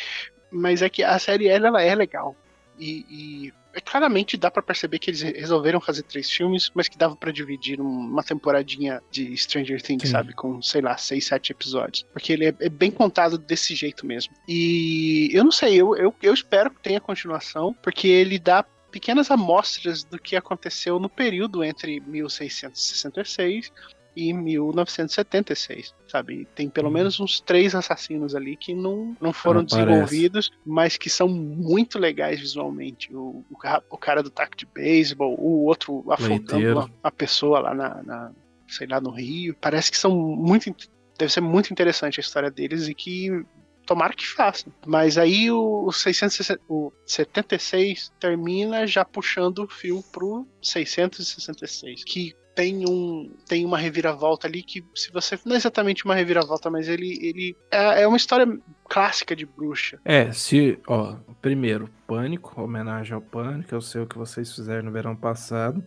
mas 0.50 0.82
é 0.82 0.88
que 0.88 1.02
a 1.02 1.18
série 1.18 1.48
ela, 1.48 1.82
é 1.82 1.94
legal. 1.94 2.36
E, 2.78 3.06
e 3.08 3.52
claramente 3.80 4.36
dá 4.36 4.50
pra 4.50 4.62
perceber 4.62 4.98
que 4.98 5.10
eles 5.10 5.22
resolveram 5.22 5.80
fazer 5.80 6.02
três 6.02 6.30
filmes, 6.30 6.70
mas 6.74 6.88
que 6.88 6.98
dava 6.98 7.16
pra 7.16 7.32
dividir 7.32 7.80
uma 7.80 8.22
temporadinha 8.22 9.02
de 9.10 9.36
Stranger 9.36 9.80
Things, 9.82 10.02
Sim. 10.02 10.12
sabe? 10.12 10.32
Com, 10.34 10.60
sei 10.62 10.80
lá, 10.80 10.96
seis, 10.96 11.26
sete 11.26 11.52
episódios. 11.52 12.06
Porque 12.12 12.32
ele 12.32 12.46
é, 12.46 12.54
é 12.60 12.68
bem 12.68 12.90
contado 12.90 13.38
desse 13.38 13.74
jeito 13.74 14.06
mesmo. 14.06 14.34
E 14.48 15.30
eu 15.32 15.44
não 15.44 15.52
sei, 15.52 15.74
eu, 15.74 15.96
eu, 15.96 16.14
eu 16.22 16.34
espero 16.34 16.70
que 16.70 16.80
tenha 16.80 17.00
continuação, 17.00 17.74
porque 17.82 18.08
ele 18.08 18.38
dá 18.38 18.64
pequenas 18.90 19.30
amostras 19.30 20.04
do 20.04 20.18
que 20.18 20.36
aconteceu 20.36 21.00
no 21.00 21.08
período 21.08 21.64
entre 21.64 21.98
1666 22.00 23.72
e 24.16 24.32
1976, 24.32 25.94
sabe? 26.08 26.46
Tem 26.54 26.68
pelo 26.68 26.88
Uhum. 26.88 26.94
menos 26.94 27.20
uns 27.20 27.40
três 27.40 27.74
assassinos 27.74 28.34
ali 28.34 28.56
que 28.56 28.74
não, 28.74 29.16
não 29.20 29.32
foram 29.32 29.60
Não 29.60 29.66
desenvolvidos, 29.66 30.50
mas 30.64 30.96
que 30.96 31.10
são 31.10 31.28
muito 31.28 31.98
legais 31.98 32.40
visualmente. 32.40 33.14
O, 33.14 33.44
o, 33.50 33.56
o 33.90 33.98
cara 33.98 34.22
do 34.22 34.30
taco 34.30 34.56
de 34.56 34.66
beisebol, 34.66 35.34
o 35.38 35.64
outro 35.64 36.04
afogando 36.10 36.90
uma 37.02 37.12
pessoa 37.12 37.60
lá 37.60 37.74
na, 37.74 38.02
na, 38.02 38.32
sei 38.68 38.86
lá, 38.86 39.00
no 39.00 39.10
Rio. 39.10 39.56
Parece 39.60 39.90
que 39.90 39.96
são 39.98 40.14
muito. 40.14 40.72
Deve 41.18 41.32
ser 41.32 41.40
muito 41.40 41.72
interessante 41.72 42.18
a 42.18 42.22
história 42.22 42.50
deles 42.50 42.88
e 42.88 42.94
que 42.94 43.44
tomara 43.86 44.14
que 44.14 44.26
façam. 44.26 44.72
Mas 44.86 45.16
aí 45.18 45.50
o, 45.50 45.84
o 45.86 45.92
660 45.92 46.60
o 46.68 46.92
76 47.06 48.12
termina 48.18 48.86
já 48.86 49.04
puxando 49.04 49.60
o 49.60 49.68
fio 49.68 50.02
pro 50.10 50.46
666, 50.62 52.02
que 52.04 52.34
tem 52.54 52.86
um 52.88 53.34
tem 53.48 53.64
uma 53.64 53.76
reviravolta 53.78 54.46
ali 54.46 54.62
que 54.62 54.84
se 54.94 55.10
você 55.12 55.38
não 55.44 55.54
é 55.54 55.56
exatamente 55.56 56.04
uma 56.04 56.14
reviravolta, 56.14 56.70
mas 56.70 56.88
ele 56.88 57.18
ele 57.20 57.56
é, 57.70 58.02
é 58.02 58.06
uma 58.06 58.16
história 58.16 58.46
clássica 58.88 59.34
de 59.34 59.44
bruxa. 59.44 60.00
É, 60.04 60.30
se, 60.32 60.78
ó, 60.86 61.16
primeiro, 61.42 61.90
Pânico, 62.06 62.60
homenagem 62.60 63.14
ao 63.14 63.20
Pânico, 63.20 63.74
eu 63.74 63.80
sei 63.80 64.02
o 64.02 64.06
que 64.06 64.16
vocês 64.18 64.54
fizeram 64.54 64.84
no 64.84 64.92
verão 64.92 65.16
passado. 65.16 65.82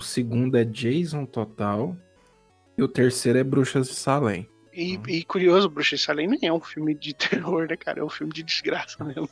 O 0.00 0.04
segundo 0.04 0.56
é 0.56 0.64
Jason 0.64 1.24
Total. 1.26 1.96
E 2.78 2.82
o 2.82 2.88
terceiro 2.88 3.38
é 3.38 3.44
Bruxas 3.44 3.88
de 3.88 3.94
Salem. 3.94 4.48
E, 4.72 4.96
Uhum. 4.96 5.02
e 5.08 5.24
curioso, 5.24 5.68
Bruxa 5.68 5.96
de 5.96 6.02
Salem 6.02 6.26
nem 6.28 6.38
é 6.48 6.52
um 6.52 6.60
filme 6.60 6.94
de 6.94 7.12
terror, 7.14 7.66
né, 7.68 7.76
cara? 7.76 8.00
É 8.00 8.04
um 8.04 8.08
filme 8.08 8.32
de 8.32 8.42
desgraça 8.42 9.04
mesmo. 9.04 9.28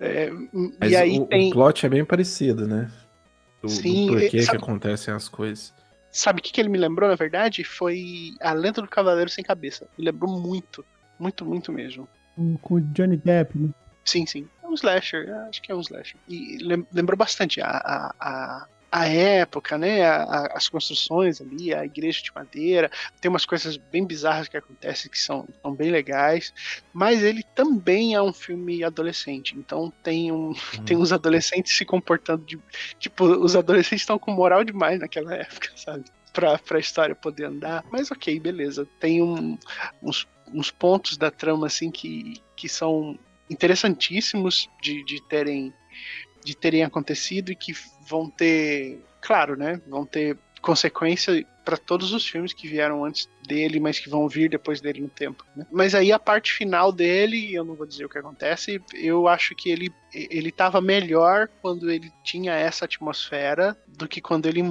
É, 0.00 0.30
Mas 0.80 0.90
e 0.92 0.96
aí 0.96 1.18
o, 1.18 1.26
tem 1.26 1.48
o 1.48 1.52
plot 1.52 1.86
é 1.86 1.88
bem 1.88 2.04
parecido, 2.04 2.66
né? 2.66 2.90
Do, 3.62 3.68
Sim, 3.68 4.06
do 4.06 4.12
porquê 4.14 4.42
sabe- 4.42 4.58
que 4.58 4.64
acontecem 4.64 5.12
as 5.14 5.28
coisas. 5.28 5.72
Sabe 6.18 6.40
o 6.40 6.42
que, 6.42 6.52
que 6.52 6.60
ele 6.60 6.68
me 6.68 6.78
lembrou, 6.78 7.08
na 7.08 7.14
verdade? 7.14 7.62
Foi 7.62 8.34
A 8.40 8.52
Lenda 8.52 8.82
do 8.82 8.88
Cavaleiro 8.88 9.30
Sem 9.30 9.44
Cabeça. 9.44 9.86
Me 9.96 10.04
lembrou 10.04 10.40
muito. 10.40 10.84
Muito, 11.16 11.46
muito 11.46 11.72
mesmo. 11.72 12.08
Com, 12.60 12.74
o 12.74 12.80
Johnny 12.80 13.16
Depp, 13.16 13.56
né? 13.56 13.68
Sim, 14.04 14.26
sim. 14.26 14.48
É 14.60 14.66
um 14.66 14.74
slasher. 14.74 15.32
Acho 15.48 15.62
que 15.62 15.70
é 15.70 15.74
um 15.76 15.80
slasher. 15.80 16.16
E 16.28 16.58
lem- 16.60 16.84
lembrou 16.92 17.16
bastante 17.16 17.60
a, 17.60 17.68
a, 17.68 18.14
a, 18.18 18.66
a 18.90 19.06
época, 19.06 19.76
né? 19.76 20.02
A- 20.02 20.22
a- 20.22 20.52
as 20.56 20.68
construções 20.68 21.40
ali, 21.40 21.74
a 21.74 21.84
igreja 21.84 22.22
de 22.22 22.30
madeira. 22.34 22.90
Tem 23.20 23.28
umas 23.28 23.44
coisas 23.44 23.76
bem 23.76 24.06
bizarras 24.06 24.48
que 24.48 24.56
acontecem 24.56 25.10
que 25.10 25.18
são, 25.18 25.46
são 25.62 25.74
bem 25.74 25.90
legais. 25.90 26.52
Mas 26.92 27.22
ele 27.22 27.42
também 27.54 28.14
é 28.14 28.22
um 28.22 28.32
filme 28.32 28.82
adolescente. 28.82 29.54
Então 29.56 29.92
tem 30.02 30.32
um, 30.32 30.52
tem 30.86 30.96
uns 30.96 31.12
adolescentes 31.12 31.76
se 31.76 31.84
comportando 31.84 32.44
de. 32.44 32.58
Tipo, 32.98 33.24
os 33.24 33.54
adolescentes 33.54 34.02
estão 34.02 34.18
com 34.18 34.32
moral 34.32 34.64
demais 34.64 34.98
naquela 34.98 35.34
época, 35.34 35.68
sabe? 35.76 36.04
Pra, 36.32 36.58
pra 36.58 36.78
história 36.78 37.14
poder 37.14 37.44
andar. 37.46 37.84
Mas 37.90 38.10
ok, 38.10 38.38
beleza. 38.40 38.86
Tem 39.00 39.22
um, 39.22 39.58
uns, 40.02 40.26
uns 40.52 40.70
pontos 40.70 41.16
da 41.16 41.30
trama, 41.30 41.66
assim, 41.66 41.90
que, 41.90 42.34
que 42.56 42.68
são 42.68 43.18
interessantíssimos 43.50 44.68
de, 44.80 45.02
de 45.04 45.22
terem 45.28 45.72
de 46.44 46.56
terem 46.56 46.84
acontecido 46.84 47.50
e 47.50 47.56
que 47.56 47.72
vão 48.08 48.28
ter, 48.30 48.98
claro, 49.20 49.56
né? 49.56 49.80
Vão 49.88 50.04
ter 50.04 50.36
consequência 50.60 51.44
para 51.64 51.76
todos 51.76 52.12
os 52.14 52.26
filmes 52.26 52.54
que 52.54 52.66
vieram 52.66 53.04
antes 53.04 53.28
dele, 53.46 53.78
mas 53.78 53.98
que 53.98 54.08
vão 54.08 54.26
vir 54.26 54.48
depois 54.48 54.80
dele 54.80 55.02
no 55.02 55.08
tempo. 55.08 55.44
né? 55.54 55.66
Mas 55.70 55.94
aí 55.94 56.10
a 56.10 56.18
parte 56.18 56.50
final 56.52 56.90
dele, 56.90 57.54
eu 57.54 57.62
não 57.62 57.74
vou 57.74 57.86
dizer 57.86 58.06
o 58.06 58.08
que 58.08 58.18
acontece, 58.18 58.80
eu 58.94 59.28
acho 59.28 59.54
que 59.54 59.70
ele 59.70 59.92
ele 60.14 60.48
estava 60.48 60.80
melhor 60.80 61.48
quando 61.60 61.90
ele 61.90 62.10
tinha 62.24 62.54
essa 62.54 62.86
atmosfera 62.86 63.76
do 63.86 64.08
que 64.08 64.22
quando 64.22 64.46
ele 64.46 64.62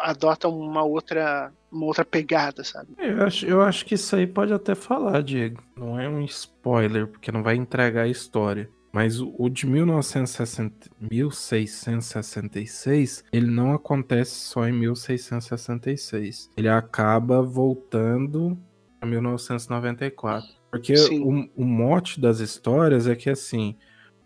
adota 0.00 0.48
uma 0.48 0.82
outra 0.82 1.52
uma 1.70 1.84
outra 1.84 2.06
pegada, 2.06 2.64
sabe? 2.64 2.88
Eu 2.98 3.22
acho, 3.24 3.46
eu 3.46 3.60
acho 3.60 3.84
que 3.84 3.94
isso 3.94 4.16
aí 4.16 4.26
pode 4.26 4.52
até 4.54 4.74
falar, 4.74 5.22
Diego. 5.22 5.62
Não 5.76 6.00
é 6.00 6.08
um 6.08 6.22
spoiler, 6.22 7.06
porque 7.06 7.30
não 7.30 7.42
vai 7.42 7.54
entregar 7.56 8.04
a 8.04 8.08
história. 8.08 8.70
Mas 8.96 9.20
o, 9.20 9.32
o 9.36 9.50
de 9.50 9.66
1960, 9.66 10.88
1666, 10.98 13.24
ele 13.30 13.50
não 13.50 13.74
acontece 13.74 14.36
só 14.36 14.66
em 14.66 14.72
1666. 14.72 16.50
Ele 16.56 16.70
acaba 16.70 17.42
voltando 17.42 18.58
a 18.98 19.04
1994. 19.04 20.48
Porque 20.70 20.94
o, 21.12 21.46
o 21.54 21.64
mote 21.66 22.18
das 22.18 22.40
histórias 22.40 23.06
é 23.06 23.14
que 23.14 23.28
assim, 23.28 23.76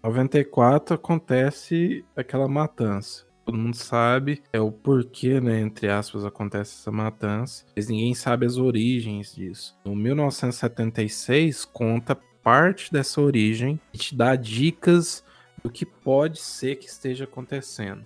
94 0.05 0.95
acontece 0.95 2.05
aquela 2.15 2.47
matança. 2.47 3.27
Todo 3.45 3.59
mundo 3.59 3.75
sabe 3.75 4.41
é 4.53 4.61
o 4.61 4.71
porquê, 4.71 5.41
né, 5.41 5.59
entre 5.59 5.89
aspas, 5.89 6.25
acontece 6.25 6.79
essa 6.79 6.93
matança, 6.93 7.65
mas 7.75 7.89
ninguém 7.89 8.15
sabe 8.15 8.47
as 8.47 8.57
origens 8.57 9.35
disso. 9.35 9.77
No 9.85 9.97
1976 9.97 11.65
conta 11.65 12.17
parte 12.43 12.93
dessa 12.93 13.21
origem 13.21 13.81
e 13.93 13.99
te 13.99 14.15
dá 14.15 14.37
dicas 14.37 15.25
do 15.63 15.71
que 15.71 15.85
pode 15.85 16.39
ser 16.41 16.77
que 16.77 16.87
esteja 16.87 17.25
acontecendo. 17.25 18.05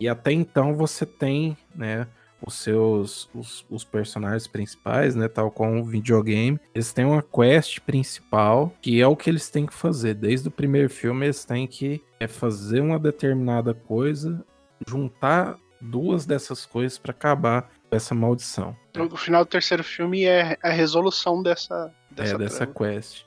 E 0.00 0.08
até 0.08 0.32
então 0.32 0.74
você 0.74 1.06
tem, 1.06 1.56
né, 1.74 2.06
os 2.46 2.54
seus 2.54 3.28
os, 3.34 3.64
os 3.70 3.84
personagens 3.84 4.46
principais, 4.46 5.14
né, 5.14 5.28
tal 5.28 5.50
como 5.50 5.80
o 5.80 5.84
videogame, 5.84 6.60
eles 6.74 6.92
têm 6.92 7.04
uma 7.04 7.22
quest 7.22 7.80
principal 7.80 8.72
que 8.80 9.00
é 9.00 9.06
o 9.06 9.16
que 9.16 9.30
eles 9.30 9.48
têm 9.48 9.66
que 9.66 9.74
fazer. 9.74 10.14
Desde 10.14 10.48
o 10.48 10.50
primeiro 10.50 10.90
filme 10.90 11.26
eles 11.26 11.44
têm 11.44 11.66
que 11.66 12.02
é 12.20 12.26
fazer 12.26 12.80
uma 12.80 12.98
determinada 12.98 13.72
coisa, 13.72 14.44
juntar 14.86 15.58
duas 15.80 16.24
dessas 16.24 16.64
coisas 16.64 16.98
para 16.98 17.12
acabar 17.12 17.70
com 17.88 17.96
essa 17.96 18.14
maldição. 18.14 18.76
O 18.98 19.16
final 19.16 19.44
do 19.44 19.48
terceiro 19.48 19.84
filme 19.84 20.24
é 20.24 20.58
a 20.62 20.70
resolução 20.70 21.42
dessa 21.42 21.92
dessa, 22.10 22.34
é, 22.34 22.38
dessa 22.38 22.66
quest. 22.66 23.24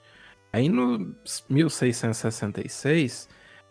Aí 0.58 0.70
no 0.70 1.16
1666, 1.48 3.30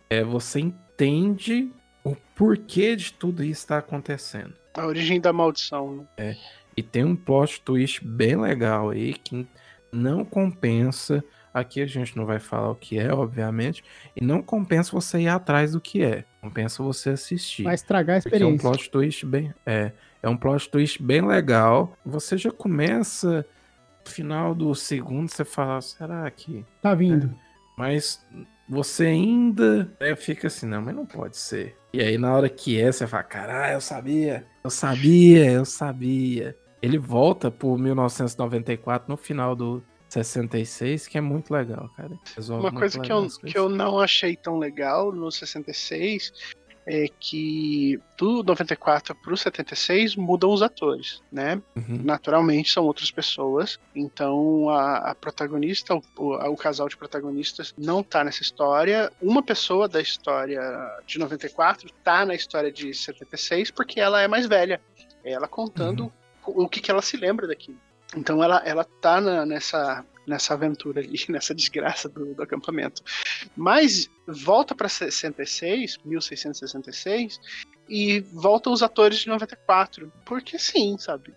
é, 0.09 0.23
você 0.23 0.61
entende 0.61 1.69
o 2.01 2.15
porquê 2.33 2.95
de 2.95 3.11
tudo 3.11 3.43
isso 3.43 3.59
está 3.59 3.79
acontecendo. 3.79 4.53
A 4.73 4.85
origem 4.85 5.19
da 5.19 5.33
maldição. 5.33 6.07
Né? 6.17 6.37
E 6.77 6.81
tem 6.81 7.03
um 7.03 7.13
plot 7.13 7.59
twist 7.59 8.05
bem 8.05 8.37
legal 8.37 8.91
aí 8.91 9.13
que 9.15 9.45
não 9.91 10.23
compensa. 10.23 11.21
Aqui 11.53 11.81
a 11.81 11.85
gente 11.85 12.15
não 12.15 12.25
vai 12.25 12.39
falar 12.39 12.69
o 12.71 12.75
que 12.75 12.97
é, 12.97 13.11
obviamente. 13.13 13.83
E 14.15 14.23
não 14.23 14.41
compensa 14.41 14.93
você 14.93 15.19
ir 15.19 15.27
atrás 15.27 15.73
do 15.73 15.81
que 15.81 16.01
é. 16.01 16.23
Compensa 16.39 16.81
você 16.81 17.09
assistir. 17.09 17.63
Vai 17.63 17.75
estragar 17.75 18.19
a 18.19 18.21
Porque 18.21 18.35
é 18.35 18.45
um 18.45 18.55
experiência. 18.55 18.69
plot 18.69 18.89
twist 18.89 19.25
bem. 19.25 19.53
É, 19.65 19.91
é 20.23 20.29
um 20.29 20.37
plot 20.37 20.69
twist 20.69 21.03
bem 21.03 21.21
legal. 21.21 21.97
Você 22.05 22.37
já 22.37 22.49
começa. 22.49 23.45
No 24.07 24.13
final 24.13 24.55
do 24.55 24.73
segundo, 24.73 25.29
você 25.29 25.43
fala, 25.43 25.81
será 25.81 26.31
que. 26.31 26.65
Tá 26.81 26.95
vindo. 26.95 27.35
Mas 27.77 28.25
você 28.69 29.07
ainda 29.07 29.93
né, 29.99 30.15
fica 30.15 30.47
assim, 30.47 30.65
não, 30.65 30.81
mas 30.81 30.95
não 30.95 31.05
pode 31.05 31.35
ser. 31.35 31.77
E 31.93 32.01
aí 32.01 32.17
na 32.17 32.33
hora 32.33 32.47
que 32.47 32.79
é, 32.79 32.89
você 32.89 33.05
fala, 33.05 33.23
caralho, 33.23 33.73
eu 33.73 33.81
sabia, 33.81 34.47
eu 34.63 34.69
sabia, 34.69 35.51
eu 35.51 35.65
sabia. 35.65 36.57
Ele 36.81 36.97
volta 36.97 37.51
pro 37.51 37.77
1994 37.77 39.11
no 39.11 39.17
final 39.17 39.53
do 39.55 39.83
66, 40.07 41.05
que 41.07 41.17
é 41.17 41.21
muito 41.21 41.51
legal, 41.51 41.89
cara. 41.97 42.17
Resolve 42.33 42.65
Uma 42.65 42.71
coisa 42.71 42.99
que 42.99 43.11
eu, 43.11 43.27
que 43.27 43.57
eu 43.57 43.67
não 43.67 43.99
achei 43.99 44.37
tão 44.37 44.57
legal 44.57 45.11
no 45.11 45.29
66 45.29 46.55
é 46.89 47.07
que 47.19 47.99
do 48.17 48.41
94 48.43 49.13
pro 49.15 49.35
76 49.35 50.15
mudam 50.15 50.51
os 50.51 50.61
atores, 50.61 51.21
né? 51.29 51.61
Uhum. 51.75 51.99
Naturalmente 52.03 52.71
são 52.71 52.85
outras 52.85 53.11
pessoas. 53.11 53.77
Então 53.93 54.69
a, 54.69 55.11
a 55.11 55.15
protagonista, 55.15 55.93
o, 55.93 56.01
o- 56.17 56.51
o 56.51 56.55
casal 56.55 56.87
de 56.87 56.95
protagonistas 56.95 57.73
não 57.77 58.01
tá 58.01 58.23
nessa 58.23 58.41
história. 58.41 59.11
Uma 59.21 59.43
pessoa 59.43 59.87
da 59.89 59.99
história 60.01 60.61
de 61.05 61.19
94 61.19 61.89
tá 62.03 62.25
na 62.25 62.33
história 62.33 62.71
de 62.71 62.93
76 62.93 63.69
porque 63.71 63.99
ela 63.99 64.21
é 64.21 64.27
mais 64.27 64.45
velha. 64.47 64.79
É 65.25 65.31
ela 65.33 65.47
contando 65.47 66.11
o, 66.45 66.63
o 66.63 66.69
que, 66.69 66.79
que 66.79 66.89
ela 66.89 67.01
se 67.01 67.17
lembra 67.17 67.45
daquilo. 67.47 67.77
Então 68.15 68.41
ela, 68.41 68.61
ela 68.65 68.85
tá 68.85 69.19
na- 69.19 69.45
nessa, 69.45 70.05
nessa 70.27 70.53
aventura 70.53 70.99
ali, 70.99 71.17
nessa 71.29 71.55
desgraça 71.55 72.09
do, 72.09 72.35
do 72.35 72.43
acampamento. 72.43 73.01
Mas 73.55 74.09
volta 74.27 74.75
para 74.75 74.89
66, 74.89 75.97
1666, 76.03 77.39
e 77.89 78.19
voltam 78.19 78.73
os 78.73 78.83
atores 78.83 79.19
de 79.19 79.27
94. 79.27 80.11
Porque 80.25 80.59
sim, 80.59 80.97
sabe? 80.97 81.33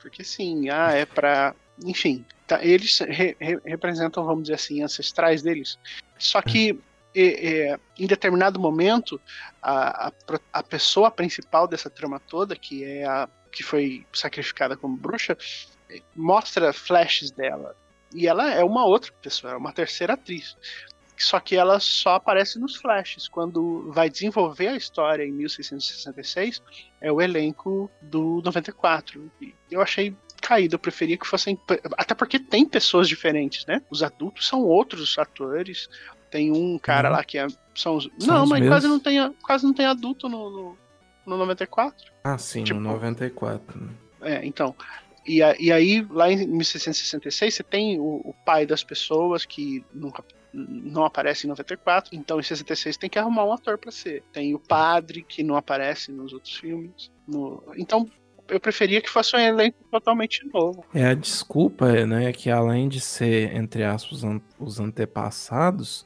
Porque 0.00 0.24
sim, 0.24 0.70
ah, 0.70 0.92
é 0.92 1.04
pra. 1.04 1.54
Enfim, 1.84 2.24
tá, 2.46 2.64
eles 2.64 2.98
re- 3.00 3.36
re- 3.38 3.60
representam, 3.64 4.24
vamos 4.24 4.44
dizer 4.44 4.54
assim, 4.54 4.82
ancestrais 4.82 5.42
deles. 5.42 5.78
Só 6.18 6.42
que 6.42 6.78
é, 7.14 7.70
é, 7.70 7.80
em 7.98 8.06
determinado 8.06 8.58
momento, 8.60 9.20
a, 9.62 10.08
a, 10.08 10.12
a 10.52 10.62
pessoa 10.62 11.10
principal 11.10 11.66
dessa 11.66 11.88
trama 11.90 12.20
toda, 12.20 12.56
que 12.56 12.84
é 12.84 13.04
a 13.04 13.28
que 13.50 13.62
foi 13.64 14.06
sacrificada 14.12 14.76
como 14.76 14.96
bruxa, 14.96 15.36
mostra 16.14 16.72
flashes 16.72 17.30
dela. 17.30 17.76
E 18.14 18.26
ela 18.26 18.50
é 18.52 18.62
uma 18.64 18.84
outra 18.84 19.12
pessoa, 19.22 19.52
é 19.52 19.56
uma 19.56 19.72
terceira 19.72 20.14
atriz. 20.14 20.56
Só 21.16 21.38
que 21.38 21.54
ela 21.54 21.78
só 21.80 22.14
aparece 22.14 22.58
nos 22.58 22.76
flashes. 22.76 23.28
Quando 23.28 23.92
vai 23.92 24.08
desenvolver 24.08 24.68
a 24.68 24.76
história 24.76 25.22
em 25.22 25.30
1666, 25.32 26.62
é 27.00 27.12
o 27.12 27.20
elenco 27.20 27.90
do 28.00 28.40
94. 28.42 29.30
E 29.40 29.54
eu 29.70 29.82
achei 29.82 30.16
caído, 30.40 30.76
eu 30.76 30.78
preferia 30.78 31.18
que 31.18 31.26
fossem. 31.26 31.58
Até 31.98 32.14
porque 32.14 32.38
tem 32.38 32.64
pessoas 32.64 33.06
diferentes, 33.06 33.66
né? 33.66 33.82
Os 33.90 34.02
adultos 34.02 34.46
são 34.46 34.62
outros 34.62 35.18
atores. 35.18 35.88
Tem 36.30 36.50
um 36.52 36.78
cara 36.78 37.10
Uhum. 37.10 37.16
lá 37.16 37.24
que 37.24 37.36
é. 37.36 37.46
São 37.74 37.96
os... 37.96 38.04
São 38.18 38.34
não, 38.34 38.44
os 38.44 38.48
mas 38.48 38.60
mesmos. 38.60 38.74
quase 38.74 38.88
não, 38.88 38.98
tem, 39.00 39.32
quase 39.42 39.64
não 39.66 39.74
tem 39.74 39.84
adulto 39.86 40.26
no, 40.28 40.50
no, 40.50 40.78
no 41.26 41.36
94. 41.36 42.10
Ah, 42.24 42.38
sim, 42.38 42.64
tipo- 42.64 42.80
no 42.80 42.92
94. 42.92 43.78
né? 43.78 43.90
É, 44.22 44.46
então. 44.46 44.74
E, 45.30 45.42
a- 45.42 45.54
e 45.60 45.70
aí, 45.70 46.04
lá 46.10 46.30
em 46.32 46.44
1666, 46.46 47.54
você 47.54 47.62
tem 47.62 48.00
o, 48.00 48.20
o 48.24 48.34
pai 48.44 48.66
das 48.66 48.82
pessoas 48.82 49.44
que 49.46 49.84
nunca 49.94 50.24
não 50.52 51.04
aparece 51.04 51.46
em 51.46 51.48
94, 51.50 52.10
então 52.12 52.40
em 52.40 52.42
66 52.42 52.96
tem 52.96 53.08
que 53.08 53.16
arrumar 53.18 53.44
um 53.44 53.52
ator 53.52 53.78
pra 53.78 53.92
ser. 53.92 54.24
Tem 54.32 54.52
o 54.54 54.58
padre 54.58 55.22
que 55.22 55.44
não 55.44 55.54
aparece 55.54 56.10
nos 56.10 56.32
outros 56.32 56.56
filmes. 56.56 57.10
no- 57.28 57.62
Então, 57.76 58.10
eu 58.48 58.58
preferia 58.58 59.00
que 59.00 59.08
fosse 59.08 59.36
um 59.36 59.38
elenco 59.38 59.78
totalmente 59.88 60.44
novo. 60.52 60.84
É, 60.92 61.06
a 61.06 61.14
desculpa 61.14 61.88
é, 61.96 62.04
né, 62.04 62.32
que 62.32 62.50
além 62.50 62.88
de 62.88 63.00
ser, 63.00 63.54
entre 63.54 63.84
aspas, 63.84 64.24
an- 64.24 64.40
os 64.58 64.80
antepassados, 64.80 66.04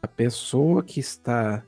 a 0.00 0.08
pessoa 0.08 0.82
que 0.82 0.98
está 0.98 1.62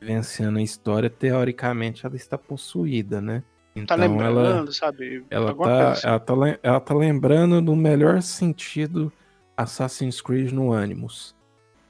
vivenciando 0.00 0.60
a 0.60 0.62
história, 0.62 1.10
teoricamente, 1.10 2.06
ela 2.06 2.14
está 2.14 2.38
possuída, 2.38 3.20
né? 3.20 3.42
Tá 3.86 3.96
Então 3.96 3.96
lembrando, 3.96 4.38
ela, 4.38 4.72
sabe? 4.72 5.26
ela, 5.30 5.54
tá, 5.54 5.92
assim. 5.92 6.06
ela, 6.06 6.20
tá, 6.20 6.34
ela 6.62 6.80
tá 6.80 6.94
lembrando 6.94 7.60
no 7.60 7.74
melhor 7.76 8.22
sentido 8.22 9.12
Assassin's 9.56 10.20
Creed 10.20 10.52
no 10.52 10.72
Animus. 10.72 11.36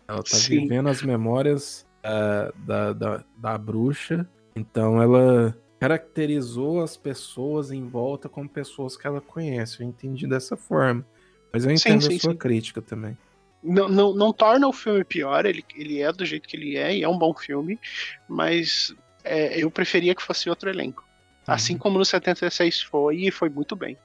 Ela 0.09 0.23
tá 0.23 0.39
Sim. 0.39 0.61
vivendo 0.61 0.89
as 0.89 1.03
memórias 1.03 1.87
ah, 2.03 2.53
da, 2.57 2.93
da, 2.93 3.25
da 3.37 3.59
bruxa, 3.59 4.29
então 4.57 5.01
ela 5.03 5.57
caracterizou 5.81 6.83
as 6.83 6.97
pessoas 6.97 7.71
em 7.71 7.87
volta 7.87 8.29
como 8.29 8.49
pessoas 8.49 8.97
que 8.97 9.07
ela 9.07 9.21
conhece. 9.21 9.83
Eu 9.83 9.87
entendi 9.89 10.27
dessa 10.27 10.57
forma. 10.57 11.07
Mas 11.53 11.65
eu 11.65 11.71
Sim, 11.77 11.77
entendo 11.77 12.03
sim, 12.03 12.09
a 12.09 12.13
sua 12.13 12.33
sim. 12.33 12.39
crítica 12.39 12.83
também. 12.83 13.19
não, 13.63 13.89
não, 13.89 14.15
não 14.15 14.33
torna 14.33 14.69
o 14.69 14.73
filme 14.73 15.05
pior, 15.05 15.47
ele, 15.47 15.65
ele 15.75 16.01
é 16.01 16.13
do 16.13 16.25
jeito 16.27 16.49
que 16.49 16.57
ele 16.57 16.77
é, 16.77 16.97
e 16.97 17.03
é 17.03 17.09
um 17.09 17.19
bom 17.19 17.35
filme, 17.35 17.81
mas 18.29 18.95
é, 19.25 19.59
eu 19.63 19.71
preferia 19.71 20.15
que 20.15 20.23
fosse 20.23 20.51
outro 20.51 20.71
elenco. 20.71 21.04
Uhum. 21.47 21.55
Assim 21.55 21.79
como 21.79 21.99
no 21.99 22.05
76 22.05 22.83
foi, 22.83 23.17
e 23.17 23.31
foi 23.31 23.49
muito 23.49 23.77
bem. 23.77 23.97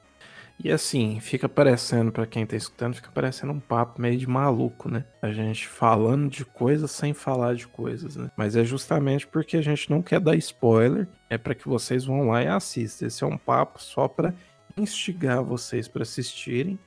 E 0.61 0.69
assim, 0.69 1.21
fica 1.21 1.47
parecendo, 1.47 2.11
pra 2.11 2.25
quem 2.25 2.45
tá 2.45 2.57
escutando, 2.57 2.93
fica 2.93 3.09
parecendo 3.09 3.53
um 3.53 3.61
papo 3.61 4.01
meio 4.01 4.17
de 4.17 4.27
maluco, 4.27 4.89
né? 4.89 5.05
A 5.21 5.31
gente 5.31 5.65
falando 5.65 6.29
de 6.29 6.43
coisas 6.43 6.91
sem 6.91 7.13
falar 7.13 7.55
de 7.55 7.65
coisas, 7.65 8.17
né? 8.17 8.29
Mas 8.35 8.57
é 8.57 8.65
justamente 8.65 9.25
porque 9.25 9.55
a 9.55 9.61
gente 9.61 9.89
não 9.89 10.01
quer 10.01 10.19
dar 10.19 10.35
spoiler, 10.35 11.07
é 11.29 11.37
pra 11.37 11.55
que 11.55 11.65
vocês 11.65 12.03
vão 12.03 12.27
lá 12.27 12.43
e 12.43 12.47
assistam. 12.47 13.07
Esse 13.07 13.23
é 13.23 13.27
um 13.27 13.37
papo 13.37 13.81
só 13.81 14.09
pra 14.09 14.33
instigar 14.75 15.41
vocês 15.41 15.87
pra 15.87 16.03
assistirem. 16.03 16.77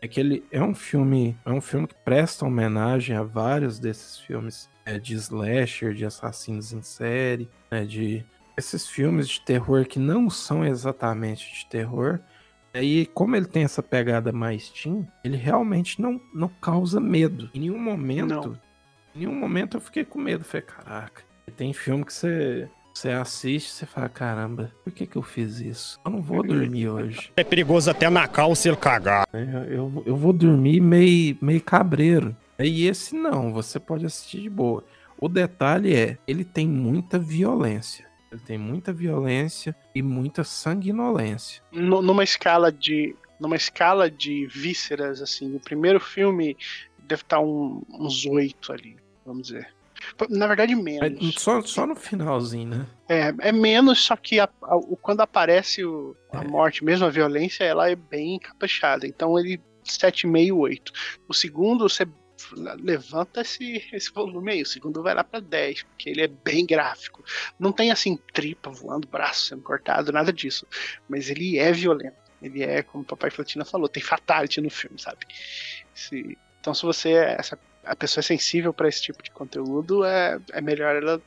É 0.00 0.06
que 0.06 0.20
ele 0.20 0.44
é 0.52 0.62
um 0.62 0.74
filme, 0.74 1.36
é 1.44 1.50
um 1.50 1.60
filme 1.60 1.88
que 1.88 1.96
presta 2.04 2.46
homenagem 2.46 3.16
a 3.16 3.24
vários 3.24 3.80
desses 3.80 4.16
filmes 4.18 4.70
é, 4.86 4.96
de 4.96 5.14
slasher, 5.14 5.92
de 5.92 6.06
assassinos 6.06 6.72
em 6.72 6.82
série, 6.82 7.50
né, 7.68 7.84
de 7.84 8.24
esses 8.58 8.86
filmes 8.86 9.28
de 9.28 9.40
terror 9.40 9.86
que 9.86 9.98
não 9.98 10.28
são 10.28 10.64
exatamente 10.64 11.60
de 11.60 11.66
terror, 11.66 12.20
Aí, 12.74 13.06
como 13.06 13.34
ele 13.34 13.46
tem 13.46 13.64
essa 13.64 13.82
pegada 13.82 14.30
mais 14.30 14.68
teen, 14.68 15.08
ele 15.24 15.36
realmente 15.36 16.00
não, 16.00 16.20
não 16.34 16.48
causa 16.48 17.00
medo. 17.00 17.50
Em 17.54 17.60
nenhum 17.60 17.78
momento. 17.78 18.28
Não. 18.28 18.60
Em 19.16 19.20
nenhum 19.20 19.34
momento 19.34 19.78
eu 19.78 19.80
fiquei 19.80 20.04
com 20.04 20.18
medo. 20.18 20.44
Falei, 20.44 20.66
caraca. 20.66 21.22
Tem 21.56 21.72
filme 21.72 22.04
que 22.04 22.12
você, 22.12 22.68
você 22.94 23.08
assiste 23.08 23.68
e 23.68 23.72
você 23.72 23.86
fala, 23.86 24.08
caramba, 24.08 24.70
por 24.84 24.92
que, 24.92 25.06
que 25.06 25.16
eu 25.16 25.22
fiz 25.22 25.60
isso? 25.60 25.98
Eu 26.04 26.10
não 26.10 26.22
vou 26.22 26.42
dormir 26.42 26.88
hoje. 26.88 27.32
É 27.36 27.42
perigoso 27.42 27.90
até 27.90 28.08
na 28.10 28.28
calça 28.28 28.68
ele 28.68 28.76
cagar. 28.76 29.26
Eu, 29.32 29.64
eu, 29.64 30.02
eu 30.06 30.16
vou 30.16 30.32
dormir 30.32 30.80
meio, 30.80 31.36
meio 31.40 31.60
cabreiro. 31.62 32.36
E 32.58 32.86
esse 32.86 33.16
não, 33.16 33.52
você 33.52 33.80
pode 33.80 34.04
assistir 34.04 34.42
de 34.42 34.50
boa. 34.50 34.84
O 35.18 35.28
detalhe 35.28 35.96
é, 35.96 36.18
ele 36.28 36.44
tem 36.44 36.68
muita 36.68 37.18
violência. 37.18 38.07
Ele 38.30 38.40
tem 38.46 38.58
muita 38.58 38.92
violência 38.92 39.74
e 39.94 40.02
muita 40.02 40.44
sanguinolência. 40.44 41.62
Nu- 41.72 42.02
Numa 42.02 42.22
escala 42.24 42.70
de. 42.70 43.14
Numa 43.40 43.56
escala 43.56 44.10
de 44.10 44.46
vísceras, 44.46 45.22
assim, 45.22 45.54
o 45.54 45.60
primeiro 45.60 46.00
filme 46.00 46.56
deve 46.98 47.22
estar 47.22 47.40
um- 47.40 47.82
uns 47.88 48.26
oito 48.26 48.72
ali, 48.72 48.96
vamos 49.24 49.48
dizer. 49.48 49.68
Na 50.28 50.46
verdade, 50.46 50.74
menos. 50.74 51.34
Só, 51.40 51.60
só 51.62 51.86
no 51.86 51.94
finalzinho, 51.96 52.68
né? 52.68 52.86
É, 53.08 53.34
é 53.48 53.52
menos, 53.52 54.00
só 54.04 54.16
que 54.16 54.38
a- 54.40 54.48
a- 54.62 54.76
o- 54.76 54.96
quando 54.96 55.20
aparece 55.20 55.84
o- 55.84 56.16
a 56.32 56.42
morte, 56.44 56.84
mesmo 56.84 57.06
a 57.06 57.10
violência, 57.10 57.64
ela 57.64 57.88
é 57.90 57.94
bem 57.96 58.38
caprichada. 58.38 59.06
Então 59.06 59.38
ele 59.38 59.60
7,5, 59.84 60.56
8. 60.58 60.92
O 61.28 61.32
segundo, 61.34 61.88
você 61.88 62.06
levanta 62.80 63.40
esse, 63.40 63.84
esse 63.92 64.12
volume 64.12 64.52
aí. 64.52 64.62
O 64.62 64.66
segundo 64.66 65.02
vai 65.02 65.14
lá 65.14 65.22
pra 65.24 65.40
10, 65.40 65.82
porque 65.82 66.10
ele 66.10 66.22
é 66.22 66.28
bem 66.28 66.64
gráfico. 66.66 67.24
Não 67.58 67.72
tem 67.72 67.90
assim 67.90 68.18
tripa 68.32 68.70
voando, 68.70 69.08
braço 69.08 69.46
sendo 69.46 69.62
cortado, 69.62 70.12
nada 70.12 70.32
disso. 70.32 70.66
Mas 71.08 71.30
ele 71.30 71.58
é 71.58 71.72
violento. 71.72 72.16
Ele 72.40 72.62
é, 72.62 72.82
como 72.82 73.02
o 73.02 73.06
Papai 73.06 73.30
Flatina 73.30 73.64
falou, 73.64 73.88
tem 73.88 74.02
fatality 74.02 74.60
no 74.60 74.70
filme, 74.70 74.98
sabe? 74.98 75.18
Se- 75.94 76.38
então, 76.60 76.72
se 76.74 76.82
você 76.84 77.10
é 77.10 77.36
essa, 77.38 77.58
a 77.84 77.96
pessoa 77.96 78.20
é 78.20 78.24
sensível 78.24 78.72
pra 78.72 78.88
esse 78.88 79.02
tipo 79.02 79.22
de 79.22 79.30
conteúdo, 79.30 80.04
é, 80.04 80.38
é 80.52 80.60
melhor 80.60 80.94
ela 80.96 81.20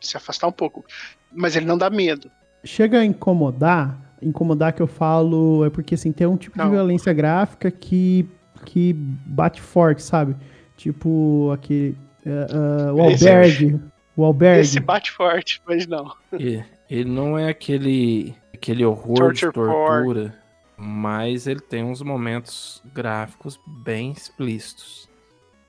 se 0.00 0.16
afastar 0.16 0.46
um 0.48 0.52
pouco. 0.52 0.84
Mas 1.30 1.56
ele 1.56 1.66
não 1.66 1.78
dá 1.78 1.88
medo. 1.88 2.30
Chega 2.64 3.00
a 3.00 3.04
incomodar, 3.04 3.98
incomodar 4.20 4.72
que 4.72 4.82
eu 4.82 4.86
falo 4.86 5.64
é 5.64 5.70
porque 5.70 5.94
assim, 5.94 6.12
tem 6.12 6.26
um 6.26 6.36
tipo 6.36 6.56
de 6.56 6.62
Não. 6.64 6.70
violência 6.70 7.12
gráfica 7.12 7.70
que, 7.70 8.28
que 8.64 8.92
bate 8.92 9.60
forte, 9.60 10.02
sabe? 10.02 10.36
Tipo 10.76 11.50
aquele. 11.52 11.96
eh, 12.24 12.46
ah, 12.50 12.92
o 12.92 13.00
é- 13.00 13.12
albergue. 13.12 13.80
O 14.16 14.24
albergue. 14.24 14.60
Esse 14.60 14.80
bate 14.80 15.10
forte, 15.10 15.62
mas 15.66 15.86
não. 15.86 16.14
E 16.38 16.62
ele 16.90 17.10
não 17.10 17.38
é 17.38 17.48
aquele, 17.48 18.34
aquele 18.52 18.84
horror 18.84 19.16
Torture 19.16 19.50
de 19.50 19.54
tortura, 19.54 20.38
mas 20.76 21.46
ele 21.46 21.60
tem 21.60 21.82
uns 21.82 22.02
momentos 22.02 22.82
gráficos 22.92 23.58
bem 23.66 24.10
explícitos. 24.12 25.08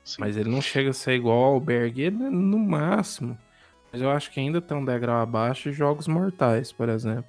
Sim. 0.04 0.18
Mas 0.20 0.36
ele 0.36 0.50
não 0.50 0.62
chega 0.62 0.90
a 0.90 0.94
ser 0.94 1.14
igual 1.14 1.38
ao 1.38 1.54
Albergue, 1.54 2.02
ele 2.02 2.24
é 2.26 2.30
no 2.30 2.60
máximo. 2.60 3.38
Mas 3.92 4.02
eu 4.02 4.10
acho 4.12 4.32
que 4.32 4.40
ainda 4.40 4.60
tem 4.60 4.76
um 4.76 4.84
degrau 4.84 5.22
abaixo 5.22 5.70
de 5.70 5.76
Jogos 5.78 6.08
Mortais, 6.08 6.72
por 6.74 6.90
exemplo. 6.90 7.26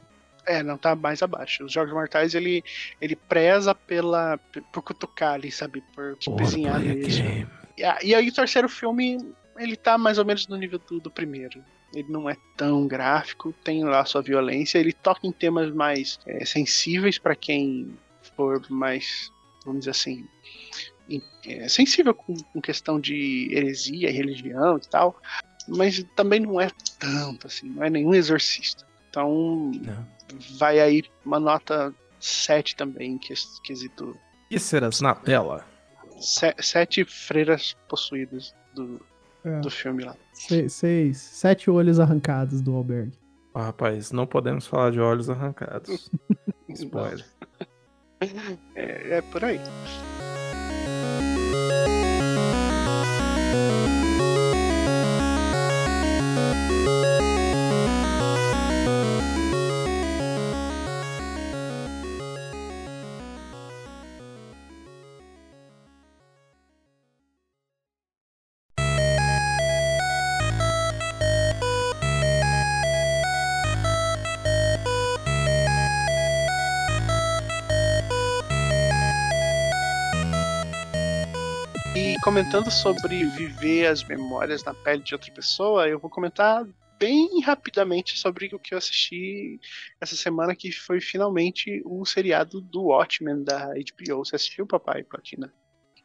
É, 0.47 0.63
não 0.63 0.77
tá 0.77 0.95
mais 0.95 1.23
abaixo. 1.23 1.65
Os 1.65 1.73
Jogos 1.73 1.93
Mortais, 1.93 2.35
ele, 2.35 2.63
ele 3.01 3.17
preza 3.17 3.75
pela, 3.75 4.39
por 4.73 4.83
cutucar 4.83 5.35
ali, 5.35 5.51
sabe? 5.51 5.83
Por 5.95 6.17
Bora 6.27 6.39
bezinhar 6.45 6.81
play 6.81 6.91
a 6.91 6.95
nisso. 6.95 7.23
game. 7.23 7.47
E, 7.79 8.07
e 8.09 8.15
aí 8.15 8.29
o 8.29 8.35
terceiro 8.35 8.69
filme, 8.69 9.19
ele 9.59 9.77
tá 9.77 9.97
mais 9.97 10.19
ou 10.19 10.25
menos 10.25 10.47
no 10.47 10.57
nível 10.57 10.79
do, 10.79 11.01
do 11.01 11.11
primeiro. 11.11 11.65
Ele 11.95 12.11
não 12.11 12.29
é 12.29 12.37
tão 12.57 12.87
gráfico, 12.87 13.53
tem 13.65 13.85
lá 13.85 14.05
sua 14.05 14.21
violência, 14.21 14.79
ele 14.79 14.93
toca 14.93 15.27
em 15.27 15.33
temas 15.33 15.73
mais 15.73 16.19
é, 16.27 16.45
sensíveis 16.45 17.19
pra 17.19 17.37
quem 17.37 17.97
for 18.37 18.61
mais, 18.69 19.31
vamos 19.65 19.81
dizer 19.81 19.93
assim, 19.93 20.27
em- 21.09 21.23
é, 21.47 21.69
sensível 21.69 22.13
com, 22.13 22.35
com 22.35 22.61
questão 22.61 22.99
de 23.01 23.49
heresia 23.53 24.11
e 24.11 24.13
religião 24.13 24.77
e 24.77 24.89
tal, 24.89 25.21
mas 25.69 26.05
também 26.17 26.41
não 26.41 26.61
é 26.61 26.69
tanto 26.99 27.47
assim, 27.47 27.69
não 27.71 27.85
é 27.85 27.89
nenhum 27.91 28.13
exorcista. 28.15 28.85
Então 29.09 29.71
Não. 29.85 30.14
Vai 30.59 30.81
aí 30.81 31.03
uma 31.25 31.39
nota 31.41 31.95
7 32.21 32.77
também, 32.77 33.19
que 33.19 33.35
quesito 33.63 34.17
Vísceras 34.51 35.01
na 35.01 35.15
tela. 35.15 35.65
se- 36.21 36.55
sete 36.61 37.05
freiras 37.05 37.77
possuídas 37.89 38.55
do, 38.75 39.01
É. 39.45 39.61
do 39.61 39.71
filme 39.71 40.05
lá. 40.05 40.17
Se- 40.33 40.69
seis, 40.69 41.19
sete 41.19 41.71
olhos 41.71 41.99
arrancados 42.01 42.61
do 42.61 42.75
albergue. 42.75 43.19
Ah, 43.55 43.67
rapaz, 43.67 44.11
não 44.13 44.27
podemos 44.27 44.67
falar 44.67 44.91
de 44.91 45.01
olhos 45.01 45.29
arrancados. 45.31 46.11
Spoiler. 46.71 47.25
É, 48.75 49.19
é 49.19 49.23
por 49.23 49.45
aí. 49.45 49.61
Comentando 82.25 82.71
sobre 82.71 83.23
viver 83.27 83.87
as 83.87 84.03
memórias 84.03 84.65
na 84.65 84.73
pele 84.73 85.03
de 85.03 85.13
outra 85.13 85.31
pessoa, 85.31 85.87
eu 85.87 85.99
vou 85.99 86.09
comentar 86.09 86.67
bem 86.99 87.43
rapidamente 87.43 88.19
sobre 88.19 88.47
o 88.47 88.59
que 88.59 88.73
eu 88.73 88.79
assisti 88.79 89.61
essa 90.01 90.17
semana, 90.17 90.57
que 90.57 90.73
foi 90.73 91.03
finalmente 91.03 91.83
o 91.85 92.03
seriado 92.07 92.63
do 92.63 92.85
Watchmen 92.85 93.45
da 93.45 93.67
HBO. 93.75 94.25
Você 94.25 94.37
assistiu, 94.37 94.67
papai, 94.67 95.03
Platina? 95.03 95.53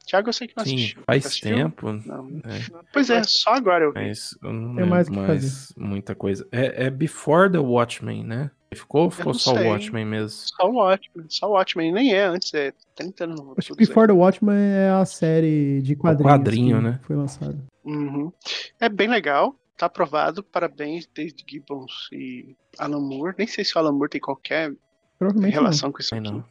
Tiago, 0.06 0.28
eu 0.28 0.34
sei 0.34 0.48
que 0.50 0.58
não 0.58 0.66
Sim, 0.66 0.76
assistiu. 0.76 1.04
faz 1.06 1.22
Você 1.24 1.28
assistiu? 1.30 1.56
tempo. 1.56 1.94
Não. 2.06 2.28
É, 2.44 2.82
Pois 2.91 3.10
é, 3.10 3.24
só 3.24 3.52
agora 3.54 3.86
eu 3.86 3.94
vi. 3.94 4.00
mas 4.00 4.38
eu 4.44 4.52
não 4.52 4.76
Tem 4.76 4.84
lembro 4.84 4.90
mais 4.90 5.74
muita 5.78 6.16
coisa. 6.16 6.46
É, 6.52 6.88
é 6.88 6.90
Before 6.90 7.50
the 7.50 7.60
Watchmen, 7.60 8.26
né? 8.26 8.52
Ficou 8.74 9.06
ou 9.06 9.10
ficou 9.10 9.34
só 9.34 9.54
o. 9.54 9.68
Watchmen 9.68 10.06
mesmo? 10.06 10.30
Só 10.30 10.70
o 10.70 10.74
Watchmen, 10.76 11.26
só 11.30 11.48
o 11.50 11.54
Watchmen, 11.54 11.91
nem 11.91 12.14
é 12.14 12.24
antes, 12.26 12.54
é 12.54 12.72
30 12.96 13.24
anos 13.24 13.41
no 13.41 13.56
Acho 13.58 13.74
que 13.74 13.86
Before 13.86 14.08
the 14.08 14.14
Watchmen 14.14 14.56
é 14.56 14.90
a 14.90 15.06
série 15.06 15.82
de 15.82 15.96
quadrinhos. 15.96 16.32
quadrinho, 16.32 16.78
que 16.78 16.84
né? 16.84 17.00
Foi 17.04 17.16
lançada. 17.16 17.58
Uhum. 17.84 18.32
É 18.80 18.88
bem 18.88 19.08
legal, 19.08 19.56
tá 19.76 19.88
aprovado, 19.88 20.44
parabéns, 20.44 21.08
David 21.14 21.44
Gibbons 21.50 22.10
e 22.12 22.56
Alan 22.78 23.00
Moore. 23.02 23.34
Nem 23.40 23.48
sei 23.48 23.66
se 23.66 23.76
o 23.76 23.80
Alan 23.80 23.91
Moore 23.94 24.10
tem 24.12 24.22
qualquer 24.22 24.72
Provavelmente 25.18 25.56
não. 25.56 25.62
relação 25.64 25.91
com 25.91 26.00
isso 26.00 26.14
aqui. 26.14 26.30
não. 26.30 26.46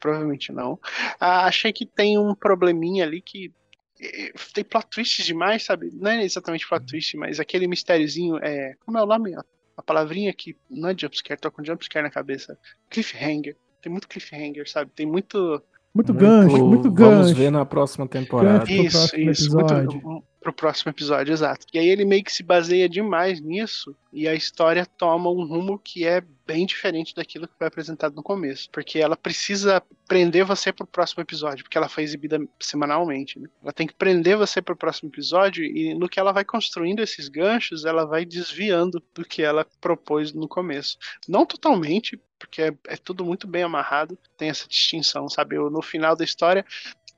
Provavelmente 0.00 0.52
não. 0.52 0.78
Ah, 1.20 1.46
achei 1.46 1.72
que 1.72 1.86
tem 1.86 2.18
um 2.18 2.34
probleminha 2.34 3.04
ali 3.04 3.22
que. 3.22 3.52
eh, 4.00 4.32
Tem 4.52 4.62
plot 4.64 4.86
twists 4.90 5.24
demais, 5.24 5.64
sabe? 5.64 5.88
Não 5.94 6.10
é 6.10 6.22
exatamente 6.24 6.68
plot 6.68 6.84
twist, 6.84 7.16
mas 7.16 7.38
aquele 7.40 7.66
mistériozinho 7.66 8.36
é. 8.42 8.74
Como 8.84 8.98
é 8.98 9.02
o 9.02 9.06
nome? 9.06 9.34
A- 9.76 9.82
palavrinha 9.82 10.32
que 10.32 10.56
não 10.70 10.88
é 10.88 10.94
jumpscare, 10.96 11.40
tô 11.40 11.50
com 11.50 11.64
jumpscare 11.64 12.02
na 12.04 12.10
cabeça. 12.10 12.58
Cliffhanger. 12.90 13.56
Tem 13.82 13.90
muito 13.90 14.08
cliffhanger, 14.08 14.68
sabe? 14.70 14.90
Tem 14.94 15.06
muito. 15.06 15.62
Muito, 15.94 16.12
gancho, 16.12 16.66
muito 16.66 16.90
Vamos 16.90 17.26
gancho. 17.28 17.34
ver 17.34 17.50
na 17.52 17.64
próxima 17.64 18.08
temporada. 18.08 18.58
Gancho. 18.60 18.74
pro 18.74 18.84
Isso, 18.84 18.98
próximo 18.98 19.30
isso. 19.30 19.42
episódio. 19.58 19.92
Muito, 19.92 20.08
um- 20.08 20.22
pro 20.40 20.52
próximo 20.52 20.90
episódio, 20.90 21.32
exato. 21.32 21.66
E 21.72 21.78
aí 21.78 21.88
ele 21.88 22.04
meio 22.04 22.22
que 22.24 22.32
se 22.32 22.42
baseia 22.42 22.88
demais 22.88 23.40
nisso 23.40 23.96
e 24.12 24.26
a 24.28 24.34
história 24.34 24.84
toma 24.84 25.30
um 25.30 25.46
rumo 25.46 25.78
que 25.78 26.04
é 26.06 26.22
bem 26.46 26.66
diferente 26.66 27.14
daquilo 27.14 27.48
que 27.48 27.56
foi 27.56 27.66
apresentado 27.66 28.14
no 28.14 28.22
começo. 28.22 28.68
Porque 28.70 28.98
ela 28.98 29.16
precisa 29.16 29.82
prender 30.06 30.44
você 30.44 30.72
pro 30.72 30.86
próximo 30.86 31.22
episódio, 31.22 31.64
porque 31.64 31.78
ela 31.78 31.88
foi 31.88 32.02
exibida 32.02 32.38
semanalmente. 32.60 33.38
Né? 33.38 33.48
Ela 33.62 33.72
tem 33.72 33.86
que 33.86 33.94
prender 33.94 34.36
você 34.36 34.60
pro 34.60 34.76
próximo 34.76 35.08
episódio 35.08 35.64
e 35.64 35.94
no 35.94 36.08
que 36.08 36.20
ela 36.20 36.32
vai 36.32 36.44
construindo 36.44 37.00
esses 37.00 37.28
ganchos, 37.28 37.84
ela 37.84 38.04
vai 38.04 38.24
desviando 38.24 39.02
do 39.14 39.24
que 39.24 39.42
ela 39.42 39.66
propôs 39.80 40.32
no 40.32 40.48
começo. 40.48 40.98
Não 41.28 41.46
totalmente, 41.46 42.20
porque 42.38 42.62
é, 42.62 42.74
é 42.88 42.96
tudo 42.96 43.24
muito 43.24 43.46
bem 43.46 43.62
amarrado, 43.62 44.18
tem 44.36 44.50
essa 44.50 44.68
distinção, 44.68 45.28
sabe? 45.28 45.56
Eu, 45.56 45.70
no 45.70 45.82
final 45.82 46.14
da 46.14 46.24
história, 46.24 46.64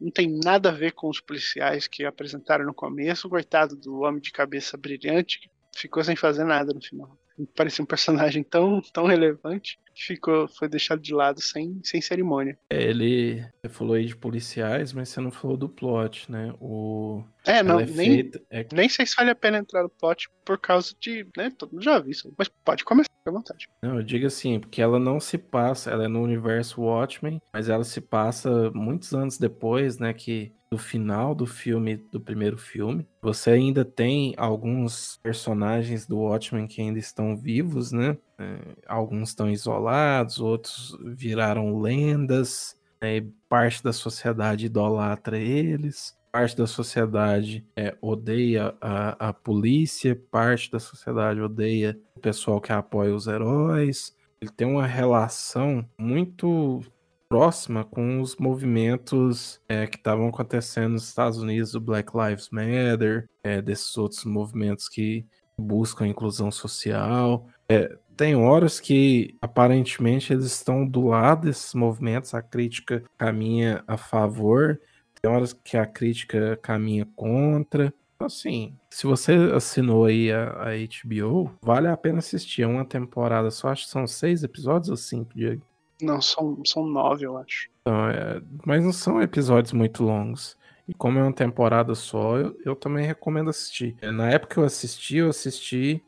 não 0.01 0.11
tem 0.11 0.29
nada 0.29 0.69
a 0.69 0.73
ver 0.73 0.93
com 0.93 1.09
os 1.09 1.21
policiais 1.21 1.89
que 1.89 2.05
apresentaram 2.05 2.65
no 2.65 2.75
começo. 2.75 3.27
O 3.27 3.31
coitado 3.31 3.75
do 3.75 4.01
homem 4.01 4.21
de 4.21 4.31
cabeça 4.31 4.77
brilhante 4.77 5.41
que 5.41 5.51
ficou 5.75 6.05
sem 6.05 6.17
fazer 6.17 6.45
nada 6.45 6.73
no 6.73 6.83
final. 6.83 7.19
Parecia 7.55 7.83
um 7.83 7.87
personagem 7.87 8.43
tão, 8.43 8.81
tão 8.81 9.07
relevante 9.07 9.79
ficou, 10.05 10.47
foi 10.47 10.69
deixado 10.69 11.01
de 11.01 11.15
lado 11.15 11.41
sem, 11.41 11.81
sem 11.83 12.01
cerimônia. 12.01 12.59
É, 12.71 12.83
Ele. 12.83 13.41
Você 13.63 13.69
falou 13.69 13.95
aí 13.95 14.05
de 14.05 14.17
policiais, 14.17 14.93
mas 14.93 15.09
você 15.09 15.21
não 15.21 15.31
falou 15.31 15.57
do 15.57 15.69
plot, 15.69 16.31
né? 16.31 16.55
O. 16.61 17.25
É, 17.45 17.63
não, 17.63 17.81
é 17.81 17.87
nem, 17.87 18.15
feita. 18.15 18.43
É, 18.51 18.67
nem 18.73 18.89
sei 18.89 19.07
se 19.07 19.17
vale 19.17 19.31
a 19.31 19.35
pena 19.35 19.59
entrar 19.59 19.83
no 19.83 19.89
plot 19.89 20.29
por 20.45 20.59
causa 20.59 20.95
de. 21.01 21.27
Né, 21.37 21.51
todo 21.57 21.73
mundo 21.73 21.83
já 21.83 21.99
viu 21.99 22.11
isso. 22.11 22.33
Mas 22.37 22.49
pode 22.49 22.85
começar, 22.85 23.11
à 23.25 23.31
vontade. 23.31 23.69
Não, 23.83 23.97
eu 23.97 24.03
digo 24.03 24.27
assim, 24.27 24.61
porque 24.61 24.81
ela 24.81 24.99
não 24.99 25.19
se 25.19 25.39
passa, 25.39 25.91
ela 25.91 26.05
é 26.05 26.09
no 26.09 26.23
universo 26.23 26.83
Watchmen, 26.83 27.41
mas 27.53 27.69
ela 27.69 27.85
se 27.85 28.01
passa 28.01 28.71
muitos 28.73 29.13
anos 29.13 29.39
depois, 29.39 29.99
né, 29.99 30.13
que 30.13 30.53
do 30.71 30.79
final 30.79 31.35
do 31.35 31.47
filme, 31.47 31.97
do 31.97 32.21
primeiro 32.21 32.59
filme. 32.59 33.07
Você 33.23 33.51
ainda 33.51 33.85
tem 33.85 34.35
alguns 34.37 35.19
personagens 35.23 36.07
do 36.07 36.19
Watchmen 36.19 36.67
que 36.67 36.81
ainda 36.81 36.99
estão 36.99 37.37
vivos, 37.37 37.93
né? 37.93 38.17
É, 38.39 38.59
alguns 38.87 39.31
estão 39.31 39.49
isolados, 39.51 40.39
outros 40.39 40.97
viraram 41.03 41.81
lendas, 41.81 42.77
né, 43.01 43.25
parte 43.49 43.83
da 43.83 43.93
sociedade 43.93 44.67
idolatra 44.67 45.39
eles. 45.39 46.17
parte 46.31 46.55
da 46.57 46.67
sociedade 46.67 47.65
é, 47.75 47.97
odeia 48.01 48.75
a, 48.79 49.29
a 49.29 49.33
polícia, 49.33 50.15
parte 50.31 50.71
da 50.71 50.79
sociedade 50.79 51.41
odeia 51.41 51.99
o 52.15 52.21
pessoal 52.21 52.61
que 52.61 52.73
apoia 52.73 53.15
os 53.15 53.27
heróis. 53.27 54.15
Ele 54.39 54.51
tem 54.51 54.67
uma 54.67 54.87
relação 54.87 55.89
muito 55.99 56.83
próxima 57.29 57.85
com 57.85 58.21
os 58.21 58.37
movimentos 58.37 59.61
é, 59.69 59.87
que 59.87 59.97
estavam 59.97 60.29
acontecendo 60.29 60.93
nos 60.93 61.09
Estados 61.09 61.39
Unidos, 61.39 61.75
o 61.75 61.81
Black 61.81 62.13
Lives 62.15 62.51
Matter, 62.51 63.29
é, 63.43 63.61
desses 63.61 63.97
outros 63.97 64.25
movimentos 64.25 64.89
que 64.89 65.27
buscam 65.59 66.07
inclusão 66.07 66.51
social. 66.51 67.49
É, 67.69 67.97
tem 68.17 68.35
horas 68.35 68.81
que 68.81 69.37
aparentemente 69.41 70.33
eles 70.33 70.47
estão 70.47 70.87
do 70.87 71.09
lado 71.09 71.47
desses 71.47 71.75
movimentos, 71.75 72.33
a 72.35 72.41
crítica 72.41 73.03
caminha 73.19 73.85
a 73.87 73.97
favor, 73.97 74.81
tem 75.21 75.31
horas 75.31 75.53
que 75.53 75.77
a 75.77 75.87
crítica 75.87 76.59
caminha 76.63 77.07
contra. 77.15 77.93
Assim, 78.19 78.75
se 78.89 79.07
você 79.07 79.35
assinou 79.55 80.07
aí 80.07 80.33
a, 80.33 80.49
a 80.49 80.71
HBO, 81.05 81.53
vale 81.61 81.89
a 81.89 81.97
pena 81.97 82.21
assistir. 82.21 82.63
É 82.63 82.67
uma 82.67 82.85
temporada 82.85 83.51
só, 83.51 83.69
acho 83.69 83.85
que 83.85 83.91
são 83.91 84.07
seis 84.07 84.43
episódios 84.43 84.89
ou 84.89 84.97
cinco, 84.97 85.33
Diego? 85.35 85.63
Não, 86.01 86.21
são, 86.21 86.63
são 86.65 86.87
nove, 86.87 87.25
eu 87.25 87.37
acho. 87.37 87.69
Então, 87.83 88.09
é, 88.09 88.41
mas 88.65 88.83
não 88.83 88.93
são 88.93 89.21
episódios 89.21 89.73
muito 89.73 90.03
longos. 90.03 90.57
E 90.89 90.95
como 90.95 91.19
é 91.19 91.23
uma 91.23 91.33
temporada 91.33 91.95
só, 91.95 92.39
eu, 92.39 92.57
eu 92.65 92.77
também 92.77 93.05
recomendo 93.05 93.51
assistir. 93.51 93.97
Na 94.03 94.31
época 94.31 94.55
que 94.55 94.61
eu 94.61 94.65
assisti, 94.65 95.17
eu 95.17 95.29
assisti 95.29 96.03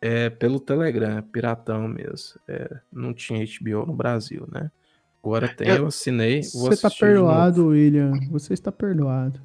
é, 0.00 0.30
pelo 0.30 0.58
Telegram, 0.58 1.22
piratão 1.22 1.86
mesmo. 1.86 2.40
É, 2.48 2.78
não 2.92 3.12
tinha 3.12 3.44
HBO 3.44 3.86
no 3.86 3.92
Brasil, 3.92 4.48
né? 4.50 4.70
Agora 5.22 5.48
tem, 5.48 5.68
eu, 5.68 5.76
eu 5.76 5.86
assinei. 5.86 6.42
Você 6.42 6.74
está 6.74 6.90
perdoado, 6.90 7.66
William. 7.68 8.12
Você 8.30 8.54
está 8.54 8.72
perdoado. 8.72 9.40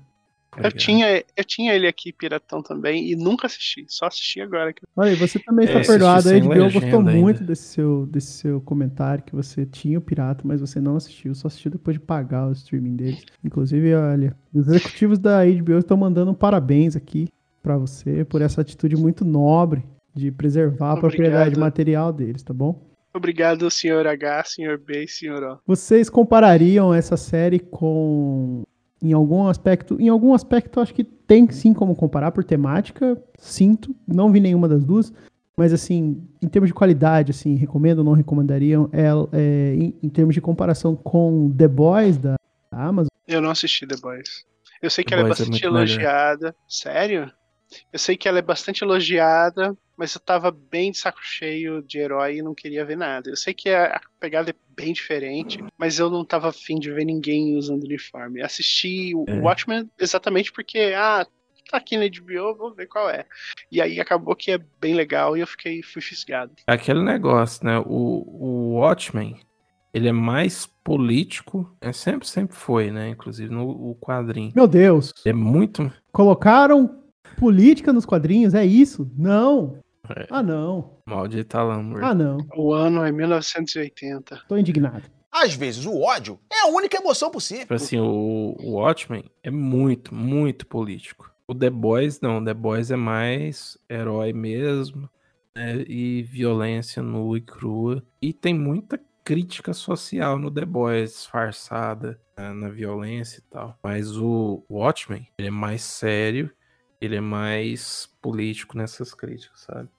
Eu 0.57 0.71
tinha, 0.71 1.21
eu 1.35 1.43
tinha 1.43 1.73
ele 1.73 1.85
aqui, 1.85 2.13
Piratão, 2.13 2.63
também, 2.63 3.11
e 3.11 3.15
nunca 3.15 3.45
assisti. 3.45 3.85
Só 3.89 4.05
assisti 4.05 4.39
agora. 4.39 4.73
Olha, 4.95 5.13
você 5.17 5.37
também 5.37 5.65
está 5.65 5.79
é, 5.79 5.83
perdoado. 5.83 6.29
A 6.29 6.39
HBO 6.39 6.71
gostou 6.71 6.99
ainda. 6.99 7.11
muito 7.11 7.43
desse 7.43 7.63
seu, 7.63 8.05
desse 8.05 8.31
seu 8.31 8.61
comentário, 8.61 9.21
que 9.21 9.35
você 9.35 9.65
tinha 9.65 9.97
o 9.97 10.01
Pirata, 10.01 10.43
mas 10.45 10.61
você 10.61 10.79
não 10.79 10.95
assistiu. 10.95 11.35
Só 11.35 11.47
assistiu 11.47 11.71
depois 11.71 11.95
de 11.95 11.99
pagar 11.99 12.47
o 12.47 12.53
streaming 12.53 12.95
deles. 12.95 13.25
Inclusive, 13.43 13.93
olha, 13.95 14.33
os 14.53 14.69
executivos 14.69 15.19
da 15.19 15.43
HBO 15.43 15.79
estão 15.79 15.97
mandando 15.97 16.31
um 16.31 16.35
parabéns 16.35 16.95
aqui 16.95 17.27
para 17.61 17.77
você 17.77 18.23
por 18.23 18.41
essa 18.41 18.61
atitude 18.61 18.95
muito 18.95 19.25
nobre 19.25 19.83
de 20.15 20.31
preservar 20.31 20.93
a 20.93 20.97
propriedade 20.97 21.59
material 21.59 22.13
deles, 22.13 22.41
tá 22.41 22.53
bom? 22.53 22.81
Obrigado, 23.13 23.69
senhor 23.69 24.07
H, 24.07 24.43
senhor 24.45 24.77
B 24.77 25.03
e 25.03 25.07
senhor 25.07 25.43
O. 25.43 25.59
Vocês 25.67 26.09
comparariam 26.09 26.93
essa 26.93 27.15
série 27.15 27.59
com 27.59 28.63
em 29.01 29.13
algum 29.13 29.47
aspecto, 29.47 29.99
em 29.99 30.09
algum 30.09 30.33
aspecto 30.33 30.79
acho 30.79 30.93
que 30.93 31.03
tem 31.03 31.49
sim 31.51 31.73
como 31.73 31.95
comparar 31.95 32.31
por 32.31 32.43
temática, 32.43 33.21
sinto, 33.37 33.95
não 34.07 34.31
vi 34.31 34.39
nenhuma 34.39 34.67
das 34.67 34.83
duas, 34.83 35.13
mas 35.55 35.71
assim, 35.71 36.21
em 36.41 36.47
termos 36.47 36.69
de 36.69 36.73
qualidade, 36.73 37.31
assim, 37.31 37.55
recomendo 37.55 37.99
ou 37.99 38.03
não 38.03 38.13
recomendariam, 38.13 38.89
é, 38.91 39.07
é 39.31 39.75
em, 39.75 39.95
em, 40.03 40.09
termos 40.09 40.33
de 40.33 40.41
comparação 40.41 40.95
com 40.95 41.53
The 41.55 41.67
Boys 41.67 42.17
da 42.17 42.35
Amazon? 42.71 43.09
Eu 43.27 43.41
não 43.41 43.51
assisti 43.51 43.85
The 43.87 43.95
Boys. 43.97 44.45
Eu 44.81 44.89
sei 44.89 45.03
que 45.03 45.11
The 45.11 45.15
ela 45.15 45.23
é 45.23 45.27
Boys 45.29 45.39
é 45.39 45.43
bastante 45.43 45.63
é 45.63 45.67
elogiada. 45.67 46.45
Melhor. 46.45 46.55
Sério? 46.67 47.31
Eu 47.91 47.99
sei 47.99 48.15
que 48.15 48.27
ela 48.27 48.39
é 48.39 48.41
bastante 48.41 48.83
elogiada, 48.83 49.75
mas 49.97 50.13
eu 50.13 50.21
tava 50.21 50.51
bem 50.51 50.91
de 50.91 50.97
saco 50.97 51.19
cheio 51.21 51.81
de 51.81 51.99
herói 51.99 52.37
e 52.37 52.41
não 52.41 52.53
queria 52.53 52.85
ver 52.85 52.97
nada. 52.97 53.29
Eu 53.29 53.35
sei 53.35 53.53
que 53.53 53.69
a 53.69 53.99
pegada 54.19 54.51
é 54.51 54.55
bem 54.75 54.93
diferente, 54.93 55.63
mas 55.77 55.99
eu 55.99 56.09
não 56.09 56.25
tava 56.25 56.49
afim 56.49 56.79
de 56.79 56.91
ver 56.91 57.05
ninguém 57.05 57.55
usando 57.55 57.83
uniforme. 57.83 58.41
Assisti 58.41 59.13
o 59.15 59.25
é. 59.27 59.39
Watchmen 59.39 59.89
exatamente 59.99 60.51
porque, 60.51 60.93
ah, 60.95 61.25
tá 61.69 61.77
aqui 61.77 61.97
na 61.97 62.05
HBO, 62.05 62.55
vou 62.55 62.73
ver 62.73 62.87
qual 62.87 63.09
é. 63.09 63.25
E 63.71 63.81
aí 63.81 63.99
acabou 63.99 64.35
que 64.35 64.51
é 64.51 64.59
bem 64.79 64.93
legal 64.93 65.35
e 65.35 65.39
eu 65.39 65.47
fiquei, 65.47 65.81
fui 65.81 66.01
fisgado. 66.01 66.53
Aquele 66.67 67.01
negócio, 67.01 67.65
né? 67.65 67.79
O, 67.79 68.25
o 68.27 68.73
Watchmen, 68.75 69.39
ele 69.93 70.09
é 70.09 70.11
mais 70.11 70.67
político, 70.83 71.75
é 71.81 71.91
sempre, 71.93 72.27
sempre 72.27 72.55
foi, 72.55 72.91
né? 72.91 73.09
Inclusive 73.09 73.51
no 73.51 73.95
quadrinho. 73.95 74.51
Meu 74.55 74.67
Deus! 74.67 75.13
É 75.25 75.33
muito. 75.33 75.91
Colocaram 76.11 77.04
política 77.37 77.93
nos 77.93 78.05
quadrinhos, 78.05 78.53
é 78.53 78.65
isso? 78.65 79.09
Não. 79.17 79.77
É. 80.09 80.27
Ah, 80.29 80.43
não. 80.43 80.97
Maldita 81.05 81.61
Lamor. 81.63 82.03
Ah, 82.03 82.13
não. 82.13 82.37
O 82.55 82.73
ano 82.73 83.03
é 83.03 83.11
1980. 83.11 84.43
Tô 84.47 84.57
indignado. 84.57 85.03
Às 85.31 85.53
vezes 85.53 85.85
o 85.85 86.01
ódio 86.01 86.39
é 86.51 86.61
a 86.61 86.67
única 86.67 86.97
emoção 86.97 87.29
possível. 87.29 87.63
Tipo 87.63 87.73
assim, 87.73 87.99
o, 87.99 88.55
o 88.59 88.71
Watchmen 88.73 89.25
é 89.43 89.51
muito, 89.51 90.15
muito 90.15 90.65
político. 90.65 91.29
O 91.47 91.53
The 91.53 91.69
Boys 91.69 92.21
não, 92.21 92.37
o 92.37 92.45
The 92.45 92.53
Boys 92.53 92.89
é 92.89 92.95
mais 92.95 93.77
herói 93.89 94.31
mesmo, 94.31 95.09
né? 95.55 95.83
E 95.87 96.23
violência 96.23 97.03
nua 97.03 97.37
e 97.37 97.41
crua. 97.41 98.03
E 98.21 98.31
tem 98.31 98.53
muita 98.53 98.99
crítica 99.23 99.73
social 99.73 100.39
no 100.39 100.49
The 100.49 100.65
Boys, 100.65 101.11
disfarçada 101.11 102.19
né? 102.37 102.53
na 102.53 102.69
violência 102.69 103.39
e 103.39 103.41
tal. 103.49 103.77
Mas 103.83 104.15
o 104.17 104.63
Watchmen, 104.69 105.27
ele 105.37 105.49
é 105.49 105.51
mais 105.51 105.81
sério 105.81 106.49
ele 107.05 107.15
é 107.15 107.21
mais 107.21 108.09
político 108.21 108.77
nessas 108.77 109.13
críticas, 109.13 109.61
sabe? 109.61 109.89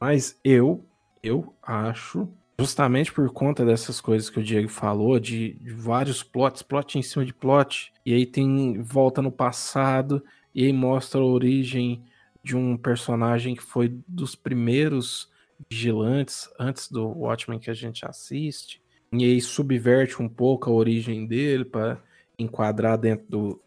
Mas 0.00 0.38
eu, 0.42 0.84
eu 1.22 1.54
acho, 1.62 2.28
justamente 2.58 3.12
por 3.12 3.30
conta 3.32 3.64
dessas 3.64 4.00
coisas 4.00 4.30
que 4.30 4.40
o 4.40 4.42
Diego 4.42 4.68
falou, 4.68 5.18
de, 5.18 5.54
de 5.54 5.72
vários 5.72 6.22
plots, 6.22 6.62
plot 6.62 6.98
em 6.98 7.02
cima 7.02 7.24
de 7.24 7.34
plot, 7.34 7.92
e 8.04 8.14
aí 8.14 8.24
tem 8.24 8.80
volta 8.82 9.20
no 9.20 9.30
passado, 9.30 10.24
e 10.54 10.64
aí 10.64 10.72
mostra 10.72 11.20
a 11.20 11.24
origem 11.24 12.02
de 12.42 12.56
um 12.56 12.76
personagem 12.76 13.54
que 13.54 13.62
foi 13.62 13.94
dos 14.08 14.34
primeiros 14.34 15.28
vigilantes 15.68 16.48
antes 16.58 16.90
do 16.90 17.06
Watchmen 17.06 17.58
que 17.58 17.70
a 17.70 17.74
gente 17.74 18.06
assiste, 18.06 18.82
e 19.12 19.24
aí 19.24 19.40
subverte 19.40 20.22
um 20.22 20.28
pouco 20.28 20.70
a 20.70 20.72
origem 20.72 21.26
dele 21.26 21.64
para 21.64 22.00
enquadrar 22.38 22.96
dentro 22.96 23.26
do, 23.28 23.62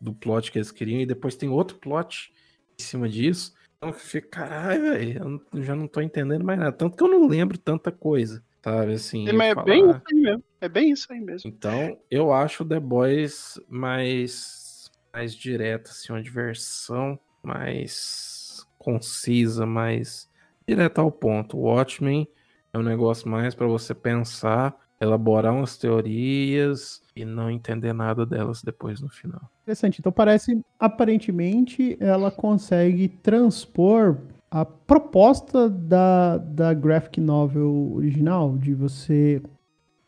do 0.00 0.14
plot 0.14 0.50
que 0.50 0.58
eles 0.58 0.70
queriam, 0.70 1.00
e 1.00 1.06
depois 1.06 1.36
tem 1.36 1.48
outro 1.48 1.76
plot 1.76 2.32
em 2.78 2.82
cima 2.82 3.08
disso. 3.08 3.54
Então 3.76 3.90
eu 3.90 3.94
fico, 3.94 4.28
caralho, 4.28 4.82
velho, 4.82 5.42
eu 5.52 5.62
já 5.62 5.74
não 5.74 5.86
tô 5.86 6.00
entendendo 6.00 6.44
mais 6.44 6.58
nada. 6.58 6.72
Tanto 6.72 6.96
que 6.96 7.02
eu 7.02 7.08
não 7.08 7.26
lembro 7.26 7.58
tanta 7.58 7.92
coisa, 7.92 8.42
sabe? 8.62 8.94
Assim, 8.94 9.28
é, 9.28 9.32
mas 9.32 9.50
é 9.50 9.54
falar... 9.54 9.66
bem 9.66 9.90
isso 9.90 10.02
aí 10.10 10.20
mesmo. 10.20 10.44
É 10.60 10.68
bem 10.68 10.90
isso 10.90 11.12
aí 11.12 11.20
mesmo. 11.20 11.50
Então, 11.50 11.98
eu 12.10 12.32
acho 12.32 12.64
The 12.64 12.80
Boys 12.80 13.60
mais, 13.68 14.90
mais 15.12 15.34
direto, 15.34 15.90
assim, 15.90 16.12
uma 16.12 16.22
diversão 16.22 17.18
mais 17.42 18.66
concisa, 18.78 19.66
mais 19.66 20.28
direto 20.66 21.00
ao 21.00 21.12
ponto. 21.12 21.58
O 21.58 21.62
Watchmen 21.62 22.26
é 22.72 22.78
um 22.78 22.82
negócio 22.82 23.28
mais 23.28 23.54
para 23.54 23.66
você 23.66 23.94
pensar, 23.94 24.74
elaborar 25.00 25.54
umas 25.54 25.76
teorias, 25.76 27.02
e 27.16 27.24
não 27.24 27.50
entender 27.50 27.92
nada 27.92 28.26
delas 28.26 28.62
depois 28.62 29.00
no 29.00 29.08
final. 29.08 29.40
Interessante. 29.62 30.00
Então 30.00 30.12
parece, 30.12 30.60
aparentemente, 30.78 31.96
ela 32.00 32.30
consegue 32.30 33.08
transpor 33.08 34.18
a 34.50 34.64
proposta 34.64 35.68
da, 35.68 36.38
da 36.38 36.72
graphic 36.74 37.20
novel 37.20 37.92
original, 37.94 38.56
de 38.56 38.74
você 38.74 39.42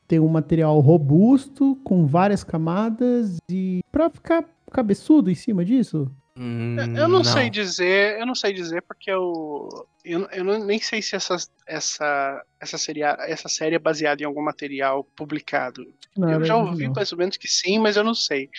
ter 0.06 0.20
um 0.20 0.28
material 0.28 0.78
robusto, 0.80 1.76
com 1.82 2.06
várias 2.06 2.44
camadas, 2.44 3.38
e 3.50 3.80
para 3.90 4.08
ficar 4.08 4.44
cabeçudo 4.70 5.30
em 5.30 5.34
cima 5.34 5.64
disso? 5.64 6.10
Hum, 6.38 6.76
eu 6.94 7.08
não, 7.08 7.18
não, 7.18 7.24
sei 7.24 7.48
dizer, 7.48 8.20
eu 8.20 8.26
não 8.26 8.34
sei 8.34 8.52
dizer 8.52 8.82
porque 8.82 9.10
eu, 9.10 9.68
eu, 10.04 10.28
eu 10.30 10.44
não, 10.44 10.62
nem 10.62 10.78
sei 10.78 11.00
se 11.00 11.16
essa, 11.16 11.34
essa, 11.66 12.44
essa, 12.60 12.76
série, 12.76 13.02
essa 13.02 13.48
série 13.48 13.76
é 13.76 13.78
baseada 13.78 14.22
em 14.22 14.26
algum 14.26 14.42
material 14.42 15.02
publicado. 15.16 15.82
Não, 16.14 16.30
eu 16.30 16.44
já 16.44 16.56
ouvi 16.56 16.88
mais 16.90 17.10
ou 17.10 17.16
menos 17.16 17.38
que 17.38 17.48
sim, 17.48 17.78
mas 17.78 17.96
eu 17.96 18.04
não 18.04 18.14
sei. 18.14 18.50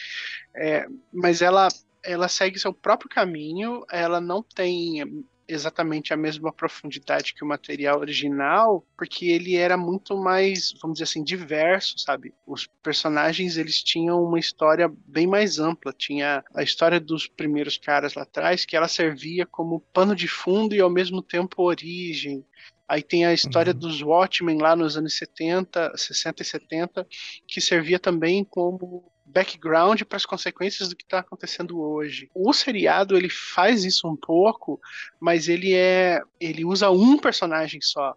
É, 0.55 0.87
mas 1.13 1.43
ela, 1.43 1.67
ela 2.03 2.27
segue 2.27 2.57
seu 2.57 2.73
próprio 2.73 3.09
caminho, 3.09 3.85
ela 3.91 4.19
não 4.19 4.41
tem 4.41 5.23
exatamente 5.47 6.13
a 6.13 6.17
mesma 6.17 6.51
profundidade 6.51 7.33
que 7.33 7.43
o 7.43 7.47
material 7.47 7.99
original, 7.99 8.85
porque 8.97 9.27
ele 9.27 9.55
era 9.55 9.77
muito 9.77 10.17
mais, 10.17 10.73
vamos 10.81 10.95
dizer 10.95 11.05
assim, 11.05 11.23
diverso, 11.23 11.97
sabe? 11.97 12.33
Os 12.45 12.67
personagens 12.83 13.57
eles 13.57 13.81
tinham 13.81 14.23
uma 14.23 14.39
história 14.39 14.91
bem 15.05 15.25
mais 15.25 15.59
ampla. 15.59 15.93
Tinha 15.93 16.43
a 16.55 16.63
história 16.63 16.99
dos 16.99 17.27
primeiros 17.27 17.77
caras 17.77 18.13
lá 18.13 18.23
atrás, 18.23 18.65
que 18.65 18.75
ela 18.75 18.87
servia 18.87 19.45
como 19.45 19.79
pano 19.93 20.15
de 20.15 20.27
fundo 20.27 20.75
e 20.75 20.81
ao 20.81 20.89
mesmo 20.89 21.21
tempo 21.21 21.63
origem. 21.63 22.43
Aí 22.87 23.01
tem 23.01 23.25
a 23.25 23.33
história 23.33 23.73
uhum. 23.73 23.79
dos 23.79 24.01
Watchmen 24.01 24.59
lá 24.59 24.75
nos 24.75 24.95
anos 24.95 25.17
70, 25.17 25.93
60 25.97 26.41
e 26.41 26.45
70, 26.45 27.07
que 27.45 27.59
servia 27.59 27.99
também 27.99 28.45
como 28.45 29.11
background 29.27 30.01
para 30.03 30.17
as 30.17 30.25
consequências 30.25 30.89
do 30.89 30.95
que 30.95 31.03
está 31.03 31.19
acontecendo 31.19 31.79
hoje. 31.79 32.29
O 32.33 32.53
seriado 32.53 33.15
ele 33.17 33.29
faz 33.29 33.83
isso 33.83 34.07
um 34.07 34.15
pouco, 34.15 34.79
mas 35.19 35.47
ele 35.47 35.73
é 35.73 36.21
ele 36.39 36.65
usa 36.65 36.89
um 36.89 37.17
personagem 37.17 37.81
só. 37.81 38.15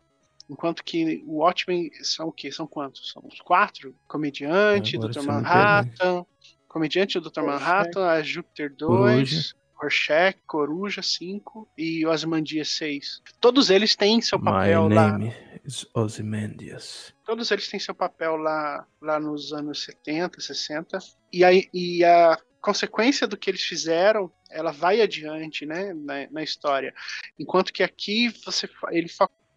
Enquanto 0.49 0.82
que 0.82 1.23
o 1.27 1.39
Watchmen 1.39 1.91
são 2.03 2.28
o 2.28 2.32
quê? 2.32 2.51
São 2.51 2.66
quantos? 2.66 3.12
São 3.12 3.23
os 3.24 3.41
quatro? 3.41 3.95
Comediante, 4.09 4.99
Dr. 4.99 5.23
Manhattan. 5.23 6.24
Comediante, 6.66 7.19
o 7.19 7.20
Dr. 7.20 7.43
Manhattan, 7.43 8.07
a 8.07 8.23
Júpiter 8.23 8.73
2, 8.74 8.89
Coruja. 8.89 9.55
Rorschach, 9.81 10.36
Coruja 10.47 11.02
5 11.02 11.69
e 11.77 12.07
Ozymandias 12.07 12.69
6. 12.77 13.23
Todos 13.40 13.70
eles 13.70 13.97
têm 13.97 14.20
seu 14.20 14.39
My 14.39 14.44
papel 14.44 14.89
lá. 14.89 15.12
name 15.12 15.35
is 15.65 15.86
Ozymandias. 15.94 17.15
Todos 17.24 17.51
eles 17.51 17.69
têm 17.69 17.81
seu 17.81 17.94
papel 17.94 18.36
lá, 18.36 18.86
lá 19.01 19.19
nos 19.19 19.52
anos 19.52 19.82
70, 19.85 20.40
60. 20.40 20.98
E, 21.32 21.44
aí, 21.44 21.69
e 21.73 22.05
a 22.05 22.39
consequência 22.61 23.27
do 23.27 23.36
que 23.36 23.51
eles 23.51 23.62
fizeram, 23.62 24.31
ela 24.51 24.73
vai 24.73 25.01
adiante, 25.01 25.65
né, 25.65 25.94
na, 25.94 26.31
na 26.31 26.43
história. 26.43 26.94
Enquanto 27.39 27.73
que 27.73 27.82
aqui 27.82 28.28
você, 28.44 28.69
ele 28.90 29.09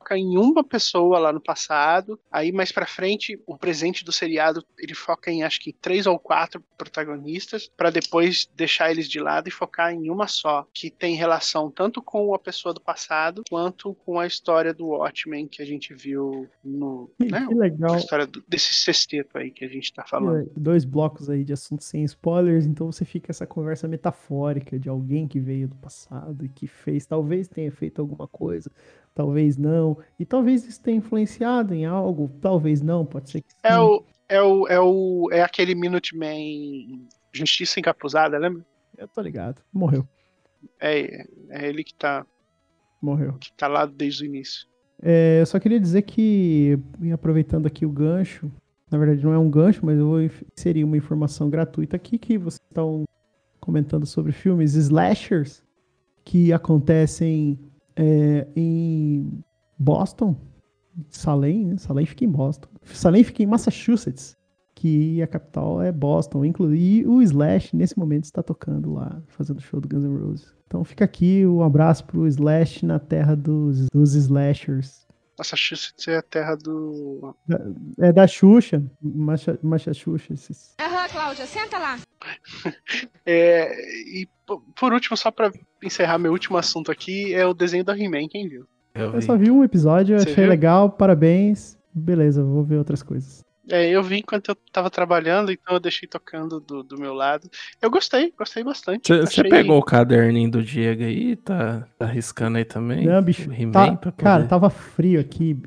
foca 0.04 0.18
em 0.18 0.38
uma 0.38 0.64
pessoa 0.64 1.18
lá 1.18 1.32
no 1.32 1.40
passado, 1.40 2.20
aí 2.30 2.52
mais 2.52 2.72
pra 2.72 2.86
frente, 2.86 3.40
o 3.48 3.58
presente 3.58 4.04
do 4.04 4.12
seriado, 4.12 4.64
ele 4.78 4.94
foca 4.94 5.32
em 5.32 5.44
acho 5.44 5.62
que 5.62 5.72
três 5.72 6.06
ou 6.06 6.20
quatro 6.20 6.62
protagonistas, 6.78 7.72
pra 7.78 7.90
depois 7.90 8.50
deixar 8.56 8.92
eles 8.92 9.08
de 9.08 9.20
lado 9.20 9.48
e 9.48 9.52
focar 9.52 9.94
em 9.94 10.10
uma 10.10 10.28
só, 10.28 10.68
que 10.74 10.90
tem 10.90 11.16
relação 11.16 11.72
tanto 11.72 12.02
com 12.02 12.34
a 12.34 12.40
pessoa 12.40 12.74
do 12.74 12.82
passado, 12.82 13.44
quanto 13.50 13.94
com 14.06 14.20
a 14.20 14.28
história 14.28 14.74
do 14.74 14.88
Watchmen 14.88 15.48
que 15.48 15.62
a 15.62 15.66
gente 15.66 15.94
viu 15.94 16.48
no, 16.64 17.10
Que, 17.18 17.32
né, 17.32 17.46
que 17.48 17.54
legal. 17.56 17.94
a 17.94 17.98
história 17.98 18.28
do- 18.28 18.44
desse 18.48 18.74
sexteto 18.74 19.38
aí 19.38 19.52
que 19.52 19.64
a 19.64 19.70
gente 19.70 19.94
tá 19.94 20.04
falando. 20.06 20.52
Dois 20.58 20.84
blocos 20.84 21.30
aí 21.30 21.46
de 21.46 21.54
assuntos 21.54 21.88
sem 21.88 22.04
spoilers, 22.04 22.66
então 22.66 22.92
você 22.92 23.06
fica 23.06 23.32
essa 23.32 23.48
conversa 23.48 23.88
metafórica 23.88 24.78
de 24.78 24.90
alguém 24.90 25.28
que 25.28 25.40
veio 25.40 25.68
do 25.70 25.76
passado 25.76 26.44
e 26.46 26.50
que 26.50 26.68
fez, 26.68 27.06
talvez 27.06 27.48
tenha 27.48 27.72
feito 27.72 28.02
alguma 28.02 28.28
coisa, 28.28 28.70
talvez 29.14 29.58
não, 29.58 29.98
e 30.20 30.26
talvez 30.26 30.66
isso 30.68 30.82
tenha 30.82 30.98
influenciado 30.98 31.74
em 31.74 31.86
algo, 31.86 32.32
talvez 32.42 32.82
não, 32.82 33.06
pode 33.06 33.30
ser 33.30 33.42
que 33.42 33.52
sim. 33.52 33.58
É 33.64 33.80
o, 33.80 34.04
é 34.28 34.42
o, 34.42 34.68
é 34.68 34.80
o, 34.80 35.30
é 35.32 35.42
aquele 35.42 35.76
Minuteman 35.76 37.08
Justiça 37.32 37.80
Encapuzada, 37.80 38.38
lembra? 38.38 38.66
Eu 38.98 39.08
tô 39.08 39.22
ligado. 39.22 39.62
Morreu. 39.72 40.08
É, 40.80 41.26
é 41.50 41.68
ele 41.68 41.84
que 41.84 41.94
tá, 41.94 42.26
Morreu. 43.02 43.34
que 43.34 43.52
tá 43.54 43.68
lá 43.68 43.86
desde 43.86 44.24
o 44.24 44.26
início. 44.26 44.68
É, 45.02 45.42
eu 45.42 45.46
só 45.46 45.60
queria 45.60 45.80
dizer 45.80 46.04
que, 46.04 46.80
aproveitando 47.14 47.66
aqui 47.66 47.86
o 47.86 47.90
gancho, 47.90 48.52
na 48.90 48.98
verdade 48.98 49.24
não 49.24 49.34
é 49.34 49.38
um 49.38 49.50
gancho, 49.50 49.86
mas 49.86 49.98
eu 49.98 50.08
vou 50.08 50.22
inserir 50.22 50.84
uma 50.84 50.96
informação 50.96 51.50
gratuita 51.50 51.96
aqui 51.96 52.18
que 52.18 52.38
vocês 52.38 52.62
estão 52.70 53.04
comentando 53.60 54.06
sobre 54.06 54.32
filmes 54.32 54.76
slashers 54.76 55.64
que 56.24 56.54
acontecem 56.54 57.60
é, 57.96 58.48
em 58.56 59.44
Boston, 59.78 60.36
Salem, 61.10 61.66
né? 61.66 61.78
Salem 61.78 62.06
fica 62.06 62.24
em 62.24 62.30
Boston. 62.30 62.68
Salem 62.84 63.24
fica 63.24 63.42
em 63.42 63.48
Massachusetts, 63.48 64.36
que 64.76 65.22
a 65.22 65.28
capital 65.28 65.82
é 65.82 65.92
Boston. 65.92 66.46
Inclu- 66.46 66.74
E 66.76 67.06
o 67.08 67.22
Slash, 67.22 67.76
nesse 67.76 67.98
momento, 67.98 68.26
está 68.26 68.44
tocando 68.44 68.94
lá, 68.94 69.22
fazendo 69.28 69.60
show 69.62 69.82
do 69.82 69.88
Guns 69.88 70.04
N' 70.04 70.18
Roses. 70.18 70.54
Então 70.68 70.84
fica 70.84 71.06
aqui 71.06 71.46
um 71.46 71.62
abraço 71.62 72.06
pro 72.06 72.28
Slash 72.28 72.86
na 72.86 73.00
terra 73.00 73.36
dos, 73.36 73.88
dos 73.92 74.14
slashers. 74.16 75.03
Massachusetts 75.38 76.08
é 76.08 76.18
a 76.18 76.22
terra 76.22 76.56
do. 76.56 77.36
É 78.00 78.12
da 78.12 78.28
Xuxa, 78.28 78.84
Macha- 79.02 79.58
Massachusetts. 79.64 80.76
Aham, 80.80 81.08
Cláudia, 81.10 81.46
senta 81.46 81.78
lá. 81.78 82.00
É, 83.26 83.74
e 84.22 84.28
po- 84.46 84.62
por 84.76 84.94
último, 84.94 85.16
só 85.16 85.32
pra 85.32 85.52
encerrar 85.82 86.18
meu 86.18 86.32
último 86.32 86.58
assunto 86.58 86.92
aqui, 86.92 87.34
é 87.34 87.46
o 87.46 87.54
desenho 87.54 87.84
da 87.84 87.98
He-Man, 87.98 88.28
quem 88.30 88.48
viu? 88.48 88.66
Eu 88.94 89.06
Eu 89.08 89.12
vi. 89.14 89.22
só 89.22 89.38
vi 89.38 89.50
um 89.50 89.64
episódio, 89.64 90.18
Você 90.20 90.24
achei 90.30 90.44
viu? 90.44 90.50
legal, 90.50 90.90
parabéns. 90.92 91.78
Beleza, 91.94 92.44
vou 92.44 92.64
ver 92.64 92.78
outras 92.78 93.02
coisas. 93.04 93.44
É, 93.70 93.90
eu 93.90 94.04
vi 94.04 94.18
enquanto 94.20 94.50
eu 94.50 94.56
tava 94.74 94.90
trabalhando, 94.90 95.52
então 95.52 95.74
eu 95.76 95.80
deixei 95.80 96.08
tocando 96.08 96.60
do, 96.60 96.84
do 96.84 97.00
meu 97.00 97.14
lado. 97.14 97.50
Eu 97.82 97.90
gostei, 97.90 98.34
gostei 98.38 98.64
bastante. 98.64 99.08
Você 99.08 99.40
Achei- 99.40 99.50
pegou 99.50 99.78
o 99.78 99.84
caderninho 99.84 100.52
do 100.52 100.62
Diego 100.62 101.04
aí? 101.04 101.36
Tá, 101.38 101.88
tá 101.98 102.06
riscando 102.06 102.58
aí 102.58 102.66
também? 102.66 103.06
Não, 103.06 103.22
bicho, 103.22 103.50
tá- 103.72 103.96
poder- 103.96 104.12
cara, 104.18 104.46
tava 104.46 104.70
frio 104.70 105.20
aqui, 105.20 105.58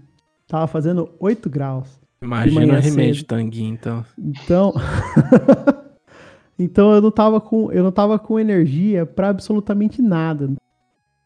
tava 0.46 0.66
fazendo 0.66 1.10
8 1.18 1.48
graus. 1.48 1.98
Imagina 2.20 2.74
o 2.74 2.78
He-Man 2.78 2.80
cedo. 2.80 3.12
de 3.14 3.24
tanguinho, 3.24 3.72
então. 3.74 4.04
Então, 4.18 4.74
então 6.58 6.94
eu 6.94 7.00
não 7.00 7.10
tava 7.10 7.40
com 7.40 7.70
eu 7.72 7.82
não 7.82 7.92
tava 7.92 8.18
com 8.18 8.38
energia 8.38 9.04
pra 9.06 9.28
absolutamente 9.28 10.00
nada. 10.02 10.50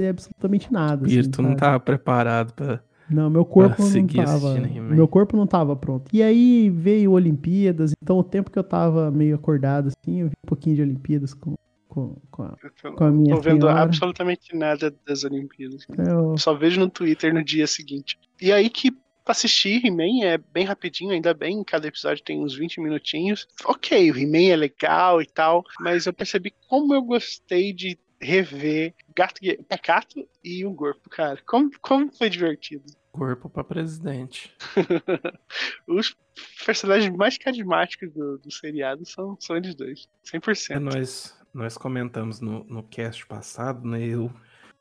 Absolutamente 0.09 0.73
nada. 0.73 1.07
Assim, 1.07 1.17
espírito 1.19 1.43
não 1.43 1.55
tava 1.57 1.79
preparado 1.81 2.53
pra. 2.55 2.81
Não, 3.11 3.29
meu 3.31 3.45
corpo 3.45 3.77
pra 3.77 3.85
não 3.87 4.07
tava. 4.07 4.55
Meu 4.61 5.09
corpo 5.09 5.37
não 5.37 5.47
tava 5.47 5.75
pronto. 5.77 6.09
E 6.13 6.23
aí 6.23 6.71
veio 6.71 7.13
Olimpíadas, 7.13 7.93
então 8.03 8.19
o 8.19 8.25
tempo 8.25 8.51
que 8.51 8.59
eu 8.59 8.65
tava 8.65 9.11
meio 9.11 9.35
acordado 9.35 9.89
assim, 9.89 10.21
eu 10.21 10.29
vi 10.29 10.35
um 10.45 10.49
pouquinho 10.49 10.77
de 10.77 10.83
Olimpíadas 10.83 11.35
com, 11.35 11.55
com, 11.89 12.17
com, 12.31 12.43
a, 12.45 12.57
Eu 12.63 12.71
tô, 12.81 12.93
com 12.93 13.05
a 13.05 13.11
minha 13.11 13.35
tô 13.35 13.41
vendo 13.41 13.63
senhora. 13.63 13.83
absolutamente 13.83 14.55
nada 14.57 14.95
das 15.07 15.25
Olimpíadas. 15.25 15.87
Eu- 15.99 16.37
Só 16.39 16.55
vejo 16.55 16.79
no 16.81 16.89
Twitter 16.89 17.35
no 17.35 17.43
dia 17.45 17.67
seguinte. 17.67 18.19
E 18.41 18.53
aí 18.53 18.71
que 18.71 18.91
pra 18.93 19.33
assistir 19.33 19.85
He-Man 19.85 20.25
é 20.25 20.39
bem 20.39 20.65
rapidinho, 20.65 21.11
ainda 21.11 21.35
bem, 21.35 21.63
cada 21.63 21.87
episódio 21.87 22.25
tem 22.25 22.43
uns 22.43 22.55
20 22.57 22.81
minutinhos. 22.81 23.47
Ok, 23.67 24.11
o 24.11 24.17
He-Man 24.17 24.51
é 24.53 24.57
legal 24.57 25.21
e 25.21 25.27
tal, 25.27 25.63
mas 25.81 26.07
eu 26.07 26.13
percebi 26.13 26.53
como 26.69 26.95
eu 26.95 27.03
gostei 27.03 27.73
de 27.73 27.99
rever 28.21 28.95
Gato 29.17 29.41
Pacato 29.69 30.29
e 30.45 30.65
o 30.65 30.75
Corpo, 30.75 31.09
cara. 31.09 31.41
Como, 31.47 31.71
como 31.81 32.13
foi 32.13 32.29
divertido. 32.29 32.85
Corpo 33.11 33.49
pra 33.49 33.65
presidente. 33.65 34.55
Os 35.87 36.17
personagens 36.65 37.15
mais 37.17 37.37
carismáticos 37.39 38.13
do, 38.13 38.39
do 38.39 38.53
seriado 38.53 39.05
são, 39.05 39.37
são 39.41 39.57
eles 39.57 39.75
dois. 39.75 40.09
100%. 40.25 40.77
É, 40.77 40.79
nós, 40.79 41.35
nós 41.53 41.77
comentamos 41.77 42.41
no, 42.41 42.63
no 42.65 42.83
cast 42.85 43.27
passado, 43.27 43.89
né? 43.89 44.01
Eu, 44.05 44.31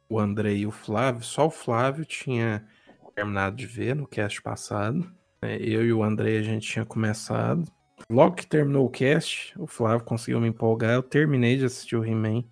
o 0.07 0.19
André 0.19 0.53
e 0.53 0.67
o 0.67 0.71
Flávio. 0.71 1.23
Só 1.23 1.47
o 1.47 1.51
Flávio 1.51 2.05
tinha 2.05 2.67
terminado 3.15 3.55
de 3.55 3.65
ver 3.65 3.95
no 3.95 4.07
cast 4.07 4.41
passado. 4.41 5.11
né, 5.41 5.57
Eu 5.59 5.83
e 5.85 5.91
o 5.91 6.03
André 6.03 6.37
a 6.37 6.43
gente 6.43 6.67
tinha 6.67 6.85
começado. 6.85 7.63
Logo 8.09 8.35
que 8.35 8.47
terminou 8.47 8.85
o 8.85 8.89
cast, 8.89 9.53
o 9.59 9.67
Flávio 9.67 10.05
conseguiu 10.05 10.39
me 10.39 10.47
empolgar. 10.47 10.93
Eu 10.93 11.03
terminei 11.03 11.57
de 11.57 11.65
assistir 11.65 11.95
o 11.95 12.05
He-Man 12.05 12.43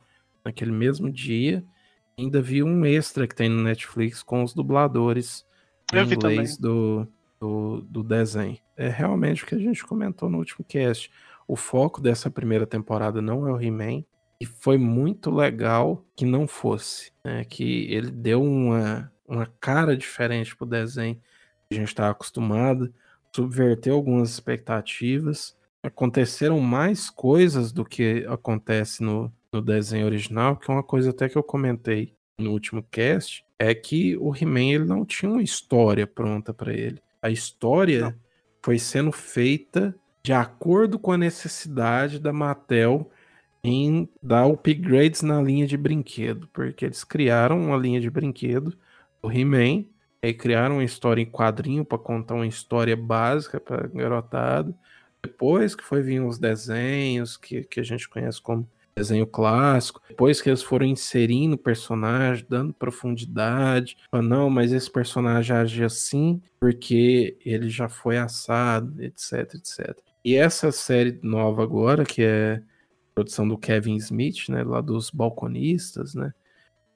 naquele 0.47 0.71
mesmo 0.71 1.11
dia. 1.11 1.63
Ainda 2.17 2.41
vi 2.41 2.63
um 2.63 2.85
extra 2.85 3.27
que 3.27 3.35
tem 3.35 3.49
no 3.49 3.61
Netflix 3.61 4.23
com 4.23 4.43
os 4.43 4.53
dubladores 4.53 5.45
em 5.93 5.97
Eu 5.97 6.05
vi 6.05 6.15
inglês 6.15 6.57
do, 6.57 7.07
do, 7.39 7.81
do 7.81 8.03
desenho. 8.03 8.57
É 8.75 8.87
realmente 8.87 9.43
o 9.43 9.47
que 9.47 9.55
a 9.55 9.59
gente 9.59 9.85
comentou 9.85 10.29
no 10.29 10.37
último 10.37 10.65
cast. 10.65 11.11
O 11.47 11.55
foco 11.55 12.01
dessa 12.01 12.29
primeira 12.29 12.65
temporada 12.65 13.21
não 13.21 13.47
é 13.47 13.51
o 13.51 13.61
He-Man. 13.61 14.03
E 14.39 14.45
foi 14.45 14.77
muito 14.77 15.29
legal 15.29 16.05
que 16.15 16.25
não 16.25 16.47
fosse. 16.47 17.11
né? 17.23 17.43
Que 17.43 17.91
ele 17.91 18.09
deu 18.09 18.41
uma, 18.41 19.11
uma 19.27 19.45
cara 19.59 19.97
diferente 19.97 20.55
pro 20.55 20.65
desenho 20.65 21.15
que 21.69 21.75
a 21.75 21.79
gente 21.79 21.89
estava 21.89 22.11
acostumado. 22.11 22.93
Subverteu 23.35 23.95
algumas 23.95 24.29
expectativas. 24.29 25.55
Aconteceram 25.83 26.59
mais 26.59 27.09
coisas 27.09 27.71
do 27.71 27.83
que 27.83 28.25
acontece 28.27 29.03
no, 29.03 29.31
no 29.57 29.61
desenho 29.61 30.05
original, 30.05 30.55
que 30.55 30.69
é 30.69 30.73
uma 30.73 30.83
coisa 30.83 31.09
até 31.09 31.27
que 31.27 31.37
eu 31.37 31.43
comentei 31.43 32.13
no 32.39 32.51
último 32.51 32.83
cast, 32.83 33.43
é 33.57 33.73
que 33.73 34.15
o 34.17 34.35
He-Man 34.35 34.73
ele 34.75 34.85
não 34.85 35.03
tinha 35.03 35.31
uma 35.31 35.41
história 35.41 36.05
pronta 36.05 36.53
para 36.53 36.71
ele. 36.71 37.01
A 37.21 37.29
história 37.29 38.15
foi 38.63 38.77
sendo 38.77 39.11
feita 39.11 39.95
de 40.23 40.31
acordo 40.31 40.99
com 40.99 41.11
a 41.11 41.17
necessidade 41.17 42.19
da 42.19 42.31
Mattel 42.31 43.09
em 43.63 44.07
dar 44.21 44.45
upgrades 44.45 45.23
na 45.23 45.41
linha 45.41 45.65
de 45.65 45.75
brinquedo, 45.75 46.47
porque 46.53 46.85
eles 46.85 47.03
criaram 47.03 47.59
uma 47.59 47.77
linha 47.77 47.99
de 47.99 48.09
brinquedo 48.09 48.77
do 49.21 49.31
He-Man, 49.31 49.85
aí 50.21 50.33
criaram 50.33 50.75
uma 50.75 50.83
história 50.83 51.21
em 51.21 51.25
quadrinho 51.25 51.83
para 51.83 51.97
contar 51.97 52.35
uma 52.35 52.45
história 52.45 52.95
básica 52.95 53.59
para 53.59 53.87
garotada. 53.87 54.73
Depois 55.23 55.75
que 55.75 55.83
foi 55.83 56.03
vir 56.03 56.21
os 56.21 56.37
desenhos 56.37 57.35
que, 57.35 57.63
que 57.63 57.79
a 57.79 57.83
gente 57.83 58.07
conhece 58.07 58.39
como 58.39 58.69
desenho 58.97 59.27
clássico, 59.27 60.01
depois 60.09 60.41
que 60.41 60.49
eles 60.49 60.63
foram 60.63 60.85
inserindo 60.85 61.55
o 61.55 61.59
personagem, 61.59 62.45
dando 62.49 62.73
profundidade, 62.73 63.97
falando, 64.09 64.29
não, 64.29 64.49
mas 64.49 64.73
esse 64.73 64.91
personagem 64.91 65.55
age 65.55 65.83
assim 65.83 66.41
porque 66.59 67.37
ele 67.45 67.69
já 67.69 67.87
foi 67.87 68.17
assado, 68.17 69.01
etc, 69.01 69.53
etc. 69.53 69.97
E 70.25 70.35
essa 70.35 70.71
série 70.71 71.19
nova 71.21 71.63
agora, 71.63 72.03
que 72.03 72.23
é 72.23 72.61
produção 73.13 73.47
do 73.47 73.57
Kevin 73.57 73.95
Smith, 73.95 74.49
né, 74.49 74.63
lá 74.63 74.81
dos 74.81 75.09
Balconistas, 75.09 76.13
né, 76.15 76.33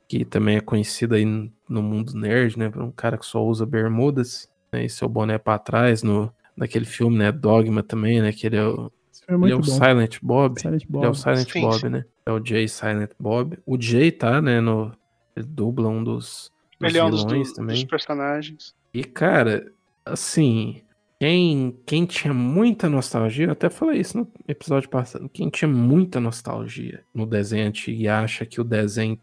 que 0.07 0.26
também 0.26 0.57
é 0.57 0.61
conhecido 0.61 1.15
aí 1.15 1.26
no 1.26 1.82
mundo 1.82 2.14
nerd, 2.15 2.57
né, 2.57 2.69
por 2.69 2.82
um 2.82 2.91
cara 2.91 3.18
que 3.18 3.26
só 3.26 3.44
usa 3.44 3.65
bermudas, 3.65 4.49
né, 4.72 4.86
e 4.86 4.90
seu 4.90 5.07
boné 5.07 5.38
pra 5.38 5.57
trás, 5.57 6.03
no, 6.03 6.34
naquele 6.56 6.86
filme, 6.86 7.18
né, 7.18 7.32
Dogma 7.32 7.82
também, 7.82 8.22
né, 8.22 8.32
que 8.32 8.45
ele 8.45 8.57
é 8.57 8.65
o, 8.65 8.91
Foi 9.40 9.48
ele 9.48 9.53
é 9.53 9.56
o 9.56 9.60
bom. 9.60 9.64
Silent 9.66 10.18
Bob. 10.22 10.60
Silent 10.62 10.84
Ele 10.84 10.94
é 10.94 10.98
o 10.98 11.02
Bob. 11.02 11.18
Silent 11.18 11.52
Sim, 11.52 11.62
Bob, 11.62 11.80
sim. 11.80 11.90
né? 11.90 12.06
É 12.26 12.32
o 12.32 12.45
Jay 12.45 12.68
Silent 12.68 13.12
Bob. 13.20 13.58
O 13.66 13.80
Jay 13.82 14.12
tá, 14.12 14.41
né, 14.41 14.62
no... 14.62 14.91
Ele 15.36 15.45
dubla 15.48 15.88
um 15.90 16.03
dos, 16.03 16.52
dos 16.80 16.90
Ele 16.90 16.98
é 16.98 17.03
um 17.03 17.10
dos, 17.10 17.24
vilões 17.24 17.48
dos- 17.48 17.56
também. 17.56 17.76
dos 17.76 17.84
personagens. 17.86 18.76
E, 18.94 19.03
cara, 19.03 19.72
assim, 20.06 20.82
Quem, 21.20 21.78
quem 21.86 22.06
tinha 22.06 22.34
muita 22.34 22.90
nostalgia, 22.90 23.45
eu 23.45 23.52
até 23.52 23.70
falei 23.70 23.99
isso 24.02 24.18
no 24.18 24.28
episódio 24.48 24.90
passado, 24.90 25.30
quem 25.30 25.49
tinha 25.49 25.70
muita 25.70 26.20
nostalgia 26.20 27.03
no 27.14 27.26
desenho 27.26 27.68
antigo 27.68 28.02
e 28.02 28.08
acha 28.08 28.45
que 28.45 28.60
o 28.60 28.64
desenho 28.64 29.18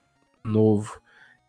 novo 0.44 1.00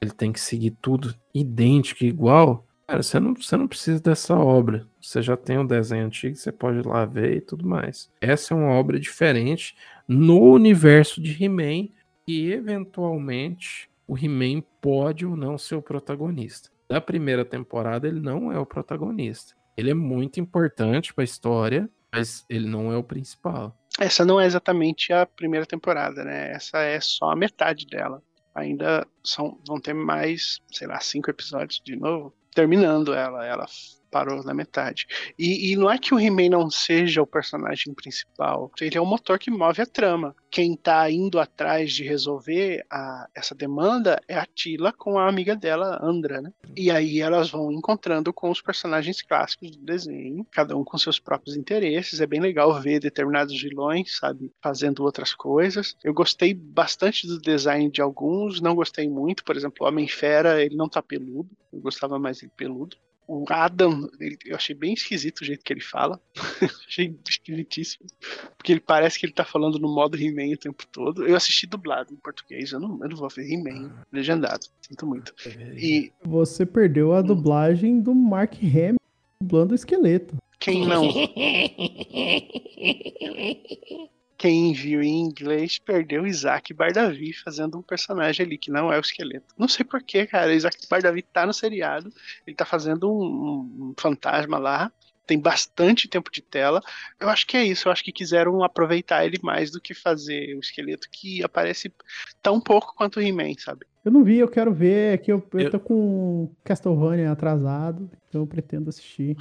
ele 0.01 0.11
tem 0.11 0.31
que 0.31 0.39
seguir 0.39 0.71
tudo 0.81 1.13
idêntico, 1.33 2.03
igual, 2.03 2.65
cara, 2.89 3.03
você 3.03 3.19
não, 3.19 3.35
você 3.35 3.55
não 3.55 3.67
precisa 3.67 4.01
dessa 4.01 4.35
obra. 4.35 4.87
Você 4.99 5.21
já 5.21 5.37
tem 5.37 5.59
o 5.59 5.67
desenho 5.67 6.07
antigo, 6.07 6.35
você 6.35 6.51
pode 6.51 6.79
ir 6.79 6.85
lá 6.85 7.05
ver 7.05 7.37
e 7.37 7.41
tudo 7.41 7.67
mais. 7.67 8.09
Essa 8.19 8.53
é 8.53 8.57
uma 8.57 8.71
obra 8.71 8.99
diferente 8.99 9.77
no 10.07 10.39
universo 10.39 11.21
de 11.21 11.43
He-Man 11.43 11.89
e 12.27 12.51
eventualmente 12.51 13.89
o 14.07 14.17
He-Man 14.17 14.63
pode 14.81 15.23
ou 15.23 15.37
não 15.37 15.57
ser 15.57 15.75
o 15.75 15.81
protagonista. 15.83 16.69
Da 16.89 16.99
primeira 16.99 17.45
temporada 17.45 18.07
ele 18.07 18.19
não 18.19 18.51
é 18.51 18.57
o 18.57 18.65
protagonista. 18.65 19.53
Ele 19.77 19.91
é 19.91 19.93
muito 19.93 20.39
importante 20.39 21.13
para 21.13 21.23
a 21.23 21.25
história, 21.25 21.87
mas 22.11 22.43
ele 22.49 22.67
não 22.67 22.91
é 22.91 22.97
o 22.97 23.03
principal. 23.03 23.77
Essa 23.99 24.25
não 24.25 24.41
é 24.41 24.47
exatamente 24.47 25.13
a 25.13 25.27
primeira 25.27 25.65
temporada, 25.65 26.23
né? 26.23 26.51
Essa 26.51 26.79
é 26.79 26.99
só 26.99 27.29
a 27.29 27.35
metade 27.35 27.85
dela. 27.85 28.23
Ainda 28.55 29.05
são, 29.23 29.59
vão 29.65 29.79
ter 29.79 29.93
mais, 29.93 30.59
sei 30.71 30.87
lá, 30.87 30.99
cinco 30.99 31.29
episódios 31.29 31.79
de 31.85 31.95
novo, 31.95 32.33
terminando 32.53 33.13
ela. 33.13 33.45
Ela 33.45 33.65
parou 34.09 34.43
na 34.43 34.53
metade. 34.53 35.07
E, 35.37 35.71
e 35.71 35.75
não 35.75 35.89
é 35.89 35.97
que 35.97 36.13
o 36.13 36.19
He-Man 36.19 36.49
não 36.49 36.69
seja 36.69 37.21
o 37.21 37.27
personagem 37.27 37.93
principal, 37.93 38.71
ele 38.81 38.97
é 38.97 39.01
o 39.01 39.05
motor 39.05 39.37
que 39.39 39.51
move 39.51 39.81
a 39.81 39.85
trama. 39.85 40.35
Quem 40.51 40.75
tá 40.75 41.09
indo 41.11 41.39
atrás 41.39 41.93
de 41.93 42.03
resolver 42.03 42.83
a, 42.89 43.27
essa 43.35 43.53
demanda 43.53 44.19
é 44.27 44.35
a 44.35 44.45
Tila 44.45 44.91
com 44.91 45.19
a 45.19 45.29
amiga 45.29 45.55
dela, 45.55 45.99
Andra, 46.01 46.41
né? 46.41 46.51
E 46.75 46.89
aí 46.89 47.19
elas 47.19 47.49
vão 47.51 47.71
encontrando 47.71 48.33
com 48.33 48.49
os 48.49 48.61
personagens 48.61 49.21
clássicos 49.21 49.71
do 49.71 49.83
desenho, 49.83 50.45
cada 50.51 50.75
um 50.75 50.83
com 50.83 50.97
seus 50.97 51.19
próprios 51.19 51.55
interesses. 51.55 52.19
É 52.19 52.25
bem 52.25 52.39
legal 52.39 52.79
ver 52.81 52.99
determinados 52.99 53.61
vilões, 53.61 54.17
sabe, 54.17 54.51
fazendo 54.61 55.03
outras 55.03 55.33
coisas. 55.33 55.95
Eu 56.03 56.13
gostei 56.13 56.53
bastante 56.53 57.27
do 57.27 57.39
design 57.39 57.89
de 57.91 58.01
alguns, 58.01 58.59
não 58.59 58.75
gostei 58.75 59.07
muito. 59.07 59.43
Por 59.43 59.55
exemplo, 59.55 59.85
o 59.85 59.87
Homem-Fera, 59.87 60.63
ele 60.63 60.75
não 60.75 60.89
tá 60.89 61.01
peludo. 61.01 61.49
Eu 61.71 61.79
gostava 61.79 62.17
mais 62.17 62.39
dele 62.39 62.51
peludo 62.55 62.97
o 63.29 63.45
Adam, 63.47 64.09
ele, 64.19 64.39
eu 64.43 64.55
achei 64.55 64.73
bem 64.73 64.93
esquisito 64.93 65.41
o 65.41 65.45
jeito 65.45 65.63
que 65.63 65.71
ele 65.71 65.81
fala. 65.81 66.19
achei 66.87 67.15
esquisitíssimo. 67.29 68.09
Porque 68.57 68.71
ele 68.71 68.79
parece 68.79 69.19
que 69.19 69.27
ele 69.27 69.33
tá 69.33 69.45
falando 69.45 69.77
no 69.77 69.87
modo 69.87 70.17
He-Man 70.17 70.53
o 70.53 70.57
tempo 70.57 70.83
todo. 70.91 71.27
Eu 71.27 71.35
assisti 71.35 71.67
dublado 71.67 72.11
em 72.11 72.17
português, 72.17 72.71
eu 72.71 72.79
não, 72.79 72.99
eu 73.03 73.09
não 73.09 73.15
vou 73.15 73.29
ver 73.29 73.47
He-Man 73.47 73.93
legendado. 74.11 74.65
Sinto 74.81 75.05
muito. 75.05 75.35
E. 75.77 76.11
Você 76.23 76.65
perdeu 76.65 77.13
a 77.13 77.21
dublagem 77.21 78.01
do 78.01 78.15
Mark 78.15 78.55
Hamill 78.55 78.95
dublando 79.39 79.73
o 79.73 79.75
esqueleto. 79.75 80.35
Quem 80.59 80.87
não? 80.87 81.07
quem 84.39 84.71
viu 84.71 85.03
em 85.03 85.19
inglês 85.19 85.77
perdeu 85.77 86.25
Isaac 86.25 86.73
Bardavi 86.73 87.33
fazendo 87.33 87.77
um 87.77 87.81
personagem 87.81 88.45
ali 88.45 88.57
que 88.57 88.71
não 88.71 88.91
é 88.91 88.97
o 88.97 89.01
esqueleto. 89.01 89.53
Não 89.57 89.67
sei 89.67 89.83
porquê, 89.83 90.25
cara. 90.25 90.53
Isaac 90.53 90.77
Bardavi 90.89 91.21
tá 91.21 91.45
no 91.45 91.53
seriado, 91.53 92.09
ele 92.47 92.55
tá 92.55 92.63
fazendo 92.63 93.11
um, 93.11 93.89
um 93.89 93.93
fantasma 93.99 94.57
lá, 94.57 94.89
tem 95.27 95.37
bastante 95.37 96.07
tempo 96.07 96.31
de 96.31 96.41
tela. 96.41 96.81
Eu 97.19 97.27
acho 97.27 97.45
que 97.45 97.57
é 97.57 97.65
isso, 97.65 97.89
eu 97.89 97.91
acho 97.91 98.01
que 98.01 98.13
quiseram 98.13 98.63
aproveitar 98.63 99.25
ele 99.25 99.37
mais 99.43 99.71
do 99.71 99.81
que 99.81 99.93
fazer 99.93 100.55
o 100.55 100.61
esqueleto 100.61 101.09
que 101.11 101.43
aparece 101.43 101.93
tão 102.41 102.61
pouco 102.61 102.95
quanto 102.95 103.17
o 103.17 103.21
He-Man, 103.21 103.55
sabe? 103.57 103.85
Eu 104.05 104.11
não 104.13 104.23
vi, 104.23 104.37
eu 104.37 104.47
quero 104.47 104.73
ver, 104.73 105.15
é 105.15 105.17
que 105.17 105.33
eu, 105.33 105.45
eu, 105.53 105.59
eu 105.59 105.69
tô 105.69 105.81
com 105.81 106.49
Castlevania 106.63 107.29
atrasado, 107.29 108.09
então 108.29 108.41
eu 108.41 108.47
pretendo 108.47 108.87
assistir. 108.87 109.35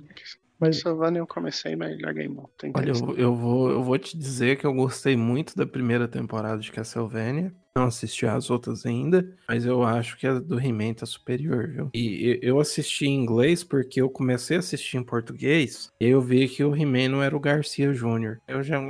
Mas... 0.59 0.82
Castlevania 0.82 1.20
eu 1.20 1.26
comecei, 1.26 1.76
mas 1.76 2.01
larguei 2.01 2.28
mão. 2.28 2.48
Olha, 2.74 2.90
eu, 2.90 3.16
eu, 3.16 3.35
vou, 3.35 3.70
eu 3.70 3.82
vou 3.82 3.98
te 3.98 4.16
dizer 4.16 4.59
que 4.59 4.66
eu 4.66 4.74
gostei 4.74 5.16
muito 5.16 5.56
da 5.56 5.66
primeira 5.66 6.09
temporada 6.09 6.60
de 6.60 6.72
Castlevania. 6.72 7.52
Não 7.76 7.85
assisti 7.85 8.26
as 8.26 8.51
outras 8.51 8.85
ainda, 8.85 9.24
mas 9.48 9.64
eu 9.64 9.85
acho 9.85 10.18
que 10.18 10.26
a 10.26 10.40
do 10.40 10.59
He-Man 10.59 10.94
tá 10.94 11.06
superior, 11.06 11.68
viu? 11.68 11.90
E 11.94 12.40
eu 12.43 12.59
assisti 12.59 13.06
em 13.06 13.14
inglês 13.14 13.62
porque 13.62 14.02
eu 14.02 14.10
comecei 14.10 14.56
a 14.56 14.60
assistir 14.60 14.97
em 14.97 15.05
português 15.05 15.89
e 16.01 16.06
eu 16.06 16.20
vi 16.20 16.48
que 16.48 16.64
o 16.64 16.74
He-Man 16.74 17.09
não 17.09 17.22
era 17.22 17.36
o 17.36 17.40
Garcia 17.40 17.93
Jr. 17.93 18.39
Eu 18.48 18.64
já. 18.64 18.82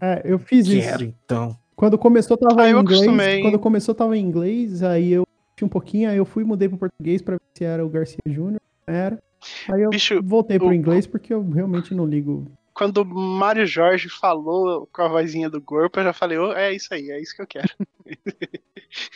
É, 0.00 0.22
eu 0.24 0.38
fiz 0.38 0.66
Quero, 0.66 1.04
isso. 1.04 1.14
então. 1.24 1.54
Quando 1.76 1.98
começou, 1.98 2.36
tava 2.36 2.62
ah, 2.62 2.70
em 2.70 2.72
inglês. 2.72 3.02
Acostumei. 3.02 3.42
Quando 3.42 3.58
começou, 3.58 3.94
tava 3.94 4.16
em 4.16 4.24
inglês, 4.24 4.82
aí 4.82 5.12
eu 5.12 5.24
um 5.62 5.68
pouquinho, 5.68 6.08
aí 6.08 6.16
eu 6.16 6.24
fui 6.24 6.44
mudei 6.44 6.68
pro 6.68 6.78
português 6.78 7.20
pra 7.20 7.34
ver 7.34 7.42
se 7.54 7.64
era 7.64 7.84
o 7.84 7.88
Garcia 7.88 8.18
Jr. 8.26 8.56
Era. 8.86 9.18
Aí 9.70 9.82
eu 9.82 9.90
Bicho, 9.90 10.22
voltei 10.22 10.58
pro 10.58 10.68
o... 10.68 10.74
inglês 10.74 11.06
porque 11.06 11.32
eu 11.32 11.48
realmente 11.48 11.94
não 11.94 12.06
ligo. 12.06 12.50
Quando 12.72 12.98
o 12.98 13.04
Mário 13.04 13.66
Jorge 13.66 14.08
falou 14.08 14.88
com 14.92 15.02
a 15.02 15.08
vozinha 15.08 15.50
do 15.50 15.60
corpo, 15.60 16.00
eu 16.00 16.04
já 16.04 16.12
falei, 16.12 16.38
oh, 16.38 16.52
é 16.52 16.72
isso 16.72 16.94
aí, 16.94 17.10
é 17.10 17.20
isso 17.20 17.34
que 17.34 17.42
eu 17.42 17.46
quero. 17.46 17.68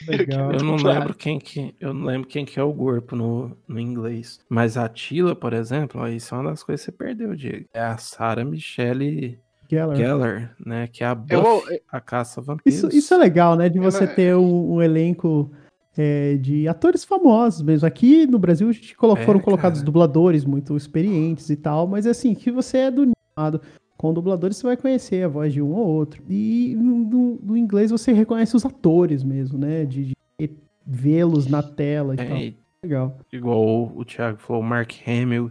Legal. 0.06 0.52
eu 0.52 0.62
não 0.62 0.76
lembro 0.76 1.14
quem 1.14 1.38
que 1.38 1.74
eu 1.80 1.92
não 1.92 2.06
lembro 2.06 2.28
quem 2.28 2.44
que 2.44 2.60
é 2.60 2.62
o 2.62 2.72
corpo 2.72 3.16
no, 3.16 3.56
no 3.66 3.80
inglês. 3.80 4.38
Mas 4.48 4.76
a 4.76 4.88
Tila, 4.88 5.34
por 5.34 5.52
exemplo, 5.52 6.00
ó, 6.00 6.08
isso 6.08 6.34
é 6.34 6.38
uma 6.38 6.50
das 6.50 6.62
coisas 6.62 6.84
que 6.84 6.92
você 6.92 6.96
perdeu, 6.96 7.34
Diego. 7.34 7.66
É 7.74 7.80
a 7.80 7.96
Sarah 7.96 8.44
Michelle 8.44 9.38
Geller. 9.68 9.96
Geller, 9.96 10.56
né? 10.64 10.86
Que 10.86 11.02
é 11.02 11.06
a 11.06 11.14
Buffy, 11.14 11.36
vou... 11.36 11.64
a 11.90 12.00
caça 12.00 12.40
vampiros. 12.40 12.78
Isso, 12.78 12.88
isso 12.96 13.14
é 13.14 13.16
legal, 13.16 13.56
né? 13.56 13.68
De 13.68 13.78
você 13.78 14.06
ter 14.06 14.36
um, 14.36 14.74
um 14.74 14.82
elenco 14.82 15.50
é, 15.96 16.36
de 16.36 16.66
atores 16.68 17.04
famosos 17.04 17.62
mesmo. 17.62 17.86
Aqui 17.86 18.26
no 18.26 18.38
Brasil 18.38 18.70
colo 18.96 19.16
é, 19.16 19.24
foram 19.24 19.40
colocados 19.40 19.80
cara. 19.80 19.86
dubladores 19.86 20.44
muito 20.44 20.76
experientes 20.76 21.50
e 21.50 21.56
tal, 21.56 21.86
mas 21.86 22.06
assim, 22.06 22.34
que 22.34 22.50
você 22.50 22.78
é 22.78 22.90
do 22.90 23.10
lado 23.36 23.60
com 23.96 24.12
dubladores 24.12 24.56
você 24.56 24.66
vai 24.66 24.76
conhecer 24.76 25.24
a 25.24 25.28
voz 25.28 25.52
de 25.52 25.62
um 25.62 25.72
ou 25.72 25.86
outro. 25.86 26.22
E 26.28 26.74
no, 26.76 27.38
no 27.42 27.56
inglês 27.56 27.90
você 27.90 28.12
reconhece 28.12 28.56
os 28.56 28.64
atores 28.64 29.22
mesmo, 29.22 29.58
né? 29.58 29.84
De, 29.84 30.12
de 30.38 30.50
vê-los 30.84 31.46
na 31.46 31.62
tela 31.62 32.14
e 32.14 32.20
é, 32.20 32.24
tal. 32.26 32.64
Legal. 32.82 33.18
Igual 33.32 33.92
o, 33.96 34.04
Thiago 34.04 34.38
falou, 34.38 34.62
o 34.62 34.64
Mark 34.64 34.92
Hamill, 35.06 35.50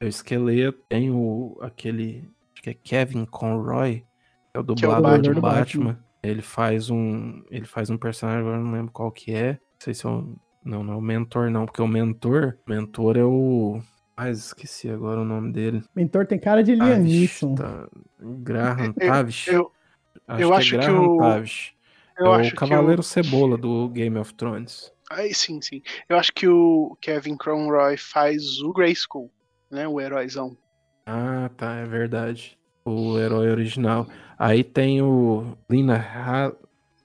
é 0.00 0.06
o 0.06 0.08
esqueleto, 0.08 0.78
tem 0.88 1.10
o 1.10 1.56
aquele, 1.60 2.28
acho 2.52 2.62
que 2.62 2.70
é 2.70 2.74
Kevin 2.74 3.24
Conroy, 3.26 4.04
é 4.52 4.58
o 4.58 4.62
dublador 4.62 5.14
é 5.14 5.18
o 5.30 5.34
do 5.34 5.40
Batman. 5.40 5.84
Batman. 5.84 5.98
Ele 6.20 6.42
faz 6.42 6.90
um, 6.90 7.44
ele 7.50 7.66
faz 7.66 7.90
um 7.90 7.96
personagem, 7.96 8.40
agora 8.40 8.58
não 8.58 8.72
lembro 8.72 8.90
qual 8.90 9.12
que 9.12 9.32
é, 9.32 9.58
sei 9.84 9.94
se 9.94 10.06
é 10.06 10.08
o. 10.08 10.34
Não, 10.64 10.82
não 10.82 10.94
é 10.94 10.96
o 10.96 11.00
mentor, 11.00 11.50
não, 11.50 11.66
porque 11.66 11.82
o 11.82 11.86
mentor. 11.86 12.56
Mentor 12.66 13.16
é 13.18 13.24
o. 13.24 13.80
Ah, 14.16 14.30
esqueci 14.30 14.88
agora 14.88 15.20
o 15.20 15.24
nome 15.24 15.52
dele. 15.52 15.82
Mentor 15.94 16.26
tem 16.26 16.38
cara 16.38 16.62
de 16.62 16.74
Liam 16.74 16.98
Neeson. 16.98 17.54
Tá. 17.54 17.86
Graham 18.18 18.92
Tavish. 18.92 19.48
Eu, 19.48 19.70
eu, 20.28 20.32
acho, 20.34 20.42
eu 20.42 20.48
que 20.48 20.54
acho 20.54 20.74
é 20.74 20.78
Graham 20.78 21.00
que 21.00 21.06
o. 21.06 21.18
Tavish. 21.18 21.74
Eu 22.16 22.34
é 22.34 22.48
o 22.48 22.54
Cavaleiro 22.54 23.00
o... 23.00 23.04
Cebola 23.04 23.58
do 23.58 23.88
Game 23.88 24.16
of 24.16 24.32
Thrones. 24.34 24.92
Ai, 25.10 25.34
sim, 25.34 25.60
sim. 25.60 25.82
Eu 26.08 26.16
acho 26.16 26.32
que 26.32 26.48
o 26.48 26.96
Kevin 27.00 27.36
Conroy 27.36 27.96
faz 27.98 28.60
o 28.62 28.72
Grayskull, 28.72 29.30
né? 29.70 29.86
O 29.86 30.00
heróizão. 30.00 30.56
Ah, 31.04 31.50
tá, 31.56 31.74
é 31.74 31.84
verdade. 31.84 32.56
O 32.84 33.18
herói 33.18 33.50
original. 33.50 34.06
Aí 34.38 34.64
tem 34.64 35.02
o 35.02 35.56
Lina 35.68 35.96
ha 35.96 36.52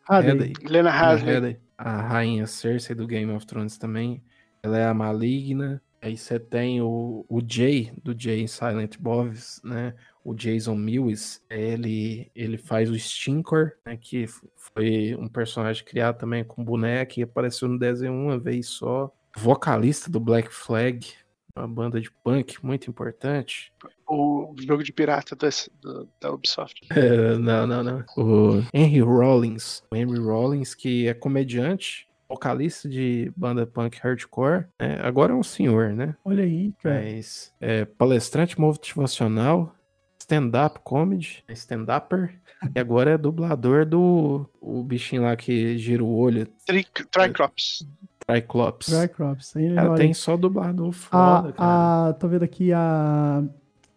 Hadley. 0.07 0.53
Lena 0.63 0.91
Hadley 0.91 1.59
a 1.79 2.01
rainha 2.01 2.45
Cersei 2.45 2.93
do 2.93 3.07
Game 3.07 3.31
of 3.31 3.47
Thrones 3.47 3.77
também. 3.77 4.21
Ela 4.61 4.77
é 4.77 4.85
a 4.85 4.93
maligna. 4.93 5.81
Aí 6.01 6.17
você 6.17 6.37
tem 6.37 6.81
o, 6.81 7.25
o 7.29 7.41
Jay, 7.45 7.93
do 8.03 8.13
Jay 8.17 8.47
Silent 8.49 8.97
Boys, 8.99 9.61
né? 9.63 9.93
O 10.21 10.33
Jason 10.33 10.75
Mills, 10.75 11.41
ele, 11.49 12.29
ele 12.35 12.57
faz 12.57 12.89
o 12.89 12.99
Stinkor, 12.99 13.71
né? 13.85 13.95
Que 13.95 14.25
foi 14.57 15.15
um 15.17 15.29
personagem 15.29 15.83
criado 15.85 16.17
também 16.17 16.43
com 16.43 16.63
boneca 16.63 17.17
e 17.17 17.23
apareceu 17.23 17.69
no 17.69 17.79
desenho 17.79 18.13
uma 18.13 18.37
vez 18.37 18.67
só. 18.67 19.13
Vocalista 19.37 20.11
do 20.11 20.19
Black 20.19 20.53
Flag, 20.53 21.13
uma 21.59 21.67
banda 21.67 21.99
de 21.99 22.11
punk 22.23 22.63
muito 22.63 22.89
importante. 22.89 23.71
O 24.07 24.55
jogo 24.59 24.83
de 24.83 24.91
pirata 24.91 25.35
do, 25.35 25.47
do, 25.81 26.09
da 26.19 26.31
Ubisoft. 26.31 26.81
É, 26.95 27.37
não, 27.37 27.67
não, 27.67 27.83
não. 27.83 28.03
O 28.17 28.63
Henry 28.73 29.01
Rollins. 29.01 29.83
O 29.91 29.95
Henry 29.95 30.19
Rollins, 30.19 30.73
que 30.73 31.07
é 31.07 31.13
comediante, 31.13 32.07
vocalista 32.27 32.87
de 32.87 33.31
banda 33.35 33.65
punk 33.65 33.97
hardcore. 33.99 34.65
Né? 34.79 34.99
Agora 35.01 35.33
é 35.33 35.35
um 35.35 35.43
senhor, 35.43 35.91
né? 35.93 36.15
Olha 36.23 36.43
aí, 36.43 36.73
cara. 36.81 37.01
Mas 37.01 37.53
é 37.59 37.85
palestrante 37.85 38.59
motivacional, 38.59 39.75
stand-up 40.19 40.79
comedy, 40.83 41.43
stand-upper. 41.49 42.39
e 42.75 42.79
agora 42.79 43.11
é 43.11 43.17
dublador 43.17 43.85
do 43.85 44.47
o 44.61 44.83
bichinho 44.83 45.23
lá 45.23 45.35
que 45.35 45.77
gira 45.77 46.03
o 46.03 46.15
olho. 46.15 46.47
Tri 46.65 46.85
Triclops. 47.09 47.87
Triclops. 48.29 48.85
Triclops. 48.85 49.55
Ela 49.55 49.95
tem 49.95 50.13
só 50.13 50.37
dublador 50.37 50.91
foda, 50.91 51.49
a, 51.49 51.53
cara. 51.53 52.09
A, 52.09 52.13
tô 52.13 52.27
vendo 52.27 52.43
aqui 52.43 52.71
a 52.71 53.43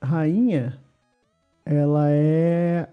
rainha, 0.03 0.81
ela 1.67 2.07
é 2.11 2.89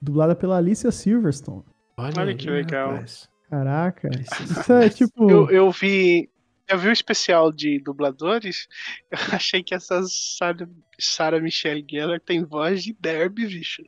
dublada 0.00 0.36
pela 0.36 0.56
Alicia 0.56 0.92
Silverstone. 0.92 1.64
Olha, 1.96 2.14
Olha 2.20 2.34
que 2.36 2.48
legal. 2.48 2.92
Rapaz. 2.92 3.28
Caraca. 3.50 4.08
Isso 4.20 4.72
é 4.72 4.88
tipo. 4.88 5.28
Eu, 5.28 5.50
eu 5.50 5.70
vi. 5.70 6.30
Eu 6.66 6.78
vi 6.78 6.88
o 6.88 6.92
especial 6.92 7.52
de 7.52 7.78
dubladores, 7.78 8.66
eu 9.10 9.18
achei 9.34 9.62
que 9.62 9.74
essa 9.74 10.02
Sarah, 10.04 10.66
Sarah 10.98 11.40
Michelle 11.40 11.84
Gellar 11.86 12.20
tem 12.20 12.42
voz 12.42 12.84
de 12.84 12.96
derby, 12.98 13.46
bicho. 13.46 13.82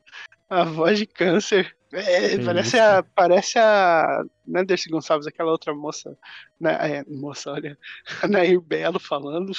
A 0.50 0.64
voz 0.64 0.98
de 0.98 1.06
câncer. 1.06 1.74
É, 1.92 2.38
parece 2.44 2.78
a. 2.78 3.02
Parece 3.02 3.58
a. 3.58 4.24
Dercy 4.64 4.88
Gonçalves, 4.88 5.26
aquela 5.26 5.50
outra 5.50 5.74
moça. 5.74 6.16
Né, 6.60 6.72
é, 6.80 7.04
moça, 7.08 7.50
olha. 7.52 7.78
Nair 8.28 8.60
Belo 8.60 8.98
falando. 8.98 9.52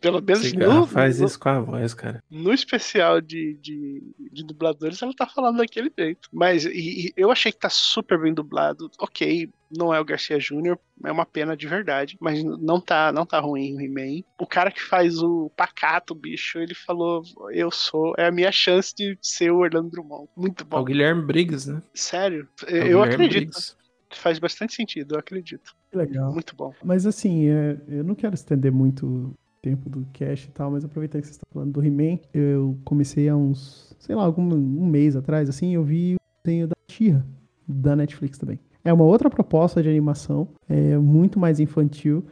Pelo 0.00 0.20
menos 0.20 0.44
Cigarra 0.44 0.80
no, 0.80 0.86
faz 0.86 1.20
no, 1.20 1.26
isso 1.26 1.38
com 1.38 1.48
a 1.48 1.60
voz, 1.60 1.94
cara. 1.94 2.22
no 2.30 2.52
especial 2.52 3.20
de, 3.20 3.54
de, 3.54 4.02
de 4.30 4.44
dubladores, 4.44 5.02
ela 5.02 5.14
tá 5.14 5.26
falando 5.26 5.58
daquele 5.58 5.92
jeito. 5.96 6.28
Mas 6.32 6.64
e, 6.64 7.08
e 7.08 7.12
eu 7.16 7.30
achei 7.30 7.52
que 7.52 7.58
tá 7.58 7.70
super 7.70 8.20
bem 8.20 8.32
dublado. 8.32 8.90
Ok, 8.98 9.50
não 9.76 9.92
é 9.92 10.00
o 10.00 10.04
Garcia 10.04 10.38
Júnior, 10.38 10.78
é 11.04 11.10
uma 11.10 11.24
pena 11.26 11.56
de 11.56 11.66
verdade, 11.66 12.16
mas 12.20 12.42
não 12.44 12.80
tá, 12.80 13.12
não 13.12 13.24
tá 13.26 13.40
ruim 13.40 13.74
o 13.76 13.80
He-Man. 13.80 14.22
O 14.40 14.46
cara 14.46 14.70
que 14.70 14.82
faz 14.82 15.22
o 15.22 15.50
pacato, 15.56 16.14
bicho, 16.14 16.58
ele 16.58 16.74
falou: 16.74 17.22
Eu 17.50 17.70
sou, 17.70 18.14
é 18.18 18.26
a 18.26 18.32
minha 18.32 18.52
chance 18.52 18.94
de 18.94 19.18
ser 19.22 19.50
o 19.50 19.58
Orlando 19.58 19.90
Drummond. 19.90 20.28
Muito 20.36 20.62
É 20.62 20.66
o 20.66 20.68
bom. 20.68 20.84
Guilherme 20.84 21.22
Briggs, 21.22 21.70
né? 21.70 21.82
Sério, 21.94 22.48
É 22.66 22.76
eu 22.78 22.82
Guilherme 22.82 23.02
acredito. 23.14 23.50
Briggs. 23.50 23.76
Faz 24.14 24.38
bastante 24.38 24.74
sentido, 24.74 25.14
eu 25.14 25.18
acredito. 25.18 25.74
Legal. 25.92 26.32
Muito 26.32 26.54
bom. 26.54 26.72
Mas 26.84 27.06
assim, 27.06 27.48
é, 27.48 27.78
eu 27.88 28.04
não 28.04 28.14
quero 28.14 28.34
estender 28.34 28.70
muito 28.70 29.06
o 29.06 29.34
tempo 29.62 29.88
do 29.88 30.06
cast 30.12 30.48
e 30.48 30.52
tal, 30.52 30.70
mas 30.70 30.84
aproveitando 30.84 31.22
que 31.22 31.28
vocês 31.28 31.36
estão 31.36 31.48
falando 31.52 31.72
do 31.72 31.82
He-Man, 31.82 32.18
eu 32.34 32.78
comecei 32.84 33.28
há 33.28 33.36
uns, 33.36 33.94
sei 33.98 34.14
lá, 34.14 34.24
algum 34.24 34.42
um 34.54 34.86
mês 34.86 35.16
atrás, 35.16 35.48
assim, 35.48 35.74
eu 35.74 35.82
vi 35.82 36.14
o 36.16 36.18
desenho 36.44 36.66
da 36.68 36.74
She-Ra, 36.90 37.24
da 37.66 37.96
Netflix 37.96 38.36
também. 38.36 38.58
É 38.84 38.92
uma 38.92 39.04
outra 39.04 39.30
proposta 39.30 39.82
de 39.82 39.88
animação, 39.88 40.48
é 40.68 40.96
muito 40.96 41.38
mais 41.38 41.60
infantil, 41.60 42.24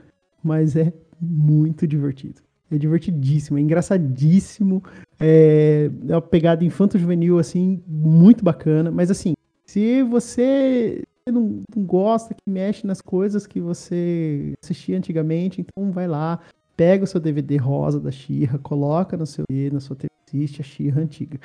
mas 0.42 0.74
é 0.76 0.92
muito 1.20 1.86
divertido. 1.86 2.40
É 2.70 2.78
divertidíssimo, 2.78 3.58
é 3.58 3.60
engraçadíssimo, 3.60 4.82
é 5.18 5.90
é 6.08 6.14
uma 6.14 6.22
pegada 6.22 6.64
infanto-juvenil, 6.64 7.38
assim, 7.38 7.82
muito 7.86 8.44
bacana, 8.44 8.90
mas 8.90 9.10
assim, 9.10 9.34
se 9.64 10.02
você 10.02 11.02
não, 11.28 11.60
não 11.76 11.84
gosta, 11.84 12.34
que 12.34 12.42
mexe 12.50 12.86
nas 12.86 13.00
coisas 13.00 13.46
que 13.46 13.60
você 13.60 14.52
assistia 14.62 14.96
antigamente, 14.96 15.60
então 15.60 15.92
vai 15.92 16.08
lá, 16.08 16.40
pega 16.76 17.04
o 17.04 17.06
seu 17.06 17.20
DVD 17.20 17.56
rosa 17.56 18.00
da 18.00 18.10
Xirra, 18.10 18.58
coloca 18.58 19.16
no 19.16 19.26
seu 19.26 19.44
na 19.72 19.78
sua 19.80 19.94
TV, 19.96 20.10
assiste 20.26 20.60
a 20.60 20.64
Xirra 20.64 21.00
antiga. 21.02 21.38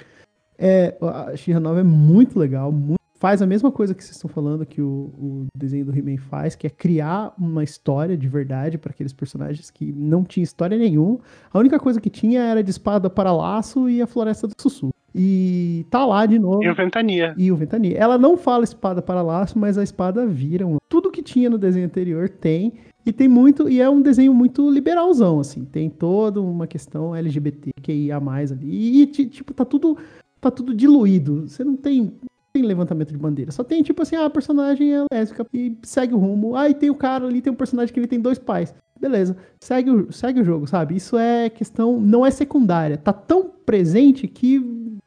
É, 0.58 0.96
a 1.02 1.36
Xirra 1.36 1.60
nova 1.60 1.80
é 1.82 1.84
muito 1.84 2.40
legal, 2.40 2.72
muito- 2.72 2.96
faz 3.18 3.42
a 3.42 3.46
mesma 3.46 3.72
coisa 3.72 3.94
que 3.96 4.04
vocês 4.04 4.16
estão 4.16 4.30
falando 4.30 4.66
que 4.66 4.82
o, 4.82 5.12
o 5.18 5.46
desenho 5.58 5.86
do 5.86 5.98
He-Man 5.98 6.18
faz, 6.18 6.56
que 6.56 6.68
é 6.68 6.70
criar 6.70 7.34
uma 7.40 7.64
história 7.64 8.16
de 8.18 8.28
verdade 8.28 8.78
para 8.78 8.92
aqueles 8.92 9.14
personagens 9.14 9.70
que 9.72 9.92
não 9.92 10.24
tinha 10.24 10.44
história 10.44 10.78
nenhuma. 10.78 11.20
A 11.52 11.60
única 11.60 11.80
coisa 11.80 12.00
que 12.02 12.10
tinha 12.10 12.42
era 12.42 12.64
de 12.64 12.70
espada 12.72 13.10
para 13.10 13.32
laço 13.32 13.90
e 13.90 14.02
a 14.02 14.08
floresta 14.08 14.48
do 14.48 14.54
sussurro. 14.60 14.94
E 15.18 15.86
tá 15.90 16.06
lá 16.06 16.26
de 16.26 16.38
novo. 16.38 16.62
E 16.62 16.70
o 16.70 16.76
Ventania. 16.76 17.34
E 17.38 17.52
o 17.52 17.56
Ventania. 17.56 17.98
Ela 17.98 18.18
não 18.18 18.36
fala 18.36 18.66
espada 18.66 19.02
para 19.02 19.22
laço, 19.22 19.58
mas 19.58 19.78
a 19.78 19.84
espada 19.84 20.26
vira. 20.28 20.68
um- 20.68 20.76
Tudo 20.90 21.10
que 21.10 21.24
tinha 21.24 21.50
no 21.50 21.58
desenho 21.58 21.86
anterior 21.86 22.28
tem. 22.28 22.74
E 23.06 23.14
tem 23.14 23.28
muito. 23.28 23.70
E 23.70 23.80
é 23.80 23.90
um 23.90 24.02
desenho 24.02 24.34
muito 24.34 24.70
liberalzão, 24.70 25.40
assim. 25.40 25.64
Tem 25.64 25.90
toda 25.90 26.42
uma 26.42 26.68
questão 26.68 27.16
LGBT, 27.16 27.72
QIA 27.82 28.18
ali. 28.18 29.02
E, 29.04 29.06
ti- 29.08 29.28
tipo, 29.28 29.54
tá 29.54 29.64
tudo. 29.64 29.98
Tá 30.42 30.52
tudo 30.52 30.74
diluído. 30.76 31.48
Você 31.48 31.64
não 31.64 31.78
tem. 31.78 32.12
Tem 32.56 32.64
levantamento 32.64 33.12
de 33.12 33.18
bandeira. 33.18 33.52
Só 33.52 33.66
tem, 33.66 33.84
tipo 33.84 34.02
assim, 34.02 34.16
ah, 34.16 34.28
a 34.28 34.30
personagem 34.30 34.94
é 34.94 35.04
lésbica 35.14 35.46
e 35.54 35.78
segue 35.84 36.14
o 36.14 36.18
rumo. 36.18 36.56
Ah, 36.56 36.70
e 36.70 36.74
tem 36.74 36.90
o 36.90 36.96
cara 36.96 37.28
ali, 37.28 37.42
tem 37.42 37.52
um 37.52 37.56
personagem 37.56 37.94
que 37.94 38.00
ele 38.00 38.08
tem 38.08 38.18
dois 38.18 38.40
pais. 38.40 38.74
Beleza, 38.98 39.36
segue 39.60 39.92
o, 39.92 40.10
segue 40.10 40.40
o 40.40 40.46
jogo, 40.46 40.66
sabe? 40.66 40.96
Isso 40.96 41.18
é 41.18 41.50
questão, 41.50 42.00
não 42.00 42.26
é 42.26 42.32
secundária. 42.32 42.96
Tá 42.96 43.12
tão 43.12 43.50
presente 43.66 44.26
que 44.26 44.98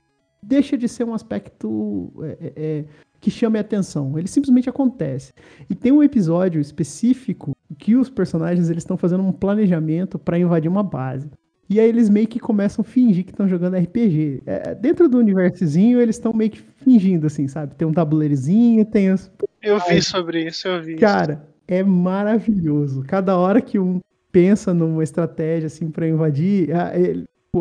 deixa 0.42 0.76
de 0.76 0.86
ser 0.86 1.04
um 1.04 1.14
aspecto 1.14 2.12
é, 2.20 2.26
é, 2.26 2.52
é, 2.56 2.84
que 3.18 3.30
chame 3.30 3.56
a 3.56 3.62
atenção. 3.62 4.18
Ele 4.18 4.28
simplesmente 4.28 4.68
acontece. 4.68 5.32
E 5.70 5.74
tem 5.74 5.90
um 5.90 6.02
episódio 6.02 6.60
específico 6.60 7.56
que 7.78 7.96
os 7.96 8.10
personagens 8.10 8.68
eles 8.68 8.82
estão 8.82 8.98
fazendo 8.98 9.22
um 9.22 9.32
planejamento 9.32 10.18
para 10.18 10.38
invadir 10.38 10.68
uma 10.68 10.82
base. 10.82 11.30
E 11.70 11.78
aí 11.78 11.88
eles 11.88 12.08
meio 12.08 12.26
que 12.26 12.40
começam 12.40 12.82
a 12.82 12.84
fingir 12.84 13.24
que 13.24 13.30
estão 13.30 13.46
jogando 13.46 13.76
RPG. 13.76 14.42
É, 14.46 14.74
dentro 14.74 15.08
do 15.08 15.18
universozinho, 15.18 16.00
eles 16.00 16.16
estão 16.16 16.32
meio 16.32 16.50
que 16.50 16.62
fingindo, 16.82 17.26
assim, 17.26 17.46
sabe? 17.46 17.74
Tem 17.74 17.86
um 17.86 17.92
tabuleirozinho, 17.92 18.84
tem 18.86 19.12
os. 19.12 19.30
Eu 19.62 19.78
vi 19.80 20.00
sobre 20.00 20.46
isso, 20.46 20.66
eu 20.66 20.82
vi. 20.82 20.96
Cara, 20.96 21.46
é 21.66 21.82
maravilhoso. 21.82 23.04
Cada 23.06 23.36
hora 23.36 23.60
que 23.60 23.78
um 23.78 24.00
pensa 24.32 24.72
numa 24.72 25.02
estratégia, 25.02 25.66
assim, 25.66 25.90
pra 25.90 26.08
invadir, 26.08 26.70
a, 26.74 26.92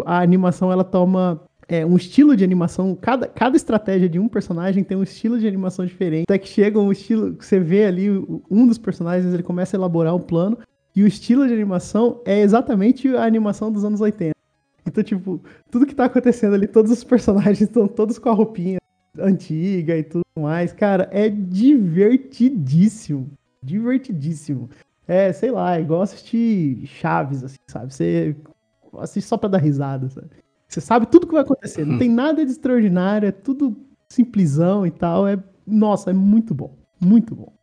a 0.05 0.21
animação, 0.21 0.71
ela 0.71 0.83
toma 0.83 1.41
é, 1.67 1.85
um 1.85 1.97
estilo 1.97 2.35
de 2.35 2.43
animação. 2.43 2.95
Cada, 2.95 3.27
cada 3.27 3.57
estratégia 3.57 4.07
de 4.07 4.19
um 4.19 4.27
personagem 4.27 4.83
tem 4.83 4.97
um 4.97 5.03
estilo 5.03 5.37
de 5.37 5.47
animação 5.47 5.85
diferente. 5.85 6.23
Até 6.23 6.37
que 6.37 6.47
chega 6.47 6.79
um 6.79 6.91
estilo. 6.91 7.35
Você 7.39 7.59
vê 7.59 7.85
ali 7.85 8.09
um 8.49 8.65
dos 8.65 8.77
personagens, 8.77 9.33
ele 9.33 9.43
começa 9.43 9.75
a 9.75 9.77
elaborar 9.77 10.15
um 10.15 10.19
plano. 10.19 10.57
E 10.97 11.03
o 11.03 11.07
estilo 11.07 11.47
de 11.47 11.53
animação 11.53 12.19
é 12.25 12.41
exatamente 12.41 13.07
a 13.15 13.23
animação 13.23 13.71
dos 13.71 13.85
anos 13.85 14.01
80. 14.01 14.31
Então, 14.83 15.03
tipo, 15.03 15.39
tudo 15.69 15.85
que 15.85 15.93
tá 15.93 16.05
acontecendo 16.05 16.55
ali, 16.55 16.65
todos 16.65 16.91
os 16.91 17.03
personagens 17.03 17.61
estão 17.61 17.87
todos 17.87 18.17
com 18.17 18.29
a 18.29 18.33
roupinha 18.33 18.79
antiga 19.19 19.95
e 19.95 20.03
tudo 20.03 20.23
mais. 20.39 20.73
Cara, 20.73 21.07
é 21.11 21.29
divertidíssimo. 21.29 23.29
Divertidíssimo. 23.61 24.71
É, 25.07 25.31
sei 25.31 25.51
lá, 25.51 25.77
é 25.77 25.81
igual 25.81 26.01
assistir 26.01 26.83
Chaves, 26.87 27.43
assim, 27.43 27.57
sabe? 27.67 27.93
Você 27.93 28.35
assiste 28.97 29.27
só 29.27 29.37
pra 29.37 29.49
dar 29.49 29.59
risada, 29.59 30.09
sabe? 30.09 30.29
Você 30.67 30.81
sabe 30.81 31.05
tudo 31.05 31.27
que 31.27 31.33
vai 31.33 31.43
acontecer. 31.43 31.85
Não 31.85 31.99
tem 31.99 32.09
nada 32.09 32.43
de 32.43 32.51
extraordinário, 32.51 33.27
é 33.27 33.31
tudo 33.31 33.77
simplesão 34.09 34.83
e 34.83 34.89
tal. 34.89 35.27
É, 35.27 35.37
nossa, 35.63 36.09
é 36.09 36.13
muito 36.13 36.55
bom. 36.55 36.75
Muito 36.99 37.35
bom. 37.35 37.53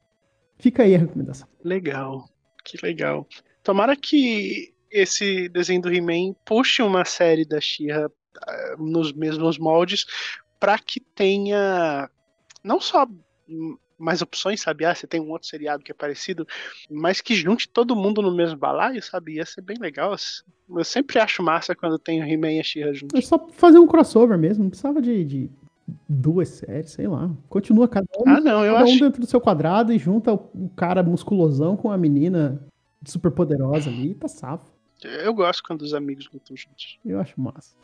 Fica 0.57 0.85
aí 0.85 0.95
a 0.95 0.99
recomendação. 0.99 1.49
Legal, 1.65 2.29
que 2.65 2.79
legal. 2.85 3.29
Tomara 3.63 3.95
que 3.95 4.73
esse 4.91 5.49
desenho 5.49 5.83
do 5.83 5.93
He-Man 5.93 6.35
puxe 6.45 6.83
uma 6.83 7.05
série 7.05 7.45
da 7.45 7.61
She-Ra 7.61 8.11
ah, 8.43 8.77
nos 8.79 9.13
mesmos 9.13 9.59
moldes 9.59 10.07
para 10.59 10.79
que 10.79 11.01
tenha 11.01 12.09
não 12.63 12.81
só 12.81 13.07
mais 13.99 14.23
opções, 14.23 14.61
sabe? 14.61 14.85
Ah, 14.85 14.95
você 14.95 15.07
tem 15.07 15.21
um 15.21 15.31
outro 15.31 15.49
seriado 15.49 15.83
que 15.83 15.93
é 15.93 15.95
parecido, 15.95 16.47
mas 16.91 17.21
que 17.21 17.35
junte 17.35 17.69
todo 17.69 17.95
mundo 17.95 18.23
no 18.23 18.35
mesmo 18.35 18.59
balaio, 18.59 19.03
sabe? 19.03 19.35
Ia 19.35 19.47
ser 19.47 19.61
bem 19.61 19.77
legal. 19.79 20.15
Eu 20.69 20.85
sempre 20.85 21.19
acho 21.19 21.43
massa 21.43 21.75
quando 21.75 21.99
tem 21.99 22.23
o 22.23 22.27
He-Man 22.27 22.53
e 22.53 22.61
a 22.61 22.65
She-Ra 22.65 22.93
juntos. 22.93 23.19
É 23.19 23.23
só 23.23 23.39
fazer 23.53 23.79
um 23.79 23.87
crossover 23.87 24.39
mesmo. 24.39 24.65
Não 24.65 24.71
precisava 24.71 25.01
de, 25.03 25.25
de 25.25 25.51
duas 26.09 26.49
séries, 26.49 26.91
sei 26.93 27.07
lá. 27.07 27.31
Continua 27.49 27.87
cada 27.89 28.07
um, 28.19 28.29
Ah, 28.29 28.41
não, 28.41 28.65
eu 28.65 28.73
cada 28.75 28.85
um 28.87 28.89
acho. 28.91 29.01
dentro 29.01 29.21
do 29.21 29.27
seu 29.27 29.41
quadrado 29.41 29.93
e 29.93 29.99
junta 29.99 30.33
o, 30.33 30.37
o 30.55 30.71
cara 30.77 31.03
musculosão 31.03 31.77
com 31.77 31.91
a 31.91 31.97
menina 31.99 32.61
super 33.05 33.31
poderosa 33.31 33.91
ali 33.91 34.11
e 34.11 34.15
tá 34.15 34.29
safo. 34.29 34.73
Eu 35.03 35.35
gosto 35.35 35.63
quando 35.67 35.83
os 35.83 35.93
amigos 35.93 36.29
lutam 36.33 36.57
juntos. 36.57 36.99
Eu 37.05 37.21
acho 37.21 37.39
massa. 37.39 37.75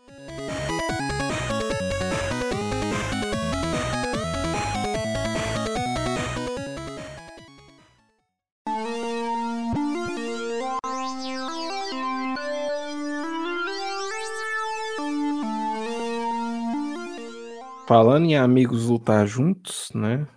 Falando 17.90 18.26
em 18.26 18.36
amigos 18.36 18.86
lutar 18.86 19.26
juntos, 19.26 19.90
né? 19.92 20.28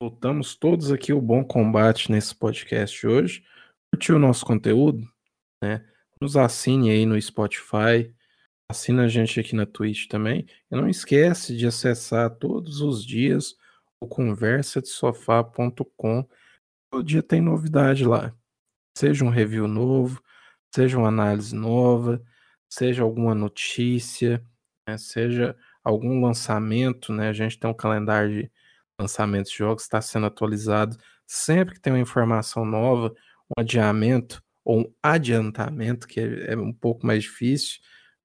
Lutamos 0.00 0.54
todos 0.54 0.92
aqui 0.92 1.12
o 1.12 1.20
bom 1.20 1.44
combate 1.44 2.08
nesse 2.08 2.32
podcast 2.32 3.04
hoje. 3.04 3.44
Curtiu 3.92 4.14
o 4.14 4.18
nosso 4.20 4.46
conteúdo? 4.46 5.04
Né? 5.60 5.84
Nos 6.22 6.36
assine 6.36 6.88
aí 6.88 7.04
no 7.04 7.20
Spotify. 7.20 8.14
Assina 8.70 9.06
a 9.06 9.08
gente 9.08 9.40
aqui 9.40 9.56
na 9.56 9.66
Twitch 9.66 10.06
também. 10.06 10.46
E 10.70 10.76
não 10.76 10.88
esquece 10.88 11.56
de 11.56 11.66
acessar 11.66 12.30
todos 12.36 12.80
os 12.80 13.04
dias 13.04 13.56
o 14.00 14.06
conversadesofá.com. 14.06 16.28
Todo 16.92 17.04
dia 17.04 17.24
tem 17.24 17.40
novidade 17.40 18.04
lá. 18.04 18.32
Seja 18.96 19.24
um 19.24 19.30
review 19.30 19.66
novo, 19.66 20.22
seja 20.72 20.96
uma 20.96 21.08
análise 21.08 21.56
nova, 21.56 22.22
seja 22.72 23.02
alguma 23.02 23.34
notícia, 23.34 24.46
né? 24.88 24.96
seja 24.96 25.56
algum 25.90 26.24
lançamento, 26.24 27.12
né? 27.12 27.28
A 27.28 27.32
gente 27.32 27.58
tem 27.58 27.70
um 27.70 27.74
calendário 27.74 28.30
de 28.30 28.52
lançamentos 29.00 29.50
de 29.50 29.58
jogos, 29.58 29.82
está 29.82 30.00
sendo 30.00 30.26
atualizado. 30.26 30.96
Sempre 31.26 31.74
que 31.74 31.80
tem 31.80 31.92
uma 31.92 32.00
informação 32.00 32.64
nova, 32.64 33.14
um 33.56 33.60
adiamento 33.60 34.42
ou 34.64 34.80
um 34.80 34.94
adiantamento, 35.02 36.06
que 36.06 36.20
é, 36.20 36.52
é 36.52 36.56
um 36.56 36.72
pouco 36.72 37.06
mais 37.06 37.22
difícil, 37.22 37.80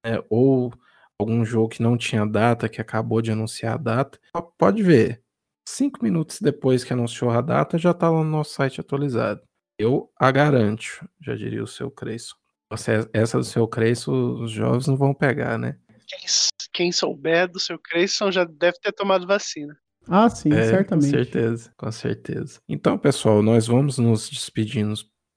né? 0.06 0.22
ou 0.30 0.74
algum 1.20 1.46
jogo 1.46 1.70
que 1.70 1.82
não 1.82 1.98
tinha 1.98 2.26
data, 2.26 2.70
que 2.70 2.82
acabou 2.82 3.22
de 3.22 3.32
anunciar 3.32 3.76
a 3.76 3.78
data, 3.78 4.20
pode 4.58 4.84
ver. 4.84 5.22
Cinco 5.68 6.04
minutos 6.04 6.40
depois 6.40 6.84
que 6.84 6.94
anunciou 6.94 7.32
a 7.32 7.42
data, 7.42 7.78
já 7.78 7.92
está 7.92 8.10
lá 8.10 8.24
no 8.24 8.30
nosso 8.30 8.54
site 8.54 8.80
atualizado. 8.80 9.42
Eu 9.80 10.12
a 10.18 10.32
garanto, 10.32 11.08
já 11.20 11.36
diria 11.36 11.64
o 11.64 11.68
seu 11.68 11.90
Creyson. 11.90 12.36
Essa 13.14 13.38
do 13.38 13.44
seu 13.44 13.68
Creyson, 13.68 14.44
os 14.44 14.52
jovens 14.52 14.88
não 14.88 14.96
vão 14.96 15.14
pegar, 15.14 15.58
né? 15.58 15.78
Quem, 16.76 16.91
souber 16.91 17.49
do 17.49 17.60
seu 17.60 17.80
Creyson 17.80 18.31
já 18.31 18.43
deve 18.43 18.77
ter 18.80 18.91
tomado 18.91 19.26
vacina. 19.26 19.77
Ah, 20.07 20.30
sim, 20.30 20.52
É, 20.53 20.65
certamente. 20.65 21.11
Com 21.11 21.18
certeza, 21.18 21.73
com 21.77 21.91
certeza. 21.91 22.60
Então, 22.68 22.97
pessoal, 22.97 23.41
nós 23.41 23.68
vamos 23.68 23.97
nos 23.97 24.30
despedindo 24.30 24.93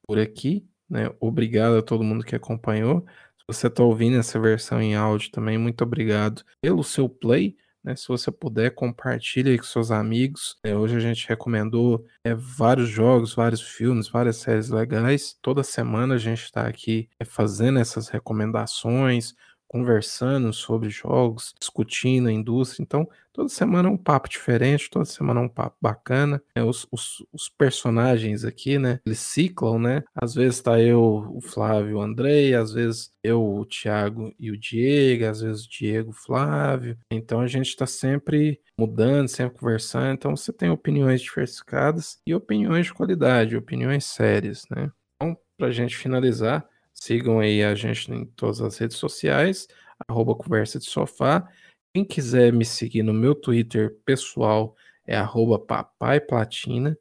por 0.07 0.19
aqui, 0.19 0.67
né? 0.91 1.11
Obrigado 1.21 1.77
a 1.77 1.83
todo 1.83 2.05
mundo 2.05 2.25
que 2.25 2.37
acompanhou. 2.37 3.07
Se 3.39 3.45
você 3.47 3.67
está 3.69 3.83
ouvindo 3.83 4.19
essa 4.19 4.39
versão 4.39 4.81
em 4.83 4.95
áudio 4.95 5.31
também, 5.31 5.57
muito 5.57 5.83
obrigado 5.83 6.43
pelo 6.61 6.83
seu 6.85 7.09
play. 7.09 7.57
Né? 7.83 7.97
Se 7.97 8.09
você 8.09 8.31
puder, 8.31 8.75
compartilhe 8.75 9.51
aí 9.51 9.59
com 9.59 9.65
seus 9.65 9.91
amigos. 9.91 10.59
É, 10.63 10.77
hoje 10.77 10.97
a 10.97 11.01
gente 11.01 11.27
recomendou 11.29 12.05
é, 12.25 12.35
vários 12.35 12.89
jogos, 12.89 13.35
vários 13.35 13.63
filmes, 13.63 14.09
várias 14.09 14.37
séries 14.37 14.69
legais. 14.69 15.39
Toda 15.41 15.63
semana 15.63 16.15
a 16.15 16.19
gente 16.19 16.43
está 16.43 16.67
aqui 16.67 17.09
é, 17.19 17.25
fazendo 17.25 17.79
essas 17.79 18.09
recomendações, 18.09 19.35
conversando 19.69 20.53
sobre 20.53 20.89
jogos, 20.89 21.55
discutindo 21.61 22.29
a 22.29 22.33
indústria. 22.33 22.83
Então, 22.83 23.07
toda 23.33 23.49
semana 23.49 23.89
é 23.89 23.93
um 23.93 23.97
papo 23.97 24.29
diferente, 24.29 24.91
toda 24.91 25.05
semana 25.05 25.41
é 25.41 25.43
um 25.45 25.49
papo 25.49 25.77
bacana. 25.81 26.43
É, 26.55 26.65
os, 26.65 26.89
os, 26.91 27.25
os 27.33 27.49
personagens 27.49 28.45
aqui, 28.45 28.79
né? 28.79 28.99
Eles 29.05 29.19
ciclam, 29.19 29.79
né? 29.79 30.03
Às 30.15 30.35
vezes 30.35 30.61
tá 30.61 30.81
eu, 30.81 31.31
o 31.33 31.41
Flávio, 31.41 31.99
o 31.99 32.01
Andrei, 32.01 32.55
às 32.55 32.73
vezes 32.73 33.13
eu, 33.23 33.45
o 33.45 33.65
Thiago 33.67 34.35
e 34.41 34.51
o 34.51 34.59
Diego, 34.59 35.27
às 35.27 35.41
vezes 35.43 35.67
o 35.67 35.71
Diego, 35.71 36.11
o 36.11 36.15
Flávio. 36.15 36.99
Então 37.13 37.41
a 37.41 37.47
gente 37.47 37.77
tá 37.77 37.87
sempre 37.87 38.61
mudando, 38.79 39.29
sempre 39.29 39.59
conversando. 39.59 40.15
Então 40.15 40.35
você 40.35 40.53
tem 40.53 40.71
opiniões 40.71 41.21
diversificadas 41.21 42.19
e 42.27 42.35
opiniões 42.35 42.87
de 42.87 42.95
qualidade, 42.95 43.57
opiniões 43.57 44.05
sérias, 44.07 44.65
né? 44.71 44.91
Então, 45.17 45.37
pra 45.57 45.71
gente 45.71 45.97
finalizar, 45.97 46.67
Sigam 47.01 47.39
aí 47.41 47.63
a 47.63 47.75
gente 47.75 48.13
em 48.13 48.25
todas 48.25 48.61
as 48.61 48.77
redes 48.77 48.97
sociais, 48.97 49.69
arroba 50.09 50.35
Conversa 50.35 50.79
de 50.79 50.87
Sofá. 50.87 51.49
Quem 51.95 52.05
quiser 52.05 52.53
me 52.53 52.65
seguir 52.65 53.03
no 53.03 53.15
meu 53.15 53.35
Twitter 53.35 53.97
pessoal 54.05 54.77
é 55.07 55.17
arroba 55.17 55.59
Papai 55.59 56.21
Platina. 56.21 56.99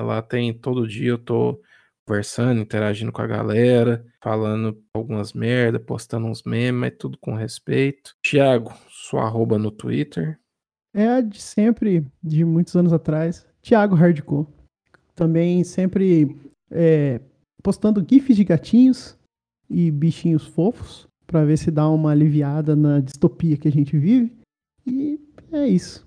Lá 0.00 0.22
tem 0.22 0.54
todo 0.54 0.86
dia 0.86 1.10
eu 1.10 1.18
tô 1.18 1.60
conversando, 2.06 2.60
interagindo 2.60 3.12
com 3.12 3.20
a 3.20 3.26
galera, 3.26 4.06
falando 4.22 4.82
algumas 4.94 5.32
merda, 5.32 5.80
postando 5.80 6.26
uns 6.26 6.42
memes, 6.44 6.80
mas 6.80 6.94
tudo 6.98 7.18
com 7.18 7.34
respeito. 7.34 8.14
Tiago, 8.22 8.72
sua 8.88 9.24
arroba 9.24 9.58
no 9.58 9.70
Twitter. 9.70 10.38
É 10.94 11.06
a 11.08 11.20
de 11.20 11.40
sempre, 11.40 12.06
de 12.22 12.44
muitos 12.44 12.76
anos 12.76 12.92
atrás. 12.92 13.46
Thiago 13.60 13.94
Hardcore. 13.94 14.46
Também 15.14 15.64
sempre 15.64 16.34
é, 16.70 17.20
postando 17.62 18.06
gifs 18.08 18.36
de 18.36 18.44
gatinhos 18.44 19.17
e 19.68 19.90
bichinhos 19.90 20.46
fofos 20.46 21.06
para 21.26 21.44
ver 21.44 21.58
se 21.58 21.70
dá 21.70 21.88
uma 21.88 22.10
aliviada 22.10 22.74
na 22.74 23.00
distopia 23.00 23.56
que 23.56 23.68
a 23.68 23.72
gente 23.72 23.98
vive. 23.98 24.36
E 24.86 25.20
é 25.52 25.66
isso. 25.66 26.06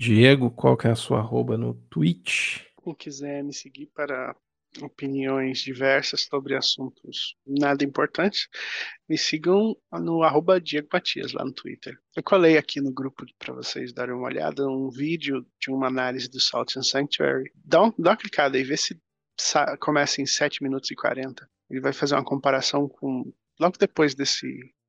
Diego, 0.00 0.50
qual 0.50 0.76
que 0.76 0.86
é 0.86 0.90
a 0.90 0.96
sua 0.96 1.20
arroba 1.20 1.56
no 1.56 1.74
Twitch? 1.88 2.60
Quem 2.82 2.94
quiser 2.94 3.42
me 3.42 3.52
seguir 3.52 3.86
para 3.94 4.34
opiniões 4.80 5.58
diversas 5.58 6.22
sobre 6.22 6.56
assuntos 6.56 7.36
nada 7.46 7.84
importantes, 7.84 8.48
me 9.08 9.18
sigam 9.18 9.76
no 9.92 10.22
arroba 10.22 10.60
Diego 10.60 10.88
Matias 10.92 11.32
lá 11.32 11.44
no 11.44 11.52
Twitter. 11.52 11.98
Eu 12.16 12.22
colei 12.22 12.56
aqui 12.56 12.80
no 12.80 12.92
grupo 12.92 13.24
para 13.38 13.52
vocês 13.52 13.92
darem 13.92 14.14
uma 14.14 14.26
olhada 14.26 14.66
um 14.66 14.88
vídeo 14.90 15.46
de 15.60 15.70
uma 15.70 15.88
análise 15.88 16.28
do 16.28 16.40
Salt 16.40 16.76
and 16.76 16.82
Sanctuary. 16.82 17.50
Dá, 17.54 17.82
um, 17.82 17.92
dá 17.98 18.10
uma 18.10 18.16
clicada 18.16 18.56
aí, 18.56 18.64
vê 18.64 18.76
se 18.76 18.98
começa 19.80 20.20
em 20.20 20.26
7 20.26 20.62
minutos 20.62 20.90
e 20.90 20.94
40 20.94 21.48
ele 21.72 21.80
vai 21.80 21.92
fazer 21.92 22.14
uma 22.14 22.24
comparação 22.24 22.86
com 22.86 23.32
logo 23.58 23.78
depois 23.78 24.14
desse 24.14 24.46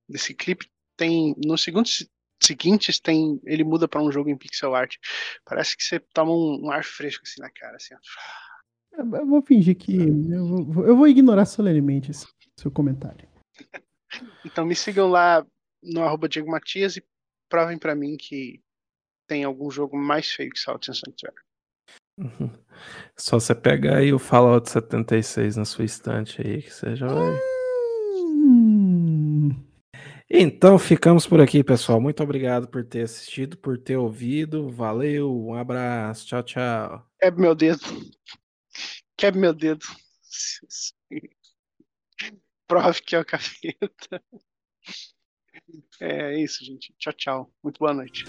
desse 0.07 0.33
clipe 0.33 0.69
tem 0.97 1.33
nos 1.43 1.63
segundos 1.63 2.07
seguintes 2.41 2.99
tem 2.99 3.39
ele 3.45 3.63
muda 3.63 3.87
para 3.87 4.01
um 4.01 4.11
jogo 4.11 4.29
em 4.29 4.37
pixel 4.37 4.75
art. 4.75 4.97
Parece 5.45 5.77
que 5.77 5.83
você 5.83 5.99
toma 6.13 6.33
um, 6.33 6.65
um 6.65 6.71
ar 6.71 6.83
fresco 6.83 7.23
assim 7.25 7.41
na 7.41 7.49
cara 7.49 7.77
assim 7.77 7.95
ó. 7.95 9.17
eu 9.17 9.25
vou 9.25 9.41
fingir 9.41 9.77
que 9.77 9.95
eu 9.97 10.65
vou, 10.65 10.85
eu 10.85 10.97
vou 10.97 11.07
ignorar 11.07 11.45
solenemente 11.45 12.11
esse 12.11 12.27
seu 12.59 12.69
comentário. 12.69 13.27
Então 14.45 14.63
me 14.63 14.75
sigam 14.75 15.09
lá 15.09 15.43
no 15.81 16.03
arroba 16.03 16.29
Diego 16.29 16.51
Matias 16.51 16.95
e 16.95 17.03
provem 17.49 17.79
para 17.79 17.95
mim 17.95 18.15
que 18.15 18.61
tem 19.25 19.43
algum 19.43 19.71
jogo 19.71 19.97
mais 19.97 20.31
feio 20.31 20.51
que 20.51 20.59
Salt 20.59 20.87
and 20.87 20.93
Sanctuary 20.93 21.35
Uhum. 22.17 22.51
Só 23.17 23.39
você 23.39 23.55
pegar 23.55 23.97
aí 23.97 24.13
o 24.13 24.19
Fallout 24.19 24.69
76 24.69 25.57
na 25.57 25.65
sua 25.65 25.85
estante 25.85 26.41
aí, 26.45 26.61
que 26.61 26.71
você 26.71 26.95
já 26.95 27.07
vai. 27.07 27.39
Hum. 28.15 29.49
Então 30.29 30.79
ficamos 30.79 31.27
por 31.27 31.39
aqui, 31.41 31.63
pessoal. 31.63 32.01
Muito 32.01 32.23
obrigado 32.23 32.67
por 32.67 32.83
ter 32.83 33.03
assistido, 33.03 33.57
por 33.57 33.77
ter 33.77 33.97
ouvido. 33.97 34.69
Valeu, 34.69 35.31
um 35.31 35.53
abraço, 35.53 36.25
tchau, 36.25 36.43
tchau. 36.43 37.07
Quebre 37.19 37.41
meu 37.41 37.53
dedo. 37.53 37.81
Quebre 39.15 39.39
meu 39.39 39.53
dedo. 39.53 39.85
Prove 42.67 43.01
que 43.01 43.15
é 43.15 43.19
o 43.19 43.25
capeta. 43.25 44.23
É 45.99 46.37
isso, 46.39 46.65
gente. 46.65 46.93
Tchau, 46.97 47.13
tchau. 47.13 47.53
Muito 47.63 47.79
boa 47.79 47.93
noite. 47.93 48.25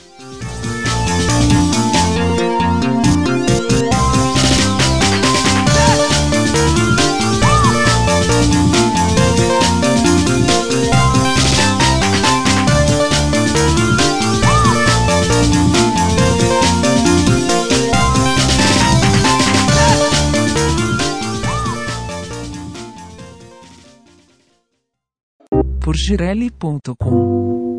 Por 25.85 25.97
girelli.com 25.99 27.74